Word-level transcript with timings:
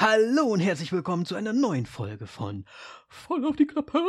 Hallo 0.00 0.44
und 0.44 0.60
herzlich 0.60 0.92
willkommen 0.92 1.26
zu 1.26 1.34
einer 1.34 1.52
neuen 1.52 1.84
Folge 1.84 2.26
von 2.26 2.64
Voll 3.10 3.44
auf 3.44 3.56
die 3.56 3.66
Klappe. 3.66 4.00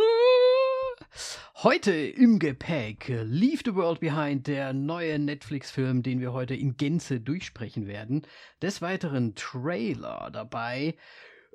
Heute 1.56 1.92
im 1.92 2.40
Gepäck 2.40 3.10
Leave 3.26 3.64
the 3.66 3.76
World 3.76 4.00
Behind, 4.00 4.48
der 4.48 4.72
neue 4.72 5.20
Netflix-Film, 5.20 6.02
den 6.02 6.22
wir 6.22 6.32
heute 6.32 6.56
in 6.56 6.78
Gänze 6.78 7.20
durchsprechen 7.20 7.88
werden. 7.88 8.22
Des 8.62 8.82
Weiteren 8.82 9.36
Trailer 9.36 10.30
dabei, 10.32 10.96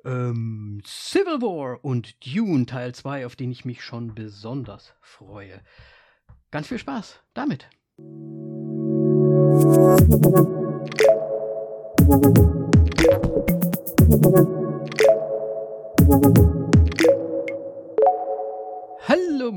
ähm, 0.05 0.83
Civil 0.85 1.41
War 1.41 1.83
und 1.83 2.23
Dune 2.23 2.67
Teil 2.67 2.93
2, 2.93 3.25
auf 3.25 3.35
den 3.35 3.49
ich 3.49 3.65
mich 3.65 3.81
schon 3.81 4.13
besonders 4.13 4.93
freue. 5.01 5.61
Ganz 6.51 6.67
viel 6.67 6.77
Spaß 6.77 7.21
damit. 7.33 7.67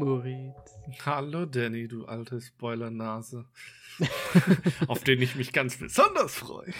Moritz. 0.01 0.79
Hallo 1.05 1.45
Danny, 1.45 1.87
du 1.87 2.07
alte 2.07 2.41
Spoilernase. 2.41 3.45
auf 4.87 5.05
den 5.05 5.21
ich 5.21 5.35
mich 5.37 5.53
ganz 5.53 5.77
besonders 5.77 6.35
freue. 6.35 6.73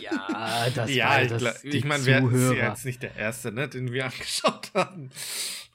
Ja, 0.00 0.70
das 0.72 0.94
ja, 0.94 1.08
war 1.08 1.22
ich, 1.22 1.28
das 1.28 1.42
glaub- 1.42 1.62
die 1.62 1.76
ich 1.76 1.84
meine, 1.84 2.06
wir 2.06 2.20
Zuhörer. 2.20 2.48
sind 2.48 2.56
ja 2.56 2.68
jetzt 2.68 2.84
nicht 2.84 3.02
der 3.02 3.16
erste, 3.16 3.50
ne, 3.50 3.68
den 3.68 3.92
wir 3.92 4.04
angeschaut 4.04 4.70
haben. 4.74 5.10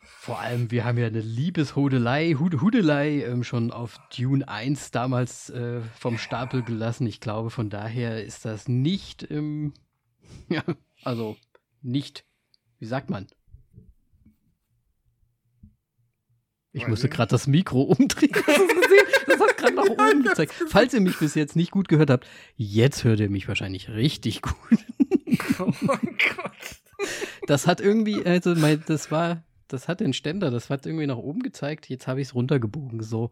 Vor 0.05 0.39
allem, 0.39 0.71
wir 0.71 0.85
haben 0.85 0.97
ja 0.97 1.08
eine 1.08 1.20
Liebeshodelei, 1.20 2.35
Hude, 2.39 2.61
Hudelei 2.61 3.23
ähm, 3.25 3.44
schon 3.44 3.72
auf 3.72 3.99
Dune 4.17 4.47
1 4.47 4.91
damals 4.91 5.49
äh, 5.49 5.81
vom 5.99 6.17
Stapel 6.17 6.63
gelassen. 6.63 7.05
Ich 7.05 7.20
glaube, 7.20 7.49
von 7.49 7.70
daher 7.70 8.23
ist 8.23 8.45
das 8.45 8.70
nicht, 8.70 9.30
ähm, 9.30 9.73
ja, 10.47 10.63
also 11.03 11.35
nicht, 11.81 12.23
wie 12.80 12.85
sagt 12.85 13.09
man? 13.09 13.27
Ich 16.73 16.83
Weiß 16.83 16.89
musste 16.89 17.07
gerade 17.09 17.29
das 17.29 17.45
Mikro 17.47 17.81
umdrehen. 17.97 18.31
Das 19.27 19.39
hat 19.39 19.57
gerade 19.57 19.75
nach 19.75 19.83
oben 19.89 20.23
gezeigt. 20.23 20.53
Falls 20.67 20.93
ihr 20.93 21.02
mich 21.02 21.17
bis 21.19 21.35
jetzt 21.35 21.55
nicht 21.55 21.71
gut 21.71 21.88
gehört 21.88 22.09
habt, 22.09 22.27
jetzt 22.55 23.03
hört 23.03 23.19
ihr 23.19 23.29
mich 23.29 23.47
wahrscheinlich 23.47 23.89
richtig 23.89 24.41
gut. 24.41 24.55
Oh 25.59 25.71
mein 25.81 26.17
Gott. 26.35 27.07
Das 27.47 27.66
hat 27.67 27.81
irgendwie, 27.81 28.23
also 28.25 28.55
mein, 28.55 28.83
das 28.88 29.11
war, 29.11 29.44
das 29.67 29.88
hat 29.88 29.99
den 29.99 30.13
Ständer, 30.13 30.51
das 30.51 30.69
hat 30.69 30.85
irgendwie 30.85 31.07
nach 31.07 31.17
oben 31.17 31.41
gezeigt. 31.41 31.89
Jetzt 31.89 32.07
habe 32.07 32.21
ich 32.21 32.27
es 32.29 32.35
runtergebogen. 32.35 33.01
So. 33.01 33.31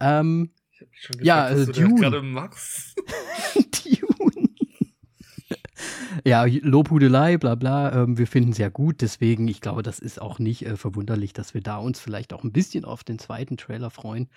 Ähm, 0.00 0.50
Ich 0.72 0.80
hab 0.80 0.88
schon 0.94 1.24
Ja, 1.24 1.48
gefragt, 1.50 1.68
was 1.68 1.76
du 1.76 1.82
Dune. 1.82 2.00
gerade 2.00 2.22
machst. 2.22 2.94
Dune. 3.54 4.09
Ja, 6.24 6.44
Lobhudelei, 6.44 7.38
bla 7.38 7.54
bla. 7.54 7.92
Ähm, 7.92 8.18
wir 8.18 8.26
finden 8.26 8.52
es 8.52 8.58
ja 8.58 8.68
gut, 8.68 9.00
deswegen, 9.00 9.48
ich 9.48 9.60
glaube, 9.60 9.82
das 9.82 9.98
ist 9.98 10.20
auch 10.20 10.38
nicht 10.38 10.66
äh, 10.66 10.76
verwunderlich, 10.76 11.32
dass 11.32 11.54
wir 11.54 11.60
da 11.60 11.76
uns 11.76 12.00
vielleicht 12.00 12.32
auch 12.32 12.44
ein 12.44 12.52
bisschen 12.52 12.84
auf 12.84 13.04
den 13.04 13.18
zweiten 13.18 13.56
Trailer 13.56 13.90
freuen. 13.90 14.28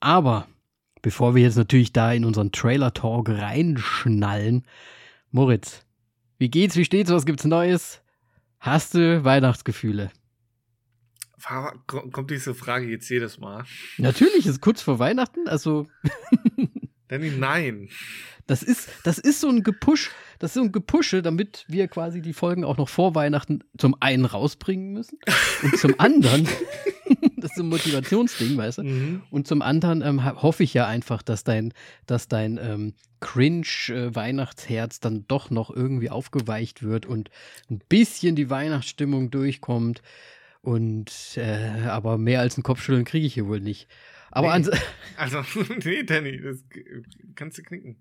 Aber 0.00 0.46
bevor 1.02 1.34
wir 1.34 1.42
jetzt 1.42 1.56
natürlich 1.56 1.92
da 1.92 2.12
in 2.12 2.24
unseren 2.24 2.52
Trailer-Talk 2.52 3.28
reinschnallen, 3.28 4.64
Moritz, 5.30 5.82
wie 6.38 6.50
geht's, 6.50 6.76
wie 6.76 6.84
steht's, 6.84 7.10
was 7.10 7.26
gibt's 7.26 7.44
Neues? 7.44 8.00
Hast 8.60 8.94
du 8.94 9.24
Weihnachtsgefühle? 9.24 10.10
Kommt 11.86 12.30
diese 12.30 12.54
Frage 12.54 12.86
jetzt 12.86 13.08
jedes 13.08 13.38
Mal? 13.38 13.64
Natürlich, 13.96 14.46
ist 14.46 14.60
kurz 14.60 14.82
vor 14.82 14.98
Weihnachten, 14.98 15.48
also 15.48 15.86
Danny, 17.08 17.30
nein. 17.30 17.88
Das 18.46 18.62
ist, 18.62 18.88
das 19.04 19.18
ist 19.18 19.40
so 19.40 19.48
ein 19.50 19.62
Gepush, 19.62 20.10
das 20.38 20.50
ist 20.50 20.54
so 20.54 20.62
ein 20.62 20.72
Gepusche, 20.72 21.20
damit 21.20 21.66
wir 21.68 21.86
quasi 21.86 22.22
die 22.22 22.32
Folgen 22.32 22.64
auch 22.64 22.78
noch 22.78 22.88
vor 22.88 23.14
Weihnachten 23.14 23.62
zum 23.76 23.94
einen 24.00 24.24
rausbringen 24.24 24.92
müssen 24.92 25.18
und 25.62 25.76
zum 25.76 25.94
anderen, 25.98 26.48
das 27.36 27.50
ist 27.50 27.56
so 27.56 27.62
ein 27.62 27.68
Motivationsding, 27.68 28.56
weißt 28.56 28.78
du? 28.78 28.84
Mhm. 28.84 29.22
Und 29.30 29.46
zum 29.46 29.60
anderen 29.60 30.00
ähm, 30.00 30.24
hoffe 30.24 30.62
ich 30.62 30.72
ja 30.72 30.86
einfach, 30.86 31.20
dass 31.20 31.44
dein, 31.44 31.74
dass 32.06 32.28
dein 32.28 32.58
ähm, 32.62 32.94
Cringe-Weihnachtsherz 33.20 35.00
dann 35.00 35.26
doch 35.28 35.50
noch 35.50 35.68
irgendwie 35.68 36.08
aufgeweicht 36.08 36.82
wird 36.82 37.04
und 37.04 37.30
ein 37.70 37.80
bisschen 37.88 38.34
die 38.34 38.48
Weihnachtsstimmung 38.48 39.30
durchkommt. 39.30 40.00
Und 40.62 41.36
äh, 41.36 41.86
aber 41.86 42.18
mehr 42.18 42.40
als 42.40 42.56
ein 42.56 42.62
Kopfschütteln 42.62 43.04
kriege 43.04 43.26
ich 43.26 43.34
hier 43.34 43.46
wohl 43.46 43.60
nicht. 43.60 43.88
Aber 44.30 44.58
Nee. 44.58 44.68
Also, 45.16 45.42
nee, 45.84 46.04
Danny, 46.04 46.40
das 46.40 46.62
kannst 47.34 47.58
du 47.58 47.62
knicken. 47.62 47.96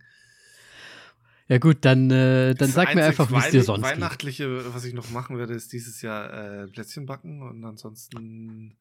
ja 1.47 1.57
gut, 1.57 1.77
dann, 1.81 2.11
äh, 2.11 2.53
dann 2.53 2.57
Das 2.57 2.73
sag 2.73 2.93
mir 2.93 3.05
einfach, 3.05 3.31
wie 3.31 3.38
es 3.38 3.49
dir 3.49 3.63
sonst 3.63 3.81
geht. 3.81 3.91
Weihnachtliche, 3.93 4.71
was 4.73 4.85
ich 4.85 4.93
noch 4.93 5.09
machen 5.09 5.39
werde, 5.39 5.55
ist 5.55 5.73
dieses 5.73 6.03
Jahr 6.03 6.31
äh, 6.31 6.67
Plätzchen 6.67 7.07
backen 7.07 7.41
und 7.41 7.66
ansonsten 7.66 8.77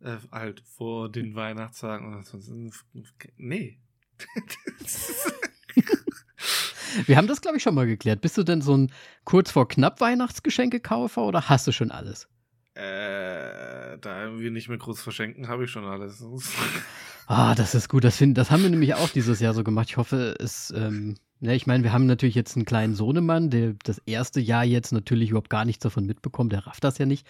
äh, 0.00 0.16
halt 0.32 0.64
vor 0.66 1.12
den 1.12 1.36
Weihnachtstagen 1.36 2.08
und 2.08 2.14
ansonsten 2.14 2.72
nee. 3.36 3.78
Wir 7.06 7.16
haben 7.16 7.28
das, 7.28 7.40
glaube 7.40 7.56
ich, 7.58 7.62
schon 7.62 7.76
mal 7.76 7.86
geklärt. 7.86 8.20
Bist 8.20 8.36
du 8.36 8.42
denn 8.42 8.62
so 8.62 8.76
ein 8.76 8.92
kurz 9.24 9.52
vor 9.52 9.68
knapp 9.68 10.00
Weihnachtsgeschenkekaufer 10.00 11.22
oder 11.22 11.48
hast 11.48 11.68
du 11.68 11.72
schon 11.72 11.92
alles? 11.92 12.26
äh, 12.74 13.79
da 13.98 14.38
wir 14.38 14.50
nicht 14.50 14.68
mehr 14.68 14.78
groß 14.78 15.00
verschenken, 15.00 15.48
habe 15.48 15.64
ich 15.64 15.70
schon 15.70 15.84
alles. 15.84 16.24
Ah, 17.32 17.54
das 17.54 17.76
ist 17.76 17.88
gut. 17.88 18.02
Das, 18.02 18.16
find, 18.16 18.36
das 18.36 18.50
haben 18.50 18.64
wir 18.64 18.70
nämlich 18.70 18.94
auch 18.94 19.08
dieses 19.08 19.38
Jahr 19.38 19.54
so 19.54 19.62
gemacht. 19.62 19.88
Ich 19.88 19.96
hoffe, 19.98 20.34
es. 20.40 20.72
Ähm, 20.76 21.14
ja, 21.38 21.52
ich 21.52 21.64
meine, 21.64 21.84
wir 21.84 21.92
haben 21.92 22.06
natürlich 22.06 22.34
jetzt 22.34 22.56
einen 22.56 22.64
kleinen 22.64 22.96
Sohnemann, 22.96 23.50
der 23.50 23.74
das 23.84 23.98
erste 24.04 24.40
Jahr 24.40 24.64
jetzt 24.64 24.90
natürlich 24.90 25.30
überhaupt 25.30 25.48
gar 25.48 25.64
nichts 25.64 25.84
davon 25.84 26.06
mitbekommt. 26.06 26.52
Der 26.52 26.66
rafft 26.66 26.82
das 26.82 26.98
ja 26.98 27.06
nicht. 27.06 27.28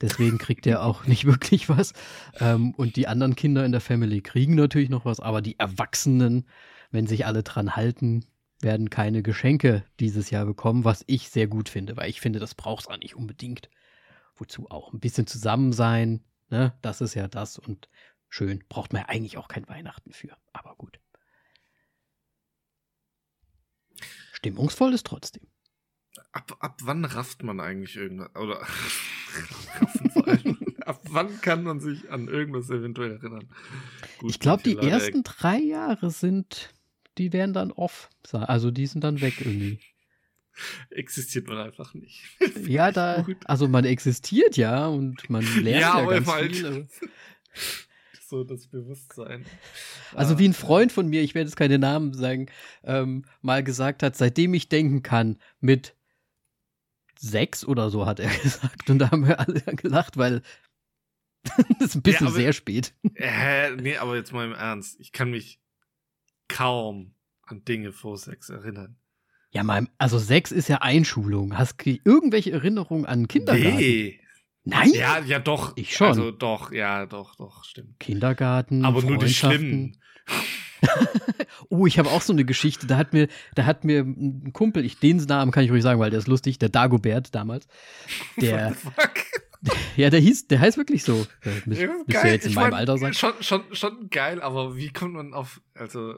Deswegen 0.00 0.38
kriegt 0.38 0.66
er 0.66 0.82
auch 0.82 1.04
nicht 1.06 1.26
wirklich 1.26 1.68
was. 1.68 1.92
Ähm, 2.40 2.72
und 2.78 2.96
die 2.96 3.08
anderen 3.08 3.36
Kinder 3.36 3.66
in 3.66 3.72
der 3.72 3.82
Family 3.82 4.22
kriegen 4.22 4.54
natürlich 4.54 4.88
noch 4.88 5.04
was. 5.04 5.20
Aber 5.20 5.42
die 5.42 5.58
Erwachsenen, 5.58 6.46
wenn 6.90 7.06
sich 7.06 7.26
alle 7.26 7.42
dran 7.42 7.76
halten, 7.76 8.24
werden 8.62 8.88
keine 8.88 9.22
Geschenke 9.22 9.84
dieses 10.00 10.30
Jahr 10.30 10.46
bekommen, 10.46 10.84
was 10.84 11.04
ich 11.06 11.28
sehr 11.28 11.46
gut 11.46 11.68
finde, 11.68 11.96
weil 11.98 12.08
ich 12.08 12.22
finde, 12.22 12.38
das 12.38 12.54
braucht 12.54 12.84
es 12.84 12.90
auch 12.90 12.98
nicht 12.98 13.16
unbedingt. 13.16 13.68
Wozu 14.34 14.70
auch? 14.70 14.92
Ein 14.92 15.00
bisschen 15.00 15.26
zusammen 15.26 15.72
sein, 15.72 16.24
ne? 16.48 16.76
Das 16.82 17.00
ist 17.00 17.14
ja 17.14 17.28
das 17.28 17.58
und 17.58 17.88
schön. 18.28 18.64
Braucht 18.68 18.92
man 18.92 19.02
ja 19.02 19.08
eigentlich 19.08 19.36
auch 19.36 19.48
kein 19.48 19.68
Weihnachten 19.68 20.12
für. 20.12 20.36
Aber 20.52 20.74
gut. 20.76 20.98
Stimmungsvoll 24.32 24.94
ist 24.94 25.06
trotzdem. 25.06 25.46
Ab, 26.32 26.56
ab 26.60 26.78
wann 26.82 27.04
rafft 27.04 27.42
man 27.42 27.60
eigentlich 27.60 27.96
irgendwas? 27.96 28.34
Oder 28.36 28.60
ab 30.86 31.00
wann 31.10 31.40
kann 31.40 31.62
man 31.62 31.80
sich 31.80 32.10
an 32.10 32.28
irgendwas 32.28 32.70
eventuell 32.70 33.12
erinnern? 33.12 33.48
Gut, 34.18 34.30
ich 34.30 34.40
glaube, 34.40 34.62
die 34.62 34.76
ersten 34.76 35.22
drei 35.22 35.58
Jahre 35.58 36.10
sind, 36.10 36.74
die 37.18 37.32
werden 37.32 37.52
dann 37.52 37.70
off. 37.70 38.10
Also 38.32 38.70
die 38.70 38.86
sind 38.86 39.04
dann 39.04 39.20
weg 39.20 39.40
irgendwie. 39.40 39.80
Existiert 40.90 41.46
man 41.48 41.58
einfach 41.58 41.94
nicht. 41.94 42.22
Ja, 42.66 42.90
da, 42.92 43.26
also 43.44 43.68
man 43.68 43.84
existiert 43.84 44.56
ja 44.56 44.86
und 44.86 45.28
man 45.30 45.42
lernt 45.62 45.80
ja, 45.80 45.94
aber 45.94 46.14
ganz 46.14 46.28
halt 46.28 46.56
viel. 46.56 46.66
aber- 46.66 46.86
so 48.28 48.44
das 48.44 48.66
Bewusstsein. 48.66 49.44
Also 50.14 50.38
wie 50.38 50.48
ein 50.48 50.54
Freund 50.54 50.90
von 50.92 51.06
mir, 51.08 51.22
ich 51.22 51.34
werde 51.34 51.48
jetzt 51.48 51.56
keine 51.56 51.78
Namen 51.78 52.14
sagen, 52.14 52.46
ähm, 52.82 53.24
mal 53.42 53.62
gesagt 53.62 54.02
hat, 54.02 54.16
seitdem 54.16 54.54
ich 54.54 54.68
denken 54.70 55.02
kann, 55.02 55.38
mit 55.60 55.94
sechs 57.18 57.64
oder 57.64 57.90
so 57.90 58.06
hat 58.06 58.20
er 58.20 58.30
gesagt. 58.38 58.88
Und 58.90 58.98
da 59.00 59.10
haben 59.10 59.26
wir 59.26 59.38
alle 59.38 59.60
gelacht, 59.76 60.16
weil 60.16 60.42
das 61.78 61.88
ist 61.88 61.94
ein 61.96 62.02
bisschen 62.02 62.28
aber- 62.28 62.36
sehr 62.36 62.52
spät. 62.52 62.94
Äh, 63.16 63.72
nee, 63.76 63.96
aber 63.98 64.16
jetzt 64.16 64.32
mal 64.32 64.46
im 64.46 64.52
Ernst. 64.54 64.98
Ich 65.00 65.12
kann 65.12 65.30
mich 65.30 65.60
kaum 66.48 67.14
an 67.42 67.64
Dinge 67.64 67.92
vor 67.92 68.16
Sex 68.16 68.48
erinnern. 68.48 68.96
Ja, 69.52 69.62
mal, 69.62 69.86
also 69.98 70.18
sechs 70.18 70.50
ist 70.50 70.68
ja 70.68 70.78
Einschulung. 70.78 71.58
Hast 71.58 71.84
du 71.84 71.98
irgendwelche 72.04 72.52
Erinnerungen 72.52 73.04
an 73.04 73.28
Kindergarten? 73.28 73.76
Nee. 73.76 74.18
Nein? 74.64 74.90
Ja, 74.94 75.18
ja, 75.20 75.38
doch. 75.38 75.76
Ich 75.76 75.94
schon. 75.94 76.08
Also 76.08 76.30
doch, 76.30 76.72
ja, 76.72 77.06
doch, 77.06 77.34
doch, 77.36 77.64
stimmt. 77.64 77.98
Kindergarten. 78.00 78.84
Aber 78.84 79.02
nur 79.02 79.18
die 79.18 79.32
schlimmen. 79.32 79.98
Oh, 81.68 81.86
ich 81.86 81.98
habe 81.98 82.10
auch 82.10 82.22
so 82.22 82.32
eine 82.32 82.44
Geschichte. 82.44 82.86
Da 82.86 82.96
hat 82.96 83.12
mir, 83.12 83.28
da 83.54 83.64
hat 83.66 83.84
mir 83.84 84.00
ein 84.00 84.52
Kumpel, 84.52 84.84
ich 84.84 84.98
den 84.98 85.18
Namen 85.18 85.52
kann 85.52 85.64
ich 85.64 85.70
ruhig 85.70 85.82
sagen, 85.82 86.00
weil 86.00 86.10
der 86.10 86.18
ist 86.18 86.26
lustig, 86.26 86.58
der 86.58 86.70
Dagobert 86.70 87.34
damals. 87.34 87.68
Der, 88.40 88.70
What 88.70 88.76
the 88.78 88.90
fuck? 88.90 89.76
ja, 89.96 90.10
der 90.10 90.20
hieß, 90.20 90.48
der 90.48 90.60
heißt 90.60 90.76
wirklich 90.76 91.04
so. 91.04 91.24
Der 91.44 91.52
müsst, 91.66 91.80
Ja, 91.80 91.88
müsst 92.06 92.24
jetzt 92.24 92.44
in 92.44 92.50
Ich 92.50 92.56
meinem 92.56 92.70
mein, 92.70 92.80
Alter 92.80 92.98
sein. 92.98 93.14
Schon, 93.14 93.32
schon, 93.40 93.62
schon 93.72 94.10
geil, 94.10 94.42
aber 94.42 94.76
wie 94.76 94.90
kommt 94.90 95.14
man 95.14 95.34
auf. 95.34 95.60
Also, 95.74 96.16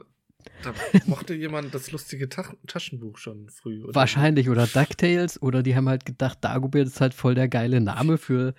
da 0.63 0.73
mochte 1.05 1.33
jemand 1.33 1.73
das 1.73 1.91
lustige 1.91 2.29
Ta 2.29 2.53
Taschenbuch 2.67 3.17
schon 3.17 3.49
früh. 3.49 3.83
Oder? 3.83 3.95
Wahrscheinlich 3.95 4.49
oder 4.49 4.67
DuckTales 4.67 5.41
oder 5.41 5.63
die 5.63 5.75
haben 5.75 5.89
halt 5.89 6.05
gedacht, 6.05 6.39
Dagobert 6.41 6.87
ist 6.87 7.01
halt 7.01 7.13
voll 7.13 7.35
der 7.35 7.47
geile 7.47 7.81
Name 7.81 8.17
für 8.17 8.53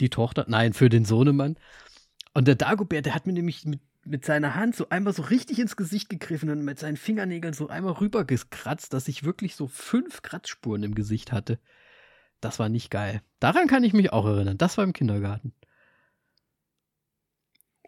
die 0.00 0.10
Tochter, 0.10 0.46
nein, 0.48 0.72
für 0.72 0.88
den 0.88 1.04
Sohnemann. 1.04 1.56
Und 2.32 2.46
der 2.48 2.54
Dagobert, 2.54 3.06
der 3.06 3.14
hat 3.14 3.26
mir 3.26 3.32
nämlich 3.32 3.64
mit 3.64 3.80
mit 4.04 4.24
seiner 4.24 4.54
Hand 4.54 4.76
so 4.76 4.88
einmal 4.88 5.12
so 5.12 5.22
richtig 5.22 5.58
ins 5.58 5.76
Gesicht 5.76 6.08
gegriffen 6.08 6.50
und 6.50 6.64
mit 6.64 6.78
seinen 6.78 6.96
Fingernägeln 6.96 7.52
so 7.52 7.68
einmal 7.68 7.92
rübergekratzt, 7.92 8.92
dass 8.92 9.08
ich 9.08 9.24
wirklich 9.24 9.56
so 9.56 9.66
fünf 9.66 10.22
Kratzspuren 10.22 10.82
im 10.82 10.94
Gesicht 10.94 11.32
hatte. 11.32 11.58
Das 12.40 12.58
war 12.58 12.68
nicht 12.68 12.90
geil. 12.90 13.22
Daran 13.38 13.66
kann 13.66 13.84
ich 13.84 13.92
mich 13.92 14.12
auch 14.12 14.24
erinnern. 14.24 14.56
Das 14.56 14.78
war 14.78 14.84
im 14.84 14.94
Kindergarten. 14.94 15.52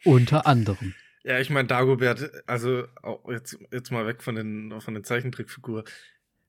Unter 0.05 0.47
anderem. 0.47 0.95
Ja, 1.25 1.39
ich 1.39 1.51
meine, 1.51 1.69
Dagobert, 1.69 2.33
also 2.47 2.85
jetzt, 3.29 3.57
jetzt 3.71 3.93
mal 3.93 4.07
weg 4.07 4.23
von 4.23 4.35
den, 4.35 4.81
von 4.81 4.95
den 4.95 5.05
Zeichentrickfiguren. 5.05 5.85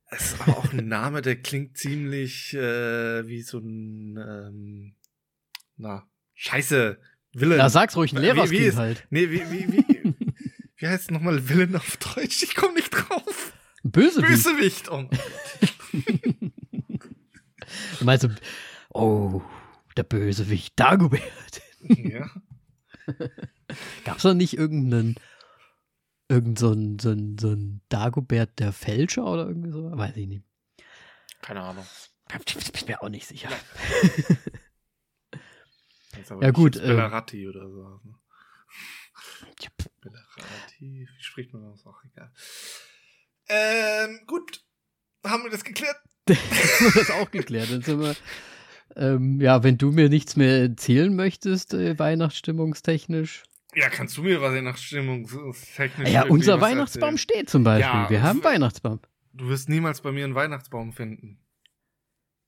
Es 0.10 0.34
ist 0.34 0.42
aber 0.42 0.58
auch 0.58 0.74
ein 0.74 0.88
Name, 0.90 1.22
der 1.22 1.36
klingt 1.36 1.78
ziemlich 1.78 2.54
äh, 2.56 3.28
wie 3.28 3.42
so 3.44 3.60
ein, 3.60 4.18
ähm, 4.18 4.96
na, 5.78 6.08
scheiße, 6.34 6.98
Villain. 7.34 7.60
Ja, 7.60 7.70
sag's 7.70 7.96
ruhig, 7.96 8.14
ein 8.14 8.22
Lehrerskind 8.22 8.62
wie, 8.62 8.72
wie 8.72 8.75
halt. 8.75 9.08
Nee, 9.10 9.30
wie, 9.30 9.42
wie, 9.52 9.72
wie, 9.74 9.86
wie 10.78 10.88
heißt 10.88 11.12
nochmal 11.12 11.48
Villain 11.50 11.75
auf 11.75 11.98
Deutsch? 11.98 12.44
Ich 12.44 12.56
komme 12.56 12.74
nicht 12.75 12.90
drauf. 12.90 13.54
Bösewicht. 13.84 14.30
Bösewicht. 14.30 14.90
Oh 14.90 15.04
du 18.00 18.06
meinst, 18.06 18.28
oh, 18.90 19.42
der 19.98 20.04
Bösewicht, 20.04 20.80
Dagobert. 20.80 21.62
Ja. 21.81 22.30
Gab's 24.06 24.24
da 24.24 24.34
nicht 24.34 24.58
irgendeinen, 24.58 25.16
irgend 26.28 26.60
so 26.60 26.72
ein, 26.72 27.00
so 27.00 27.12
ein, 27.12 27.38
so 27.38 27.52
ein 27.52 27.81
Dagobert 27.90 28.60
der 28.60 28.74
Fälscher 28.74 29.25
oder 29.25 29.48
irgendwie 29.48 29.72
so? 29.72 29.92
Weiß 29.92 30.16
ich 30.18 30.28
nicht. 30.28 30.46
Keine 31.42 31.62
Ahnung. 31.62 31.86
Ich 32.46 32.72
bin 32.72 32.88
mir 32.88 33.02
auch 33.02 33.10
nicht 33.10 33.28
sicher. 33.28 33.50
Ja. 36.22 36.40
ja 36.42 36.52
gut. 36.52 36.78
Ähm, 36.78 36.84
Bellarati 36.84 37.48
oder 37.48 37.70
so. 37.70 38.00
Ne? 38.04 38.16
Bellarati, 40.02 41.08
wie 41.08 41.24
spricht 41.24 41.54
man 41.54 41.70
das? 41.72 41.86
Auch 41.86 42.04
egal. 42.06 42.31
Ähm, 43.48 44.22
gut. 44.25 44.64
Haben 45.25 45.44
wir 45.44 45.52
das 45.52 45.64
geklärt? 45.64 45.98
haben 46.30 46.94
wir 46.94 47.02
das 47.02 47.12
auch 47.12 47.31
geklärt. 47.31 47.72
Dann 47.72 47.81
sind 47.81 48.00
wir, 48.00 48.16
ähm, 48.96 49.40
ja, 49.40 49.64
wenn 49.64 49.78
du 49.78 49.92
mir 49.92 50.10
nichts 50.10 50.36
mehr 50.36 50.62
erzählen 50.62 51.16
möchtest, 51.16 51.74
äh, 51.74 51.98
weihnachtsstimmungstechnisch. 51.98 53.44
Ja, 53.75 53.90
kannst 53.90 54.18
du 54.18 54.24
mir 54.24 54.42
was 54.42 54.54
weihnachtsstimmungstechnisch 54.54 56.10
Ja, 56.10 56.25
unser 56.25 56.62
Weihnachtsbaum 56.62 57.16
erzählen? 57.16 57.18
steht 57.18 57.50
zum 57.50 57.64
Beispiel. 57.64 57.86
Ja, 58.02 58.10
wir 58.10 58.22
haben 58.22 58.44
Weihnachtsbaum. 58.44 59.00
Du 59.34 59.48
wirst 59.50 59.68
niemals 59.70 60.02
bei 60.02 60.12
mir 60.12 60.25
einen 60.25 60.36
Weihnachtsbaum 60.36 60.94
finden. 60.94 61.40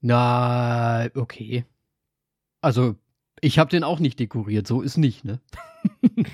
Na, 0.01 1.07
okay. 1.15 1.65
Also, 2.61 2.95
ich 3.41 3.57
habe 3.57 3.69
den 3.71 3.83
auch 3.83 3.99
nicht 3.99 4.19
dekoriert, 4.19 4.67
so 4.67 4.81
ist 4.81 4.97
nicht, 4.97 5.25
ne? 5.25 5.41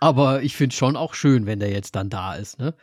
Aber 0.00 0.42
ich 0.42 0.56
finde 0.56 0.74
schon 0.74 0.96
auch 0.96 1.14
schön, 1.14 1.46
wenn 1.46 1.60
der 1.60 1.70
jetzt 1.70 1.94
dann 1.96 2.10
da 2.10 2.34
ist, 2.34 2.58
ne? 2.58 2.74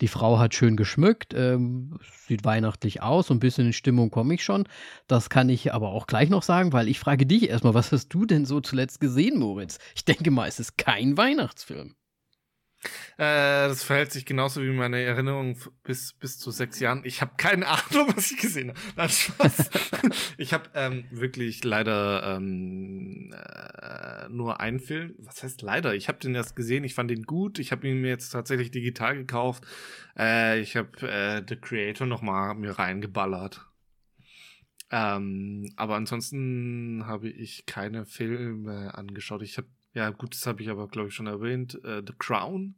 Die 0.00 0.08
Frau 0.08 0.38
hat 0.38 0.54
schön 0.54 0.76
geschmückt, 0.76 1.34
ähm, 1.34 1.98
sieht 2.26 2.44
weihnachtlich 2.44 3.02
aus, 3.02 3.28
so 3.28 3.34
ein 3.34 3.40
bisschen 3.40 3.66
in 3.66 3.72
Stimmung 3.72 4.10
komme 4.10 4.34
ich 4.34 4.44
schon. 4.44 4.68
Das 5.08 5.28
kann 5.28 5.48
ich 5.48 5.74
aber 5.74 5.88
auch 5.88 6.06
gleich 6.06 6.30
noch 6.30 6.42
sagen, 6.42 6.72
weil 6.72 6.88
ich 6.88 6.98
frage 7.00 7.26
dich 7.26 7.48
erstmal, 7.48 7.74
was 7.74 7.90
hast 7.90 8.08
du 8.10 8.24
denn 8.24 8.46
so 8.46 8.60
zuletzt 8.60 9.00
gesehen, 9.00 9.38
Moritz? 9.38 9.78
Ich 9.96 10.04
denke 10.04 10.30
mal, 10.30 10.46
es 10.48 10.60
ist 10.60 10.78
kein 10.78 11.16
Weihnachtsfilm. 11.16 11.94
Äh, 13.16 13.68
das 13.68 13.82
verhält 13.82 14.12
sich 14.12 14.24
genauso 14.24 14.62
wie 14.62 14.70
meine 14.70 15.00
Erinnerung 15.02 15.58
bis, 15.82 16.12
bis 16.12 16.38
zu 16.38 16.50
sechs 16.52 16.78
Jahren. 16.78 17.02
Ich 17.04 17.20
habe 17.20 17.32
keine 17.36 17.66
Ahnung, 17.68 18.12
was 18.14 18.30
ich 18.30 18.38
gesehen 18.38 18.70
habe. 18.70 18.80
Nein, 18.96 19.08
Spaß. 19.08 19.70
ich 20.38 20.52
habe 20.52 20.70
ähm, 20.74 21.04
wirklich 21.10 21.64
leider 21.64 22.36
ähm, 22.36 23.34
äh, 23.34 24.28
nur 24.28 24.60
einen 24.60 24.78
Film. 24.78 25.14
Was 25.18 25.42
heißt 25.42 25.62
leider? 25.62 25.94
Ich 25.94 26.08
habe 26.08 26.18
den 26.18 26.34
erst 26.34 26.54
gesehen. 26.54 26.84
Ich 26.84 26.94
fand 26.94 27.10
den 27.10 27.24
gut. 27.24 27.58
Ich 27.58 27.72
habe 27.72 27.88
ihn 27.88 28.00
mir 28.00 28.08
jetzt 28.08 28.30
tatsächlich 28.30 28.70
digital 28.70 29.16
gekauft. 29.16 29.64
Äh, 30.16 30.60
ich 30.60 30.76
habe 30.76 31.08
äh, 31.08 31.42
The 31.46 31.56
Creator 31.56 32.06
noch 32.06 32.22
mal 32.22 32.54
mir 32.54 32.78
reingeballert. 32.78 33.64
Ähm, 34.90 35.70
aber 35.76 35.96
ansonsten 35.96 37.04
habe 37.06 37.28
ich 37.28 37.66
keine 37.66 38.06
Filme 38.06 38.94
angeschaut. 38.94 39.42
Ich 39.42 39.58
habe 39.58 39.68
ja, 39.98 40.10
gut, 40.10 40.32
das 40.32 40.46
habe 40.46 40.62
ich 40.62 40.70
aber, 40.70 40.86
glaube 40.86 41.08
ich, 41.08 41.14
schon 41.14 41.26
erwähnt. 41.26 41.74
Äh, 41.82 42.04
The 42.06 42.12
Crown. 42.16 42.76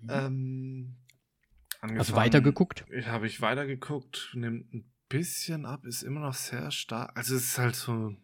Mhm. 0.00 0.08
Ähm, 0.10 0.96
Hast 1.98 2.10
du 2.10 2.16
weitergeguckt? 2.16 2.84
Habe 3.06 3.28
ich 3.28 3.40
weitergeguckt. 3.40 4.32
Nimmt 4.34 4.74
ein 4.74 4.92
bisschen 5.08 5.66
ab, 5.66 5.86
ist 5.86 6.02
immer 6.02 6.18
noch 6.18 6.34
sehr 6.34 6.72
stark. 6.72 7.16
Also 7.16 7.36
es 7.36 7.44
ist 7.44 7.58
halt 7.58 7.76
so, 7.76 8.16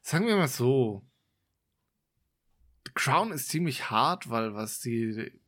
sagen 0.00 0.26
wir 0.26 0.36
mal 0.36 0.48
so, 0.48 1.06
The 2.86 2.92
Crown 2.94 3.30
ist 3.30 3.50
ziemlich 3.50 3.90
hart, 3.90 4.30
weil 4.30 4.54
was 4.54 4.80
die 4.80 5.38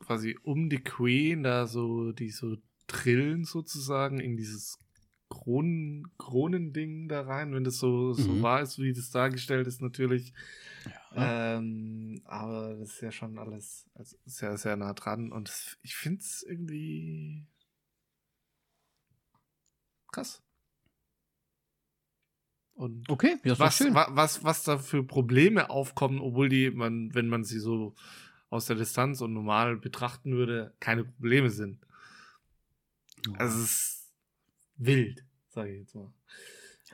quasi 0.00 0.36
um 0.42 0.68
die 0.68 0.82
Queen 0.82 1.44
da 1.44 1.68
so, 1.68 2.10
die 2.10 2.30
so 2.30 2.56
drillen 2.88 3.44
sozusagen 3.44 4.18
in 4.18 4.36
dieses 4.36 4.83
Kronen, 5.28 6.06
Kronending 6.18 7.08
da 7.08 7.22
rein, 7.22 7.54
wenn 7.54 7.64
das 7.64 7.78
so, 7.78 8.12
so 8.12 8.30
mhm. 8.30 8.42
wahr 8.42 8.62
ist, 8.62 8.78
wie 8.78 8.92
das 8.92 9.10
dargestellt 9.10 9.66
ist, 9.66 9.82
natürlich. 9.82 10.32
Ja. 11.14 11.56
Ähm, 11.56 12.22
aber 12.24 12.74
das 12.74 12.90
ist 12.90 13.00
ja 13.00 13.12
schon 13.12 13.38
alles 13.38 13.88
also 13.94 14.16
sehr, 14.24 14.56
sehr 14.56 14.76
nah 14.76 14.92
dran 14.92 15.32
und 15.32 15.48
das, 15.48 15.78
ich 15.82 15.96
finde 15.96 16.20
es 16.20 16.42
irgendwie 16.42 17.46
krass. 20.12 20.42
Und 22.74 23.08
okay, 23.08 23.38
das 23.44 23.60
was, 23.60 23.76
schön. 23.76 23.94
Was, 23.94 24.42
was 24.42 24.64
da 24.64 24.78
für 24.78 25.04
Probleme 25.04 25.70
aufkommen, 25.70 26.20
obwohl 26.20 26.48
die, 26.48 26.70
man, 26.70 27.14
wenn 27.14 27.28
man 27.28 27.44
sie 27.44 27.60
so 27.60 27.94
aus 28.50 28.66
der 28.66 28.76
Distanz 28.76 29.20
und 29.20 29.32
normal 29.32 29.76
betrachten 29.76 30.32
würde, 30.32 30.74
keine 30.80 31.04
Probleme 31.04 31.50
sind. 31.50 31.78
Also 33.38 33.58
es 33.60 33.64
ist 33.64 33.93
wild, 34.76 35.24
sage 35.48 35.72
ich 35.72 35.80
jetzt 35.80 35.94
mal. 35.94 36.12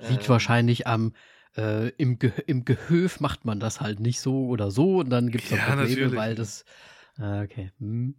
Liegt 0.09 0.25
ähm, 0.25 0.29
wahrscheinlich 0.29 0.87
am, 0.87 1.15
äh, 1.57 1.89
im, 1.91 2.19
Ge 2.19 2.33
im 2.47 2.65
Gehöf 2.65 3.21
macht 3.21 3.45
man 3.45 3.61
das 3.61 3.81
halt 3.81 4.01
nicht 4.01 4.21
so 4.21 4.47
oder 4.47 4.71
so 4.71 4.99
und 4.99 5.11
dann 5.11 5.31
gibt 5.31 5.45
es 5.45 5.51
ja, 5.51 5.57
Probleme, 5.59 5.89
natürlich. 5.89 6.15
weil 6.15 6.35
das. 6.35 6.65
Äh, 7.19 7.43
okay. 7.43 7.73
Hm. 7.79 8.15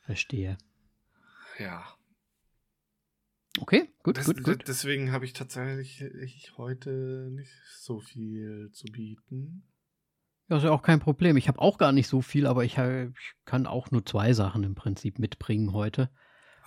Verstehe. 0.00 0.58
Ja. 1.58 1.84
Okay, 3.60 3.88
gut, 4.02 4.18
das, 4.18 4.26
gut, 4.26 4.42
gut. 4.44 4.68
Deswegen 4.68 5.10
habe 5.12 5.24
ich 5.24 5.32
tatsächlich 5.32 6.00
ich 6.00 6.56
heute 6.56 7.28
nicht 7.32 7.52
so 7.76 8.00
viel 8.00 8.70
zu 8.72 8.86
bieten. 8.86 9.64
Ja, 10.48 10.56
ist 10.56 10.62
ja 10.62 10.70
auch 10.70 10.82
kein 10.82 11.00
Problem. 11.00 11.36
Ich 11.36 11.48
habe 11.48 11.60
auch 11.60 11.76
gar 11.76 11.92
nicht 11.92 12.08
so 12.08 12.22
viel, 12.22 12.46
aber 12.46 12.64
ich, 12.64 12.78
ich, 12.78 13.34
kann 13.44 13.66
auch 13.66 13.90
nur 13.90 14.06
zwei 14.06 14.32
Sachen 14.32 14.62
im 14.62 14.74
Prinzip 14.74 15.18
mitbringen 15.18 15.72
heute. 15.72 16.10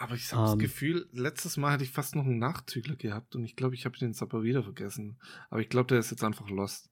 Aber 0.01 0.15
ich 0.15 0.31
habe 0.31 0.41
ähm, 0.41 0.47
das 0.47 0.57
Gefühl, 0.57 1.07
letztes 1.13 1.57
Mal 1.57 1.73
hatte 1.73 1.83
ich 1.83 1.91
fast 1.91 2.15
noch 2.15 2.25
einen 2.25 2.39
Nachzügler 2.39 2.95
gehabt 2.95 3.35
und 3.35 3.45
ich 3.45 3.55
glaube, 3.55 3.75
ich 3.75 3.85
habe 3.85 3.97
den 3.99 4.09
jetzt 4.09 4.23
aber 4.23 4.41
wieder 4.41 4.63
vergessen. 4.63 5.19
Aber 5.51 5.61
ich 5.61 5.69
glaube, 5.69 5.87
der 5.87 5.99
ist 5.99 6.09
jetzt 6.09 6.23
einfach 6.23 6.49
lost. 6.49 6.89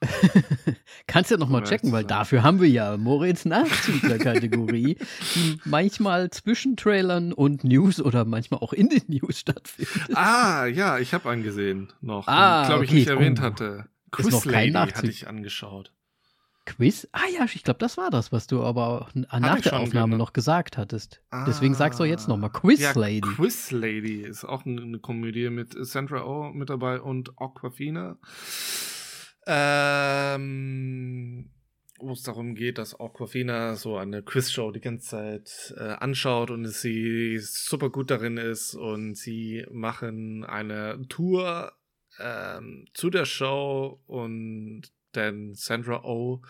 Kannst 1.08 1.32
ja 1.32 1.36
nochmal 1.36 1.64
checken, 1.64 1.90
weil 1.90 2.04
dafür 2.04 2.42
haben 2.42 2.60
wir 2.60 2.68
ja 2.68 2.96
Moritz 2.96 3.44
Nachzügler-Kategorie, 3.44 4.98
die 5.34 5.60
manchmal 5.64 6.30
zwischen 6.30 6.76
Trailern 6.76 7.32
und 7.32 7.64
News 7.64 8.00
oder 8.00 8.24
manchmal 8.24 8.60
auch 8.60 8.72
in 8.72 8.88
den 8.88 9.02
News 9.08 9.40
stattfindet. 9.40 10.16
Ah, 10.16 10.66
ja, 10.66 10.98
ich 10.98 11.12
habe 11.12 11.28
einen 11.30 11.42
gesehen 11.42 11.92
noch, 12.00 12.28
ah, 12.28 12.66
glaube 12.66 12.84
ich, 12.84 12.90
okay. 12.90 12.98
nicht 13.00 13.08
erwähnt 13.08 13.40
oh. 13.40 13.42
hatte. 13.42 13.88
Quiz 14.12 14.44
Lady 14.44 14.72
hatte 14.72 15.08
ich 15.08 15.26
angeschaut. 15.26 15.92
Quiz? 16.66 17.08
Ah 17.12 17.26
ja, 17.32 17.44
ich 17.44 17.62
glaube, 17.62 17.78
das 17.78 17.96
war 17.96 18.10
das, 18.10 18.32
was 18.32 18.46
du 18.46 18.62
aber 18.62 19.08
nach 19.14 19.60
der 19.60 19.78
Aufnahme 19.78 20.12
genau. 20.12 20.24
noch 20.24 20.32
gesagt 20.32 20.78
hattest. 20.78 21.20
Ah, 21.30 21.44
Deswegen 21.44 21.74
sagst 21.74 22.00
du 22.00 22.04
jetzt 22.04 22.28
nochmal 22.28 22.50
Quiz 22.50 22.80
ja, 22.80 22.92
Lady. 22.94 23.20
Quiz 23.20 23.70
Lady 23.70 24.22
ist 24.22 24.44
auch 24.44 24.64
eine 24.64 24.98
Komödie 24.98 25.50
mit 25.50 25.74
Sandra 25.78 26.24
Oh 26.24 26.50
mit 26.52 26.70
dabei 26.70 27.00
und 27.00 27.38
Aquafina. 27.38 28.18
Ähm, 29.46 31.50
wo 31.98 32.12
es 32.12 32.22
darum 32.22 32.54
geht, 32.54 32.78
dass 32.78 32.98
Aquafina 32.98 33.76
so 33.76 33.96
eine 33.96 34.22
Quizshow 34.22 34.70
die 34.70 34.80
ganze 34.80 35.08
Zeit 35.08 35.74
äh, 35.76 35.94
anschaut 35.94 36.50
und 36.50 36.66
sie 36.66 37.38
super 37.38 37.90
gut 37.90 38.10
darin 38.10 38.36
ist 38.36 38.74
und 38.74 39.16
sie 39.16 39.66
machen 39.70 40.44
eine 40.44 41.06
Tour 41.08 41.72
ähm, 42.18 42.86
zu 42.94 43.10
der 43.10 43.24
Show 43.24 44.00
und 44.06 44.82
denn 45.16 45.54
Sandra 45.54 46.04
Oh 46.04 46.42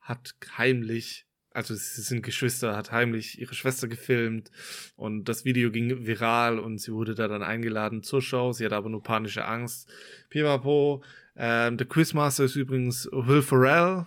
hat 0.00 0.34
heimlich, 0.56 1.26
also 1.50 1.74
sie 1.74 2.02
sind 2.02 2.22
Geschwister, 2.22 2.76
hat 2.76 2.92
heimlich 2.92 3.40
ihre 3.40 3.54
Schwester 3.54 3.88
gefilmt 3.88 4.50
und 4.96 5.24
das 5.24 5.44
Video 5.44 5.70
ging 5.70 6.06
viral 6.06 6.58
und 6.58 6.78
sie 6.78 6.92
wurde 6.92 7.14
da 7.14 7.28
dann 7.28 7.42
eingeladen 7.42 8.02
zur 8.02 8.22
Show. 8.22 8.52
Sie 8.52 8.64
hat 8.64 8.72
aber 8.72 8.88
nur 8.88 9.02
panische 9.02 9.44
Angst. 9.44 9.90
Pipapo. 10.30 11.02
Ähm, 11.36 11.76
der 11.76 11.86
Quizmaster 11.86 12.44
ist 12.44 12.56
übrigens 12.56 13.08
Will 13.12 13.42
Ferrell. 13.42 14.06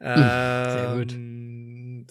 ähm, 0.00 0.16
Sehr 0.16 0.94
gut 0.96 1.40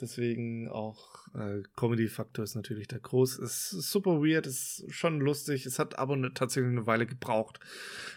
deswegen 0.02 0.70
auch 0.70 1.19
äh, 1.36 1.64
Comedy-Faktor 1.76 2.44
ist 2.44 2.56
natürlich 2.56 2.88
da 2.88 2.98
groß. 2.98 3.40
Es 3.40 3.74
ist 3.74 3.92
super 3.92 4.22
weird, 4.22 4.48
ist 4.48 4.86
schon 4.90 5.20
lustig. 5.20 5.66
Es 5.66 5.80
hat 5.80 5.98
aber 5.98 6.16
ne, 6.16 6.34
tatsächlich 6.34 6.72
eine 6.72 6.88
Weile 6.88 7.06
gebraucht. 7.06 7.60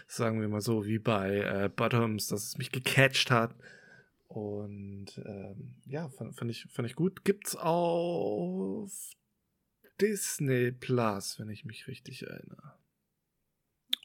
Sagen 0.07 0.41
wir 0.41 0.47
mal 0.47 0.61
so, 0.61 0.85
wie 0.85 0.99
bei 0.99 1.39
äh, 1.39 1.69
Bottoms, 1.69 2.27
dass 2.27 2.43
es 2.43 2.57
mich 2.57 2.71
gecatcht 2.71 3.31
hat. 3.31 3.55
Und 4.27 5.21
ähm, 5.25 5.75
ja, 5.85 6.09
fand, 6.09 6.35
fand, 6.35 6.49
ich, 6.49 6.65
fand 6.71 6.87
ich 6.87 6.95
gut. 6.95 7.23
Gibt's 7.23 7.55
auf 7.55 8.91
Disney 10.01 10.71
Plus, 10.71 11.39
wenn 11.39 11.49
ich 11.49 11.65
mich 11.65 11.87
richtig 11.87 12.23
erinnere. 12.23 12.73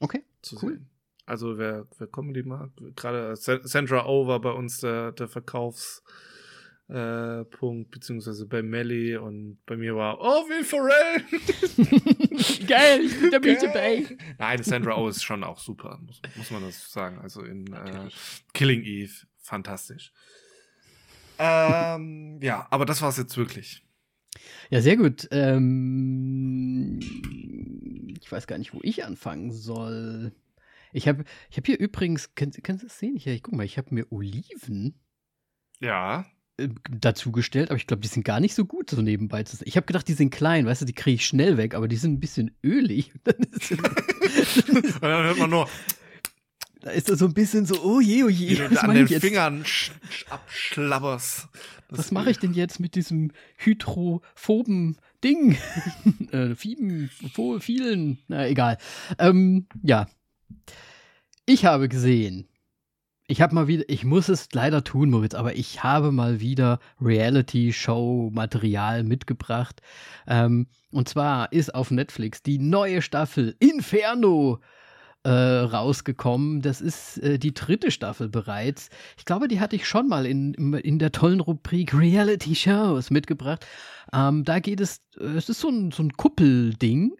Okay, 0.00 0.22
zu 0.42 0.56
cool. 0.62 0.74
sehen. 0.74 0.90
Also 1.26 1.58
wer, 1.58 1.86
wer 1.98 2.06
Comedy 2.06 2.42
mag, 2.42 2.70
gerade 2.96 3.36
Sandra 3.36 4.06
O 4.06 4.26
war 4.26 4.40
bei 4.40 4.50
uns 4.50 4.80
der, 4.80 5.12
der 5.12 5.28
Verkaufspunkt, 5.28 6.10
äh, 6.88 7.45
beziehungsweise 7.90 8.47
bei 8.47 8.62
Melly 8.62 9.16
und 9.16 9.59
bei 9.66 9.76
mir 9.76 9.95
war, 9.95 10.21
oh, 10.21 10.49
Will 10.49 10.64
Ferrell! 10.64 11.23
Geil, 12.66 13.30
da 13.30 13.38
bin 13.38 13.52
ich 13.52 13.61
dabei. 13.61 14.04
Nein, 14.38 14.62
Sandra 14.62 14.97
O 14.97 15.09
ist 15.09 15.23
schon 15.23 15.45
auch 15.45 15.59
super, 15.59 15.99
muss, 16.04 16.21
muss 16.37 16.50
man 16.50 16.62
das 16.62 16.90
sagen. 16.90 17.18
Also 17.18 17.42
in 17.42 17.73
äh, 17.73 18.09
Killing 18.54 18.83
Eve 18.83 19.12
fantastisch. 19.38 20.12
Ähm, 21.38 22.38
ja, 22.42 22.66
aber 22.71 22.87
das 22.87 23.02
war 23.02 23.11
es 23.11 23.18
jetzt 23.18 23.37
wirklich. 23.37 23.85
Ja, 24.71 24.80
sehr 24.80 24.97
gut. 24.97 25.28
Ähm, 25.30 27.00
ich 28.21 28.30
weiß 28.30 28.47
gar 28.47 28.59
nicht, 28.59 28.73
wo 28.75 28.80
ich 28.83 29.04
anfangen 29.04 29.52
soll. 29.52 30.33
Ich 30.92 31.07
habe 31.07 31.25
ich 31.50 31.59
hab 31.59 31.66
hier 31.66 31.78
übrigens, 31.78 32.35
kannst, 32.35 32.62
kannst 32.64 32.83
du 32.83 32.87
das 32.87 32.99
sehen? 32.99 33.16
Ich, 33.16 33.26
ich 33.26 33.42
guck 33.42 33.54
mal, 33.54 33.64
ich 33.64 33.76
habe 33.78 33.95
mir 33.95 34.11
Oliven 34.11 34.99
ja. 35.80 36.26
Äh, 36.58 36.68
dazugestellt, 36.90 37.70
aber 37.70 37.76
ich 37.78 37.86
glaube, 37.86 38.02
die 38.02 38.08
sind 38.08 38.24
gar 38.24 38.40
nicht 38.40 38.54
so 38.54 38.64
gut 38.66 38.90
so 38.90 39.00
nebenbei. 39.02 39.42
zu 39.44 39.56
Ich 39.64 39.76
habe 39.76 39.86
gedacht, 39.86 40.06
die 40.08 40.12
sind 40.14 40.30
klein, 40.30 40.66
weißt 40.66 40.82
du, 40.82 40.86
die 40.86 40.92
kriege 40.92 41.14
ich 41.16 41.26
schnell 41.26 41.56
weg, 41.56 41.74
aber 41.74 41.88
die 41.88 41.96
sind 41.96 42.12
ein 42.14 42.20
bisschen 42.20 42.50
ölig. 42.62 43.12
Und 43.26 45.02
dann 45.02 45.24
hört 45.24 45.38
man 45.38 45.50
nur, 45.50 45.68
da 46.80 46.90
ist 46.90 47.08
das 47.08 47.18
so 47.18 47.26
ein 47.26 47.34
bisschen 47.34 47.66
so, 47.66 47.82
oh 47.82 48.00
je, 48.00 48.24
oh 48.24 48.28
je. 48.28 48.50
wie 48.50 48.74
du 48.74 48.80
an 48.82 48.94
den? 48.94 49.08
Fingern 49.20 49.62
sch- 49.64 49.90
sch- 50.10 50.28
abschlabberst. 50.30 51.48
Was 51.90 52.10
mache 52.12 52.30
ich 52.30 52.38
denn 52.38 52.52
jetzt 52.52 52.80
mit 52.80 52.94
diesem 52.94 53.32
hydrophoben 53.56 54.96
Ding? 55.24 55.56
äh, 56.32 56.54
Fieben, 56.54 57.10
pho- 57.34 57.60
vielen, 57.60 58.18
na 58.28 58.46
egal. 58.46 58.76
Ähm, 59.18 59.66
ja. 59.82 60.06
Ich 61.46 61.64
habe 61.64 61.88
gesehen. 61.88 62.46
Ich 63.30 63.42
habe 63.42 63.54
mal 63.54 63.68
wieder, 63.68 63.85
ich 63.88 64.06
muss 64.06 64.30
es 64.30 64.49
leider 64.54 64.82
tun, 64.82 65.11
Moritz, 65.11 65.35
aber 65.35 65.54
ich 65.54 65.82
habe 65.82 66.12
mal 66.12 66.40
wieder 66.40 66.78
Reality-Show-Material 66.99 69.04
mitgebracht. 69.04 69.82
Ähm, 70.26 70.66
und 70.92 71.11
zwar 71.11 71.52
ist 71.52 71.75
auf 71.75 71.90
Netflix 71.90 72.42
die 72.42 72.58
neue 72.58 73.02
Staffel 73.02 73.54
Inferno 73.58 74.61
äh, 75.25 75.30
rausgekommen. 75.30 76.62
Das 76.62 76.80
ist 76.80 77.18
äh, 77.18 77.38
die 77.38 77.52
dritte 77.52 77.90
Staffel 77.90 78.30
bereits. 78.30 78.88
Ich 79.18 79.26
glaube, 79.26 79.47
die 79.47 79.61
hatte 79.61 79.76
ich 79.76 79.87
schon 79.87 80.08
mal 80.08 80.25
in, 80.25 80.54
in 80.73 80.99
der 80.99 81.12
tollen 81.12 81.40
Rubrik 81.40 81.92
Reality 81.92 82.54
Shows 82.54 83.11
mitgebracht. 83.11 83.66
Ähm, 84.11 84.44
da 84.44 84.58
geht 84.58 84.80
es, 84.80 85.02
äh, 85.20 85.37
es 85.37 85.50
ist 85.50 85.61
so 85.61 85.68
ein, 85.68 85.90
so 85.90 86.02
ein 86.02 86.14
Kuppelding, 86.14 87.12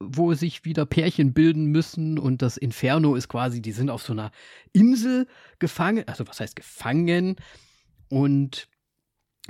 wo 0.00 0.34
sich 0.34 0.64
wieder 0.64 0.86
Pärchen 0.86 1.32
bilden 1.32 1.66
müssen 1.66 2.18
und 2.18 2.42
das 2.42 2.56
Inferno 2.56 3.14
ist 3.14 3.28
quasi, 3.28 3.62
die 3.62 3.72
sind 3.72 3.90
auf 3.90 4.02
so 4.02 4.12
einer 4.12 4.30
Insel 4.72 5.26
gefangen, 5.58 6.04
also 6.06 6.26
was 6.26 6.40
heißt 6.40 6.56
gefangen 6.56 7.36
und 8.08 8.68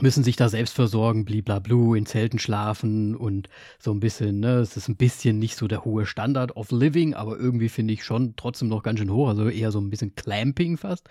müssen 0.00 0.24
sich 0.24 0.36
da 0.36 0.48
selbst 0.48 0.74
versorgen, 0.74 1.24
bliblablu, 1.24 1.94
in 1.94 2.06
Zelten 2.06 2.38
schlafen 2.38 3.14
und 3.14 3.48
so 3.78 3.92
ein 3.92 4.00
bisschen, 4.00 4.40
ne, 4.40 4.56
es 4.56 4.76
ist 4.76 4.88
ein 4.88 4.96
bisschen 4.96 5.38
nicht 5.38 5.56
so 5.56 5.68
der 5.68 5.84
hohe 5.84 6.04
Standard 6.04 6.56
of 6.56 6.72
Living, 6.72 7.14
aber 7.14 7.38
irgendwie 7.38 7.68
finde 7.68 7.94
ich 7.94 8.04
schon 8.04 8.34
trotzdem 8.36 8.68
noch 8.68 8.82
ganz 8.82 8.98
schön 8.98 9.12
hoch, 9.12 9.28
also 9.28 9.48
eher 9.48 9.70
so 9.70 9.80
ein 9.80 9.90
bisschen 9.90 10.14
Clamping 10.16 10.76
fast. 10.78 11.08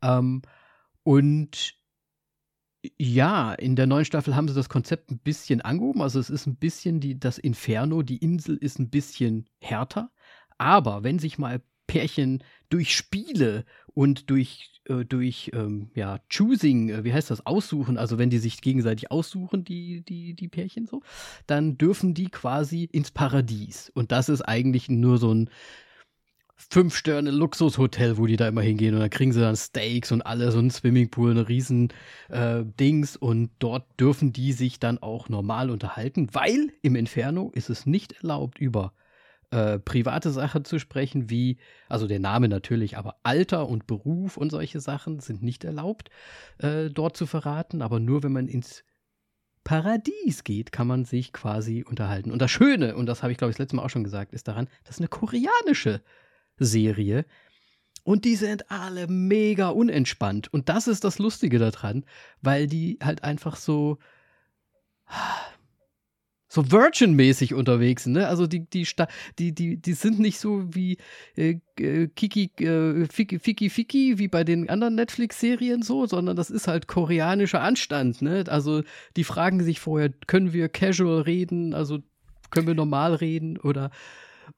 Ähm, 0.00 0.42
und 1.02 1.74
ja, 2.98 3.52
in 3.52 3.76
der 3.76 3.86
neuen 3.86 4.04
Staffel 4.04 4.36
haben 4.36 4.48
sie 4.48 4.54
das 4.54 4.68
Konzept 4.68 5.10
ein 5.10 5.18
bisschen 5.18 5.60
angehoben. 5.60 6.02
Also 6.02 6.18
es 6.20 6.30
ist 6.30 6.46
ein 6.46 6.56
bisschen 6.56 7.00
die, 7.00 7.18
das 7.18 7.38
Inferno, 7.38 8.02
die 8.02 8.18
Insel 8.18 8.56
ist 8.56 8.78
ein 8.78 8.90
bisschen 8.90 9.48
härter. 9.58 10.10
Aber 10.58 11.02
wenn 11.02 11.18
sich 11.18 11.38
mal 11.38 11.62
Pärchen 11.86 12.42
durch 12.70 12.94
Spiele 12.94 13.64
und 13.92 14.30
durch, 14.30 14.80
äh, 14.88 15.04
durch 15.04 15.50
ähm, 15.54 15.90
ja, 15.94 16.18
Choosing, 16.32 16.88
äh, 16.88 17.04
wie 17.04 17.12
heißt 17.12 17.30
das, 17.30 17.44
aussuchen, 17.46 17.98
also 17.98 18.18
wenn 18.18 18.30
die 18.30 18.38
sich 18.38 18.60
gegenseitig 18.60 19.10
aussuchen, 19.10 19.64
die, 19.64 20.02
die, 20.02 20.34
die 20.34 20.48
Pärchen 20.48 20.86
so, 20.86 21.02
dann 21.46 21.76
dürfen 21.76 22.14
die 22.14 22.30
quasi 22.30 22.84
ins 22.84 23.10
Paradies. 23.10 23.90
Und 23.94 24.12
das 24.12 24.28
ist 24.28 24.42
eigentlich 24.42 24.88
nur 24.88 25.18
so 25.18 25.32
ein 25.32 25.50
fünf 26.56 26.96
Sterne 26.96 27.30
Luxushotel, 27.30 28.16
wo 28.18 28.26
die 28.26 28.36
da 28.36 28.48
immer 28.48 28.62
hingehen. 28.62 28.94
Und 28.94 29.00
dann 29.00 29.10
kriegen 29.10 29.32
sie 29.32 29.40
dann 29.40 29.56
Steaks 29.56 30.12
und 30.12 30.22
alles 30.22 30.54
und 30.54 30.72
Swimmingpool, 30.72 31.32
eine 31.32 31.48
riesen 31.48 31.92
äh, 32.28 32.64
Dings. 32.64 33.16
Und 33.16 33.50
dort 33.58 33.84
dürfen 34.00 34.32
die 34.32 34.52
sich 34.52 34.78
dann 34.78 34.98
auch 34.98 35.28
normal 35.28 35.70
unterhalten, 35.70 36.28
weil 36.32 36.72
im 36.82 36.96
Inferno 36.96 37.50
ist 37.54 37.70
es 37.70 37.86
nicht 37.86 38.12
erlaubt 38.22 38.58
über 38.58 38.92
äh, 39.50 39.78
private 39.78 40.30
Sachen 40.30 40.64
zu 40.64 40.78
sprechen, 40.78 41.30
wie, 41.30 41.58
also 41.88 42.06
der 42.06 42.18
Name 42.18 42.48
natürlich, 42.48 42.96
aber 42.96 43.16
Alter 43.22 43.68
und 43.68 43.86
Beruf 43.86 44.36
und 44.36 44.50
solche 44.50 44.80
Sachen 44.80 45.20
sind 45.20 45.42
nicht 45.42 45.64
erlaubt, 45.64 46.10
äh, 46.58 46.90
dort 46.90 47.16
zu 47.16 47.26
verraten, 47.26 47.82
aber 47.82 48.00
nur 48.00 48.22
wenn 48.22 48.32
man 48.32 48.48
ins 48.48 48.84
Paradies 49.62 50.44
geht, 50.44 50.72
kann 50.72 50.86
man 50.86 51.04
sich 51.04 51.32
quasi 51.32 51.84
unterhalten. 51.88 52.30
Und 52.30 52.42
das 52.42 52.50
Schöne, 52.50 52.96
und 52.96 53.06
das 53.06 53.22
habe 53.22 53.32
ich 53.32 53.38
glaube 53.38 53.50
ich 53.50 53.56
das 53.56 53.64
letzte 53.64 53.76
Mal 53.76 53.84
auch 53.84 53.90
schon 53.90 54.04
gesagt, 54.04 54.32
ist 54.32 54.48
daran, 54.48 54.68
das 54.84 54.96
ist 54.96 55.00
eine 55.00 55.08
koreanische 55.08 56.02
Serie. 56.58 57.24
Und 58.02 58.24
die 58.24 58.36
sind 58.36 58.70
alle 58.70 59.06
mega 59.06 59.68
unentspannt. 59.68 60.52
Und 60.52 60.68
das 60.68 60.88
ist 60.88 61.04
das 61.04 61.18
Lustige 61.18 61.58
daran, 61.58 62.04
weil 62.42 62.66
die 62.66 62.98
halt 63.02 63.24
einfach 63.24 63.56
so. 63.56 63.98
so 66.48 66.70
Virgin-mäßig 66.70 67.52
unterwegs 67.54 68.04
sind, 68.04 68.12
ne? 68.12 68.28
Also 68.28 68.46
die, 68.46 68.60
die, 68.70 68.86
die, 69.40 69.52
die, 69.52 69.76
die 69.76 69.92
sind 69.92 70.20
nicht 70.20 70.38
so 70.38 70.72
wie 70.72 70.98
äh, 71.36 71.58
äh, 71.80 72.06
Kiki, 72.06 72.52
äh, 72.62 73.06
Fiki, 73.06 73.40
Fiki, 73.40 73.70
Fiki, 73.70 74.18
wie 74.18 74.28
bei 74.28 74.44
den 74.44 74.68
anderen 74.68 74.94
Netflix-Serien 74.94 75.82
so, 75.82 76.06
sondern 76.06 76.36
das 76.36 76.50
ist 76.50 76.68
halt 76.68 76.86
koreanischer 76.86 77.60
Anstand, 77.60 78.22
ne? 78.22 78.44
Also 78.46 78.82
die 79.16 79.24
fragen 79.24 79.64
sich 79.64 79.80
vorher, 79.80 80.10
können 80.28 80.52
wir 80.52 80.68
casual 80.68 81.22
reden, 81.22 81.74
also 81.74 81.98
können 82.50 82.68
wir 82.68 82.74
normal 82.74 83.14
reden 83.16 83.58
oder 83.58 83.90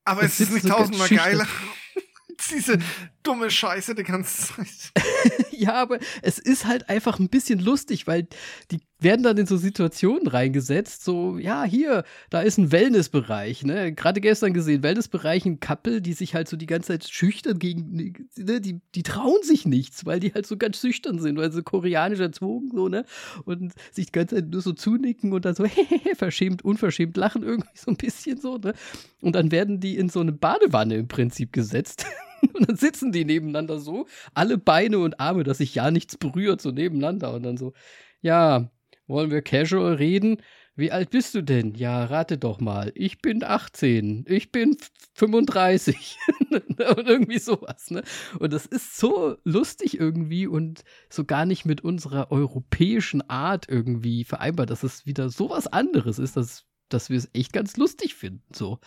Aber 0.04 0.22
Es 0.22 0.34
es 0.34 0.40
ist 0.48 0.52
nicht 0.52 0.68
tausendmal 0.68 1.08
geiler. 1.08 1.46
Diese 2.50 2.78
dumme 3.22 3.50
Scheiße 3.50 3.94
die 3.94 4.02
ganze 4.02 4.54
Zeit. 4.54 4.68
Ja, 5.50 5.72
aber 5.74 5.98
es 6.20 6.38
ist 6.38 6.66
halt 6.66 6.90
einfach 6.90 7.18
ein 7.18 7.30
bisschen 7.30 7.58
lustig, 7.60 8.06
weil 8.06 8.28
die 8.70 8.85
werden 8.98 9.22
dann 9.22 9.36
in 9.36 9.46
so 9.46 9.56
Situationen 9.56 10.26
reingesetzt, 10.26 11.04
so, 11.04 11.36
ja, 11.38 11.64
hier, 11.64 12.04
da 12.30 12.40
ist 12.40 12.56
ein 12.56 12.72
Wellnessbereich, 12.72 13.62
ne? 13.64 13.92
Gerade 13.92 14.20
gestern 14.20 14.54
gesehen, 14.54 14.82
Wellnessbereich, 14.82 15.44
ein 15.44 15.60
Couple, 15.60 16.00
die 16.00 16.14
sich 16.14 16.34
halt 16.34 16.48
so 16.48 16.56
die 16.56 16.66
ganze 16.66 16.88
Zeit 16.88 17.08
schüchtern 17.08 17.58
gegen, 17.58 18.14
ne? 18.36 18.60
Die, 18.60 18.80
die 18.94 19.02
trauen 19.02 19.42
sich 19.42 19.66
nichts, 19.66 20.06
weil 20.06 20.20
die 20.20 20.32
halt 20.32 20.46
so 20.46 20.56
ganz 20.56 20.80
schüchtern 20.80 21.18
sind, 21.18 21.36
weil 21.36 21.52
sie 21.52 21.62
koreanisch 21.62 22.20
erzogen, 22.20 22.70
so, 22.74 22.88
ne? 22.88 23.04
Und 23.44 23.72
sich 23.92 24.06
die 24.06 24.12
ganze 24.12 24.36
Zeit 24.36 24.48
nur 24.48 24.62
so 24.62 24.72
zunicken 24.72 25.32
und 25.32 25.44
dann 25.44 25.54
so, 25.54 25.64
hehehe, 25.66 26.16
verschämt, 26.16 26.64
unverschämt 26.64 27.16
lachen 27.16 27.42
irgendwie 27.42 27.68
so 27.74 27.90
ein 27.90 27.96
bisschen 27.96 28.40
so, 28.40 28.56
ne? 28.56 28.72
Und 29.20 29.34
dann 29.34 29.50
werden 29.50 29.78
die 29.78 29.96
in 29.96 30.08
so 30.08 30.20
eine 30.20 30.32
Badewanne 30.32 30.94
im 30.96 31.08
Prinzip 31.08 31.52
gesetzt. 31.52 32.06
Und 32.52 32.68
dann 32.68 32.76
sitzen 32.76 33.12
die 33.12 33.24
nebeneinander 33.24 33.80
so, 33.80 34.06
alle 34.34 34.58
Beine 34.58 34.98
und 34.98 35.18
Arme, 35.18 35.42
dass 35.42 35.58
sich 35.58 35.74
ja 35.74 35.90
nichts 35.90 36.18
berührt, 36.18 36.60
so 36.60 36.70
nebeneinander. 36.70 37.32
Und 37.32 37.42
dann 37.42 37.56
so, 37.56 37.72
ja, 38.20 38.70
wollen 39.06 39.30
wir 39.30 39.42
casual 39.42 39.94
reden? 39.94 40.42
Wie 40.74 40.92
alt 40.92 41.10
bist 41.10 41.34
du 41.34 41.42
denn? 41.42 41.74
Ja, 41.74 42.04
rate 42.04 42.36
doch 42.36 42.60
mal. 42.60 42.92
Ich 42.94 43.22
bin 43.22 43.42
18. 43.42 44.26
Ich 44.28 44.52
bin 44.52 44.76
35. 45.14 46.18
und 46.50 46.80
irgendwie 46.80 47.38
sowas, 47.38 47.90
ne? 47.90 48.02
Und 48.38 48.52
das 48.52 48.66
ist 48.66 48.98
so 48.98 49.38
lustig 49.44 49.98
irgendwie 49.98 50.46
und 50.46 50.84
so 51.08 51.24
gar 51.24 51.46
nicht 51.46 51.64
mit 51.64 51.82
unserer 51.82 52.30
europäischen 52.30 53.22
Art 53.30 53.66
irgendwie 53.68 54.24
vereinbar, 54.24 54.66
dass 54.66 54.82
es 54.82 55.06
wieder 55.06 55.30
sowas 55.30 55.66
anderes 55.66 56.18
ist, 56.18 56.36
dass, 56.36 56.66
dass 56.90 57.08
wir 57.08 57.16
es 57.16 57.30
echt 57.32 57.54
ganz 57.54 57.78
lustig 57.78 58.14
finden, 58.14 58.44
so 58.54 58.78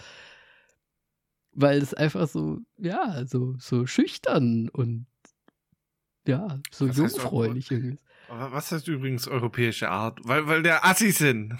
weil 1.51 1.81
es 1.81 1.93
einfach 1.93 2.27
so, 2.27 2.59
ja, 2.77 3.25
so, 3.25 3.55
so 3.57 3.85
schüchtern 3.85 4.69
und 4.69 5.07
ja, 6.27 6.59
so 6.71 6.87
heißt 6.87 6.97
jungfräulich 6.97 7.71
irgendwie 7.71 7.95
ist. 7.95 8.03
Was 8.29 8.71
heißt 8.71 8.87
übrigens 8.87 9.27
europäische 9.27 9.89
Art? 9.89 10.19
Weil, 10.23 10.47
weil 10.47 10.61
der 10.61 10.85
Assi 10.85 11.11
sind. 11.11 11.57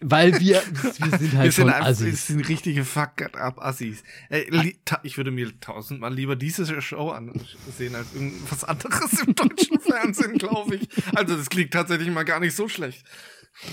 Weil 0.00 0.40
wir, 0.40 0.60
wir 0.72 1.18
sind 1.18 1.34
halt 1.34 1.44
wir 1.44 1.52
sind 1.52 1.68
einfach, 1.68 1.86
Assis. 1.86 2.06
wir 2.06 2.16
sind 2.16 2.48
richtige 2.48 2.84
Fuck-up-Assis. 2.84 4.02
Ey, 4.28 4.74
ich 5.02 5.16
würde 5.16 5.30
mir 5.30 5.58
tausendmal 5.60 6.12
lieber 6.12 6.34
diese 6.34 6.80
Show 6.82 7.10
ansehen 7.10 7.94
als 7.94 8.12
irgendwas 8.14 8.64
anderes 8.64 9.22
im 9.24 9.34
deutschen 9.34 9.80
Fernsehen, 9.80 10.38
glaube 10.38 10.76
ich. 10.76 10.88
Also 11.14 11.36
das 11.36 11.48
klingt 11.48 11.72
tatsächlich 11.72 12.10
mal 12.10 12.24
gar 12.24 12.40
nicht 12.40 12.56
so 12.56 12.68
schlecht. 12.68 13.04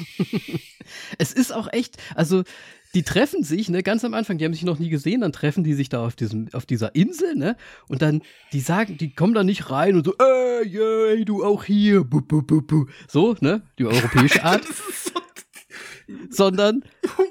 es 1.17 1.33
ist 1.33 1.51
auch 1.51 1.71
echt, 1.71 1.97
also 2.15 2.43
die 2.93 3.03
treffen 3.03 3.43
sich, 3.43 3.69
ne, 3.69 3.83
ganz 3.83 4.03
am 4.05 4.13
Anfang, 4.13 4.37
die 4.37 4.45
haben 4.45 4.53
sich 4.53 4.63
noch 4.63 4.79
nie 4.79 4.89
gesehen, 4.89 5.21
dann 5.21 5.31
treffen 5.31 5.63
die 5.63 5.73
sich 5.73 5.89
da 5.89 6.05
auf 6.05 6.15
diesem, 6.15 6.47
auf 6.53 6.65
dieser 6.65 6.95
Insel, 6.95 7.35
ne, 7.35 7.55
und 7.87 8.01
dann, 8.01 8.21
die 8.53 8.59
sagen, 8.59 8.97
die 8.97 9.13
kommen 9.13 9.33
da 9.33 9.43
nicht 9.43 9.69
rein 9.69 9.95
und 9.95 10.05
so, 10.05 10.13
ey, 10.17 10.67
yay, 10.67 11.25
du 11.25 11.43
auch 11.43 11.63
hier, 11.63 12.03
bu, 12.03 12.21
bu, 12.21 12.41
bu, 12.41 12.61
bu. 12.61 12.85
so, 13.07 13.35
ne, 13.41 13.61
die 13.77 13.85
europäische 13.85 14.43
Art. 14.43 14.63
so 14.65 15.21
sondern, 16.29 16.83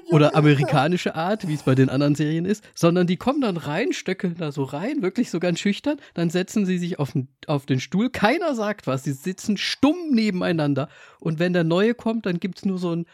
oder 0.09 0.35
amerikanische 0.35 1.15
Art, 1.15 1.47
wie 1.47 1.53
es 1.53 1.63
bei 1.63 1.75
den 1.75 1.89
anderen 1.89 2.15
Serien 2.15 2.45
ist, 2.45 2.63
sondern 2.75 3.07
die 3.07 3.17
kommen 3.17 3.41
dann 3.41 3.57
rein, 3.57 3.93
stöckeln 3.93 4.35
da 4.37 4.51
so 4.51 4.63
rein, 4.63 5.01
wirklich 5.01 5.29
so 5.29 5.39
ganz 5.39 5.59
schüchtern, 5.59 5.97
dann 6.13 6.29
setzen 6.29 6.65
sie 6.65 6.77
sich 6.77 6.99
auf 6.99 7.11
den, 7.11 7.27
auf 7.47 7.65
den 7.65 7.79
Stuhl, 7.79 8.09
keiner 8.09 8.55
sagt 8.55 8.87
was, 8.87 9.03
sie 9.03 9.13
sitzen 9.13 9.57
stumm 9.57 10.11
nebeneinander 10.11 10.89
und 11.19 11.39
wenn 11.39 11.53
der 11.53 11.63
Neue 11.63 11.93
kommt, 11.93 12.25
dann 12.25 12.39
gibt 12.39 12.59
es 12.59 12.65
nur 12.65 12.77
so 12.77 12.95
ein 12.95 13.05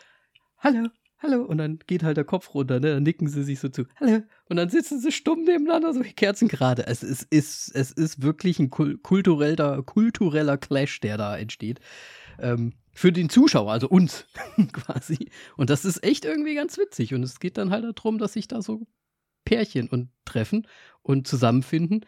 Hallo, 0.60 0.88
hallo. 1.24 1.42
Und 1.44 1.58
dann 1.58 1.80
geht 1.88 2.04
halt 2.04 2.18
der 2.18 2.26
Kopf 2.26 2.54
runter, 2.54 2.80
ne? 2.80 2.94
Dann 2.94 3.04
nicken 3.04 3.28
sie 3.28 3.44
sich 3.44 3.60
so 3.60 3.70
zu, 3.70 3.86
hallo. 4.00 4.22
Und 4.50 4.58
dann 4.58 4.70
sitzen 4.70 5.00
sie 5.00 5.12
stumm 5.12 5.44
nebeneinander, 5.44 5.94
so 5.94 6.04
wie 6.04 6.14
Kerzen 6.14 6.48
gerade. 6.48 6.86
Es 6.86 7.02
ist, 7.02 7.24
ist, 7.32 7.74
es 7.74 7.92
ist 7.92 8.22
wirklich 8.22 8.60
ein 8.60 8.70
kultureller, 8.70 9.82
kultureller 9.82 10.58
Clash, 10.58 11.00
der 11.00 11.18
da 11.18 11.38
entsteht. 11.38 11.80
Ähm, 12.40 12.74
für 12.94 13.12
den 13.12 13.30
Zuschauer, 13.30 13.72
also 13.72 13.90
uns 13.90 14.26
quasi. 14.74 15.30
Und 15.58 15.70
das 15.70 15.86
ist 15.86 16.04
echt 16.04 16.26
irgendwie 16.26 16.54
ganz 16.56 16.78
witzig. 16.78 17.14
Und 17.14 17.24
es 17.24 17.40
geht 17.40 17.58
dann 17.58 17.72
halt 17.72 17.86
darum, 17.98 18.20
dass 18.20 18.34
sich 18.34 18.48
da 18.48 18.62
so 18.62 18.86
Pärchen 19.46 19.90
und 19.90 20.10
treffen 20.26 20.68
und 21.02 21.28
zusammenfinden. 21.28 22.06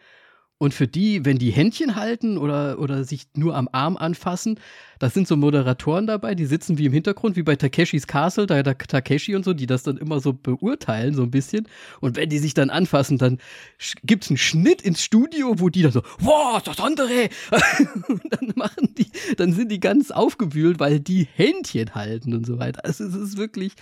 Und 0.58 0.72
für 0.72 0.88
die, 0.88 1.24
wenn 1.26 1.36
die 1.36 1.50
Händchen 1.50 1.96
halten 1.96 2.38
oder, 2.38 2.78
oder 2.78 3.04
sich 3.04 3.26
nur 3.34 3.54
am 3.54 3.68
Arm 3.72 3.98
anfassen, 3.98 4.58
da 4.98 5.10
sind 5.10 5.28
so 5.28 5.36
Moderatoren 5.36 6.06
dabei, 6.06 6.34
die 6.34 6.46
sitzen 6.46 6.78
wie 6.78 6.86
im 6.86 6.94
Hintergrund, 6.94 7.36
wie 7.36 7.42
bei 7.42 7.56
Takeshis 7.56 8.06
Castle, 8.06 8.46
da 8.46 8.62
der 8.62 8.78
Takeshi 8.78 9.36
und 9.36 9.44
so, 9.44 9.52
die 9.52 9.66
das 9.66 9.82
dann 9.82 9.98
immer 9.98 10.18
so 10.20 10.32
beurteilen, 10.32 11.14
so 11.14 11.22
ein 11.24 11.30
bisschen. 11.30 11.68
Und 12.00 12.16
wenn 12.16 12.30
die 12.30 12.38
sich 12.38 12.54
dann 12.54 12.70
anfassen, 12.70 13.18
dann 13.18 13.38
gibt 14.04 14.24
es 14.24 14.30
einen 14.30 14.38
Schnitt 14.38 14.80
ins 14.80 15.02
Studio, 15.02 15.56
wo 15.58 15.68
die 15.68 15.82
dann 15.82 15.92
so, 15.92 16.02
wow, 16.20 16.62
das 16.62 16.80
andere! 16.80 17.28
und 18.08 18.22
dann 18.30 18.52
machen 18.54 18.94
die, 18.96 19.10
dann 19.36 19.52
sind 19.52 19.70
die 19.70 19.80
ganz 19.80 20.10
aufgewühlt, 20.10 20.80
weil 20.80 21.00
die 21.00 21.28
Händchen 21.34 21.94
halten 21.94 22.32
und 22.32 22.46
so 22.46 22.58
weiter. 22.58 22.82
Also 22.82 23.04
es 23.04 23.14
ist 23.14 23.36
wirklich, 23.36 23.72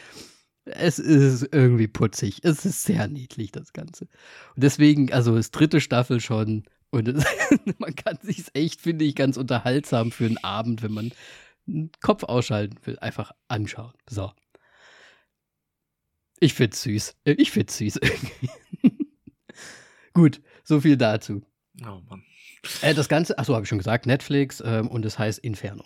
es 0.64 0.98
ist 0.98 1.48
irgendwie 1.52 1.88
putzig. 1.88 2.40
Es 2.42 2.64
ist 2.64 2.82
sehr 2.82 3.08
niedlich, 3.08 3.52
das 3.52 3.72
Ganze. 3.72 4.04
Und 4.54 4.62
deswegen, 4.62 5.12
also 5.12 5.36
ist 5.36 5.52
dritte 5.52 5.80
Staffel 5.80 6.20
schon. 6.20 6.64
Und 6.90 7.08
es, 7.08 7.24
man 7.78 7.94
kann 7.94 8.18
sich 8.22 8.44
echt, 8.54 8.80
finde 8.80 9.04
ich, 9.04 9.14
ganz 9.14 9.36
unterhaltsam 9.36 10.10
für 10.10 10.26
einen 10.26 10.38
Abend, 10.38 10.82
wenn 10.82 10.92
man 10.92 11.12
einen 11.66 11.90
Kopf 12.00 12.24
ausschalten 12.24 12.76
will, 12.84 12.98
einfach 12.98 13.32
anschauen. 13.48 13.92
So. 14.08 14.32
Ich 16.40 16.54
find's 16.54 16.82
süß. 16.82 17.16
Äh, 17.24 17.32
ich 17.32 17.50
find's 17.50 17.78
süß 17.78 17.96
irgendwie. 17.96 18.50
Gut, 20.14 20.40
so 20.62 20.80
viel 20.80 20.96
dazu. 20.96 21.42
Oh 21.82 22.00
Mann. 22.08 22.22
Äh, 22.82 22.94
das 22.94 23.08
Ganze, 23.08 23.38
achso, 23.38 23.54
habe 23.54 23.64
ich 23.64 23.68
schon 23.68 23.78
gesagt, 23.78 24.06
Netflix 24.06 24.62
ähm, 24.64 24.88
und 24.88 25.04
es 25.04 25.18
heißt 25.18 25.38
Inferno. 25.40 25.84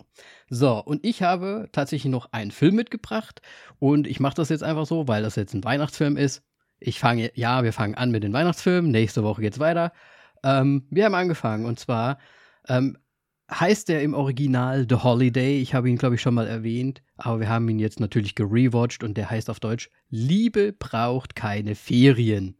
So, 0.49 0.83
und 0.83 1.05
ich 1.05 1.21
habe 1.21 1.69
tatsächlich 1.71 2.11
noch 2.11 2.31
einen 2.31 2.51
Film 2.51 2.75
mitgebracht 2.75 3.41
und 3.79 4.07
ich 4.07 4.19
mache 4.19 4.35
das 4.35 4.49
jetzt 4.49 4.63
einfach 4.63 4.85
so, 4.85 5.07
weil 5.07 5.23
das 5.23 5.35
jetzt 5.35 5.53
ein 5.53 5.63
Weihnachtsfilm 5.63 6.17
ist. 6.17 6.43
Ich 6.79 6.99
fange, 6.99 7.31
ja, 7.35 7.63
wir 7.63 7.73
fangen 7.73 7.95
an 7.95 8.11
mit 8.11 8.23
den 8.23 8.33
Weihnachtsfilmen, 8.33 8.91
nächste 8.91 9.23
Woche 9.23 9.41
geht's 9.41 9.59
weiter. 9.59 9.91
Ähm, 10.43 10.87
wir 10.89 11.05
haben 11.05 11.15
angefangen 11.15 11.65
und 11.65 11.79
zwar 11.79 12.17
ähm, 12.67 12.97
heißt 13.51 13.89
der 13.89 14.03
im 14.03 14.13
Original 14.13 14.85
The 14.87 14.97
Holiday. 14.97 15.59
Ich 15.59 15.73
habe 15.73 15.89
ihn, 15.89 15.97
glaube 15.97 16.15
ich, 16.15 16.21
schon 16.21 16.35
mal 16.35 16.47
erwähnt, 16.47 17.01
aber 17.17 17.39
wir 17.41 17.49
haben 17.49 17.67
ihn 17.69 17.79
jetzt 17.79 17.99
natürlich 17.99 18.35
gerewatcht 18.35 19.03
und 19.03 19.15
der 19.15 19.29
heißt 19.29 19.49
auf 19.49 19.59
Deutsch 19.59 19.89
Liebe 20.09 20.73
braucht 20.73 21.35
keine 21.35 21.75
Ferien. 21.75 22.57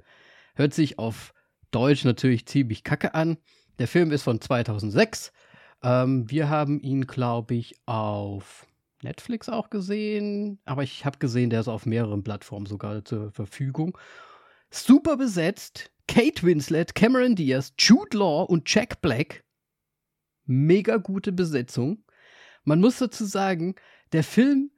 Hört 0.55 0.73
sich 0.73 0.99
auf 0.99 1.33
Deutsch 1.71 2.03
natürlich 2.03 2.45
ziemlich 2.47 2.83
kacke 2.83 3.13
an. 3.13 3.37
Der 3.79 3.87
Film 3.87 4.11
ist 4.11 4.23
von 4.23 4.41
2006. 4.41 5.31
Ähm, 5.81 6.29
wir 6.29 6.49
haben 6.49 6.81
ihn, 6.81 7.07
glaube 7.07 7.55
ich, 7.55 7.75
auf 7.85 8.67
Netflix 9.01 9.47
auch 9.47 9.69
gesehen. 9.69 10.59
Aber 10.65 10.83
ich 10.83 11.05
habe 11.05 11.17
gesehen, 11.17 11.49
der 11.49 11.61
ist 11.61 11.69
auf 11.69 11.85
mehreren 11.85 12.21
Plattformen 12.21 12.65
sogar 12.65 13.05
zur 13.05 13.31
Verfügung. 13.31 13.97
Super 14.69 15.15
besetzt. 15.15 15.91
Kate 16.09 16.43
Winslet, 16.43 16.93
Cameron 16.93 17.35
Diaz, 17.35 17.73
Jude 17.79 18.17
Law 18.17 18.43
und 18.43 18.71
Jack 18.73 19.01
Black. 19.01 19.45
Mega 20.45 20.97
gute 20.97 21.31
Besetzung. 21.31 22.03
Man 22.65 22.81
muss 22.81 22.97
dazu 22.97 23.23
sagen, 23.25 23.75
der 24.11 24.23
Film 24.23 24.71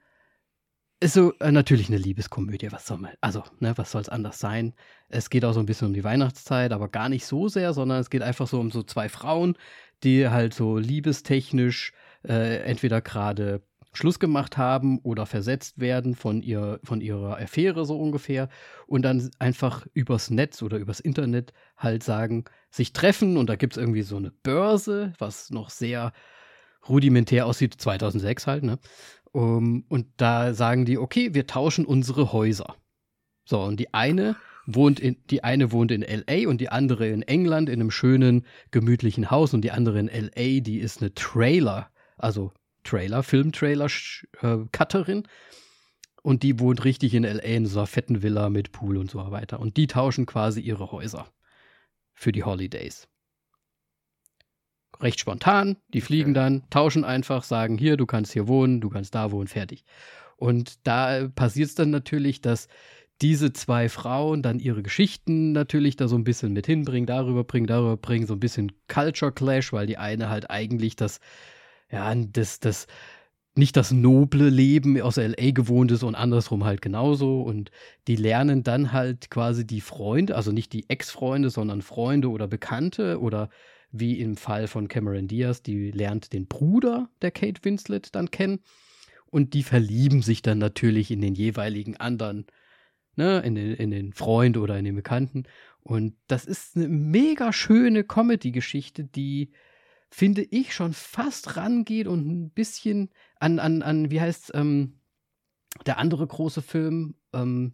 ist 1.02 1.16
so 1.16 1.34
äh, 1.40 1.52
natürlich 1.52 1.90
eine 1.90 1.98
Liebeskomödie, 1.98 2.72
was 2.72 2.86
soll 2.86 3.00
man, 3.00 3.12
also, 3.22 3.44
ne, 3.60 3.74
was 3.78 3.92
soll 3.92 4.02
es 4.02 4.10
anders 4.10 4.40
sein? 4.40 4.74
Es 5.10 5.30
geht 5.30 5.44
auch 5.44 5.54
so 5.54 5.60
ein 5.60 5.66
bisschen 5.66 5.88
um 5.88 5.94
die 5.94 6.04
Weihnachtszeit, 6.04 6.72
aber 6.72 6.88
gar 6.90 7.10
nicht 7.10 7.26
so 7.26 7.48
sehr, 7.48 7.74
sondern 7.74 8.00
es 8.00 8.10
geht 8.10 8.22
einfach 8.22 8.48
so 8.48 8.60
um 8.60 8.72
so 8.72 8.84
zwei 8.84 9.10
Frauen, 9.10 9.58
die 10.04 10.30
halt 10.30 10.54
so 10.54 10.78
liebestechnisch 10.78 11.94
äh, 12.28 12.58
entweder 12.64 13.02
gerade 13.02 13.64
Schluss 13.94 14.20
gemacht 14.20 14.58
haben 14.58 15.00
oder 15.00 15.26
versetzt 15.26 15.80
werden 15.80 16.16
von, 16.16 16.42
ihr, 16.44 16.80
von 16.84 17.02
ihrer 17.02 17.38
Affäre 17.38 17.84
so 17.86 18.00
ungefähr 18.00 18.48
und 18.88 19.02
dann 19.02 19.32
einfach 19.40 19.86
übers 19.94 20.30
Netz 20.30 20.62
oder 20.62 20.78
übers 20.78 21.00
Internet 21.00 21.52
halt 21.78 22.04
sagen, 22.04 22.46
sich 22.70 22.94
treffen 22.94 23.38
und 23.38 23.50
da 23.50 23.56
gibt 23.56 23.74
es 23.74 23.78
irgendwie 23.78 24.04
so 24.04 24.18
eine 24.18 24.32
Börse, 24.32 25.14
was 25.18 25.50
noch 25.50 25.72
sehr 25.72 26.14
rudimentär 26.88 27.46
aussieht, 27.46 27.76
2006 27.80 28.48
halt, 28.48 28.64
ne? 28.64 28.80
Um, 29.34 29.86
und 29.88 30.08
da 30.18 30.54
sagen 30.54 30.86
die, 30.86 30.98
okay, 30.98 31.34
wir 31.34 31.48
tauschen 31.48 31.86
unsere 31.86 32.34
Häuser. 32.34 32.76
So, 33.46 33.62
und 33.62 33.80
die 33.80 33.94
eine 33.94 34.36
wohnt 34.66 35.00
in, 35.00 35.18
die 35.30 35.44
eine 35.44 35.72
wohnt 35.72 35.92
in 35.92 36.02
LA 36.02 36.50
und 36.50 36.60
die 36.60 36.70
andere 36.70 37.08
in 37.08 37.24
England 37.24 37.70
in 37.70 37.80
einem 37.80 37.92
schönen, 37.92 38.46
gemütlichen 38.72 39.32
Haus 39.32 39.54
und 39.54 39.62
die 39.62 39.72
andere 39.72 40.00
in 40.00 40.08
LA, 40.08 40.60
die 40.60 40.80
ist 40.80 41.02
eine 41.02 41.14
Trailer, 41.14 41.90
also 42.18 42.52
Trailer, 42.84 43.24
Filmtrailer-Cutterin. 43.24 45.24
Äh, 45.24 45.28
und 46.24 46.44
die 46.44 46.60
wohnt 46.60 46.86
richtig 46.86 47.16
in 47.16 47.24
LA 47.24 47.42
in 47.42 47.66
so 47.66 47.80
einer 47.80 47.88
fetten 47.88 48.22
Villa 48.22 48.50
mit 48.50 48.72
Pool 48.72 48.98
und 48.98 49.10
so 49.10 49.32
weiter. 49.32 49.60
Und 49.60 49.78
die 49.78 49.88
tauschen 49.88 50.26
quasi 50.26 50.62
ihre 50.62 50.92
Häuser 50.92 51.28
für 52.14 52.32
die 52.32 52.44
Holidays 52.44 53.08
recht 55.02 55.20
spontan. 55.20 55.78
Die 55.94 56.02
fliegen 56.02 56.32
okay. 56.32 56.40
dann, 56.40 56.64
tauschen 56.70 57.04
einfach, 57.04 57.44
sagen, 57.44 57.78
hier, 57.78 57.98
du 57.98 58.06
kannst 58.06 58.34
hier 58.34 58.48
wohnen, 58.48 58.82
du 58.82 58.90
kannst 58.90 59.16
da 59.16 59.32
wohnen, 59.32 59.48
fertig. 59.48 59.84
Und 60.38 60.88
da 60.88 61.28
passiert 61.36 61.70
es 61.70 61.76
dann 61.76 61.92
natürlich, 61.92 62.42
dass 62.42 62.68
diese 63.22 63.54
zwei 63.54 63.88
Frauen 63.88 64.42
dann 64.42 64.60
ihre 64.60 64.82
Geschichten 64.82 65.52
natürlich 65.52 65.96
da 65.96 66.08
so 66.08 66.16
ein 66.16 66.24
bisschen 66.24 66.54
mit 66.54 66.66
hinbringen, 66.66 67.06
darüber 67.06 67.44
bringen, 67.44 67.68
darüber 67.68 67.98
bringen, 67.98 68.26
so 68.26 68.34
ein 68.34 68.40
bisschen 68.40 68.72
Culture 68.88 69.32
Clash, 69.32 69.72
weil 69.74 69.86
die 69.86 69.98
eine 69.98 70.30
halt 70.30 70.50
eigentlich 70.50 70.96
das, 70.96 71.20
ja, 71.92 72.14
das, 72.16 72.60
das, 72.60 72.88
nicht 73.54 73.76
das 73.76 73.92
noble 73.92 74.50
Leben 74.50 75.00
aus 75.02 75.18
LA 75.18 75.52
gewohnt 75.52 75.92
ist 75.92 76.04
und 76.04 76.16
andersrum 76.16 76.64
halt 76.64 76.82
genauso. 76.82 77.42
Und 77.42 77.70
die 78.08 78.16
lernen 78.16 78.64
dann 78.64 78.92
halt 78.94 79.30
quasi 79.30 79.68
die 79.68 79.82
Freunde, 79.82 80.36
also 80.36 80.52
nicht 80.52 80.74
die 80.74 80.90
Ex-Freunde, 80.90 81.50
sondern 81.50 81.82
Freunde 81.82 82.30
oder 82.30 82.48
Bekannte 82.48 83.20
oder 83.20 83.50
wie 83.92 84.20
im 84.20 84.38
Fall 84.38 84.68
von 84.68 84.88
Cameron 84.88 85.28
Diaz, 85.28 85.62
die 85.62 85.92
lernt 85.92 86.34
den 86.34 86.48
Bruder 86.48 87.10
der 87.22 87.32
Kate 87.32 87.64
Winslet 87.64 88.16
dann 88.16 88.32
kennen 88.32 88.60
und 89.32 89.54
die 89.54 89.64
verlieben 89.64 90.22
sich 90.22 90.42
dann 90.42 90.60
natürlich 90.60 91.12
in 91.12 91.22
den 91.22 91.36
jeweiligen 91.36 91.98
anderen, 91.98 92.46
ne, 93.16 93.40
in 93.40 93.56
den, 93.56 93.74
in 93.74 93.92
den 93.92 94.14
Freund 94.14 94.58
oder 94.58 94.78
in 94.78 94.86
den 94.86 94.96
Bekannten. 94.96 95.44
Und 95.84 96.16
das 96.28 96.46
ist 96.46 96.76
eine 96.76 96.88
mega 96.88 97.52
schöne 97.54 98.04
Comedy-Geschichte, 98.04 99.04
die, 99.04 99.52
finde 100.10 100.44
ich, 100.44 100.74
schon 100.74 100.94
fast 100.94 101.58
rangeht 101.58 102.08
und 102.08 102.28
ein 102.28 102.50
bisschen 102.52 103.10
an, 103.40 103.60
an, 103.60 103.82
an 103.82 104.12
wie 104.12 104.22
heißt 104.22 104.52
ähm, 104.54 105.00
der 105.86 105.98
andere 105.98 106.28
große 106.28 106.62
Film, 106.62 107.16
ähm, 107.34 107.74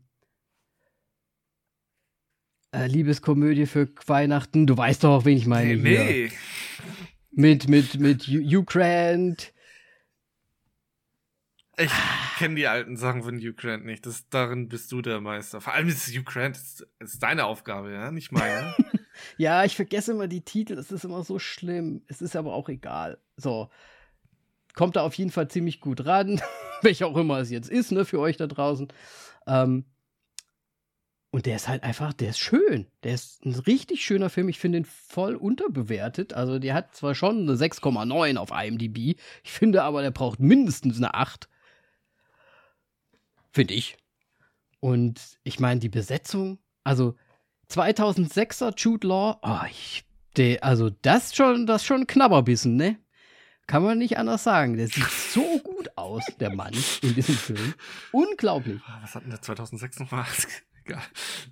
äh, 2.78 2.88
Liebeskomödie 2.88 3.66
für 3.66 3.90
Weihnachten. 4.06 4.68
Du 4.68 4.78
weißt 4.78 5.04
doch 5.04 5.10
auch, 5.10 5.26
wen 5.26 5.38
ich 5.38 5.48
meine. 5.48 5.76
Nee, 5.76 6.30
nee. 6.30 6.32
Mit, 7.32 7.68
mit, 7.68 8.00
mit 8.00 8.26
Grant. 8.66 9.54
Ich 11.80 11.92
kenne 12.40 12.56
die 12.56 12.66
alten 12.66 12.98
Sachen 12.98 13.22
von 13.22 13.38
Hugh 13.38 13.54
Grant 13.54 13.86
nicht. 13.86 14.08
Das, 14.08 14.28
darin 14.30 14.68
bist 14.68 14.92
du 14.92 15.04
der 15.04 15.22
Meister. 15.22 15.62
Vor 15.62 15.74
allem 15.74 15.88
ist 15.88 16.08
Hugh 16.08 16.24
Grant 16.24 16.58
ist, 16.58 16.88
ist 17.00 17.22
deine 17.22 17.46
Aufgabe, 17.46 17.92
ja, 17.92 18.12
nicht 18.12 18.32
meine. 18.32 18.74
ja, 19.38 19.64
ich 19.64 19.76
vergesse 19.76 20.14
immer 20.14 20.28
die 20.28 20.42
Titel. 20.42 20.76
Das 20.76 20.92
ist 20.92 21.06
immer 21.06 21.24
so 21.24 21.38
schlimm. 21.38 22.02
Es 22.08 22.22
ist 22.22 22.36
aber 22.36 22.54
auch 22.54 22.70
egal. 22.70 23.20
So. 23.36 23.70
kommt 24.74 24.96
da 24.96 25.02
auf 25.02 25.14
jeden 25.14 25.30
Fall 25.30 25.48
ziemlich 25.50 25.80
gut 25.80 26.06
ran, 26.06 26.42
welcher 26.82 27.06
auch 27.06 27.18
immer 27.18 27.40
es 27.40 27.52
jetzt 27.52 27.70
ist, 27.70 27.92
ne, 27.92 28.06
für 28.06 28.20
euch 28.20 28.38
da 28.38 28.48
draußen. 28.48 28.88
Ähm, 29.46 29.86
und 31.30 31.46
der 31.46 31.58
ist 31.58 31.68
halt 31.68 31.84
einfach, 31.84 32.14
der 32.14 32.30
ist 32.30 32.40
schön. 32.40 32.88
Der 33.04 33.14
ist 33.14 33.46
ein 33.46 33.54
richtig 33.54 34.04
schöner 34.06 34.30
Film. 34.30 34.48
Ich 34.48 34.60
finde 34.60 34.80
ihn 34.80 34.86
voll 34.86 35.36
unterbewertet. 35.36 36.34
Also, 36.34 36.58
der 36.58 36.74
hat 36.74 36.96
zwar 36.96 37.16
schon 37.16 37.42
eine 37.42 37.54
6,9 37.54 38.38
auf 38.38 38.52
IMDb. 38.52 39.20
Ich 39.44 39.52
finde 39.52 39.84
aber, 39.84 40.02
der 40.02 40.12
braucht 40.12 40.40
mindestens 40.40 40.98
eine 40.98 41.14
8. 41.14 41.50
Finde 43.52 43.74
ich. 43.74 43.98
Und 44.80 45.20
ich 45.44 45.60
meine, 45.60 45.80
die 45.80 45.90
Besetzung, 45.90 46.60
also 46.84 47.16
2006er 47.72 48.74
Jude 48.78 49.08
Law, 49.08 49.40
oh, 49.42 49.66
ich, 49.70 50.06
der, 50.38 50.64
also 50.64 50.90
das 50.90 51.36
schon, 51.36 51.66
das 51.66 51.84
schon 51.84 52.02
ein 52.02 52.08
Knabberbissen, 52.08 52.76
ne? 52.76 52.98
Kann 53.66 53.84
man 53.84 53.98
nicht 53.98 54.18
anders 54.18 54.44
sagen. 54.44 54.78
Der 54.78 54.88
sieht 54.88 55.10
so 55.10 55.60
gut 55.60 55.90
aus, 55.98 56.24
der 56.40 56.56
Mann 56.56 56.74
in 57.02 57.16
diesem 57.16 57.36
Film. 57.36 57.74
Unglaublich. 58.14 58.82
Was 59.02 59.16
hat 59.16 59.24
denn 59.24 59.32
der 59.32 59.42
2006 59.42 60.00
noch 60.00 60.12
mal? 60.12 60.26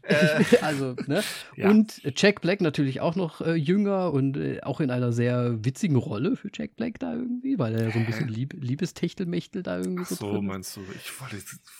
Äh, 0.01 0.43
also, 0.61 0.95
ne? 1.07 1.23
Ja. 1.55 1.69
Und 1.69 2.01
Jack 2.15 2.41
Black 2.41 2.61
natürlich 2.61 3.01
auch 3.01 3.15
noch 3.15 3.41
äh, 3.41 3.53
jünger 3.53 4.13
und 4.13 4.37
äh, 4.37 4.61
auch 4.61 4.79
in 4.79 4.91
einer 4.91 5.11
sehr 5.11 5.63
witzigen 5.63 5.97
Rolle 5.97 6.35
für 6.35 6.49
Jack 6.53 6.75
Black 6.75 6.99
da 6.99 7.13
irgendwie, 7.13 7.59
weil 7.59 7.75
er 7.75 7.91
so 7.91 7.99
ein 7.99 8.05
bisschen 8.05 8.27
Lieb 8.27 8.53
Liebestechtelmächtel 8.59 9.63
da 9.63 9.77
irgendwie 9.77 10.03
Ach 10.03 10.09
so. 10.09 10.33
so 10.33 10.41
meinst 10.41 10.75
du? 10.75 10.81
Ich 10.95 11.19
wollte, 11.19 11.37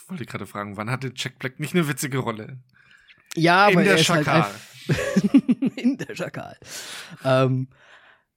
wollte 0.08 0.26
gerade 0.26 0.46
fragen, 0.46 0.76
wann 0.76 0.90
hatte 0.90 1.12
Jack 1.14 1.38
Black 1.38 1.60
nicht 1.60 1.74
eine 1.74 1.88
witzige 1.88 2.18
Rolle? 2.18 2.58
Ja, 3.34 3.66
aber 3.66 3.82
in 3.82 3.84
der 3.84 3.98
Schakal. 3.98 4.42
Halt 4.42 4.54
in 5.76 5.98
der 5.98 6.14
Schakal. 6.14 6.56
Ähm, 7.24 7.68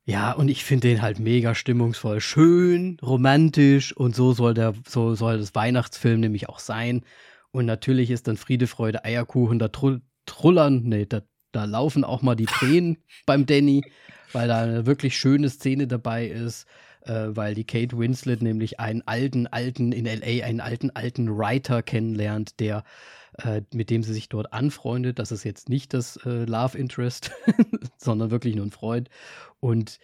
ja, 0.10 0.32
und 0.32 0.50
ich 0.50 0.64
finde 0.64 0.88
den 0.88 1.04
halt 1.04 1.20
mega 1.20 1.54
stimmungsvoll, 1.54 2.20
schön, 2.20 2.98
romantisch 3.02 3.96
und 3.96 4.16
so 4.16 4.34
soll 4.34 4.56
der, 4.56 4.74
so 4.88 5.14
soll 5.14 5.38
das 5.38 5.54
Weihnachtsfilm 5.54 6.20
nämlich 6.20 6.50
auch 6.50 6.58
sein. 6.58 7.04
Und 7.52 7.66
natürlich 7.66 8.12
ist 8.12 8.28
dann 8.28 8.38
Friede, 8.38 8.68
Freude, 8.68 9.04
Eierkuchen, 9.04 9.60
da 9.60 9.70
trull, 9.70 10.02
trullern, 10.26 10.84
nee, 10.84 11.06
da, 11.06 11.22
da 11.52 11.66
laufen 11.66 12.04
auch 12.04 12.22
mal 12.22 12.36
die 12.36 12.46
Tränen 12.48 12.98
beim 13.26 13.46
Danny, 13.46 13.84
weil 14.34 14.48
da 14.48 14.62
eine 14.62 14.86
wirklich 14.86 15.18
schöne 15.18 15.50
Szene 15.50 15.88
dabei 15.88 16.28
ist, 16.28 16.68
äh, 17.02 17.30
weil 17.30 17.56
die 17.56 17.66
Kate 17.66 17.98
Winslet 17.98 18.42
nämlich 18.42 18.80
einen 18.80 19.02
alten, 19.08 19.48
alten, 19.48 19.92
in 19.92 20.06
LA, 20.06 20.46
einen 20.46 20.62
alten, 20.62 20.92
alten 20.92 21.38
Writer 21.38 21.82
kennenlernt, 21.82 22.60
der 22.60 22.84
äh, 23.38 23.62
mit 23.74 23.90
dem 23.90 24.04
sie 24.04 24.14
sich 24.14 24.30
dort 24.30 24.54
anfreundet. 24.54 25.20
Das 25.20 25.32
ist 25.32 25.44
jetzt 25.44 25.70
nicht 25.70 25.94
das 25.94 26.18
äh, 26.26 26.46
Love 26.46 26.78
Interest, 26.78 27.32
sondern 27.98 28.32
wirklich 28.32 28.56
nur 28.56 28.66
ein 28.66 28.72
Freund. 28.72 29.10
Und 29.60 30.00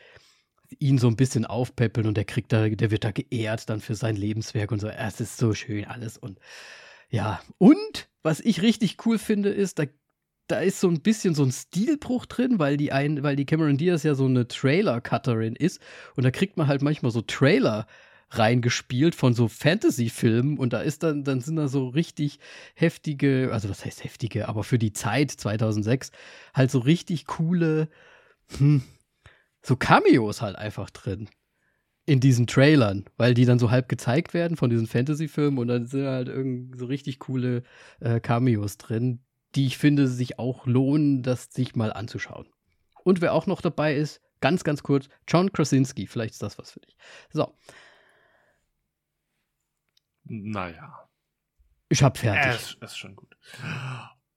ihn 0.80 0.98
so 0.98 1.08
ein 1.08 1.16
bisschen 1.16 1.46
aufpäppeln 1.46 2.08
und 2.08 2.18
der 2.18 2.26
kriegt 2.26 2.52
da, 2.52 2.68
der 2.68 2.92
wird 2.92 3.04
da 3.04 3.12
geehrt 3.12 3.70
dann 3.70 3.82
für 3.82 3.96
sein 3.96 4.16
Lebenswerk 4.16 4.72
und 4.72 4.80
so. 4.80 4.88
Es 4.88 5.22
ist 5.22 5.38
so 5.38 5.54
schön 5.54 5.86
alles 5.86 6.18
und 6.18 6.40
ja, 7.16 7.40
und 7.60 8.10
was 8.24 8.42
ich 8.42 8.62
richtig 8.62 9.06
cool 9.06 9.18
finde, 9.18 9.48
ist, 9.48 9.80
da, 9.80 9.86
da 10.48 10.60
ist 10.60 10.82
so 10.82 10.90
ein 10.90 11.00
bisschen 11.00 11.34
so 11.34 11.44
ein 11.44 11.52
Stilbruch 11.54 12.26
drin, 12.26 12.60
weil 12.60 12.76
die, 12.76 12.92
ein, 12.92 13.24
weil 13.24 13.38
die 13.38 13.46
Cameron 13.46 13.78
Diaz 13.78 14.04
ja 14.04 14.16
so 14.16 14.26
eine 14.26 14.50
Trailer-Cutterin 14.50 15.56
ist. 15.56 15.80
Und 16.18 16.26
da 16.26 16.32
kriegt 16.32 16.58
man 16.58 16.68
halt 16.68 16.82
manchmal 16.82 17.14
so 17.14 17.22
Trailer 17.22 17.88
reingespielt 18.32 19.16
von 19.16 19.34
so 19.34 19.48
Fantasy-Filmen 19.48 20.58
und 20.58 20.74
da 20.74 20.82
ist 20.82 21.04
dann, 21.04 21.24
dann 21.24 21.40
sind 21.40 21.56
da 21.56 21.70
so 21.70 21.88
richtig 21.88 22.40
heftige, 22.74 23.50
also 23.54 23.70
was 23.70 23.86
heißt 23.86 24.04
heftige, 24.04 24.50
aber 24.50 24.66
für 24.66 24.78
die 24.78 24.92
Zeit 24.92 25.32
2006 25.32 26.12
halt 26.54 26.70
so 26.70 26.80
richtig 26.80 27.28
coole, 27.28 27.88
hm, 28.58 28.84
so 29.62 29.78
Cameos 29.78 30.42
halt 30.42 30.58
einfach 30.58 30.90
drin 30.90 31.30
in 32.06 32.20
diesen 32.20 32.48
Trailern, 32.48 33.06
weil 33.18 33.34
die 33.34 33.46
dann 33.46 33.60
so 33.60 33.72
halb 33.72 33.90
gezeigt 33.90 34.34
werden 34.34 34.58
von 34.58 34.70
diesen 34.70 34.88
Fantasy-Filmen 34.88 35.58
und 35.58 35.68
dann 35.68 35.88
sind 35.88 36.06
halt 36.06 36.28
irgendwie 36.28 36.78
so 36.78 36.86
richtig 36.86 37.20
coole 37.20 37.64
äh, 38.00 38.20
Cameos 38.20 38.78
drin, 38.78 39.24
die 39.56 39.66
ich 39.66 39.78
finde 39.78 40.08
sich 40.08 40.38
auch 40.38 40.68
lohnen, 40.68 41.24
das 41.24 41.46
sich 41.46 41.76
mal 41.76 41.92
anzuschauen. 41.92 42.48
Und 43.04 43.22
wer 43.22 43.34
auch 43.34 43.48
noch 43.48 43.62
dabei 43.62 43.96
ist, 43.96 44.22
ganz, 44.40 44.64
ganz 44.64 44.84
kurz, 44.84 45.10
John 45.28 45.52
Krasinski, 45.52 46.08
vielleicht 46.08 46.34
ist 46.34 46.44
das 46.44 46.58
was 46.60 46.72
für 46.72 46.82
dich. 46.82 46.96
So. 47.32 47.56
Naja. 50.26 51.10
Ich 51.90 52.04
hab 52.04 52.18
fertig. 52.18 52.46
Er 52.46 52.56
ist, 52.56 52.78
ist 52.82 52.98
schon 52.98 53.16
gut. 53.16 53.36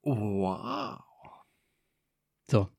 Wow. 0.03 1.01
So, 2.49 2.69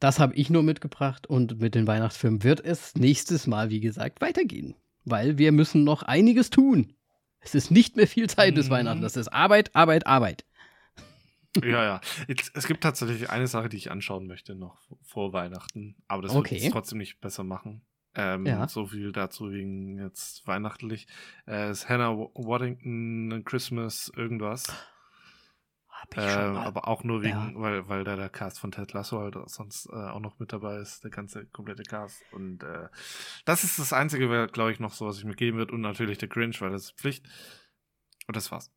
das 0.00 0.18
habe 0.18 0.34
ich 0.34 0.50
nur 0.50 0.62
mitgebracht 0.62 1.26
und 1.26 1.60
mit 1.60 1.74
den 1.74 1.86
Weihnachtsfilmen 1.86 2.42
wird 2.42 2.64
es 2.64 2.94
nächstes 2.94 3.46
Mal, 3.46 3.70
wie 3.70 3.80
gesagt, 3.80 4.20
weitergehen. 4.20 4.74
Weil 5.04 5.38
wir 5.38 5.52
müssen 5.52 5.84
noch 5.84 6.02
einiges 6.02 6.50
tun. 6.50 6.92
Es 7.40 7.54
ist 7.54 7.70
nicht 7.70 7.96
mehr 7.96 8.08
viel 8.08 8.28
Zeit 8.28 8.54
bis 8.54 8.66
mhm. 8.66 8.72
Weihnachten. 8.72 9.02
Das 9.02 9.16
ist 9.16 9.28
Arbeit, 9.28 9.74
Arbeit, 9.74 10.06
Arbeit. 10.06 10.44
Ja, 11.62 11.84
ja. 11.84 12.00
Jetzt, 12.28 12.52
es 12.54 12.66
gibt 12.66 12.82
tatsächlich 12.82 13.30
eine 13.30 13.46
Sache, 13.46 13.68
die 13.68 13.76
ich 13.76 13.90
anschauen 13.90 14.26
möchte 14.26 14.54
noch 14.54 14.78
vor 15.02 15.32
Weihnachten. 15.32 15.96
Aber 16.08 16.22
das 16.22 16.34
okay. 16.34 16.56
wird 16.56 16.64
es 16.64 16.70
trotzdem 16.70 16.98
nicht 16.98 17.20
besser 17.20 17.44
machen. 17.44 17.82
Ähm, 18.14 18.46
ja. 18.46 18.66
So 18.68 18.86
viel 18.86 19.12
dazu 19.12 19.50
wegen 19.52 19.98
jetzt 19.98 20.46
weihnachtlich. 20.46 21.06
Äh, 21.46 21.70
ist 21.70 21.88
Hannah 21.88 22.16
Waddington 22.16 23.42
Christmas 23.44 24.10
irgendwas. 24.16 24.64
Äh, 26.14 26.20
aber 26.20 26.88
auch 26.88 27.04
nur 27.04 27.22
wegen, 27.22 27.30
ja. 27.30 27.52
weil, 27.54 27.88
weil 27.88 28.04
da 28.04 28.16
der 28.16 28.28
Cast 28.28 28.58
von 28.58 28.70
Ted 28.70 28.92
Lasso 28.92 29.20
halt 29.20 29.36
sonst 29.46 29.88
äh, 29.90 29.94
auch 29.94 30.20
noch 30.20 30.38
mit 30.38 30.52
dabei 30.52 30.78
ist, 30.78 31.04
der 31.04 31.10
ganze 31.10 31.46
komplette 31.46 31.82
Cast. 31.82 32.22
Und 32.32 32.62
äh, 32.62 32.88
das 33.44 33.64
ist 33.64 33.78
das 33.78 33.92
Einzige, 33.92 34.46
glaube 34.48 34.72
ich, 34.72 34.80
noch 34.80 34.92
so, 34.92 35.06
was 35.06 35.18
ich 35.18 35.24
mir 35.24 35.34
geben 35.34 35.58
wird. 35.58 35.72
Und 35.72 35.80
natürlich 35.80 36.18
der 36.18 36.28
Grinch, 36.28 36.60
weil 36.60 36.70
das 36.70 36.84
ist 36.84 36.98
Pflicht. 36.98 37.26
Und 38.26 38.36
das 38.36 38.50
war's. 38.50 38.72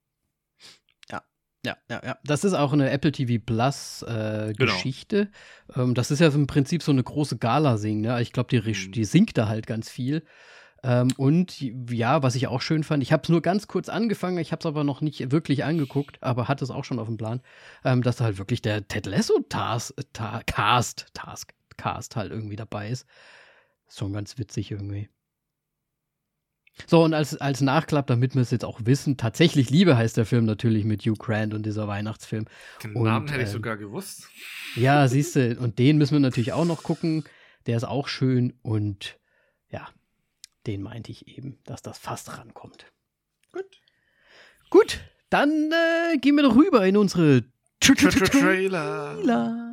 Ja, 1.09 1.23
ja, 1.65 1.77
ja, 1.89 2.01
ja. 2.03 2.17
Das 2.23 2.43
ist 2.43 2.53
auch 2.53 2.73
eine 2.73 2.89
Apple 2.89 3.11
TV 3.11 3.43
Plus 3.43 4.03
äh, 4.03 4.53
genau. 4.57 4.73
Geschichte. 4.73 5.31
Genau. 5.67 5.87
Ähm, 5.87 5.93
das 5.95 6.11
ist 6.11 6.19
ja 6.19 6.27
im 6.29 6.47
Prinzip 6.47 6.83
so 6.83 6.91
eine 6.91 7.03
große 7.03 7.37
Gala-Sing, 7.37 8.01
ne? 8.01 8.21
Ich 8.21 8.31
glaube, 8.31 8.49
die, 8.49 8.59
mhm. 8.61 8.91
die 8.91 9.05
singt 9.05 9.37
da 9.37 9.47
halt 9.47 9.67
ganz 9.67 9.89
viel. 9.89 10.23
Ähm, 10.83 11.09
und 11.17 11.59
ja, 11.59 12.23
was 12.23 12.35
ich 12.35 12.47
auch 12.47 12.61
schön 12.61 12.83
fand, 12.83 13.03
ich 13.03 13.11
habe 13.11 13.23
es 13.23 13.29
nur 13.29 13.41
ganz 13.41 13.67
kurz 13.67 13.89
angefangen, 13.89 14.37
ich 14.37 14.51
habe 14.51 14.59
es 14.59 14.65
aber 14.65 14.83
noch 14.83 15.01
nicht 15.01 15.31
wirklich 15.31 15.63
angeguckt, 15.65 16.21
aber 16.21 16.47
hatte 16.47 16.63
es 16.63 16.71
auch 16.71 16.85
schon 16.85 16.99
auf 16.99 17.07
dem 17.07 17.17
Plan, 17.17 17.41
ähm, 17.83 18.01
dass 18.01 18.17
da 18.17 18.25
halt 18.25 18.37
wirklich 18.37 18.61
der 18.61 18.87
Ted 18.87 19.05
Lasso 19.05 19.39
Task, 19.49 19.93
ta 20.13 20.41
Cast, 20.45 21.07
Task, 21.13 21.53
Cast 21.77 22.15
halt 22.15 22.31
irgendwie 22.31 22.55
dabei 22.55 22.89
ist. 22.89 23.05
Schon 23.89 24.13
ganz 24.13 24.37
witzig 24.37 24.71
irgendwie. 24.71 25.09
So, 26.87 27.03
und 27.03 27.13
als, 27.13 27.35
als 27.35 27.61
Nachklapp, 27.61 28.07
damit 28.07 28.35
wir 28.35 28.41
es 28.41 28.51
jetzt 28.51 28.63
auch 28.63 28.79
wissen, 28.85 29.17
tatsächlich 29.17 29.69
Liebe 29.69 29.97
heißt 29.97 30.15
der 30.15 30.25
Film 30.25 30.45
natürlich 30.45 30.85
mit 30.85 31.01
Hugh 31.01 31.17
Grant 31.17 31.53
und 31.53 31.65
dieser 31.65 31.87
Weihnachtsfilm. 31.87 32.45
Den 32.83 32.95
und, 32.95 33.03
Namen 33.03 33.27
hätte 33.27 33.41
ich 33.41 33.49
ähm, 33.49 33.53
sogar 33.53 33.77
gewusst. 33.77 34.29
Ja, 34.75 35.07
siehst 35.07 35.35
du, 35.35 35.57
und 35.57 35.79
den 35.79 35.97
müssen 35.97 36.13
wir 36.13 36.19
natürlich 36.19 36.53
auch 36.53 36.65
noch 36.65 36.83
gucken. 36.83 37.23
Der 37.65 37.75
ist 37.75 37.83
auch 37.83 38.07
schön 38.07 38.53
und 38.61 39.19
ja, 39.69 39.87
den 40.67 40.81
meinte 40.81 41.11
ich 41.11 41.27
eben, 41.27 41.59
dass 41.65 41.81
das 41.81 41.97
fast 41.97 42.37
rankommt. 42.37 42.91
Gut. 43.51 43.81
Gut, 44.69 44.99
dann 45.29 45.71
äh, 45.71 46.17
gehen 46.17 46.35
wir 46.35 46.43
doch 46.43 46.55
rüber 46.55 46.85
in 46.85 46.97
unsere 46.97 47.43
Trailer. 47.79 49.69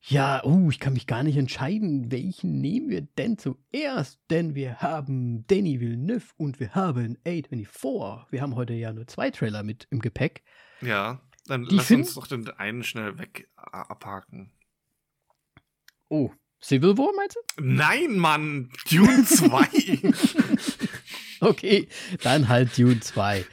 Ja, 0.00 0.42
uh, 0.42 0.70
ich 0.70 0.78
kann 0.78 0.94
mich 0.94 1.06
gar 1.06 1.22
nicht 1.22 1.36
entscheiden, 1.36 2.10
welchen 2.10 2.62
nehmen 2.62 2.88
wir 2.88 3.02
denn 3.02 3.36
zuerst, 3.36 4.18
denn 4.30 4.54
wir 4.54 4.80
haben 4.80 5.46
Danny 5.48 5.80
Villeneuve 5.80 6.32
und 6.38 6.60
wir 6.60 6.74
haben 6.74 7.18
A24. 7.26 8.24
Wir 8.30 8.40
haben 8.40 8.54
heute 8.54 8.72
ja 8.72 8.92
nur 8.94 9.06
zwei 9.06 9.30
Trailer 9.30 9.62
mit 9.62 9.86
im 9.90 9.98
Gepäck. 9.98 10.44
Ja, 10.80 11.20
dann 11.44 11.64
Die 11.64 11.76
lass 11.76 11.90
uns 11.90 12.14
doch 12.14 12.26
den 12.26 12.48
einen 12.48 12.84
schnell 12.84 13.18
weg 13.18 13.50
abhaken. 13.56 14.50
Oh, 16.08 16.30
Civil 16.62 16.98
War 16.98 17.12
meinst 17.16 17.36
du? 17.36 17.62
Nein, 17.62 18.18
Mann, 18.18 18.70
Dune 18.90 19.24
2. 19.24 20.12
okay, 21.40 21.88
dann 22.22 22.48
halt 22.48 22.76
Dune 22.76 23.00
2. 23.00 23.44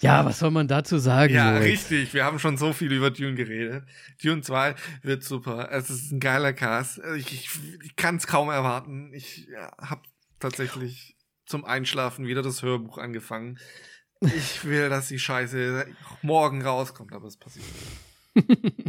Ja, 0.00 0.24
was 0.24 0.38
soll 0.38 0.50
man 0.50 0.68
dazu 0.68 0.98
sagen? 0.98 1.34
Ja, 1.34 1.52
Moritz? 1.52 1.90
richtig. 1.90 2.14
Wir 2.14 2.24
haben 2.24 2.38
schon 2.38 2.56
so 2.56 2.72
viel 2.72 2.92
über 2.92 3.10
Dune 3.10 3.34
geredet. 3.34 3.84
Dune 4.22 4.42
2 4.42 4.74
wird 5.02 5.24
super. 5.24 5.70
Es 5.72 5.90
ist 5.90 6.12
ein 6.12 6.20
geiler 6.20 6.52
Cast. 6.52 7.00
Ich, 7.16 7.32
ich, 7.32 7.50
ich 7.82 7.96
kann 7.96 8.16
es 8.16 8.26
kaum 8.26 8.48
erwarten. 8.48 9.12
Ich 9.12 9.46
ja, 9.48 9.72
habe 9.78 10.02
tatsächlich 10.38 11.16
zum 11.46 11.64
Einschlafen 11.64 12.26
wieder 12.26 12.42
das 12.42 12.62
Hörbuch 12.62 12.98
angefangen. 12.98 13.58
Ich 14.20 14.64
will, 14.64 14.88
dass 14.88 15.08
die 15.08 15.18
Scheiße 15.18 15.86
morgen 16.22 16.62
rauskommt, 16.62 17.12
aber 17.12 17.26
es 17.26 17.36
passiert. 17.36 17.66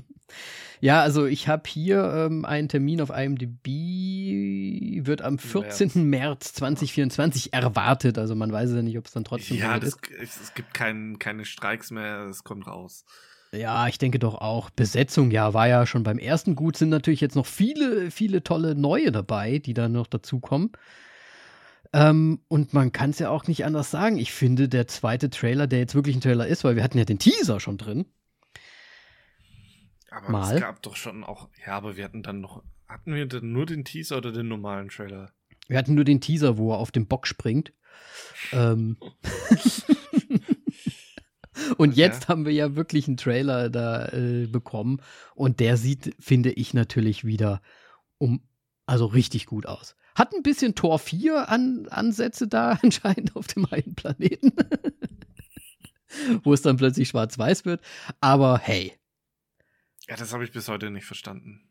Ja, 0.80 1.02
also 1.02 1.26
ich 1.26 1.48
habe 1.48 1.64
hier 1.68 2.28
ähm, 2.28 2.46
einen 2.46 2.70
Termin 2.70 3.02
auf 3.02 3.10
IMDb, 3.10 5.06
wird 5.06 5.22
am 5.22 5.40
14. 5.40 5.88
März, 5.88 5.96
März 5.96 6.54
2024 6.54 7.54
erwartet. 7.54 8.18
Also 8.18 8.36
man 8.36 8.52
weiß 8.52 8.72
ja 8.72 8.82
nicht, 8.82 8.98
ob 8.98 9.06
es 9.06 9.12
dann 9.12 9.24
trotzdem 9.24 9.58
ja, 9.58 9.80
das, 9.80 9.90
ist. 9.90 10.00
Es, 10.22 10.42
es 10.42 10.54
gibt 10.54 10.74
kein, 10.74 11.18
keine 11.20 11.46
Streiks 11.46 11.92
mehr, 11.92 12.28
es 12.30 12.44
kommt 12.44 12.68
raus. 12.68 13.06
Ja, 13.54 13.88
ich 13.88 13.98
denke 13.98 14.20
doch 14.20 14.36
auch. 14.36 14.70
Besetzung, 14.70 15.32
ja, 15.32 15.54
war 15.54 15.68
ja 15.68 15.86
schon 15.86 16.04
beim 16.04 16.20
ersten 16.20 16.56
gut. 16.56 16.78
Sind 16.78 16.90
natürlich 16.90 17.22
jetzt 17.22 17.36
noch 17.36 17.46
viele, 17.46 18.12
viele 18.12 18.44
tolle 18.44 18.76
neue 18.76 19.12
dabei, 19.12 19.60
die 19.60 19.74
dann 19.74 19.94
noch 19.94 20.08
dazukommen. 20.08 20.72
Ähm, 21.94 22.42
und 22.50 22.74
man 22.74 22.92
kann 22.92 23.12
es 23.12 23.20
ja 23.20 23.30
auch 23.30 23.48
nicht 23.48 23.64
anders 23.66 23.92
sagen. 23.92 24.18
Ich 24.18 24.34
finde, 24.34 24.68
der 24.68 24.88
zweite 24.88 25.30
Trailer, 25.30 25.68
der 25.68 25.80
jetzt 25.80 25.96
wirklich 25.96 26.16
ein 26.16 26.22
Trailer 26.22 26.48
ist, 26.48 26.64
weil 26.64 26.76
wir 26.76 26.84
hatten 26.84 26.98
ja 26.98 27.06
den 27.06 27.20
Teaser 27.20 27.60
schon 27.60 27.78
drin. 27.78 28.06
Aber 30.18 30.30
Mal. 30.30 30.56
es 30.56 30.62
gab 30.62 30.82
doch 30.82 30.96
schon 30.96 31.24
auch, 31.24 31.50
ja, 31.66 31.74
aber 31.74 31.96
wir 31.98 32.04
hatten 32.04 32.24
dann 32.24 32.42
noch, 32.42 32.64
hatten 32.88 33.14
wir 33.14 33.26
denn 33.28 33.52
nur 33.52 33.66
den 33.66 33.86
Teaser 33.86 34.18
oder 34.18 34.32
den 34.32 34.48
normalen 34.48 34.90
Trailer? 34.90 35.32
Wir 35.68 35.78
hatten 35.78 35.96
nur 35.96 36.06
den 36.06 36.22
Teaser, 36.22 36.58
wo 36.58 36.72
er 36.74 36.80
auf 36.80 36.92
den 36.92 37.08
Bock 37.08 37.28
springt. 37.28 37.74
ähm. 38.52 38.98
Und 41.78 41.96
jetzt 41.96 42.24
ja. 42.24 42.30
haben 42.30 42.46
wir 42.46 42.54
ja 42.54 42.76
wirklich 42.76 43.08
einen 43.08 43.18
Trailer 43.18 43.70
da 43.70 44.08
äh, 44.10 44.46
bekommen 44.48 45.02
und 45.36 45.60
der 45.60 45.76
sieht, 45.78 46.16
finde 46.20 46.52
ich, 46.52 46.76
natürlich 46.76 47.26
wieder 47.26 47.62
um, 48.20 48.42
also 48.86 49.08
richtig 49.08 49.48
gut 49.48 49.66
aus. 49.66 49.96
Hat 50.16 50.34
ein 50.34 50.44
bisschen 50.44 50.76
Tor 50.76 51.00
4 51.00 51.50
an, 51.50 51.88
Ansätze 51.90 52.48
da 52.48 52.80
anscheinend 52.84 53.36
auf 53.36 53.48
dem 53.48 53.66
einen 53.72 53.96
Planeten. 53.96 54.52
Wo 56.44 56.54
es 56.54 56.62
dann 56.62 56.78
plötzlich 56.78 57.10
schwarz-weiß 57.10 57.66
wird. 57.66 57.82
Aber 58.22 58.60
hey. 58.60 58.94
Ja, 60.08 60.16
das 60.16 60.34
habe 60.34 60.44
ich 60.44 60.52
bis 60.52 60.68
heute 60.68 60.90
nicht 60.90 61.06
verstanden. 61.06 61.62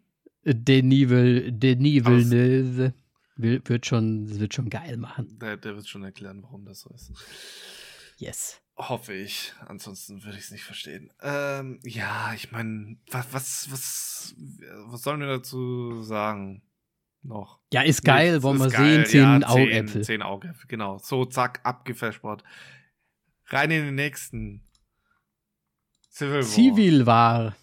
Denis, 0.45 1.09
will, 1.09 1.51
Denis 1.53 2.05
Villeneuve 2.05 2.95
will, 3.37 3.63
wird, 3.65 3.87
schon, 3.87 4.39
wird 4.39 4.55
schon 4.55 4.71
geil 4.71 4.97
machen. 4.97 5.39
Der, 5.41 5.57
der 5.57 5.75
wird 5.75 5.89
schon 5.89 6.05
erklären, 6.05 6.43
warum 6.43 6.65
das 6.65 6.81
so 6.81 6.91
ist. 6.95 7.13
Yes. 8.19 8.61
Hoffe 8.77 9.15
ich. 9.15 9.53
Ansonsten 9.67 10.23
würde 10.23 10.37
ich 10.39 10.45
es 10.45 10.51
nicht 10.51 10.65
verstehen. 10.65 11.11
Ähm, 11.21 11.81
ja, 11.83 12.33
ich 12.35 12.53
meine, 12.53 12.99
was, 13.11 13.33
was, 13.33 13.69
was, 13.71 14.35
was 14.87 15.03
sollen 15.03 15.21
wir 15.21 15.29
dazu 15.29 16.03
sagen? 16.03 16.63
Noch. 17.23 17.59
Ja, 17.73 17.83
ist 17.83 18.05
geil, 18.05 18.33
Nichts, 18.33 18.43
wollen 18.45 18.59
wir 18.59 18.69
geil. 18.69 19.07
sehen. 19.07 19.07
Zehn 19.07 19.41
ja, 19.41 19.49
Augäpfel. 19.49 20.05
Zehn, 20.05 20.23
Augäpfel, 20.23 20.69
genau. 20.69 20.99
So, 20.99 21.25
zack, 21.25 21.61
abgefespert. 21.65 22.45
Rein 23.47 23.71
in 23.71 23.85
den 23.87 23.95
nächsten. 23.95 24.63
Civil 26.11 26.37
War. 26.37 26.43
Civil 26.43 27.07
War. 27.07 27.57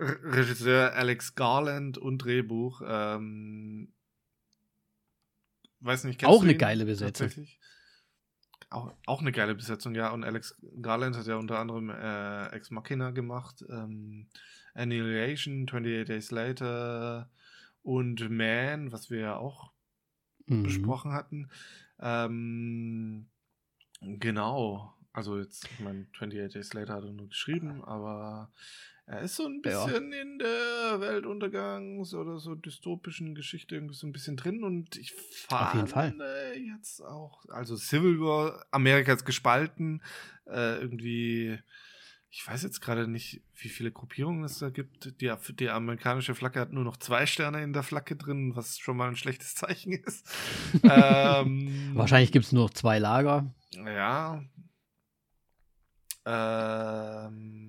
Regisseur 0.00 0.94
Alex 0.94 1.34
Garland 1.34 1.98
und 1.98 2.18
Drehbuch. 2.18 2.82
Ähm, 2.86 3.92
weiß 5.80 6.04
nicht, 6.04 6.24
Auch 6.24 6.42
eine 6.42 6.56
geile 6.56 6.86
Besetzung. 6.86 7.30
Auch, 8.70 8.94
auch 9.06 9.20
eine 9.20 9.32
geile 9.32 9.54
Besetzung, 9.54 9.94
ja. 9.94 10.10
Und 10.10 10.24
Alex 10.24 10.56
Garland 10.80 11.16
hat 11.16 11.26
ja 11.26 11.36
unter 11.36 11.58
anderem 11.58 11.90
äh, 11.90 12.46
Ex 12.54 12.70
Machina 12.70 13.10
gemacht, 13.10 13.64
ähm, 13.68 14.28
Annihilation, 14.74 15.64
28 15.68 16.06
Days 16.06 16.30
Later 16.30 17.28
und 17.82 18.30
Man, 18.30 18.92
was 18.92 19.10
wir 19.10 19.20
ja 19.20 19.36
auch 19.36 19.72
mhm. 20.46 20.62
besprochen 20.62 21.12
hatten. 21.12 21.50
Ähm, 21.98 23.26
genau. 24.00 24.94
Also 25.12 25.38
jetzt, 25.38 25.68
ich 25.72 25.80
meine, 25.80 26.06
28 26.14 26.52
Days 26.52 26.72
Later 26.72 26.94
hat 26.94 27.04
er 27.04 27.12
nur 27.12 27.28
geschrieben, 27.28 27.82
aber 27.84 28.52
er 29.10 29.22
ist 29.22 29.34
so 29.34 29.44
ein 29.44 29.60
bisschen 29.60 30.12
ja. 30.12 30.22
in 30.22 30.38
der 30.38 31.00
Weltuntergangs- 31.00 32.14
oder 32.14 32.38
so 32.38 32.54
dystopischen 32.54 33.34
Geschichte 33.34 33.74
irgendwie 33.74 33.96
so 33.96 34.06
ein 34.06 34.12
bisschen 34.12 34.36
drin 34.36 34.62
und 34.62 34.96
ich 34.96 35.12
fand 35.12 35.92
jetzt 36.64 37.02
auch, 37.02 37.44
also 37.48 37.76
Civil 37.76 38.20
War, 38.20 38.64
Amerika 38.70 39.12
ist 39.12 39.24
gespalten, 39.24 40.00
äh, 40.46 40.78
irgendwie, 40.80 41.58
ich 42.30 42.46
weiß 42.46 42.62
jetzt 42.62 42.80
gerade 42.80 43.08
nicht, 43.08 43.42
wie 43.56 43.68
viele 43.68 43.90
Gruppierungen 43.90 44.44
es 44.44 44.60
da 44.60 44.70
gibt. 44.70 45.20
Die, 45.20 45.32
die 45.54 45.70
amerikanische 45.70 46.36
Flagge 46.36 46.60
hat 46.60 46.72
nur 46.72 46.84
noch 46.84 46.96
zwei 46.96 47.26
Sterne 47.26 47.64
in 47.64 47.72
der 47.72 47.82
Flagge 47.82 48.14
drin, 48.14 48.54
was 48.54 48.78
schon 48.78 48.96
mal 48.96 49.08
ein 49.08 49.16
schlechtes 49.16 49.54
Zeichen 49.56 49.92
ist. 49.92 50.24
ähm, 50.84 51.90
Wahrscheinlich 51.94 52.30
gibt 52.30 52.44
es 52.44 52.52
nur 52.52 52.66
noch 52.66 52.74
zwei 52.74 53.00
Lager. 53.00 53.52
Ja. 53.74 54.44
Ähm, 56.24 57.59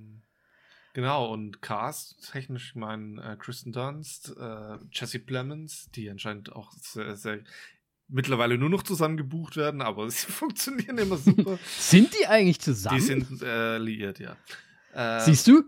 Genau, 0.93 1.32
und 1.32 1.62
Cast 1.62 2.32
technisch, 2.32 2.69
ich 2.69 2.75
meine, 2.75 3.21
äh, 3.21 3.36
Kristen 3.38 3.71
Dunst, 3.71 4.36
äh, 4.38 4.77
Jesse 4.91 5.19
Plemons, 5.19 5.89
die 5.91 6.10
anscheinend 6.10 6.51
auch 6.54 6.71
sehr, 6.73 7.15
sehr 7.15 7.39
mittlerweile 8.10 8.58
nur 8.58 8.69
noch 8.69 8.84
zusammen 8.84 9.15
gebucht 9.17 9.56
werden, 9.56 9.82
aber 9.82 10.10
sie 10.10 10.32
funktionieren 10.32 10.97
immer 10.97 11.17
super. 11.17 11.58
sind 11.65 12.13
die 12.13 12.27
eigentlich 12.27 12.60
zusammen? 12.60 12.97
Die 12.97 13.01
sind 13.01 13.41
äh, 13.41 13.77
liiert, 13.77 14.19
ja. 14.19 14.36
Äh, 14.93 15.21
Siehst 15.21 15.47
du? 15.47 15.63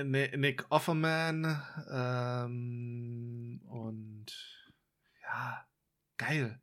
Nick 0.00 0.64
Offerman 0.70 1.60
ähm, 1.90 3.60
und 3.66 4.26
ja, 5.22 5.66
geil. 6.16 6.60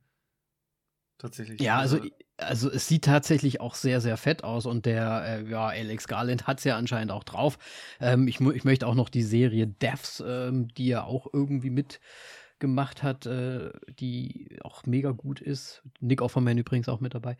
Tatsächlich. 1.17 1.60
Ja, 1.60 1.77
also, 1.77 1.97
also 1.97 2.10
also 2.38 2.69
es 2.69 2.88
sieht 2.88 3.06
tatsächlich 3.06 3.62
auch 3.62 3.76
sehr, 3.76 4.02
sehr 4.02 4.17
fett 4.17 4.43
aus 4.43 4.65
und 4.65 4.86
der, 4.86 5.24
äh, 5.26 5.50
ja, 5.50 5.67
Alex 5.67 6.08
Garland 6.08 6.48
hat 6.48 6.60
es 6.60 6.63
ja 6.65 6.78
anscheinend 6.78 7.12
auch 7.12 7.24
drauf. 7.24 7.58
Ähm, 8.00 8.28
ich, 8.28 8.41
ich 8.41 8.63
möchte 8.63 8.88
auch 8.88 8.95
noch 8.95 9.10
die 9.10 9.24
Serie 9.24 9.67
Devs, 9.67 10.24
ähm, 10.26 10.67
die 10.69 10.91
er 10.91 11.06
auch 11.06 11.28
irgendwie 11.32 11.69
mitgemacht 11.69 13.04
hat, 13.04 13.26
äh, 13.26 13.71
die 14.00 14.58
auch 14.63 14.86
mega 14.86 15.12
gut 15.12 15.39
ist. 15.41 15.84
Nick 16.00 16.21
Offerman 16.21 16.58
übrigens 16.58 16.89
auch 16.89 17.00
mit 17.00 17.13
dabei. 17.13 17.38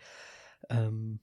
Ähm, 0.70 1.20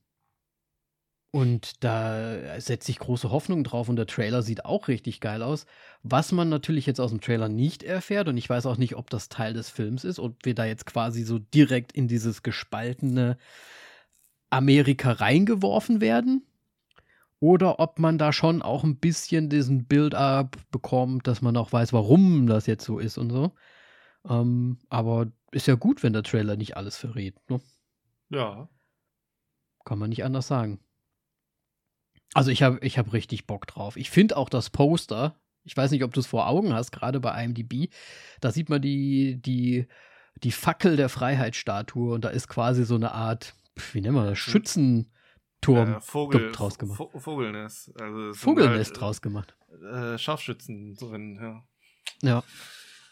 und 1.33 1.83
da 1.83 2.61
setze 2.61 2.90
ich 2.90 2.99
große 2.99 3.31
Hoffnung 3.31 3.64
drauf 3.64 3.88
und 3.88 3.97
der 3.97 4.07
Trailer 4.07 4.42
sieht 4.42 4.66
auch 4.66 4.87
richtig 4.87 5.18
geil 5.18 5.42
aus. 5.42 5.64
Was 6.03 6.31
man 6.31 6.51
natürlich 6.51 6.85
jetzt 6.85 7.01
aus 7.01 7.11
dem 7.11 7.23
Trailer 7.23 7.49
nicht 7.49 7.83
erfährt 7.83 8.29
und 8.29 8.37
ich 8.37 8.51
weiß 8.51 8.66
auch 8.66 8.77
nicht, 8.77 8.97
ob 8.97 9.09
das 9.09 9.31
Teil 9.31 9.55
des 9.55 9.71
Films 9.71 10.05
ist 10.05 10.18
und 10.18 10.45
wir 10.45 10.55
da 10.55 10.66
jetzt 10.66 10.85
quasi 10.85 11.23
so 11.23 11.38
direkt 11.38 11.92
in 11.92 12.07
dieses 12.07 12.42
gespaltene 12.42 13.38
Amerika 14.51 15.12
reingeworfen 15.12 16.03
werden. 16.03 16.45
Oder 17.40 17.81
ob 17.81 17.99
man 17.99 18.18
da 18.18 18.35
schon 18.35 18.61
auch 18.61 18.85
ein 18.85 18.97
bisschen 18.99 19.49
diesen 19.49 19.87
Build-up 19.87 20.59
bekommt, 20.71 21.27
dass 21.27 21.40
man 21.40 21.57
auch 21.57 21.73
weiß, 21.73 21.95
warum 21.95 22.47
das 22.47 22.66
jetzt 22.66 22.85
so 22.85 22.99
ist 22.99 23.16
und 23.16 23.31
so. 23.31 23.53
Ähm, 24.29 24.79
aber 24.90 25.33
ist 25.51 25.66
ja 25.66 25.77
gut, 25.77 26.03
wenn 26.03 26.12
der 26.12 26.25
Trailer 26.25 26.57
nicht 26.57 26.77
alles 26.77 26.99
verrät. 26.99 27.37
Ne? 27.49 27.59
Ja. 28.29 28.68
Kann 29.87 29.99
man 29.99 30.11
nicht 30.11 30.25
anders 30.25 30.47
sagen. 30.47 30.79
Also 32.35 32.51
ich 32.51 32.62
habe 32.62 32.79
ich 32.83 32.99
hab 32.99 33.12
richtig 33.12 33.47
Bock 33.47 33.66
drauf. 33.66 33.97
Ich 33.97 34.11
finde 34.11 34.37
auch 34.37 34.49
das 34.49 34.71
Poster, 34.71 35.37
ich 35.64 35.77
weiß 35.77 35.90
nicht, 35.90 36.05
ob 36.05 36.12
du 36.12 36.21
es 36.21 36.27
vor 36.27 36.49
Augen 36.49 36.73
hast, 36.73 36.90
gerade 36.90 37.21
bei 37.21 37.45
IMDb, 37.45 37.92
da 38.40 38.51
sieht 38.51 38.68
man 38.68 38.83
die, 38.83 39.40
die, 39.40 39.87
die 40.42 40.53
Fackel 40.53 40.97
der 40.97 41.09
Freiheitsstatue 41.09 42.14
und 42.14 42.25
da 42.25 42.31
ist 42.31 42.49
quasi 42.49 42.85
so 42.85 42.95
eine 42.95 43.12
Art, 43.12 43.55
wie 43.92 44.01
nennen 44.01 44.14
wir 44.14 44.27
das. 44.27 44.38
Schützenturm 44.38 45.95
äh, 45.95 46.01
Vogel, 46.01 46.53
draus 46.53 46.79
gemacht. 46.79 47.03
Vogelnest. 47.16 47.92
Also 48.01 48.33
Vogelnest 48.35 48.92
halt, 48.92 49.01
draus 49.01 49.23
gemacht. 49.23 49.57
Äh, 49.92 50.18
Scharfschützen 50.18 50.95
drin, 50.95 51.38
ja. 51.40 51.62
Ja. 52.23 52.45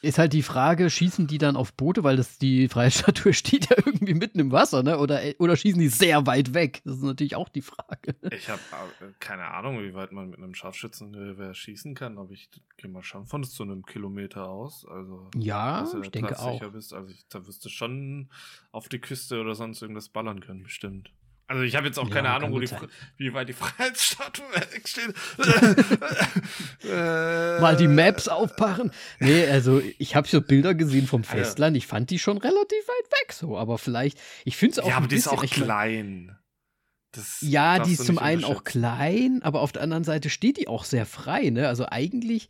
Ist 0.03 0.19
halt 0.19 0.33
die 0.33 0.43
Frage, 0.43 0.89
schießen 0.89 1.27
die 1.27 1.39
dann 1.39 1.57
auf 1.57 1.75
Boote, 1.75 2.03
weil 2.05 2.17
das 2.17 2.39
die 2.39 2.69
Freiheitsstatue 2.69 3.33
steht 3.35 3.69
ja 3.71 3.77
irgendwie 3.85 4.15
mitten 4.15 4.39
im 4.39 4.51
Wasser, 4.51 4.83
ne? 4.83 4.99
Oder, 4.99 5.21
oder 5.39 5.57
schießen 5.57 5.81
die 5.81 5.89
sehr 5.89 6.27
weit 6.27 6.55
weg? 6.55 6.81
Das 6.85 6.97
ist 6.97 7.03
natürlich 7.03 7.37
auch 7.37 7.49
die 7.49 7.63
Frage. 7.63 8.15
Ich 8.31 8.49
habe 8.49 8.61
äh, 9.01 9.13
keine 9.19 9.49
Ahnung, 9.49 9.83
wie 9.83 9.95
weit 9.95 10.13
man 10.13 10.31
mit 10.31 10.39
einem 10.39 10.55
Scharfschützengewehr 10.55 11.53
schießen 11.55 11.95
kann, 11.95 12.17
aber 12.17 12.31
ich 12.31 12.49
gehe 12.79 12.91
mal 12.91 13.03
schon 13.03 13.27
von 13.27 13.45
so 13.45 13.63
einem 13.63 13.85
Kilometer 13.85 14.49
aus. 14.49 14.87
Also, 14.89 15.31
ja, 15.37 15.87
ich 16.03 16.11
denke 16.11 16.39
auch. 16.39 16.61
Bist. 16.71 16.93
Also 16.93 17.11
ich, 17.11 17.27
da 17.29 17.47
wirst 17.47 17.65
du 17.65 17.69
schon 17.69 18.29
auf 18.71 18.89
die 18.89 19.01
Küste 19.01 19.41
oder 19.41 19.55
sonst 19.55 19.83
irgendwas 19.83 20.09
ballern 20.09 20.41
können, 20.41 20.63
bestimmt. 20.63 21.11
Also 21.51 21.65
ich 21.65 21.75
habe 21.75 21.89
jetzt 21.89 21.99
auch 21.99 22.09
ja, 22.09 22.15
keine 22.15 22.31
Ahnung, 22.31 22.53
wo 22.53 22.61
die, 22.61 22.71
wie 23.17 23.35
weit 23.35 23.49
die 23.49 23.55
Freiheitsstatue 23.55 24.45
wegsteht. 24.73 25.13
Mal 27.61 27.77
die 27.77 27.89
Maps 27.89 28.29
aufpachen. 28.29 28.93
Nee, 29.19 29.49
also 29.49 29.83
ich 29.99 30.15
habe 30.15 30.29
so 30.29 30.43
Bilder 30.43 30.75
gesehen 30.75 31.09
vom 31.09 31.25
Festland. 31.25 31.77
Ich 31.77 31.89
fand 31.89 32.11
die 32.11 32.21
schon 32.21 32.39
relativ 32.39 32.87
weit 32.87 33.21
weg 33.21 33.33
so, 33.33 33.59
aber 33.59 33.79
vielleicht, 33.79 34.17
ich 34.45 34.57
finde 34.57 34.75
es 34.75 34.79
auch 34.79 34.89
Ja, 34.89 34.99
aber 34.99 35.09
die 35.09 35.17
ist 35.17 35.27
auch 35.27 35.45
klein. 35.45 36.39
Das 37.11 37.39
ja, 37.41 37.81
die 37.81 37.95
ist 37.95 38.07
zum 38.07 38.21
einen 38.21 38.45
auch 38.45 38.63
klein, 38.63 39.41
aber 39.43 39.63
auf 39.63 39.73
der 39.73 39.83
anderen 39.83 40.05
Seite 40.05 40.31
steht 40.31 40.57
die 40.57 40.69
auch 40.69 40.85
sehr 40.85 41.05
frei, 41.05 41.51
ne? 41.51 41.67
Also 41.67 41.85
eigentlich 41.89 42.49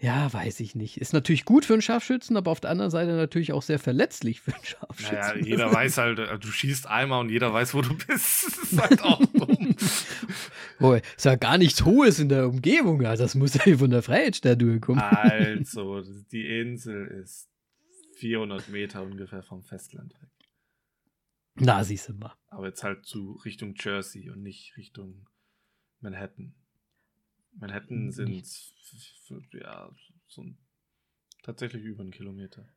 ja, 0.00 0.32
weiß 0.32 0.60
ich 0.60 0.76
nicht. 0.76 1.00
Ist 1.00 1.12
natürlich 1.12 1.44
gut 1.44 1.64
für 1.64 1.72
einen 1.72 1.82
Scharfschützen, 1.82 2.36
aber 2.36 2.52
auf 2.52 2.60
der 2.60 2.70
anderen 2.70 2.90
Seite 2.90 3.12
natürlich 3.16 3.52
auch 3.52 3.62
sehr 3.62 3.80
verletzlich 3.80 4.40
für 4.40 4.54
einen 4.54 4.64
Scharfschützen. 4.64 5.14
Naja, 5.16 5.36
jeder 5.36 5.72
weiß 5.74 5.98
halt, 5.98 6.20
äh, 6.20 6.38
du 6.38 6.48
schießt 6.48 6.86
einmal 6.86 7.20
und 7.20 7.30
jeder 7.30 7.52
weiß, 7.52 7.74
wo 7.74 7.82
du 7.82 7.96
bist. 7.96 8.08
Das 8.58 8.72
ist 8.72 8.80
halt 8.80 9.02
auch 9.02 9.20
dumm. 9.32 9.74
Boah, 10.78 11.00
ist 11.16 11.24
ja 11.24 11.34
gar 11.34 11.58
nichts 11.58 11.84
Hohes 11.84 12.20
in 12.20 12.28
der 12.28 12.48
Umgebung. 12.48 13.02
Ja, 13.02 13.16
das 13.16 13.34
muss 13.34 13.54
ja 13.54 13.76
von 13.76 13.90
der 13.90 14.02
Freiheitsstatue 14.02 14.78
kommen. 14.78 15.00
Also, 15.00 16.02
die 16.30 16.46
Insel 16.46 17.06
ist 17.08 17.48
400 18.18 18.68
Meter 18.68 19.02
ungefähr 19.02 19.42
vom 19.42 19.62
Festland 19.62 20.12
weg. 20.22 20.30
Na, 21.56 21.82
siehst 21.82 22.08
du 22.08 22.14
mal. 22.14 22.34
Aber 22.48 22.66
jetzt 22.66 22.84
halt 22.84 23.04
zu 23.04 23.32
Richtung 23.44 23.74
Jersey 23.76 24.30
und 24.30 24.42
nicht 24.42 24.76
Richtung 24.76 25.26
Manhattan. 26.00 26.54
Manhattan 27.52 28.10
sind 28.12 28.44
ja 29.52 29.90
so 30.26 30.42
ein, 30.42 30.58
tatsächlich 31.42 31.82
über 31.84 32.02
einen 32.02 32.10
Kilometer. 32.10 32.68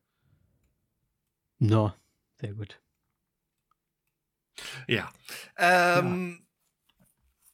No, 1.60 1.94
sehr 2.40 2.54
gut. 2.54 2.82
Ja. 4.88 5.12
Ähm, 5.58 6.46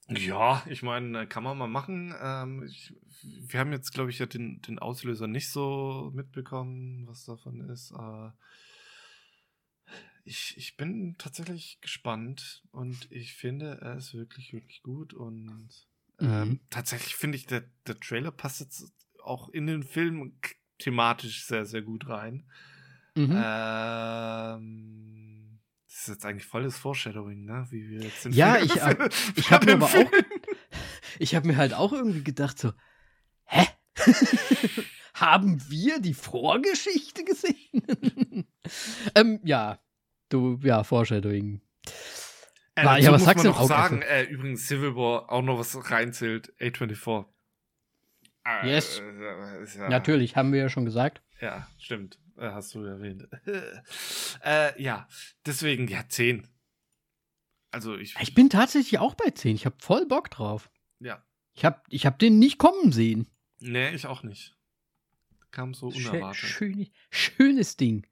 ja. 0.08 0.18
ja. 0.18 0.64
ich 0.68 0.82
meine, 0.84 1.28
kann 1.28 1.44
man 1.44 1.58
mal 1.58 1.68
machen. 1.68 2.14
Ähm, 2.22 2.64
ich, 2.64 2.94
wir 3.22 3.60
haben 3.60 3.72
jetzt, 3.72 3.94
glaube 3.94 4.10
ich, 4.10 4.20
ja 4.20 4.26
den, 4.26 4.62
den 4.62 4.80
Auslöser 4.80 5.28
nicht 5.28 5.52
so 5.52 6.12
mitbekommen, 6.14 7.08
was 7.08 7.26
davon 7.26 7.70
ist. 7.70 7.92
Äh, 7.92 8.30
ich, 10.24 10.56
ich 10.58 10.76
bin 10.76 11.16
tatsächlich 11.18 11.80
gespannt 11.82 12.64
und 12.72 13.10
ich 13.12 13.34
finde, 13.34 13.80
er 13.82 13.96
ist 13.96 14.14
wirklich, 14.14 14.52
wirklich 14.52 14.84
gut 14.84 15.14
und 15.14 15.87
ähm, 16.20 16.50
mhm. 16.50 16.60
tatsächlich 16.70 17.16
finde 17.16 17.38
ich, 17.38 17.46
der, 17.46 17.64
der 17.86 18.00
Trailer 18.00 18.32
passt 18.32 18.60
jetzt 18.60 18.92
auch 19.24 19.50
in 19.50 19.68
den 19.68 19.84
Film 19.84 20.34
thematisch 20.80 21.46
sehr, 21.46 21.66
sehr 21.66 21.82
gut 21.82 22.08
rein. 22.08 22.50
Mhm. 23.16 23.36
Ähm, 23.36 25.08
das 25.88 26.00
ist 26.02 26.08
jetzt 26.08 26.26
eigentlich 26.26 26.46
volles 26.46 26.78
Foreshadowing, 26.78 27.46
ne? 27.46 27.66
Wie 27.72 27.90
wir 27.90 28.02
jetzt 28.02 28.26
ja, 28.26 28.54
Film, 28.56 28.66
ich, 28.66 28.76
äh, 28.82 29.10
ich 29.36 29.52
habe 29.52 29.66
mir 29.66 29.74
aber 29.74 29.86
auch, 29.88 30.12
ich 31.20 31.36
habe 31.36 31.48
mir 31.48 31.58
halt 31.58 31.74
auch 31.74 31.94
irgendwie 31.94 32.24
gedacht 32.24 32.60
so, 32.60 32.74
hä? 33.46 33.68
Haben 35.16 35.60
wir 35.68 36.00
die 36.00 36.14
Vorgeschichte 36.14 37.24
gesehen? 37.24 38.46
ähm, 39.16 39.40
ja, 39.44 39.80
du, 40.30 40.60
ja, 40.62 40.84
Foreshadowing. 40.84 41.62
Äh, 42.78 42.86
War, 42.86 43.00
ja, 43.00 43.12
was 43.12 43.26
sagst 43.26 43.44
du 43.44 43.50
noch 43.50 43.64
sagen? 43.64 44.04
Äh, 44.04 44.26
übrigens, 44.26 44.68
Civil 44.68 44.96
War 44.96 45.32
auch 45.32 45.42
noch 45.42 45.58
was 45.58 45.90
reinzählt, 45.90 46.54
A24. 46.60 47.26
Äh, 48.46 48.70
yes. 48.70 49.00
Äh, 49.00 49.80
ja, 49.80 49.90
Natürlich, 49.90 50.36
haben 50.36 50.54
wir 50.54 50.60
ja 50.60 50.70
schon 50.70 50.86
gesagt. 50.86 51.24
Ja, 51.42 51.68
stimmt. 51.80 52.20
Äh, 52.38 52.52
hast 52.52 52.76
du 52.76 52.84
erwähnt. 52.84 53.28
äh, 54.44 54.80
ja, 54.80 55.08
deswegen, 55.44 55.88
ja, 55.88 56.08
10. 56.08 56.48
Also 57.72 57.98
ich. 57.98 58.16
Ich 58.20 58.36
bin 58.36 58.52
tatsächlich 58.52 59.00
auch 59.00 59.16
bei 59.16 59.32
10. 59.32 59.56
Ich 59.56 59.66
habe 59.66 59.76
voll 59.80 60.06
Bock 60.06 60.30
drauf. 60.30 60.70
Ja. 61.00 61.26
Ich 61.54 61.66
habe 61.66 61.82
ich 61.90 62.06
hab 62.06 62.20
den 62.20 62.38
nicht 62.38 62.60
kommen 62.60 62.92
sehen. 62.92 63.28
Nee, 63.60 63.90
ich 63.90 64.06
auch 64.06 64.22
nicht. 64.22 64.56
Kam 65.50 65.74
so 65.74 65.88
unerwartet. 65.88 66.36
Schön, 66.36 66.92
schönes 67.10 67.76
Ding. 67.76 68.06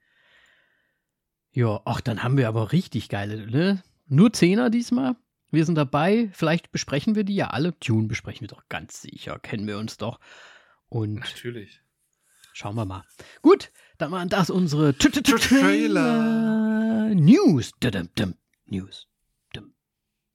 Ja, 1.51 1.81
ach, 1.85 2.01
dann 2.01 2.23
haben 2.23 2.37
wir 2.37 2.47
aber 2.47 2.71
richtig 2.71 3.09
geile, 3.09 3.45
ne? 3.45 3.83
Nur 4.07 4.33
Zehner 4.33 4.69
diesmal. 4.69 5.15
Wir 5.51 5.65
sind 5.65 5.75
dabei. 5.75 6.29
Vielleicht 6.33 6.71
besprechen 6.71 7.15
wir 7.15 7.23
die 7.23 7.35
ja 7.35 7.47
alle. 7.47 7.77
Tune 7.79 8.07
besprechen 8.07 8.41
wir 8.41 8.47
doch 8.47 8.67
ganz 8.69 9.01
sicher. 9.01 9.39
Kennen 9.39 9.67
wir 9.67 9.77
uns 9.77 9.97
doch. 9.97 10.19
Und 10.89 11.15
Natürlich. 11.15 11.81
Schauen 12.53 12.75
wir 12.75 12.85
mal. 12.85 13.03
Gut, 13.41 13.71
dann 13.97 14.11
waren 14.11 14.29
das 14.29 14.49
unsere 14.49 14.97
Trailer 14.97 17.13
News. 17.13 17.71
News. 18.65 19.07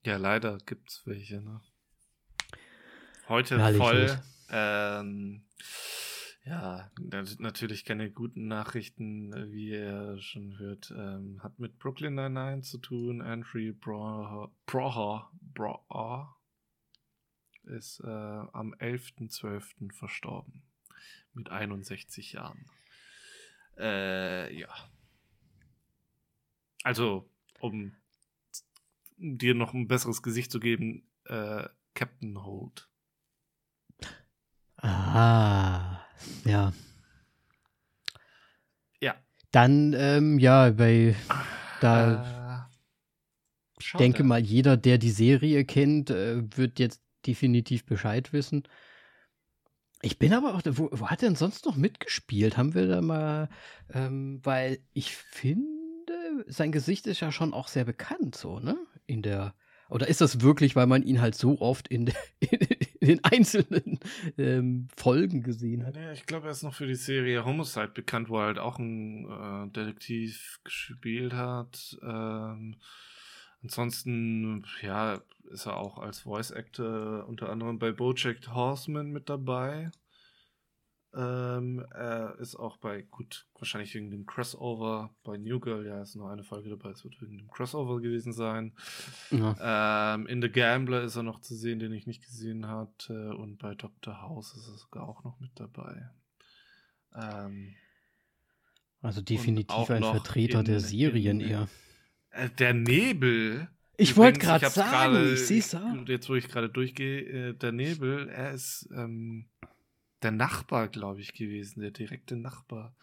Ja, 0.03 0.17
leider 0.17 0.57
gibt's 0.65 1.03
welche. 1.05 1.41
Ne? 1.41 1.61
Heute 3.27 3.59
voll. 3.75 4.19
Ähm, 4.49 5.43
ja, 6.43 6.89
natürlich 7.37 7.85
keine 7.85 8.09
guten 8.11 8.47
Nachrichten, 8.47 9.51
wie 9.51 9.71
er 9.71 10.19
schon 10.19 10.57
hört. 10.57 10.91
Ähm, 10.95 11.41
hat 11.43 11.59
mit 11.59 11.77
Brooklyn 11.77 12.15
Nine-Nine 12.15 12.61
zu 12.61 12.79
tun. 12.79 13.21
Andrew 13.21 13.73
Broha, 13.73 14.51
Broha, 14.65 15.31
Broha 15.53 16.35
ist 17.65 17.99
äh, 18.01 18.07
am 18.07 18.73
11.12. 18.73 19.93
verstorben. 19.93 20.63
Mit 21.33 21.49
61 21.49 22.33
Jahren. 22.33 22.65
Äh, 23.77 24.53
ja. 24.57 24.69
Also, 26.83 27.29
um 27.59 27.95
dir 29.17 29.53
noch 29.53 29.73
ein 29.73 29.87
besseres 29.87 30.23
Gesicht 30.23 30.51
zu 30.51 30.59
geben, 30.59 31.07
äh, 31.25 31.67
Captain 31.93 32.43
Holt. 32.43 32.89
Ah. 34.77 35.90
Ja. 36.45 36.73
Ja. 38.99 39.15
Dann, 39.51 39.93
ähm, 39.93 40.39
ja, 40.39 40.71
bei 40.71 41.15
da 41.81 42.67
äh, 43.79 43.97
denke 43.97 44.23
mal, 44.23 44.39
jeder, 44.39 44.77
der 44.77 44.97
die 44.97 45.11
Serie 45.11 45.65
kennt, 45.65 46.09
äh, 46.09 46.43
wird 46.57 46.79
jetzt 46.79 47.01
definitiv 47.25 47.85
Bescheid 47.85 48.33
wissen. 48.33 48.63
Ich 50.03 50.17
bin 50.17 50.33
aber 50.33 50.55
auch, 50.55 50.61
wo, 50.65 50.89
wo 50.91 51.07
hat 51.07 51.21
er 51.21 51.29
denn 51.29 51.35
sonst 51.35 51.65
noch 51.65 51.75
mitgespielt? 51.75 52.57
Haben 52.57 52.73
wir 52.73 52.87
da 52.87 53.01
mal, 53.01 53.49
ähm, 53.93 54.39
weil 54.43 54.79
ich 54.93 55.15
finde, 55.15 56.13
sein 56.47 56.71
Gesicht 56.71 57.05
ist 57.05 57.19
ja 57.19 57.31
schon 57.31 57.53
auch 57.53 57.67
sehr 57.67 57.85
bekannt, 57.85 58.35
so, 58.35 58.59
ne? 58.59 58.77
In 59.05 59.21
der 59.21 59.53
oder 59.89 60.07
ist 60.07 60.21
das 60.21 60.39
wirklich, 60.39 60.77
weil 60.77 60.87
man 60.87 61.03
ihn 61.03 61.19
halt 61.19 61.35
so 61.35 61.59
oft 61.59 61.89
in, 61.89 62.05
de, 62.05 62.15
in 63.01 63.07
den 63.07 63.23
einzelnen 63.23 63.99
ähm, 64.37 64.87
Folgen 64.95 65.43
gesehen 65.43 65.85
hat? 65.85 65.97
Ja, 65.97 66.13
ich 66.13 66.25
glaube, 66.25 66.47
er 66.47 66.51
ist 66.51 66.63
noch 66.63 66.73
für 66.73 66.87
die 66.87 66.95
Serie 66.95 67.43
Homicide 67.43 67.89
bekannt, 67.89 68.29
wo 68.29 68.39
er 68.39 68.45
halt 68.45 68.59
auch 68.59 68.79
ein 68.79 69.25
äh, 69.25 69.69
Detektiv 69.71 70.59
gespielt 70.63 71.33
hat. 71.33 71.97
Ähm, 72.03 72.77
ansonsten, 73.63 74.65
ja, 74.81 75.19
ist 75.49 75.65
er 75.65 75.77
auch 75.77 75.97
als 75.97 76.21
Voice 76.21 76.51
Actor 76.51 77.27
unter 77.27 77.49
anderem 77.49 77.77
bei 77.79 77.91
Bojack 77.91 78.47
Horseman 78.47 79.11
mit 79.11 79.29
dabei. 79.29 79.91
Ähm, 81.13 81.85
er 81.91 82.37
ist 82.39 82.55
auch 82.55 82.77
bei, 82.77 83.01
gut, 83.01 83.45
wahrscheinlich 83.59 83.93
wegen 83.93 84.11
dem 84.11 84.25
Crossover 84.25 85.13
bei 85.23 85.37
New 85.37 85.59
Girl, 85.59 85.85
ja, 85.85 86.01
ist 86.01 86.15
nur 86.15 86.31
eine 86.31 86.43
Folge 86.43 86.69
dabei, 86.69 86.91
es 86.91 87.03
wird 87.03 87.21
wegen 87.21 87.37
dem 87.37 87.49
Crossover 87.49 87.99
gewesen 87.99 88.31
sein. 88.31 88.73
Ja. 89.29 90.15
Ähm, 90.15 90.27
in 90.27 90.41
The 90.41 90.49
Gambler 90.49 91.03
ist 91.03 91.17
er 91.17 91.23
noch 91.23 91.41
zu 91.41 91.53
sehen, 91.53 91.79
den 91.79 91.91
ich 91.91 92.07
nicht 92.07 92.23
gesehen 92.23 92.67
hatte. 92.67 93.35
Und 93.35 93.57
bei 93.57 93.75
Dr. 93.75 94.21
House 94.21 94.55
ist 94.55 94.69
er 94.69 94.77
sogar 94.77 95.07
auch 95.07 95.25
noch 95.25 95.37
mit 95.41 95.51
dabei. 95.55 96.09
Ähm, 97.13 97.75
also 99.01 99.21
definitiv 99.21 99.89
ein 99.89 100.03
Vertreter 100.03 100.59
in, 100.59 100.65
der 100.65 100.79
Serien 100.79 101.41
in, 101.41 101.49
eher. 101.49 101.67
Äh, 102.29 102.49
der 102.51 102.73
Nebel. 102.73 103.67
Ich 103.97 104.15
wollte 104.15 104.39
gerade 104.39 104.69
sagen, 104.69 104.89
grade, 104.89 105.33
ich 105.33 105.45
sehe 105.45 105.59
es 105.59 105.75
Jetzt, 106.07 106.29
wo 106.29 106.35
ich 106.35 106.47
gerade 106.47 106.69
durchgehe, 106.69 107.49
äh, 107.49 107.53
der 107.53 107.73
Nebel, 107.73 108.29
er 108.29 108.51
ist. 108.51 108.87
Ähm, 108.95 109.47
der 110.23 110.31
Nachbar, 110.31 110.87
glaube 110.87 111.21
ich, 111.21 111.33
gewesen, 111.33 111.81
der 111.81 111.91
direkte 111.91 112.35
Nachbar. 112.35 112.95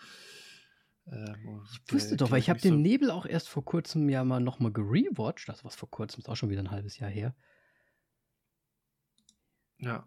Ähm, 1.06 1.62
ich 1.72 1.92
wusste 1.92 2.16
doch, 2.16 2.30
weil 2.30 2.40
ich 2.40 2.50
habe 2.50 2.60
den 2.60 2.74
so 2.74 2.78
Nebel 2.78 3.10
auch 3.10 3.26
erst 3.26 3.48
vor 3.48 3.64
kurzem 3.64 4.08
ja 4.08 4.24
mal 4.24 4.40
nochmal 4.40 4.72
gerewatcht. 4.72 5.48
Das 5.48 5.64
war 5.64 5.70
vor 5.70 5.90
kurzem, 5.90 6.20
ist 6.20 6.28
auch 6.28 6.36
schon 6.36 6.50
wieder 6.50 6.62
ein 6.62 6.70
halbes 6.70 6.98
Jahr 6.98 7.10
her. 7.10 7.34
Ja. 9.78 10.06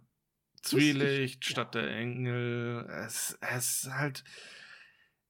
Zwielicht, 0.62 1.44
Stadt 1.46 1.76
ja. 1.76 1.82
der 1.82 1.96
Engel. 1.96 2.88
Es, 3.06 3.38
es 3.42 3.84
ist 3.86 3.94
halt. 3.94 4.24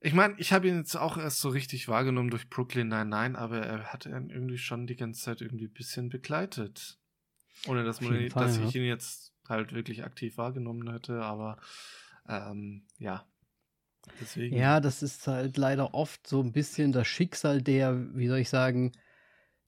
Ich 0.03 0.13
meine, 0.13 0.33
ich 0.39 0.51
habe 0.51 0.67
ihn 0.67 0.77
jetzt 0.77 0.95
auch 0.95 1.17
erst 1.17 1.39
so 1.39 1.49
richtig 1.49 1.87
wahrgenommen 1.87 2.31
durch 2.31 2.49
Brooklyn 2.49 2.87
Nine-Nine, 2.87 3.37
aber 3.37 3.59
er 3.59 3.93
hat 3.93 4.07
ihn 4.07 4.31
irgendwie 4.31 4.57
schon 4.57 4.87
die 4.87 4.95
ganze 4.95 5.21
Zeit 5.21 5.41
irgendwie 5.41 5.65
ein 5.65 5.73
bisschen 5.73 6.09
begleitet. 6.09 6.97
Ohne 7.67 7.83
dass, 7.83 8.01
man, 8.01 8.29
Fall, 8.31 8.45
dass 8.45 8.57
ich 8.57 8.75
ihn 8.75 8.83
jetzt 8.83 9.31
halt 9.47 9.73
wirklich 9.73 10.03
aktiv 10.03 10.37
wahrgenommen 10.37 10.91
hätte, 10.91 11.21
aber 11.21 11.57
ähm, 12.27 12.83
ja. 12.99 13.25
Deswegen. 14.19 14.55
Ja, 14.55 14.79
das 14.79 15.03
ist 15.03 15.27
halt 15.27 15.57
leider 15.57 15.93
oft 15.93 16.25
so 16.25 16.41
ein 16.41 16.51
bisschen 16.51 16.91
das 16.91 17.07
Schicksal 17.07 17.61
der, 17.61 18.15
wie 18.15 18.27
soll 18.27 18.39
ich 18.39 18.49
sagen, 18.49 18.93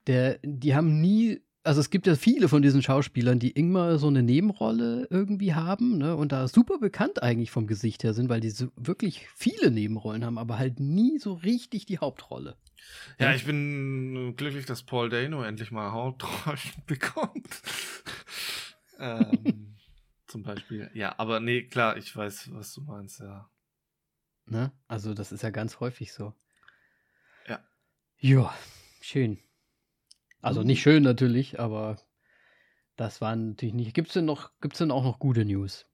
der, 0.08 0.40
die 0.44 0.76
haben 0.76 1.00
nie, 1.00 1.42
also 1.64 1.80
es 1.80 1.90
gibt 1.90 2.08
ja 2.08 2.16
viele 2.16 2.50
von 2.50 2.62
diesen 2.62 2.82
Schauspielern, 2.82 3.40
die 3.40 3.52
immer 3.52 3.98
so 4.00 4.08
eine 4.08 4.24
Nebenrolle 4.24 5.08
irgendwie 5.10 5.54
haben, 5.54 5.98
ne, 5.98 6.16
und 6.16 6.32
da 6.32 6.48
super 6.48 6.80
bekannt 6.80 7.22
eigentlich 7.22 7.52
vom 7.52 7.68
Gesicht 7.68 8.04
her 8.04 8.14
sind, 8.14 8.28
weil 8.28 8.42
die 8.42 8.50
so 8.50 8.70
wirklich 8.76 9.28
viele 9.36 9.72
Nebenrollen 9.72 10.26
haben, 10.26 10.38
aber 10.38 10.58
halt 10.58 10.80
nie 10.80 11.20
so 11.20 11.34
richtig 11.34 11.86
die 11.86 12.00
Hauptrolle. 12.00 12.58
Ja, 13.20 13.34
ich 13.34 13.46
bin 13.46 14.36
glücklich, 14.36 14.66
dass 14.66 14.84
Paul 14.84 15.10
Dano 15.10 15.44
endlich 15.44 15.72
mal 15.72 15.92
Hauptrollen 15.92 16.60
bekommt. 16.86 17.62
Ähm, 19.00 19.76
zum 20.28 20.44
Beispiel. 20.44 20.90
Ja, 20.94 21.18
aber 21.18 21.40
nee, 21.40 21.64
klar, 21.64 21.98
ich 21.98 22.16
weiß, 22.16 22.54
was 22.54 22.74
du 22.74 22.82
meinst, 22.82 23.20
ja. 23.20 23.50
Ne? 24.46 24.72
Also, 24.88 25.14
das 25.14 25.32
ist 25.32 25.44
ja 25.44 25.50
ganz 25.50 25.80
häufig 25.80 26.14
so. 26.14 26.34
Ja. 27.48 27.64
Ja, 28.18 28.54
schön. 29.02 29.40
Also 30.42 30.62
nicht 30.62 30.82
schön 30.82 31.04
natürlich, 31.04 31.60
aber 31.62 31.98
das 32.98 33.22
waren 33.22 33.52
natürlich 33.52 33.74
nicht. 33.74 33.94
Gibt 33.94 34.10
es 34.10 34.14
denn 34.14 34.26
noch, 34.26 34.52
gibt's 34.60 34.80
denn 34.80 34.92
auch 34.92 35.04
noch 35.04 35.18
gute 35.18 35.46
News? 35.46 35.88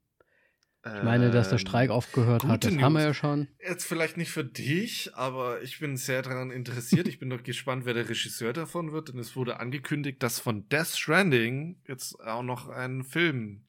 Ich 0.85 1.03
meine, 1.03 1.29
dass 1.29 1.49
der 1.49 1.57
Streik 1.57 1.89
ähm, 1.89 1.95
aufgehört 1.95 2.45
hat, 2.45 2.63
das 2.63 2.71
News. 2.73 2.81
haben 2.83 2.93
wir 2.93 3.01
ja 3.03 3.13
schon. 3.13 3.49
Jetzt 3.61 3.85
vielleicht 3.85 4.15
nicht 4.15 4.31
für 4.31 4.45
dich, 4.45 5.11
aber 5.13 5.61
ich 5.61 5.79
bin 5.79 5.97
sehr 5.97 6.21
daran 6.21 6.51
interessiert. 6.51 7.07
ich 7.09 7.19
bin 7.19 7.29
doch 7.29 7.43
gespannt, 7.43 7.83
wer 7.85 7.93
der 7.93 8.07
Regisseur 8.07 8.53
davon 8.53 8.93
wird, 8.93 9.09
denn 9.09 9.19
es 9.19 9.35
wurde 9.35 9.59
angekündigt, 9.59 10.23
dass 10.23 10.39
von 10.39 10.69
Death 10.69 10.87
Stranding 10.87 11.81
jetzt 11.87 12.17
auch 12.21 12.43
noch 12.43 12.69
ein 12.69 13.03
Film 13.03 13.67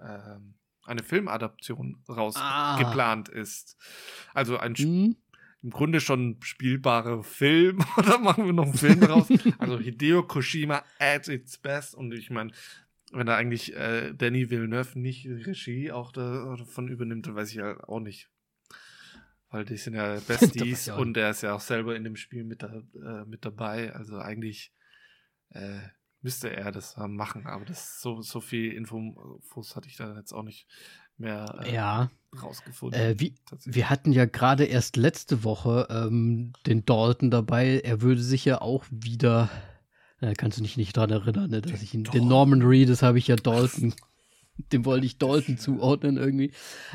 ähm, 0.00 0.54
eine 0.84 1.04
Filmadaption 1.04 2.02
raus 2.08 2.34
Ah. 2.36 2.76
geplant 2.82 3.28
ist. 3.28 3.76
Also 4.34 4.56
ein 4.58 4.74
Hm? 4.74 5.16
im 5.62 5.70
Grunde 5.70 6.00
schon 6.00 6.38
spielbarer 6.42 7.22
Film 7.22 7.84
oder 7.96 8.18
machen 8.18 8.46
wir 8.46 8.52
noch 8.52 8.64
einen 8.64 8.74
Film 8.74 9.02
raus? 9.04 9.28
also 9.58 9.78
Hideo 9.78 10.24
Kojima 10.24 10.82
at 10.98 11.28
its 11.28 11.58
best 11.58 11.94
und 11.94 12.12
ich 12.12 12.30
meine, 12.30 12.50
wenn 13.10 13.26
da 13.26 13.36
eigentlich 13.36 13.74
äh, 13.74 14.12
Danny 14.14 14.50
Villeneuve 14.50 14.98
nicht 14.98 15.26
Regie 15.26 15.92
auch 15.92 16.12
da- 16.12 16.56
davon 16.56 16.88
übernimmt, 16.88 17.26
dann 17.26 17.34
weiß 17.34 17.52
ich 17.52 17.58
halt 17.58 17.82
auch 17.84 18.00
nicht. 18.00 18.28
Weil 19.50 19.64
die 19.64 19.76
sind 19.76 19.94
ja 19.94 20.20
Besties 20.26 20.88
und 20.88 21.16
er 21.16 21.30
ist 21.30 21.42
ja 21.42 21.54
auch 21.54 21.60
selber 21.60 21.96
in 21.96 22.04
dem 22.04 22.16
Spiel 22.16 22.44
mit, 22.44 22.62
da, 22.62 22.82
äh, 22.94 23.24
mit 23.26 23.44
dabei. 23.44 23.92
Also 23.94 24.18
eigentlich 24.18 24.72
äh, 25.50 25.80
müsste 26.22 26.54
er 26.54 26.70
das 26.70 26.96
machen, 26.96 27.46
aber 27.46 27.64
das 27.64 28.00
so, 28.00 28.20
so 28.22 28.40
viel 28.40 28.72
Infos 28.72 29.74
hatte 29.74 29.88
ich 29.88 29.96
da 29.96 30.16
jetzt 30.16 30.32
auch 30.32 30.42
nicht 30.42 30.66
mehr 31.16 31.46
äh, 31.64 31.74
Ja, 31.74 32.10
rausgefunden. 32.40 33.00
äh, 33.00 33.14
wie, 33.18 33.34
wir 33.64 33.90
hatten 33.90 34.12
ja 34.12 34.26
gerade 34.26 34.64
erst 34.64 34.96
letzte 34.96 35.42
Woche 35.44 35.88
ähm, 35.90 36.52
den 36.66 36.84
Dalton 36.84 37.30
dabei. 37.30 37.80
Er 37.80 38.02
würde 38.02 38.22
sich 38.22 38.44
ja 38.44 38.60
auch 38.60 38.84
wieder, 38.90 39.50
äh, 40.20 40.34
kannst 40.34 40.58
du 40.58 40.62
dich 40.62 40.76
nicht 40.76 40.96
dran 40.96 41.10
erinnern, 41.10 41.50
ne, 41.50 41.62
dass 41.62 41.82
ich 41.82 41.94
ihn, 41.94 42.04
den 42.04 42.28
Norman 42.28 42.62
Reedus 42.62 43.02
habe 43.02 43.18
ich 43.18 43.28
ja 43.28 43.36
Dalton. 43.36 43.94
Dem 44.72 44.84
wollte 44.84 45.06
ich 45.06 45.16
Dalton 45.16 45.56
zuordnen 45.56 46.18
irgendwie. 46.18 46.52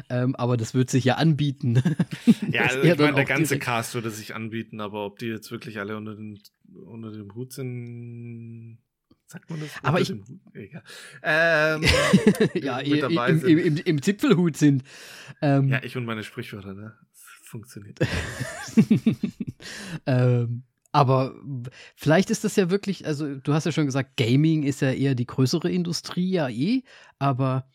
Ähm, 0.10 0.36
aber 0.36 0.56
das 0.56 0.76
wird 0.76 0.92
sich 0.92 1.04
ja 1.06 1.16
anbieten. 1.16 1.82
Ja, 2.52 2.64
also 2.64 2.82
ich 2.82 2.98
meine, 2.98 3.16
der 3.16 3.26
ganze 3.26 3.58
Cast 3.58 3.96
würde 3.96 4.12
sich 4.12 4.36
anbieten, 4.36 4.80
aber 4.82 5.06
ob 5.06 5.18
die 5.18 5.26
jetzt 5.26 5.50
wirklich 5.50 5.80
alle 5.80 5.98
unter, 5.98 6.16
den, 6.16 6.40
unter 6.86 7.12
dem 7.12 7.34
Hut 7.34 7.54
sind, 7.54 8.78
sagt 9.26 9.50
man 9.50 9.60
das? 9.62 9.70
Aber 9.82 10.00
ich-? 10.00 10.14
Egal. 10.54 10.84
Ähm, 11.24 11.84
ja, 12.54 12.80
im, 12.80 13.18
im, 13.18 13.58
im, 13.58 13.78
im 13.78 14.02
Zipfelhut 14.02 14.58
sind. 14.58 14.84
Ähm, 15.42 15.70
ja, 15.70 15.84
ich 15.84 15.98
und 15.98 16.06
meine 16.06 16.24
Sprichwörter, 16.24 16.74
ne? 16.76 16.94
Das 17.12 17.50
funktioniert. 17.50 18.00
ähm, 20.06 20.64
aber 20.96 21.36
vielleicht 21.98 22.30
ist 22.30 22.46
das 22.46 22.56
ja 22.56 22.70
wirklich, 22.70 23.06
also 23.06 23.36
du 23.36 23.54
hast 23.54 23.66
ja 23.66 23.74
schon 23.74 23.86
gesagt, 23.86 24.16
Gaming 24.16 24.64
ist 24.64 24.80
ja 24.80 24.92
eher 24.92 25.14
die 25.14 25.26
größere 25.26 25.70
Industrie, 25.70 26.32
ja 26.32 26.48
eh, 26.48 26.84
aber 27.20 27.68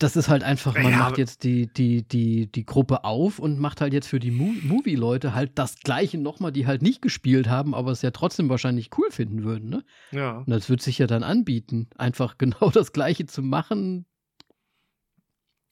das 0.00 0.16
ist 0.16 0.28
halt 0.28 0.42
einfach, 0.42 0.74
man 0.74 0.90
Ja, 0.90 0.98
macht 0.98 1.18
jetzt 1.18 1.44
die, 1.44 1.72
die, 1.72 2.02
die, 2.02 2.50
die 2.50 2.66
Gruppe 2.66 3.04
auf 3.04 3.38
und 3.38 3.60
macht 3.60 3.80
halt 3.80 3.92
jetzt 3.92 4.08
für 4.08 4.18
die 4.18 4.32
Mo 4.32 4.52
Movie-Leute 4.62 5.32
halt 5.32 5.52
das 5.54 5.78
Gleiche 5.78 6.18
nochmal, 6.18 6.50
die 6.50 6.66
halt 6.66 6.82
nicht 6.82 7.00
gespielt 7.00 7.48
haben, 7.48 7.76
aber 7.76 7.92
es 7.92 8.02
ja 8.02 8.10
trotzdem 8.10 8.48
wahrscheinlich 8.48 8.90
cool 8.98 9.12
finden 9.12 9.44
würden, 9.44 9.70
ne? 9.70 9.84
Ja. 10.10 10.38
Und 10.38 10.50
das 10.50 10.68
wird 10.68 10.82
sich 10.82 10.98
ja 10.98 11.06
dann 11.06 11.22
anbieten, 11.22 11.88
einfach 11.96 12.38
genau 12.38 12.70
das 12.70 12.92
Gleiche 12.92 13.26
zu 13.26 13.42
machen. 13.42 14.04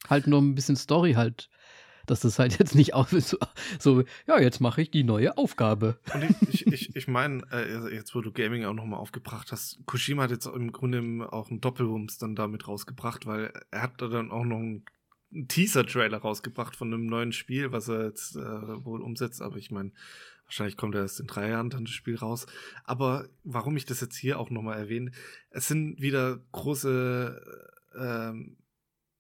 Halt 0.09 0.28
nur 0.28 0.40
ein 0.40 0.54
bisschen 0.54 0.76
Story 0.76 1.14
halt. 1.14 1.50
Dass 2.09 2.20
das 2.20 2.38
halt 2.38 2.59
jetzt 2.59 2.74
nicht 2.74 2.94
auch 2.94 3.09
so, 3.09 3.38
so 3.78 4.02
ja, 4.26 4.40
jetzt 4.40 4.61
mache 4.61 4.82
ich 4.82 4.90
die 4.90 5.04
neue 5.04 5.36
Aufgabe. 5.38 5.98
Und 6.12 6.24
ich, 6.50 6.66
ich, 6.66 6.66
ich, 6.66 6.96
ich 6.96 7.09
meine, 7.09 7.42
äh, 7.52 7.94
jetzt 7.94 8.14
wo 8.14 8.20
du 8.20 8.32
Gaming 8.32 8.64
auch 8.64 8.74
nochmal 8.74 8.98
aufgebracht 8.98 9.52
hast, 9.52 9.78
Kushima 9.86 10.24
hat 10.24 10.30
jetzt 10.30 10.46
im 10.46 10.72
Grunde 10.72 11.32
auch 11.32 11.50
einen 11.50 11.61
Doppelwumms 11.61 12.18
dann 12.18 12.34
damit 12.34 12.66
rausgebracht, 12.66 13.26
weil 13.26 13.52
er 13.70 13.82
hat 13.82 14.00
da 14.02 14.09
dann 14.09 14.30
auch 14.30 14.44
noch 14.44 14.59
einen, 14.59 14.84
Teaser-Trailer 15.30 16.18
rausgebracht 16.18 16.74
von 16.74 16.92
einem 16.92 17.06
neuen 17.06 17.32
Spiel, 17.32 17.72
was 17.72 17.88
er 17.88 18.06
jetzt 18.06 18.36
äh, 18.36 18.84
wohl 18.84 19.02
umsetzt. 19.02 19.42
Aber 19.42 19.56
ich 19.56 19.70
meine, 19.70 19.92
wahrscheinlich 20.46 20.76
kommt 20.76 20.94
er 20.94 21.02
erst 21.02 21.20
in 21.20 21.26
drei 21.26 21.50
Jahren 21.50 21.70
dann 21.70 21.84
das 21.84 21.92
Spiel 21.92 22.16
raus. 22.16 22.46
Aber 22.84 23.28
warum 23.44 23.76
ich 23.76 23.84
das 23.84 24.00
jetzt 24.00 24.16
hier 24.16 24.38
auch 24.38 24.50
nochmal 24.50 24.78
erwähne, 24.78 25.11
es 25.50 25.68
sind 25.68 26.00
wieder 26.00 26.38
große, 26.52 27.68
äh, 27.94 27.98
ähm, 27.98 28.56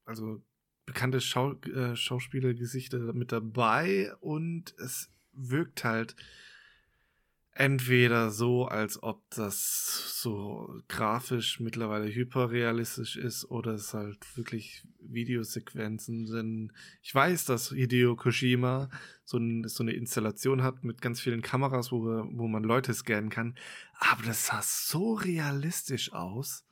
also 0.06 0.42
bekannte 0.88 1.20
Schau 1.20 1.52
äh, 1.52 1.94
Schauspielergesichter 1.94 3.12
mit 3.12 3.30
dabei 3.30 4.10
und 4.20 4.74
es 4.78 5.10
wirkt 5.34 5.84
halt 5.84 6.16
entweder 7.52 8.30
so, 8.30 8.66
als 8.66 9.02
ob 9.02 9.28
das 9.30 10.20
so 10.22 10.80
grafisch 10.88 11.58
mittlerweile 11.60 12.06
hyperrealistisch 12.06 13.16
ist 13.16 13.44
oder 13.50 13.72
es 13.72 13.92
halt 13.92 14.18
wirklich 14.36 14.84
Videosequenzen 15.00 16.26
sind. 16.26 16.72
Ich 17.02 17.14
weiß, 17.14 17.44
dass 17.46 17.70
Hideo 17.70 18.14
Kojima 18.16 18.88
so, 19.24 19.38
ein, 19.38 19.66
so 19.66 19.82
eine 19.82 19.92
Installation 19.92 20.62
hat 20.62 20.84
mit 20.84 21.02
ganz 21.02 21.20
vielen 21.20 21.42
Kameras, 21.42 21.90
wo, 21.92 22.04
wo 22.32 22.48
man 22.48 22.62
Leute 22.62 22.94
scannen 22.94 23.28
kann, 23.28 23.56
aber 23.98 24.22
das 24.22 24.46
sah 24.46 24.62
so 24.62 25.14
realistisch 25.14 26.12
aus. 26.12 26.64